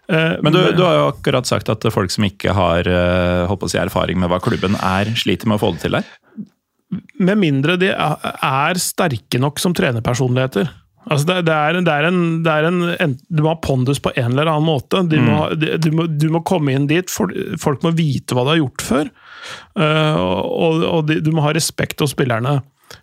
Mm. 0.10 0.42
Men 0.42 0.54
du, 0.56 0.58
du 0.74 0.82
har 0.82 0.96
jo 0.96 1.04
akkurat 1.12 1.46
sagt 1.46 1.70
at 1.70 1.86
folk 1.94 2.10
som 2.10 2.26
ikke 2.26 2.54
har 2.58 2.88
eh, 2.90 3.44
holdt 3.50 3.62
på 3.62 3.68
å 3.68 3.72
si, 3.72 3.78
erfaring 3.78 4.18
med 4.18 4.32
hva 4.32 4.40
klubben 4.42 4.74
er, 4.82 5.12
sliter 5.14 5.50
med 5.50 5.60
å 5.60 5.62
få 5.62 5.70
det 5.76 5.84
til 5.84 5.98
der. 6.00 6.08
Med 7.22 7.38
mindre 7.38 7.76
de 7.78 7.92
er 7.94 8.80
sterke 8.82 9.38
nok 9.42 9.62
som 9.62 9.76
trenerpersonligheter. 9.78 10.72
Altså 11.08 11.26
det, 11.30 11.36
det 11.48 11.54
er, 11.56 11.78
det 11.86 11.94
er 11.94 12.08
en, 12.10 12.18
det 12.44 12.52
er 12.54 12.66
en, 12.68 13.14
Du 13.32 13.40
må 13.46 13.54
ha 13.54 13.60
pondus 13.64 14.02
på 14.04 14.12
en 14.20 14.34
eller 14.34 14.50
annen 14.52 14.68
måte. 14.68 15.00
De 15.10 15.22
må, 15.24 15.38
ha- 15.40 15.54
de- 15.56 15.78
du, 15.82 15.90
må, 15.96 16.06
du 16.12 16.28
må 16.34 16.42
komme 16.46 16.74
inn 16.76 16.90
dit. 16.90 17.10
Folk, 17.10 17.32
folk 17.62 17.86
må 17.88 17.94
vite 17.98 18.36
hva 18.36 18.44
du 18.46 18.52
har 18.52 18.60
gjort 18.60 18.84
før. 18.86 19.10
Uh, 19.80 20.20
og 20.20 20.84
og 20.90 21.08
de, 21.08 21.20
du 21.24 21.32
må 21.34 21.42
ha 21.46 21.54
respekt 21.56 22.04
hos 22.04 22.12
spillerne. 22.14 22.60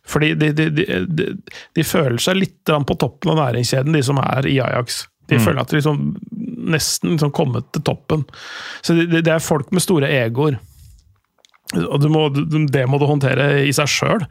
Fordi 0.07 0.35
de, 0.39 0.53
de, 0.59 0.69
de, 0.77 0.85
de, 1.07 1.27
de 1.79 1.85
føler 1.87 2.19
seg 2.23 2.37
litt 2.41 2.73
på 2.87 2.97
toppen 3.01 3.33
av 3.33 3.41
næringskjeden, 3.45 3.95
de 3.97 4.03
som 4.07 4.19
er 4.23 4.47
i 4.51 4.59
Ajax. 4.63 5.05
De 5.31 5.39
føler 5.43 5.63
at 5.65 5.71
de 5.73 5.79
liksom 5.81 6.03
nesten 6.71 7.15
liksom 7.17 7.33
kommet 7.35 7.67
til 7.75 7.83
toppen. 7.87 8.25
Så 8.87 8.95
det, 8.99 9.23
det 9.27 9.33
er 9.33 9.43
folk 9.43 9.73
med 9.75 9.83
store 9.83 10.11
egoer. 10.21 10.59
Du 11.75 12.07
må, 12.13 12.29
det 12.71 12.85
må 12.87 12.99
du 13.03 13.07
håndtere 13.11 13.65
i 13.67 13.73
seg 13.75 13.89
sjøl, 13.91 14.23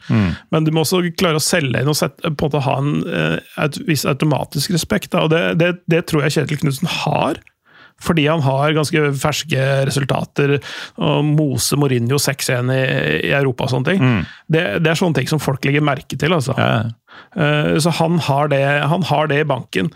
men 0.53 0.63
du 0.63 0.69
må 0.71 0.85
også 0.85 1.01
klare 1.19 1.35
å 1.35 1.43
selge 1.43 1.81
inn 1.83 1.89
og 1.91 1.97
sette, 1.99 2.31
på 2.31 2.47
en 2.47 2.51
måte 2.53 2.61
ha 2.63 2.75
en 2.79 2.93
eh, 3.03 3.39
et 3.65 3.79
viss 3.89 4.05
automatisk 4.07 4.71
respekt. 4.71 5.11
Da. 5.11 5.25
Og 5.27 5.33
det, 5.33 5.41
det, 5.59 5.73
det 5.91 6.05
tror 6.07 6.23
jeg 6.23 6.31
Kjetil 6.37 6.61
Knutsen 6.63 6.87
har, 7.03 7.41
fordi 8.01 8.25
han 8.27 8.41
har 8.43 8.73
ganske 8.75 9.03
ferske 9.19 9.67
resultater. 9.87 10.57
og 10.95 11.25
Mose 11.27 11.75
Mourinho 11.79 12.17
6-1 12.19 12.71
i, 12.71 12.79
i 13.29 13.35
Europa 13.35 13.67
og 13.67 13.75
sånne 13.75 13.91
ting. 13.91 14.01
Det, 14.51 14.63
det 14.83 14.91
er 14.91 14.99
sånne 14.99 15.19
ting 15.19 15.27
som 15.31 15.39
folk 15.43 15.63
legger 15.67 15.83
merke 15.83 16.15
til. 16.19 16.33
altså. 16.35 16.55
Ja. 16.59 16.71
Eh, 17.35 17.75
Så 17.83 17.91
han 17.99 18.19
har, 18.29 18.47
det, 18.51 18.63
han 18.95 19.03
har 19.11 19.27
det 19.31 19.43
i 19.43 19.47
banken. 19.47 19.91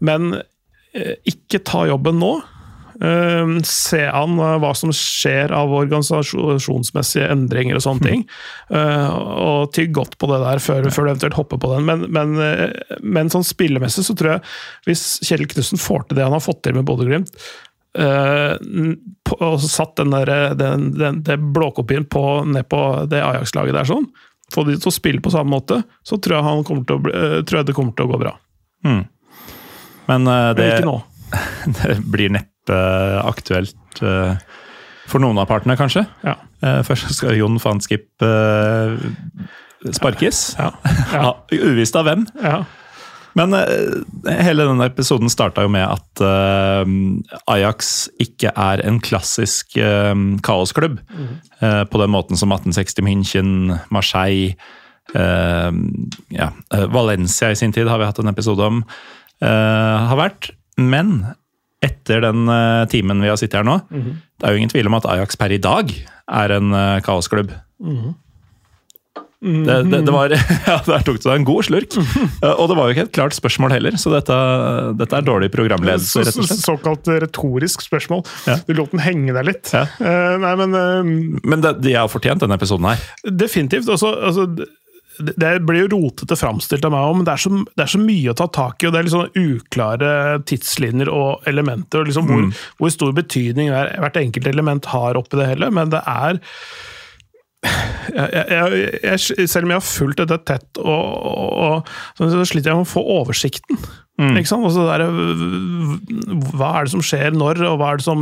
Men 0.00 0.36
eh, 0.94 1.14
ikke 1.30 1.62
ta 1.66 1.86
jobben 1.90 2.18
nå. 2.22 2.36
Eh, 3.02 3.54
se 3.66 4.02
an 4.06 4.38
eh, 4.38 4.54
hva 4.62 4.70
som 4.78 4.92
skjer 4.94 5.50
av 5.56 5.72
organisasjonsmessige 5.74 7.26
endringer 7.32 7.76
og 7.80 7.84
sånne 7.86 8.06
ting. 8.08 8.24
Eh, 8.70 9.10
og 9.14 9.72
tygg 9.74 9.92
godt 9.96 10.18
på 10.20 10.30
det 10.32 10.40
der 10.44 10.62
før, 10.62 10.88
før 10.94 11.08
du 11.08 11.12
eventuelt 11.14 11.38
hopper 11.38 11.58
på 11.62 11.72
den. 11.74 11.84
Men, 11.88 12.06
men, 12.14 12.34
eh, 12.42 12.96
men 13.02 13.30
sånn 13.32 13.46
spillemessig 13.46 14.04
så 14.06 14.16
tror 14.18 14.36
jeg, 14.36 14.44
hvis 14.88 15.04
Kjell 15.26 15.46
Knutsen 15.50 15.80
får 15.80 16.08
til 16.08 16.20
det 16.20 16.26
han 16.28 16.36
har 16.36 16.44
fått 16.44 16.62
til 16.66 16.76
med 16.78 16.86
Bodø-Glimt 16.88 17.32
og 17.94 19.60
satt 19.62 19.96
den 20.00 20.10
der, 20.10 20.30
den, 20.58 20.88
den, 20.98 21.20
det 21.22 21.36
blåkopien 21.54 22.04
på, 22.10 22.22
ned 22.50 22.66
på 22.70 22.80
det 23.10 23.20
Ajax-laget 23.22 23.76
der 23.76 23.86
sånn, 23.86 24.08
få 24.50 24.64
de 24.66 24.74
til 24.78 24.90
å 24.90 24.94
spille 24.94 25.22
på 25.22 25.30
samme 25.30 25.54
måte, 25.54 25.78
så 26.06 26.18
tror 26.22 26.40
jeg, 26.40 26.64
bli- 27.06 27.14
tror 27.46 27.60
jeg 27.60 27.68
det 27.70 27.76
kommer 27.76 27.94
til 27.94 28.08
å 28.08 28.12
gå 28.12 28.18
bra. 28.24 28.32
Men 28.84 30.26
det, 30.26 30.34
Men 30.58 30.72
ikke 30.74 30.88
nå. 30.90 30.96
det 31.80 31.98
blir 32.10 32.32
neppe 32.34 32.78
aktuelt 33.24 34.02
eh, 34.02 34.36
for 35.10 35.20
noen 35.20 35.36
av 35.42 35.48
partene, 35.50 35.76
kanskje. 35.76 36.06
Ja. 36.24 36.38
Eh, 36.64 36.80
Først 36.86 37.10
skal 37.18 37.36
Jon 37.36 37.58
van 37.62 37.82
Skip 37.84 38.24
eh, 38.24 38.94
sparkes. 39.92 40.46
Ja. 40.58 40.70
Ja, 41.14 41.34
uvisst 41.52 41.96
av 42.00 42.08
hvem. 42.08 42.24
Ja. 42.40 42.62
Men 43.34 43.50
hele 44.30 44.62
denne 44.68 44.86
episoden 44.86 45.26
starta 45.32 45.64
jo 45.64 45.70
med 45.74 45.82
at 45.90 46.20
Ajax 47.50 47.88
ikke 48.22 48.52
er 48.54 48.78
en 48.86 49.00
klassisk 49.02 49.74
kaosklubb. 50.46 51.00
eh, 51.58 51.82
på 51.90 51.98
den 51.98 52.12
måten 52.14 52.38
som 52.38 52.54
1860 52.54 53.02
München, 53.02 53.50
Marseille, 53.90 54.54
ja, 55.14 56.48
Valencia 56.94 57.50
i 57.50 57.58
sin 57.58 57.74
tid 57.74 57.90
har 57.90 57.98
vi 58.00 58.06
hatt 58.06 58.18
en 58.22 58.30
episode 58.30 58.62
om, 58.64 58.78
har 59.42 60.16
vært. 60.16 60.52
Men 60.80 61.14
etter 61.84 62.22
den 62.24 62.48
eh, 62.48 62.86
timen 62.90 63.20
vi 63.20 63.28
har 63.28 63.36
sittet 63.40 63.60
her 63.60 63.66
nå, 63.68 63.78
det 63.92 64.46
er 64.48 64.54
jo 64.54 64.60
ingen 64.62 64.72
tvil 64.72 64.88
om 64.88 64.96
at 64.98 65.06
Ajax 65.12 65.36
per 65.36 65.52
i 65.52 65.60
dag 65.62 65.90
er 65.92 66.54
en 66.56 66.72
eh, 66.74 67.00
kaosklubb. 67.04 67.52
Det, 69.44 69.74
det, 69.90 69.98
det 70.06 70.12
var, 70.14 70.32
ja, 70.70 70.76
Der 70.86 71.02
tok 71.04 71.18
du 71.20 71.26
deg 71.26 71.34
en 71.36 71.44
god 71.44 71.66
slurk. 71.66 71.92
Eh, 72.00 72.54
Og 72.54 72.70
det 72.70 72.76
var 72.78 72.88
jo 72.88 72.94
ikke 72.94 73.04
et 73.10 73.12
klart 73.12 73.36
spørsmål 73.36 73.74
heller, 73.76 73.98
så 74.00 74.14
dette, 74.14 74.36
dette 74.96 75.18
er 75.18 75.26
dårlig 75.26 75.50
programledelse, 75.52 76.22
rett 76.24 76.38
og 76.40 76.48
slett. 76.48 76.62
Såkalt 76.64 77.10
retorisk 77.26 77.84
spørsmål. 77.84 78.24
Ja. 78.48 78.56
Du 78.64 78.72
lot 78.78 78.94
den 78.94 79.02
henge 79.04 79.34
deg 79.36 79.50
litt. 79.50 79.68
Ja. 79.76 79.84
Uh, 80.00 80.38
nei, 80.40 80.54
men 80.62 80.72
uh, 80.78 81.42
Men 81.44 81.64
det, 81.66 81.74
de 81.84 81.92
har 81.98 82.08
fortjent 82.08 82.40
denne 82.40 82.56
episoden 82.56 82.88
her. 82.88 83.04
definitivt. 83.28 83.90
Også, 83.92 84.14
altså, 84.30 84.48
det, 85.18 85.50
blir 85.66 85.84
jo 85.84 85.90
rotete 85.92 86.38
framstilt 86.38 86.84
av 86.86 86.94
meg 86.94 87.06
òg, 87.06 87.18
men 87.18 87.28
det 87.28 87.34
er, 87.34 87.42
så, 87.44 87.52
det 87.70 87.84
er 87.84 87.92
så 87.92 88.00
mye 88.02 88.32
å 88.32 88.38
ta 88.38 88.48
tak 88.50 88.82
i. 88.82 88.88
og 88.88 88.94
Det 88.94 89.00
er 89.00 89.06
litt 89.06 89.14
sånn 89.14 89.36
uklare 89.38 90.10
tidslinjer 90.50 91.10
og 91.12 91.46
elementer. 91.50 92.02
og 92.02 92.10
liksom 92.10 92.30
hvor, 92.30 92.48
hvor 92.80 92.94
stor 92.94 93.14
betydning 93.16 93.70
er, 93.70 93.94
hvert 94.02 94.18
enkelt 94.20 94.50
element 94.50 94.90
har 94.94 95.20
oppi 95.20 95.40
det 95.40 95.52
hele. 95.54 95.70
Men 95.74 95.94
det 95.94 96.02
er 96.10 96.42
jeg, 97.64 98.44
jeg, 98.52 98.88
jeg, 99.00 99.48
selv 99.48 99.64
om 99.64 99.72
jeg 99.72 99.80
har 99.80 99.86
fulgt 99.86 100.20
dette 100.20 100.36
tett, 100.44 100.80
og, 100.82 101.04
og, 101.30 101.92
og, 102.18 102.32
så 102.32 102.44
sliter 102.44 102.72
jeg 102.72 102.80
med 102.80 102.84
å 102.84 102.90
få 102.90 103.04
oversikten. 103.16 103.78
Ikke 104.14 104.46
sant? 104.46 104.68
Der, 104.76 105.02
hva 106.54 106.68
er 106.78 106.86
det 106.86 106.92
som 106.92 107.02
skjer 107.02 107.34
når, 107.34 107.64
og 107.66 107.80
hva 107.80 107.88
er 107.90 107.98
det 107.98 108.06
som 108.06 108.20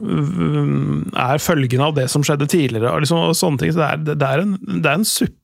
mm, 0.00 1.12
er 1.12 1.42
følgene 1.42 1.90
av 1.90 1.94
det 2.00 2.08
som 2.10 2.24
skjedde 2.26 2.48
tidligere? 2.50 2.90
Og, 2.90 3.04
liksom, 3.04 3.20
og 3.28 3.38
sånne 3.38 3.62
ting. 3.62 3.74
Så 3.74 3.82
det, 3.82 3.90
er, 3.92 4.02
det, 4.16 4.26
er 4.26 4.42
en, 4.42 4.56
det 4.72 4.90
er 4.90 4.98
en 4.98 5.06
suppe. 5.06 5.38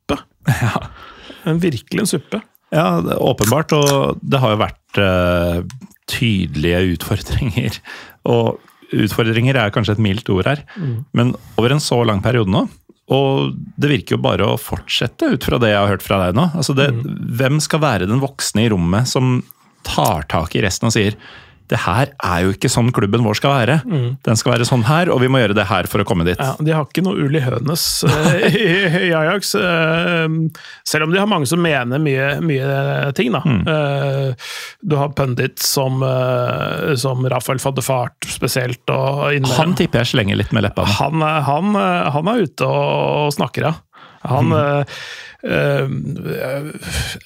En 1.49 1.61
virkelig 1.63 2.03
en 2.03 2.11
suppe. 2.11 2.41
Ja, 2.75 2.99
åpenbart, 3.01 3.73
og 3.73 4.19
det 4.21 4.41
har 4.43 4.53
jo 4.53 4.61
vært 4.61 4.99
uh, 5.01 5.61
tydelige 6.11 6.83
utfordringer. 6.97 7.79
Og 8.29 8.59
utfordringer 8.93 9.57
er 9.57 9.73
kanskje 9.73 9.97
et 9.97 10.03
mildt 10.03 10.29
ord 10.33 10.49
her, 10.51 10.61
men 11.17 11.33
over 11.61 11.73
en 11.73 11.83
så 11.83 12.03
lang 12.09 12.21
periode 12.25 12.53
nå. 12.53 12.67
Og 13.09 13.55
det 13.81 13.89
virker 13.89 14.17
jo 14.17 14.25
bare 14.25 14.45
å 14.45 14.59
fortsette 14.61 15.31
ut 15.33 15.45
fra 15.49 15.61
det 15.63 15.71
jeg 15.73 15.81
har 15.81 15.93
hørt 15.95 16.05
fra 16.05 16.19
deg 16.27 16.37
nå. 16.37 16.51
Altså 16.59 16.75
det, 16.77 16.91
Hvem 17.41 17.61
skal 17.65 17.81
være 17.81 18.09
den 18.11 18.21
voksne 18.21 18.67
i 18.67 18.73
rommet 18.73 19.09
som 19.09 19.39
tar 19.87 20.27
tak 20.29 20.57
i 20.59 20.65
resten 20.65 20.91
og 20.91 20.97
sier 20.97 21.17
det 21.69 21.79
her 21.85 22.11
er 22.25 22.45
jo 22.47 22.53
ikke 22.55 22.71
sånn 22.73 22.89
klubben 22.97 23.23
vår 23.27 23.37
skal 23.39 23.53
være. 23.53 23.75
Den 24.25 24.39
skal 24.41 24.55
være 24.55 24.67
sånn 24.69 24.87
her, 24.89 25.11
og 25.13 25.21
vi 25.21 25.29
må 25.29 25.41
gjøre 25.43 25.57
det 25.59 25.67
her 25.69 25.89
for 25.91 26.01
å 26.01 26.07
komme 26.09 26.25
dit. 26.25 26.39
Ja, 26.41 26.55
De 26.59 26.73
har 26.73 26.87
ikke 26.89 27.05
noe 27.05 27.19
Uli 27.27 27.43
Hønes 27.45 27.85
eh, 28.09 28.47
i, 28.49 28.67
i 29.09 29.13
Ajax, 29.17 29.55
eh, 29.61 30.25
selv 30.89 31.07
om 31.09 31.13
de 31.13 31.21
har 31.21 31.29
mange 31.31 31.47
som 31.51 31.61
mener 31.63 32.01
mye, 32.01 32.31
mye 32.41 33.13
ting. 33.19 33.33
da. 33.37 33.43
Eh, 33.45 34.51
Du 34.81 34.97
har 34.97 35.13
pundit 35.19 35.59
som, 35.61 36.01
som 36.97 37.25
Rafael 37.29 37.59
Faddefart 37.63 38.29
spesielt. 38.33 38.85
og 38.89 39.33
Han 39.59 39.75
tipper 39.79 40.03
jeg 40.05 40.13
slenger 40.15 40.39
litt 40.41 40.53
med 40.57 40.65
leppene. 40.69 40.89
han, 40.99 41.21
han, 41.23 41.75
han 42.15 42.29
er 42.33 42.47
ute 42.49 42.65
og 42.69 43.33
snakker, 43.37 43.69
ja. 43.71 43.75
Han 44.29 44.53
Mm 44.53 44.95
jeg- 45.49 46.75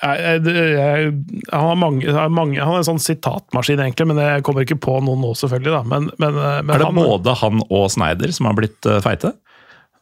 jeg- 0.03 0.45
jeg- 0.45 1.13
Han 1.53 1.61
har 1.69 1.77
mange, 1.77 2.13
har 2.13 2.29
mange 2.29 2.59
Han 2.61 2.75
er 2.75 2.79
en 2.79 2.85
sånn 2.85 3.01
sitatmaskin, 3.03 3.81
egentlig, 3.81 4.07
men 4.07 4.17
jeg 4.17 4.43
kommer 4.43 4.63
ikke 4.65 4.79
på 4.81 5.01
noen 5.03 5.21
nå, 5.21 5.33
selvfølgelig. 5.35 5.73
da. 5.73 5.83
Men, 5.83 6.11
men, 6.19 6.37
eh, 6.37 6.63
men 6.63 6.71
Er 6.75 6.79
det 6.79 6.87
han, 6.87 6.95
både 6.95 7.37
han 7.37 7.63
og 7.71 7.91
Sneider 7.91 8.33
som 8.33 8.47
har 8.47 8.55
blitt 8.55 8.87
eh, 8.87 9.01
feite? 9.01 9.33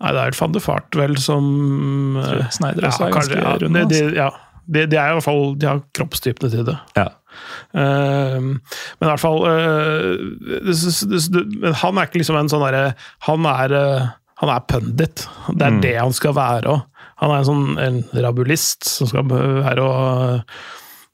Nei, 0.00 0.12
det 0.12 0.20
er 0.20 0.38
van 0.40 0.52
de 0.52 0.60
Fart, 0.60 0.90
vel, 0.96 1.16
som 1.20 2.16
Sneider 2.50 2.88
også 2.88 3.06
er 3.06 3.12
ganske 3.12 3.40
ja, 3.40 3.56
runde. 3.60 3.88
de, 3.88 3.94
de, 3.94 4.04
altså. 4.04 4.16
ja. 4.16 4.30
De, 4.70 4.86
de 4.86 4.96
er 4.96 5.10
i 5.10 5.14
hvert 5.18 5.24
fall 5.26 5.54
De 5.58 5.66
har 5.66 5.82
kroppstypene 5.96 6.50
til 6.52 6.64
det. 6.64 6.76
Ja. 6.96 7.08
Uh, 7.74 8.40
men 8.42 9.04
i 9.04 9.06
hvert 9.06 9.22
fall 9.22 9.44
uh, 9.46 10.16
det, 10.66 10.74
det, 10.74 11.20
det, 11.30 11.74
Han 11.78 11.98
er 12.00 12.08
ikke 12.08 12.18
liksom 12.18 12.38
en 12.40 12.50
sånn 12.50 12.64
derre 12.64 12.94
Han 13.28 13.46
er 13.46 13.76
eh, 13.78 14.08
han 14.40 14.48
er 14.48 14.62
pundit. 14.64 15.26
Det 15.52 15.66
er 15.66 15.74
det 15.84 15.96
han 15.98 16.14
skal 16.16 16.32
være 16.32 16.70
òg. 16.72 16.86
Han 17.20 17.32
er 17.32 17.40
en 17.40 17.48
sånn 17.48 17.64
en 17.80 18.02
rabulist 18.24 18.88
som 18.88 19.08
skal 19.10 19.26
være 19.28 19.84
å 19.84 19.94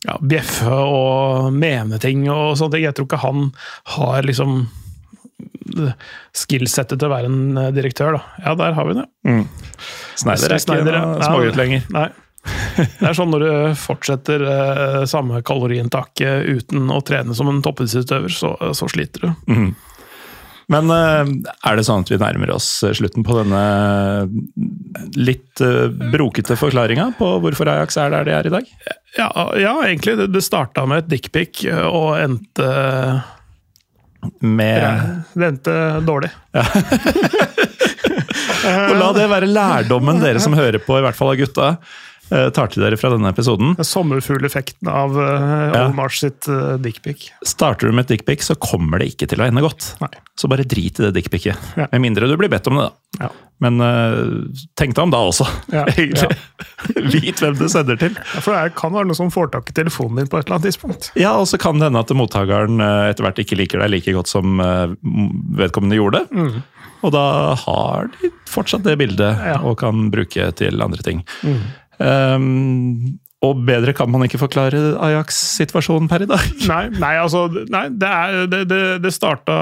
ja, 0.06 0.16
bjeffe 0.22 0.70
og 0.70 1.52
mene 1.54 1.98
ting 2.02 2.26
og 2.30 2.56
sånne 2.58 2.76
ting. 2.76 2.84
Jeg 2.86 2.96
tror 2.98 3.08
ikke 3.08 3.22
han 3.24 3.48
har 3.96 4.26
liksom 4.26 4.60
skillsettet 6.36 7.00
til 7.00 7.08
å 7.08 7.12
være 7.12 7.30
en 7.30 7.58
eh, 7.60 7.72
direktør, 7.74 8.16
da. 8.16 8.36
Ja, 8.44 8.54
der 8.58 8.76
har 8.76 8.86
vi 8.88 8.94
det. 9.00 9.08
Sneider 10.16 10.54
er 10.54 10.62
ikke 10.62 10.78
noe 10.86 11.26
smågutt 11.26 11.58
lenger. 11.60 11.90
Nei. 11.96 12.08
Det 12.46 13.08
er 13.08 13.16
sånn 13.18 13.32
når 13.34 13.42
du 13.42 13.50
fortsetter 13.80 14.44
eh, 14.46 15.00
samme 15.10 15.42
kaloriinntaket 15.46 16.46
uten 16.46 16.86
å 16.94 17.00
trene 17.06 17.34
som 17.34 17.50
en 17.50 17.58
toppidrettsutøver, 17.64 18.32
så, 18.32 18.54
så 18.78 18.88
sliter 18.92 19.26
du. 19.26 19.32
Men 20.72 20.90
eh, 20.90 21.32
er 21.68 21.78
det 21.78 21.84
sånn 21.86 22.02
at 22.02 22.10
vi 22.10 22.18
nærmer 22.18 22.50
oss 22.56 22.68
slutten 22.98 23.26
på 23.26 23.36
denne 23.38 23.62
litt 25.14 25.62
eh, 25.62 25.86
brokete 26.12 26.58
forklaringa 26.58 27.12
på 27.18 27.28
hvorfor 27.44 27.70
Ajax 27.70 27.98
er 28.02 28.10
der 28.14 28.26
de 28.26 28.34
er 28.34 28.48
i 28.48 28.54
dag? 28.56 28.72
Ja, 29.18 29.30
ja 29.60 29.74
egentlig. 29.86 30.16
Det, 30.18 30.30
det 30.34 30.44
starta 30.44 30.86
med 30.90 31.04
et 31.04 31.12
dickpic 31.14 31.64
og 31.70 32.16
endte 32.18 32.68
Med 34.42 35.22
Det 35.36 35.52
endte 35.52 35.76
dårlig. 36.06 36.32
Og 38.66 38.96
la 38.98 39.12
det 39.14 39.26
være 39.30 39.48
lærdommen 39.50 40.20
dere 40.22 40.40
som 40.42 40.56
hører 40.56 40.80
på, 40.82 40.98
i 40.98 41.04
hvert 41.04 41.18
fall 41.18 41.32
av 41.32 41.38
gutta, 41.40 41.68
eh, 41.68 41.76
tar 42.28 42.70
til 42.72 42.82
dere 42.82 42.96
fra 42.98 43.10
denne 43.12 43.30
episoden. 43.30 43.74
Sommerfugleffekten 43.86 44.88
av 44.90 45.14
uh, 45.14 45.72
Ja. 45.76 45.84
Omars 45.90 46.20
sitt 46.24 46.48
uh, 46.50 46.74
dickpic. 46.82 47.28
Starter 47.46 47.88
du 47.90 47.94
med 47.96 48.06
et 48.08 48.16
dickpic, 48.16 48.42
så 48.46 48.56
kommer 48.58 48.98
det 49.02 49.12
ikke 49.14 49.28
til 49.30 49.42
å 49.42 49.46
ende 49.48 49.62
godt. 49.64 49.92
Nei. 50.02 50.10
Så 50.36 50.50
bare 50.52 50.66
drit 50.68 50.98
i 51.00 51.06
det 51.06 51.12
dickpicet. 51.16 51.56
Ja. 51.78 51.86
Med 51.92 52.02
mindre 52.08 52.28
du 52.28 52.34
blir 52.40 52.50
bedt 52.52 52.66
om 52.70 52.80
det, 52.80 52.88
da. 52.88 53.26
Ja. 53.26 53.30
Men 53.64 53.80
uh, 53.80 54.50
tenk 54.76 54.92
deg 54.98 55.06
om 55.06 55.12
da 55.14 55.22
også, 55.30 55.46
Ja, 55.72 55.86
egentlig. 55.94 56.34
Vit 57.14 57.40
hvem 57.40 57.56
du 57.56 57.64
sender 57.72 57.96
til. 58.00 58.12
Ja, 58.18 58.42
for 58.44 58.52
det 58.58 58.74
kan 58.76 58.92
være 58.92 59.08
noe 59.08 59.16
som 59.16 59.30
får 59.32 59.52
tak 59.54 59.70
i 59.72 59.76
telefonen 59.78 60.20
din 60.20 60.28
på 60.32 60.36
et 60.40 60.44
eller 60.48 60.58
annet 60.58 60.68
tidspunkt. 60.68 61.08
Ja, 61.16 61.32
og 61.40 61.46
så 61.48 61.60
kan 61.62 61.78
det 61.80 61.88
hende 61.88 62.02
at 62.04 62.12
mottakeren 62.16 62.82
eh, 62.84 63.10
etter 63.12 63.24
hvert 63.24 63.40
ikke 63.40 63.56
liker 63.62 63.80
deg 63.80 63.94
like 63.94 64.12
godt 64.18 64.28
som 64.28 64.60
eh, 64.60 64.92
vedkommende 65.62 65.96
gjorde. 65.96 66.26
Og 67.04 67.12
da 67.14 67.24
har 67.60 68.08
de 68.20 68.30
fortsatt 68.50 68.84
det 68.86 68.96
bildet 69.00 69.40
Ja. 69.46 69.56
og 69.64 69.76
kan 69.80 70.08
bruke 70.12 70.48
til 70.58 70.82
andre 70.84 71.04
ting. 71.06 71.24
Um, 71.98 73.16
og 73.44 73.62
bedre 73.68 73.92
kan 73.96 74.10
man 74.10 74.24
ikke 74.24 74.40
forklare 74.40 74.80
Ajax-situasjonen 75.02 76.08
per 76.10 76.24
i 76.24 76.28
dag. 76.30 76.44
Nei, 76.70 76.82
nei 76.96 77.14
altså 77.20 77.46
nei, 77.52 77.86
det, 77.92 78.10
er, 78.10 78.44
det, 78.50 78.62
det, 78.70 78.82
det 79.04 79.14
starta 79.14 79.56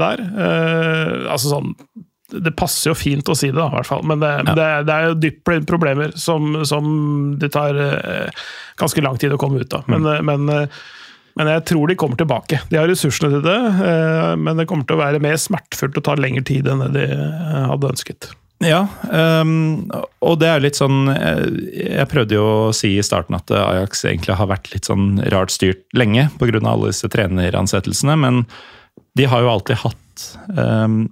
der. 0.00 0.22
Uh, 0.34 1.30
altså 1.30 1.54
sånn 1.54 1.74
Det 2.30 2.52
passer 2.58 2.90
jo 2.90 2.96
fint 2.98 3.30
å 3.30 3.36
si 3.38 3.52
det, 3.52 3.58
da, 3.58 3.68
i 3.70 3.78
hvert 3.78 3.90
fall. 3.90 4.02
Men 4.06 4.22
det, 4.22 4.32
Ja. 4.42 4.56
det, 4.58 4.70
det 4.88 4.96
er 4.96 5.10
jo 5.10 5.20
dypt 5.26 5.52
problemer 5.70 6.14
som, 6.18 6.60
som 6.66 6.90
det 7.40 7.52
tar 7.54 7.78
uh, 7.78 8.42
ganske 8.80 9.04
lang 9.06 9.20
tid 9.20 9.34
å 9.34 9.40
komme 9.40 9.62
ut 9.62 9.78
av. 9.78 9.86
Men, 9.90 10.06
mm. 10.06 10.26
men, 10.26 10.50
uh, 10.50 10.82
men 11.38 11.54
jeg 11.54 11.64
tror 11.70 11.86
de 11.88 11.98
kommer 11.98 12.18
tilbake. 12.18 12.58
De 12.72 12.78
har 12.80 12.90
ressursene 12.90 13.30
til 13.36 13.44
det, 13.46 13.58
men 14.42 14.58
det 14.58 14.66
kommer 14.68 14.84
til 14.84 14.98
å 14.98 15.00
være 15.00 15.22
mer 15.22 15.38
smertefullt 15.40 15.96
og 15.96 16.04
ta 16.04 16.16
lengre 16.18 16.42
tid 16.44 16.66
enn 16.68 16.82
det 16.82 17.06
de 17.06 17.20
hadde 17.70 17.92
ønsket. 17.94 18.32
Ja, 18.60 18.82
um, 19.08 19.88
og 20.20 20.34
det 20.42 20.50
er 20.50 20.60
litt 20.60 20.76
sånn 20.76 21.08
jeg, 21.08 21.52
Jeg 21.80 22.08
prøvde 22.10 22.36
jo 22.36 22.42
å 22.44 22.72
si 22.76 22.90
i 22.98 23.04
starten 23.04 23.38
at 23.38 23.48
Ajax 23.56 24.04
egentlig 24.04 24.36
har 24.36 24.50
vært 24.50 24.68
litt 24.74 24.90
sånn 24.90 25.14
rart 25.32 25.54
styrt 25.54 25.86
lenge 25.96 26.26
pga. 26.36 26.60
alle 26.60 26.90
disse 26.92 27.08
treneransettelsene, 27.08 28.18
men 28.20 28.42
de 29.16 29.26
har 29.32 29.42
jo 29.42 29.52
alltid 29.54 29.80
hatt 29.80 30.26
um, 30.52 31.08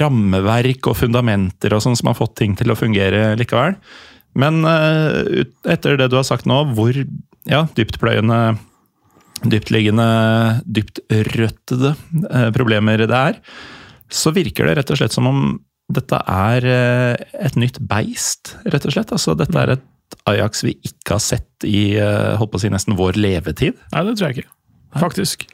rammeverk 0.00 0.88
og 0.88 0.96
fundamenter 0.96 1.76
og 1.76 1.84
sånn 1.84 1.98
som 1.98 2.08
har 2.10 2.18
fått 2.18 2.38
ting 2.40 2.56
til 2.56 2.72
å 2.72 2.78
fungere 2.78 3.34
likevel. 3.36 3.76
Men 4.36 4.64
uh, 4.64 5.44
etter 5.68 6.00
det 6.00 6.08
du 6.08 6.16
har 6.16 6.26
sagt 6.28 6.48
nå, 6.48 6.62
hvor 6.72 6.96
ja, 7.46 7.66
dyptpløyende, 7.76 8.56
dyptliggende, 9.44 10.08
dyptrøttede 10.64 11.94
uh, 12.32 12.50
problemer 12.56 13.04
det 13.04 13.22
er, 13.22 13.40
så 14.08 14.32
virker 14.32 14.68
det 14.68 14.80
rett 14.80 14.92
og 14.94 15.00
slett 15.00 15.14
som 15.14 15.28
om 15.28 15.40
dette 15.92 16.18
er 16.18 16.66
uh, 16.66 17.26
et 17.46 17.58
nytt 17.58 17.78
beist, 17.88 18.56
rett 18.66 18.88
og 18.88 18.94
slett. 18.94 19.12
Altså, 19.14 19.36
dette 19.38 19.60
er 19.60 19.76
et 19.76 19.92
Ajax 20.30 20.62
vi 20.62 20.76
ikke 20.86 21.16
har 21.16 21.22
sett 21.22 21.66
i 21.66 21.98
holdt 22.38 22.52
på 22.52 22.58
å 22.58 22.62
si, 22.62 22.70
nesten 22.70 22.96
vår 22.98 23.18
levetid. 23.18 23.78
Nei, 23.92 24.02
det 24.06 24.14
tror 24.18 24.28
jeg 24.28 24.36
ikke. 24.38 24.52
Faktisk. 25.02 25.46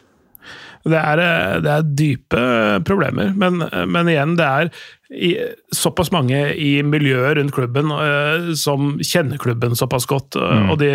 Det 0.83 0.99
er, 0.99 1.21
det 1.63 1.71
er, 1.71 1.85
dype 1.97 2.43
problemer, 2.89 3.31
men, 3.39 3.63
men 3.89 4.11
igjen, 4.11 4.35
det 4.39 4.49
er 4.49 4.71
såpass 5.77 6.11
mange 6.15 6.41
i 6.59 6.73
miljøet 6.85 7.39
rundt 7.39 7.55
klubben 7.55 7.93
som 8.59 8.97
kjenner 8.99 9.41
klubben 9.41 9.79
såpass 9.79 10.09
godt. 10.11 10.37
Mm. 10.37 10.73
Og 10.73 10.81
de, 10.83 10.91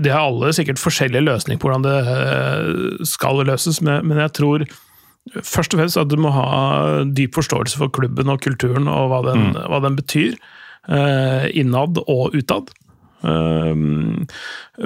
de, 0.00 0.12
har 0.14 0.24
alle 0.24 0.54
sikkert 0.56 0.80
forskjellige 0.80 1.26
løsninger 1.26 1.60
på 1.60 1.68
hvordan 1.68 1.84
det 1.84 3.08
skal 3.10 3.42
løses, 3.44 3.82
men, 3.84 4.16
jeg 4.22 4.34
tror 4.38 4.64
først 5.36 5.74
og 5.74 5.82
fremst 5.82 6.00
at 6.00 6.10
du 6.10 6.18
må 6.20 6.32
ha 6.34 7.04
dyp 7.04 7.36
forståelse 7.38 7.80
for 7.80 7.92
klubben 7.94 8.32
og 8.32 8.42
kulturen 8.44 8.88
og 8.90 9.12
hva 9.12 9.22
den, 9.30 9.50
mm. 9.50 9.62
hva 9.68 9.82
den 9.84 9.98
betyr. 9.98 10.38
innad 10.88 11.98
og 12.08 12.36
utad. 12.38 12.70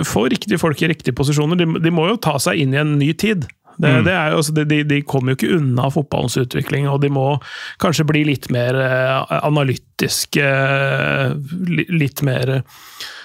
Få 0.09 0.23
riktige 0.33 0.59
folk 0.59 0.81
i 0.83 0.89
riktige 0.91 1.15
posisjoner. 1.15 1.61
De, 1.61 1.69
de 1.85 1.93
må 1.95 2.09
jo 2.09 2.19
ta 2.19 2.39
seg 2.43 2.59
inn 2.59 2.75
i 2.75 2.81
en 2.81 2.97
ny 2.99 3.13
tid. 3.15 3.47
Det, 3.77 3.89
mm. 3.89 4.05
det 4.05 4.13
jo, 4.13 4.37
altså, 4.37 4.53
de, 4.53 4.83
de, 4.85 5.01
kommer 5.09 5.33
jo 5.33 5.39
ikke 5.41 5.57
unna 5.57 5.89
fotballens 5.93 6.37
utvikling, 6.41 6.89
og 6.91 7.01
de 7.03 7.11
må 7.13 7.27
kanskje 7.83 8.07
bli 8.09 8.25
litt 8.29 8.51
mer 8.53 8.77
uh, 8.79 9.39
analytiske, 9.43 10.47
litt 11.91 12.23
mer 12.27 12.59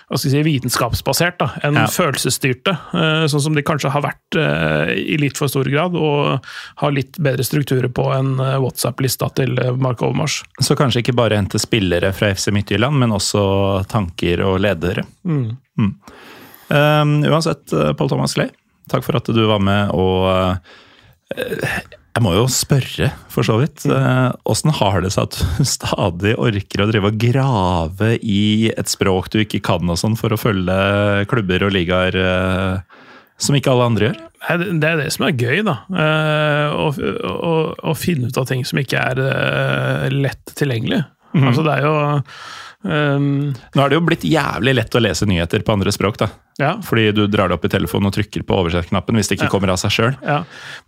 hva 0.07 0.15
skal 0.15 0.31
jeg 0.31 0.35
si, 0.37 0.43
vitenskapsbasert 0.47 1.39
da, 1.41 1.47
enn 1.67 1.79
ja. 1.81 1.85
følelsesstyrte, 1.91 2.75
uh, 2.93 3.25
sånn 3.27 3.43
som 3.47 3.57
de 3.57 3.63
kanskje 3.67 3.91
har 3.91 4.05
vært 4.05 4.37
uh, 4.39 4.93
i 4.95 5.17
litt 5.19 5.39
for 5.39 5.51
stor 5.51 5.67
grad, 5.71 5.97
og 5.99 6.45
har 6.83 6.95
litt 6.95 7.19
bedre 7.19 7.43
strukturer 7.43 7.91
på 7.91 8.07
enn 8.15 8.37
WhatsApp-lista 8.37 9.29
til 9.39 9.59
Mark 9.83 10.03
Overmars. 10.05 10.41
Så 10.63 10.77
kanskje 10.79 11.03
ikke 11.03 11.17
bare 11.17 11.39
hente 11.39 11.59
spillere 11.59 12.13
fra 12.15 12.31
FC 12.35 12.53
Midtjylland, 12.55 13.03
men 13.03 13.15
også 13.15 13.43
tanker 13.91 14.45
og 14.47 14.61
ledere. 14.63 15.03
Mm. 15.27 15.49
Mm. 15.77 15.91
Um, 16.67 17.19
uansett, 17.27 17.75
Paul 17.99 18.09
Thomas 18.11 18.35
Clay, 18.35 18.49
Takk 18.91 19.03
for 19.03 19.19
at 19.19 19.27
du 19.35 19.43
var 19.49 19.59
med, 19.63 19.91
og 19.91 21.35
eh, 21.35 21.79
jeg 22.15 22.23
må 22.25 22.31
jo 22.33 22.45
spørre, 22.49 23.11
for 23.29 23.45
så 23.45 23.59
vidt. 23.61 23.83
Åssen 23.85 24.71
eh, 24.71 24.77
har 24.79 25.03
det 25.03 25.11
seg 25.13 25.27
at 25.27 25.37
du 25.37 25.67
stadig 25.77 26.33
orker 26.41 26.83
å 26.83 26.87
drive 26.89 27.11
og 27.11 27.19
grave 27.21 28.13
i 28.21 28.71
et 28.73 28.89
språk 28.89 29.29
du 29.33 29.41
ikke 29.43 29.61
kan, 29.67 29.85
og 29.85 29.99
sånn, 30.01 30.17
for 30.19 30.33
å 30.33 30.39
følge 30.41 31.27
klubber 31.29 31.67
og 31.67 31.75
ligaer 31.75 32.17
eh, 32.17 33.03
som 33.37 33.57
ikke 33.57 33.73
alle 33.73 33.91
andre 33.91 34.09
gjør? 34.09 34.23
Det 34.47 34.89
er 34.89 35.01
det 35.01 35.11
som 35.13 35.27
er 35.27 35.37
gøy, 35.37 35.61
da. 35.65 35.75
Å, 36.77 36.87
å, 36.93 37.53
å 37.89 37.93
finne 37.97 38.29
ut 38.29 38.37
av 38.39 38.45
ting 38.49 38.61
som 38.65 38.79
ikke 38.79 39.01
er 39.01 40.13
lett 40.13 40.53
tilgjengelig. 40.57 41.01
Mm. 41.33 41.47
Altså, 41.49 41.65
det 41.65 41.73
er 41.73 41.85
jo 41.85 41.95
Um, 42.87 43.53
Nå 43.75 43.83
er 43.83 43.91
det 43.91 43.97
jo 43.97 44.03
blitt 44.07 44.23
jævlig 44.23 44.77
lett 44.77 44.95
å 44.95 45.01
lese 45.03 45.27
nyheter 45.27 45.63
på 45.65 45.73
andre 45.75 45.91
språk. 45.91 46.19
da. 46.21 46.29
Ja. 46.57 46.71
Fordi 46.81 47.11
du 47.11 47.27
drar 47.29 47.51
det 47.51 47.57
opp 47.57 47.65
i 47.67 47.69
telefonen 47.69 48.09
og 48.09 48.15
trykker 48.15 48.41
på 48.47 48.55
oversettknappen 48.57 49.19
hvis 49.19 49.29
det 49.29 49.37
ikke 49.37 49.45
ja. 49.45 49.51
kommer 49.53 49.69
av 49.73 49.77
seg 49.81 49.93
sjøl. 49.93 50.15
Ja. 50.25 50.39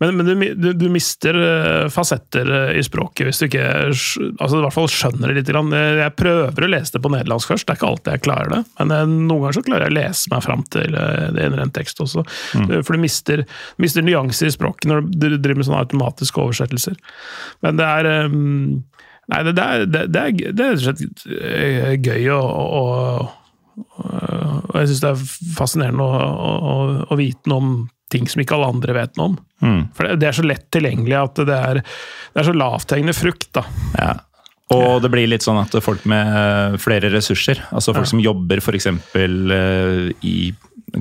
Men, 0.02 0.16
men 0.18 0.26
du, 0.26 0.46
du, 0.58 0.70
du, 0.74 0.86
mister 0.90 1.38
uh, 1.38 1.90
fasetter 1.94 2.50
uh, 2.50 2.72
i 2.74 2.82
språket 2.86 3.28
hvis 3.28 3.42
du 3.42 3.46
ikke 3.50 3.66
altså 3.92 4.62
i 4.62 4.64
hvert 4.64 4.78
fall 4.78 4.90
skjønner 4.90 5.30
det 5.30 5.42
litt. 5.44 5.52
Jeg 5.52 6.16
prøver 6.18 6.66
å 6.66 6.72
lese 6.72 6.96
det 6.96 7.04
på 7.06 7.14
nederlandsk 7.14 7.54
først, 7.54 7.68
det 7.68 7.76
er 7.76 7.82
ikke 7.82 7.92
alltid 7.92 8.16
jeg 8.16 8.26
klarer 8.26 8.56
det. 8.56 8.62
Men 8.80 8.96
uh, 8.96 9.04
noen 9.06 9.44
ganger 9.46 9.60
så 9.60 9.66
klarer 9.68 9.86
jeg 9.86 9.94
å 9.94 10.00
lese 10.00 10.34
meg 10.34 10.46
fram 10.48 10.66
til 10.74 10.96
det 10.96 11.46
ene 11.46 11.64
en 11.68 11.76
tekst 11.76 12.02
også. 12.02 12.24
Mm. 12.58 12.70
For 12.80 12.96
du 12.96 13.04
mister, 13.04 13.44
mister 13.82 14.06
nyanser 14.06 14.50
i 14.50 14.56
språket 14.56 14.90
når 14.90 15.06
du 15.12 15.28
driver 15.36 15.60
med 15.60 15.70
sånne 15.70 15.84
automatiske 15.86 16.48
oversettelser. 16.48 16.98
Men 17.66 17.78
det 17.78 17.92
er 18.00 18.10
um, 18.26 18.80
Nei, 19.30 19.44
det, 19.46 19.54
er, 19.62 19.86
det, 19.86 20.06
det, 20.10 20.22
er, 20.22 20.54
det 20.58 20.66
er 20.66 20.78
rett 20.78 20.80
og 20.80 20.86
slett 20.88 21.26
eh, 21.38 21.92
gøy 22.02 22.30
å, 22.34 22.40
å, 22.42 22.84
og 24.00 24.76
jeg 24.80 24.90
syns 24.90 25.04
det 25.04 25.12
er 25.12 25.26
fascinerende 25.58 26.06
å, 26.06 26.24
å, 26.24 26.78
å, 27.06 27.18
vite 27.20 27.52
noe 27.52 27.64
om 27.64 27.76
ting 28.10 28.26
som 28.30 28.42
ikke 28.42 28.58
alle 28.58 28.72
andre 28.74 28.96
vet 28.98 29.20
noe 29.20 29.32
om. 29.32 29.36
Mm. 29.62 29.82
For 29.94 30.10
det, 30.10 30.26
er 30.26 30.38
så 30.40 30.46
lett 30.48 30.66
tilgjengelig 30.74 31.18
at 31.20 31.44
det 31.46 31.60
er, 31.70 31.82
det 31.84 32.42
er 32.42 32.48
så 32.48 32.56
lavthengende 32.58 33.14
frukt. 33.14 33.52
da. 33.54 33.66
Ja. 34.00 34.16
Og 34.74 35.02
det 35.04 35.12
blir 35.14 35.30
litt 35.30 35.46
sånn 35.46 35.62
at 35.62 35.78
folk 35.82 36.06
med 36.10 36.34
eh, 36.40 36.80
flere 36.82 37.10
ressurser, 37.14 37.62
altså 37.70 37.94
folk 37.94 38.08
ja. 38.08 38.14
som 38.16 38.24
jobber 38.24 38.62
f.eks. 38.62 38.90
Eh, 38.90 40.10
i 40.26 40.38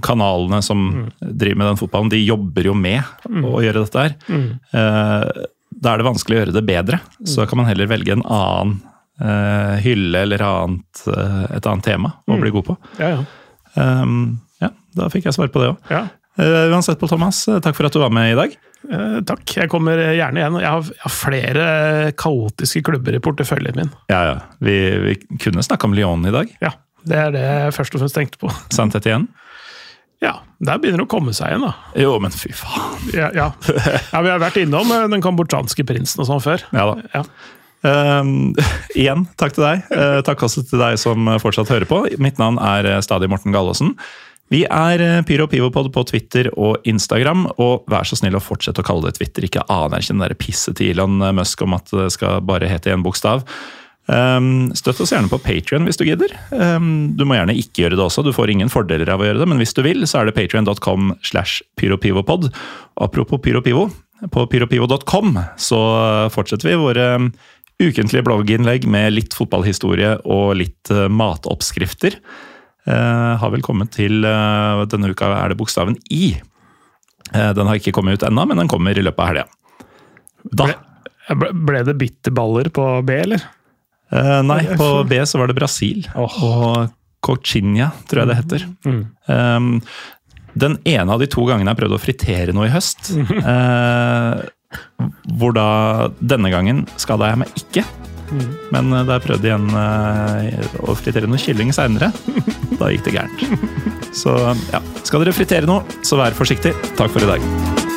kanalene 0.05 0.61
som 0.65 0.85
mm. 0.85 1.05
driver 1.21 1.63
med 1.63 1.71
den 1.71 1.81
fotballen, 1.81 2.13
de 2.13 2.21
jobber 2.21 2.69
jo 2.69 2.77
med 2.77 3.01
mm. 3.25 3.45
å 3.49 3.63
gjøre 3.65 3.87
dette 3.87 4.05
her. 4.05 4.19
Mm 4.29 5.47
da 5.79 5.93
er 5.93 6.01
det 6.01 6.09
vanskelig 6.09 6.37
å 6.37 6.41
gjøre 6.43 6.55
det 6.57 6.65
bedre. 6.67 7.01
Så 7.29 7.47
kan 7.49 7.61
man 7.61 7.69
heller 7.69 7.91
velge 7.91 8.15
en 8.15 8.25
annen 8.25 8.79
uh, 9.23 9.75
hylle 9.83 10.25
eller 10.27 10.45
annet, 10.45 11.03
uh, 11.07 11.45
et 11.55 11.67
annet 11.67 11.87
tema 11.87 12.15
å 12.27 12.37
mm. 12.37 12.41
bli 12.45 12.55
god 12.55 12.69
på. 12.71 12.79
Ja, 13.01 13.11
ja. 13.17 13.27
Um, 13.79 14.39
ja, 14.63 14.73
da 14.99 15.11
fikk 15.13 15.29
jeg 15.29 15.37
svar 15.37 15.53
på 15.55 15.63
det 15.63 15.73
òg. 15.75 15.93
Ja. 15.93 16.07
Uh, 16.39 16.71
uansett, 16.73 16.99
Pål 17.01 17.13
Thomas, 17.15 17.45
takk 17.63 17.77
for 17.79 17.89
at 17.89 17.95
du 17.95 18.03
var 18.03 18.15
med 18.15 18.33
i 18.33 18.39
dag. 18.39 18.59
takk, 19.27 19.43
jeg 19.59 19.71
kommer 19.71 19.99
gjerne 20.15 20.39
igjen. 20.39 20.59
Jeg 20.63 20.71
har, 20.71 20.91
jeg 20.95 21.03
har, 21.03 21.15
flere 21.15 21.65
kaotiske 22.19 22.85
klubber 22.87 23.17
i 23.19 23.23
porteføljen 23.23 23.79
min. 23.79 23.91
Ja, 24.11 24.21
ja. 24.33 24.37
Vi, 24.63 24.77
vi 25.03 25.17
kunne 25.43 25.67
snakke 25.67 25.91
om 25.91 25.97
Lyon 25.99 26.27
i 26.31 26.35
dag. 26.35 26.53
Ja, 26.63 26.75
det 27.09 27.19
er 27.19 27.35
det 27.35 27.45
jeg 27.47 27.75
først 27.79 27.97
og 27.97 28.05
fremst 28.05 28.19
tenkte 28.19 28.43
på. 28.43 28.53
Sant 28.75 28.99
igjen? 29.03 29.27
Ja, 30.25 30.41
der 30.59 30.81
begynner 30.83 31.05
det 31.05 31.07
å 31.07 31.11
komme 31.13 31.33
seg 31.37 31.53
igjen, 31.53 31.69
da. 31.69 31.75
Jo, 31.99 32.17
men 32.23 32.35
fy 32.35 32.51
faen. 32.57 33.05
Ja, 33.15 33.29
ja. 33.37 33.53
ja 34.11 34.23
vi 34.25 34.33
har 34.33 34.43
vært 34.43 34.59
innom 34.59 34.91
eh, 34.95 35.07
den 35.13 35.23
kambodsjanske 35.23 35.87
prinsen 35.87 36.25
og 36.25 36.31
sånn 36.31 36.43
før. 36.43 36.65
Ja 36.75 36.91
da. 36.91 36.97
Ja. 37.15 37.25
Um, 37.79 38.57
igjen, 38.99 39.29
takk 39.39 39.55
til 39.55 39.63
deg. 39.63 39.85
Uh, 39.93 40.19
takk 40.27 40.43
også 40.43 40.65
til 40.67 40.83
deg 40.83 40.99
som 40.99 41.31
fortsatt 41.39 41.71
hører 41.71 41.87
på. 41.87 42.01
Mitt 42.19 42.41
navn 42.43 42.59
er 42.59 42.91
stadig 43.07 43.31
Morten 43.31 43.55
Gallaasen. 43.55 43.95
Vi 44.51 44.65
er 44.65 45.23
Pyro 45.29 45.45
Pivopod 45.47 45.93
på 45.93 46.03
Twitter 46.09 46.49
og 46.57 46.83
Instagram, 46.89 47.45
og 47.61 47.85
vær 47.93 48.09
så 48.09 48.17
snill 48.17 48.39
å 48.39 48.43
fortsette 48.43 48.81
å 48.81 48.87
kalle 48.87 49.07
det 49.07 49.19
Twitter. 49.21 49.45
Ikke 49.45 49.67
anerkjenn 49.71 50.25
det 50.25 50.39
pisset 50.41 50.81
til 50.81 50.97
Elon 50.97 51.21
Musk 51.37 51.63
om 51.67 51.77
at 51.77 51.93
det 51.93 52.09
skal 52.17 52.41
bare 52.49 52.71
hete 52.71 52.91
én 52.91 53.05
bokstav. 53.05 53.45
Um, 54.09 54.71
støtt 54.73 55.03
oss 55.05 55.11
gjerne 55.13 55.29
på 55.29 55.41
Patrion 55.45 55.85
hvis 55.85 55.99
du 56.01 56.07
gidder. 56.07 56.33
Um, 56.49 57.13
du 57.19 57.27
må 57.29 57.37
gjerne 57.37 57.57
ikke 57.61 57.85
gjøre 57.85 57.99
det 57.99 58.05
også, 58.07 58.25
du 58.25 58.33
får 58.33 58.55
ingen 58.55 58.71
fordeler 58.73 59.11
av 59.13 59.21
å 59.21 59.27
gjøre 59.29 59.43
det, 59.43 59.49
men 59.51 59.61
hvis 59.61 59.77
du 59.77 59.83
vil, 59.85 60.07
så 60.09 60.23
er 60.23 60.29
det 60.29 60.37
patrion.com 60.39 61.13
slash 61.29 61.61
pyropivopod. 61.77 62.49
Apropos 63.05 63.43
pyropivo, 63.45 63.91
på 64.33 64.47
pyropivo.com 64.51 65.37
så 65.61 65.81
fortsetter 66.33 66.71
vi 66.71 66.79
våre 66.81 67.09
ukentlige 67.79 68.25
blogginnlegg 68.27 68.89
med 68.91 69.13
litt 69.13 69.37
fotballhistorie 69.37 70.17
og 70.25 70.57
litt 70.63 70.95
uh, 70.95 71.05
matoppskrifter. 71.13 72.17
Uh, 72.89 73.37
har 73.37 73.53
vel 73.53 73.61
kommet 73.61 73.93
til 73.93 74.25
uh, 74.25 74.87
Denne 74.89 75.13
uka 75.13 75.29
er 75.37 75.53
det 75.53 75.59
bokstaven 75.61 75.99
I. 76.09 76.39
den 77.29 77.69
har 77.69 77.77
ikke 77.77 77.93
kommet 77.93 78.17
ut 78.17 78.25
ennå, 78.25 78.47
men 78.49 78.57
den 78.57 78.71
kommer 78.73 78.97
i 78.97 79.05
løpet 79.05 79.21
av 79.21 79.29
helga. 79.29 79.45
Ble, 81.29 81.53
ble 81.53 81.83
det 81.85 81.99
bitterballer 82.01 82.71
på 82.73 82.89
B, 83.05 83.19
eller? 83.27 83.45
Uh, 84.13 84.41
nei, 84.47 84.63
på 84.79 84.89
B 85.09 85.19
så 85.29 85.41
var 85.41 85.51
det 85.51 85.59
Brasil. 85.59 86.07
Oh. 86.17 86.39
Og 86.45 86.95
Cochinha, 87.25 87.91
tror 88.09 88.23
jeg 88.23 88.31
det 88.31 88.39
heter. 88.39 88.67
Mm. 88.87 89.01
Um, 89.27 89.73
den 90.59 90.79
ene 90.89 91.15
av 91.15 91.23
de 91.23 91.29
to 91.31 91.45
gangene 91.49 91.75
jeg 91.75 91.81
prøvde 91.83 91.99
å 91.99 92.03
fritere 92.03 92.55
noe 92.57 92.69
i 92.71 92.73
høst. 92.73 93.13
Uh, 93.19 94.47
hvor 95.41 95.55
da 95.57 95.69
denne 96.21 96.53
gangen 96.53 96.85
skada 97.01 97.31
jeg 97.33 97.43
meg 97.43 97.61
ikke. 97.61 97.85
Mm. 98.29 98.49
Men 98.75 98.95
uh, 98.95 99.03
da 99.03 99.19
jeg 99.19 99.27
prøvde 99.29 99.51
igjen 99.51 99.69
å 100.85 100.97
fritere 100.99 101.31
noe 101.31 101.43
kylling 101.43 101.75
seinere, 101.77 102.13
da 102.79 102.93
gikk 102.93 103.09
det 103.09 103.19
gærent. 103.19 103.47
Så 104.19 104.33
ja, 104.73 104.81
skal 105.05 105.23
dere 105.23 105.37
fritere 105.37 105.69
noe, 105.69 105.85
så 106.03 106.19
vær 106.19 106.35
forsiktig. 106.35 106.73
Takk 106.97 107.13
for 107.13 107.23
i 107.23 107.29
dag. 107.29 107.97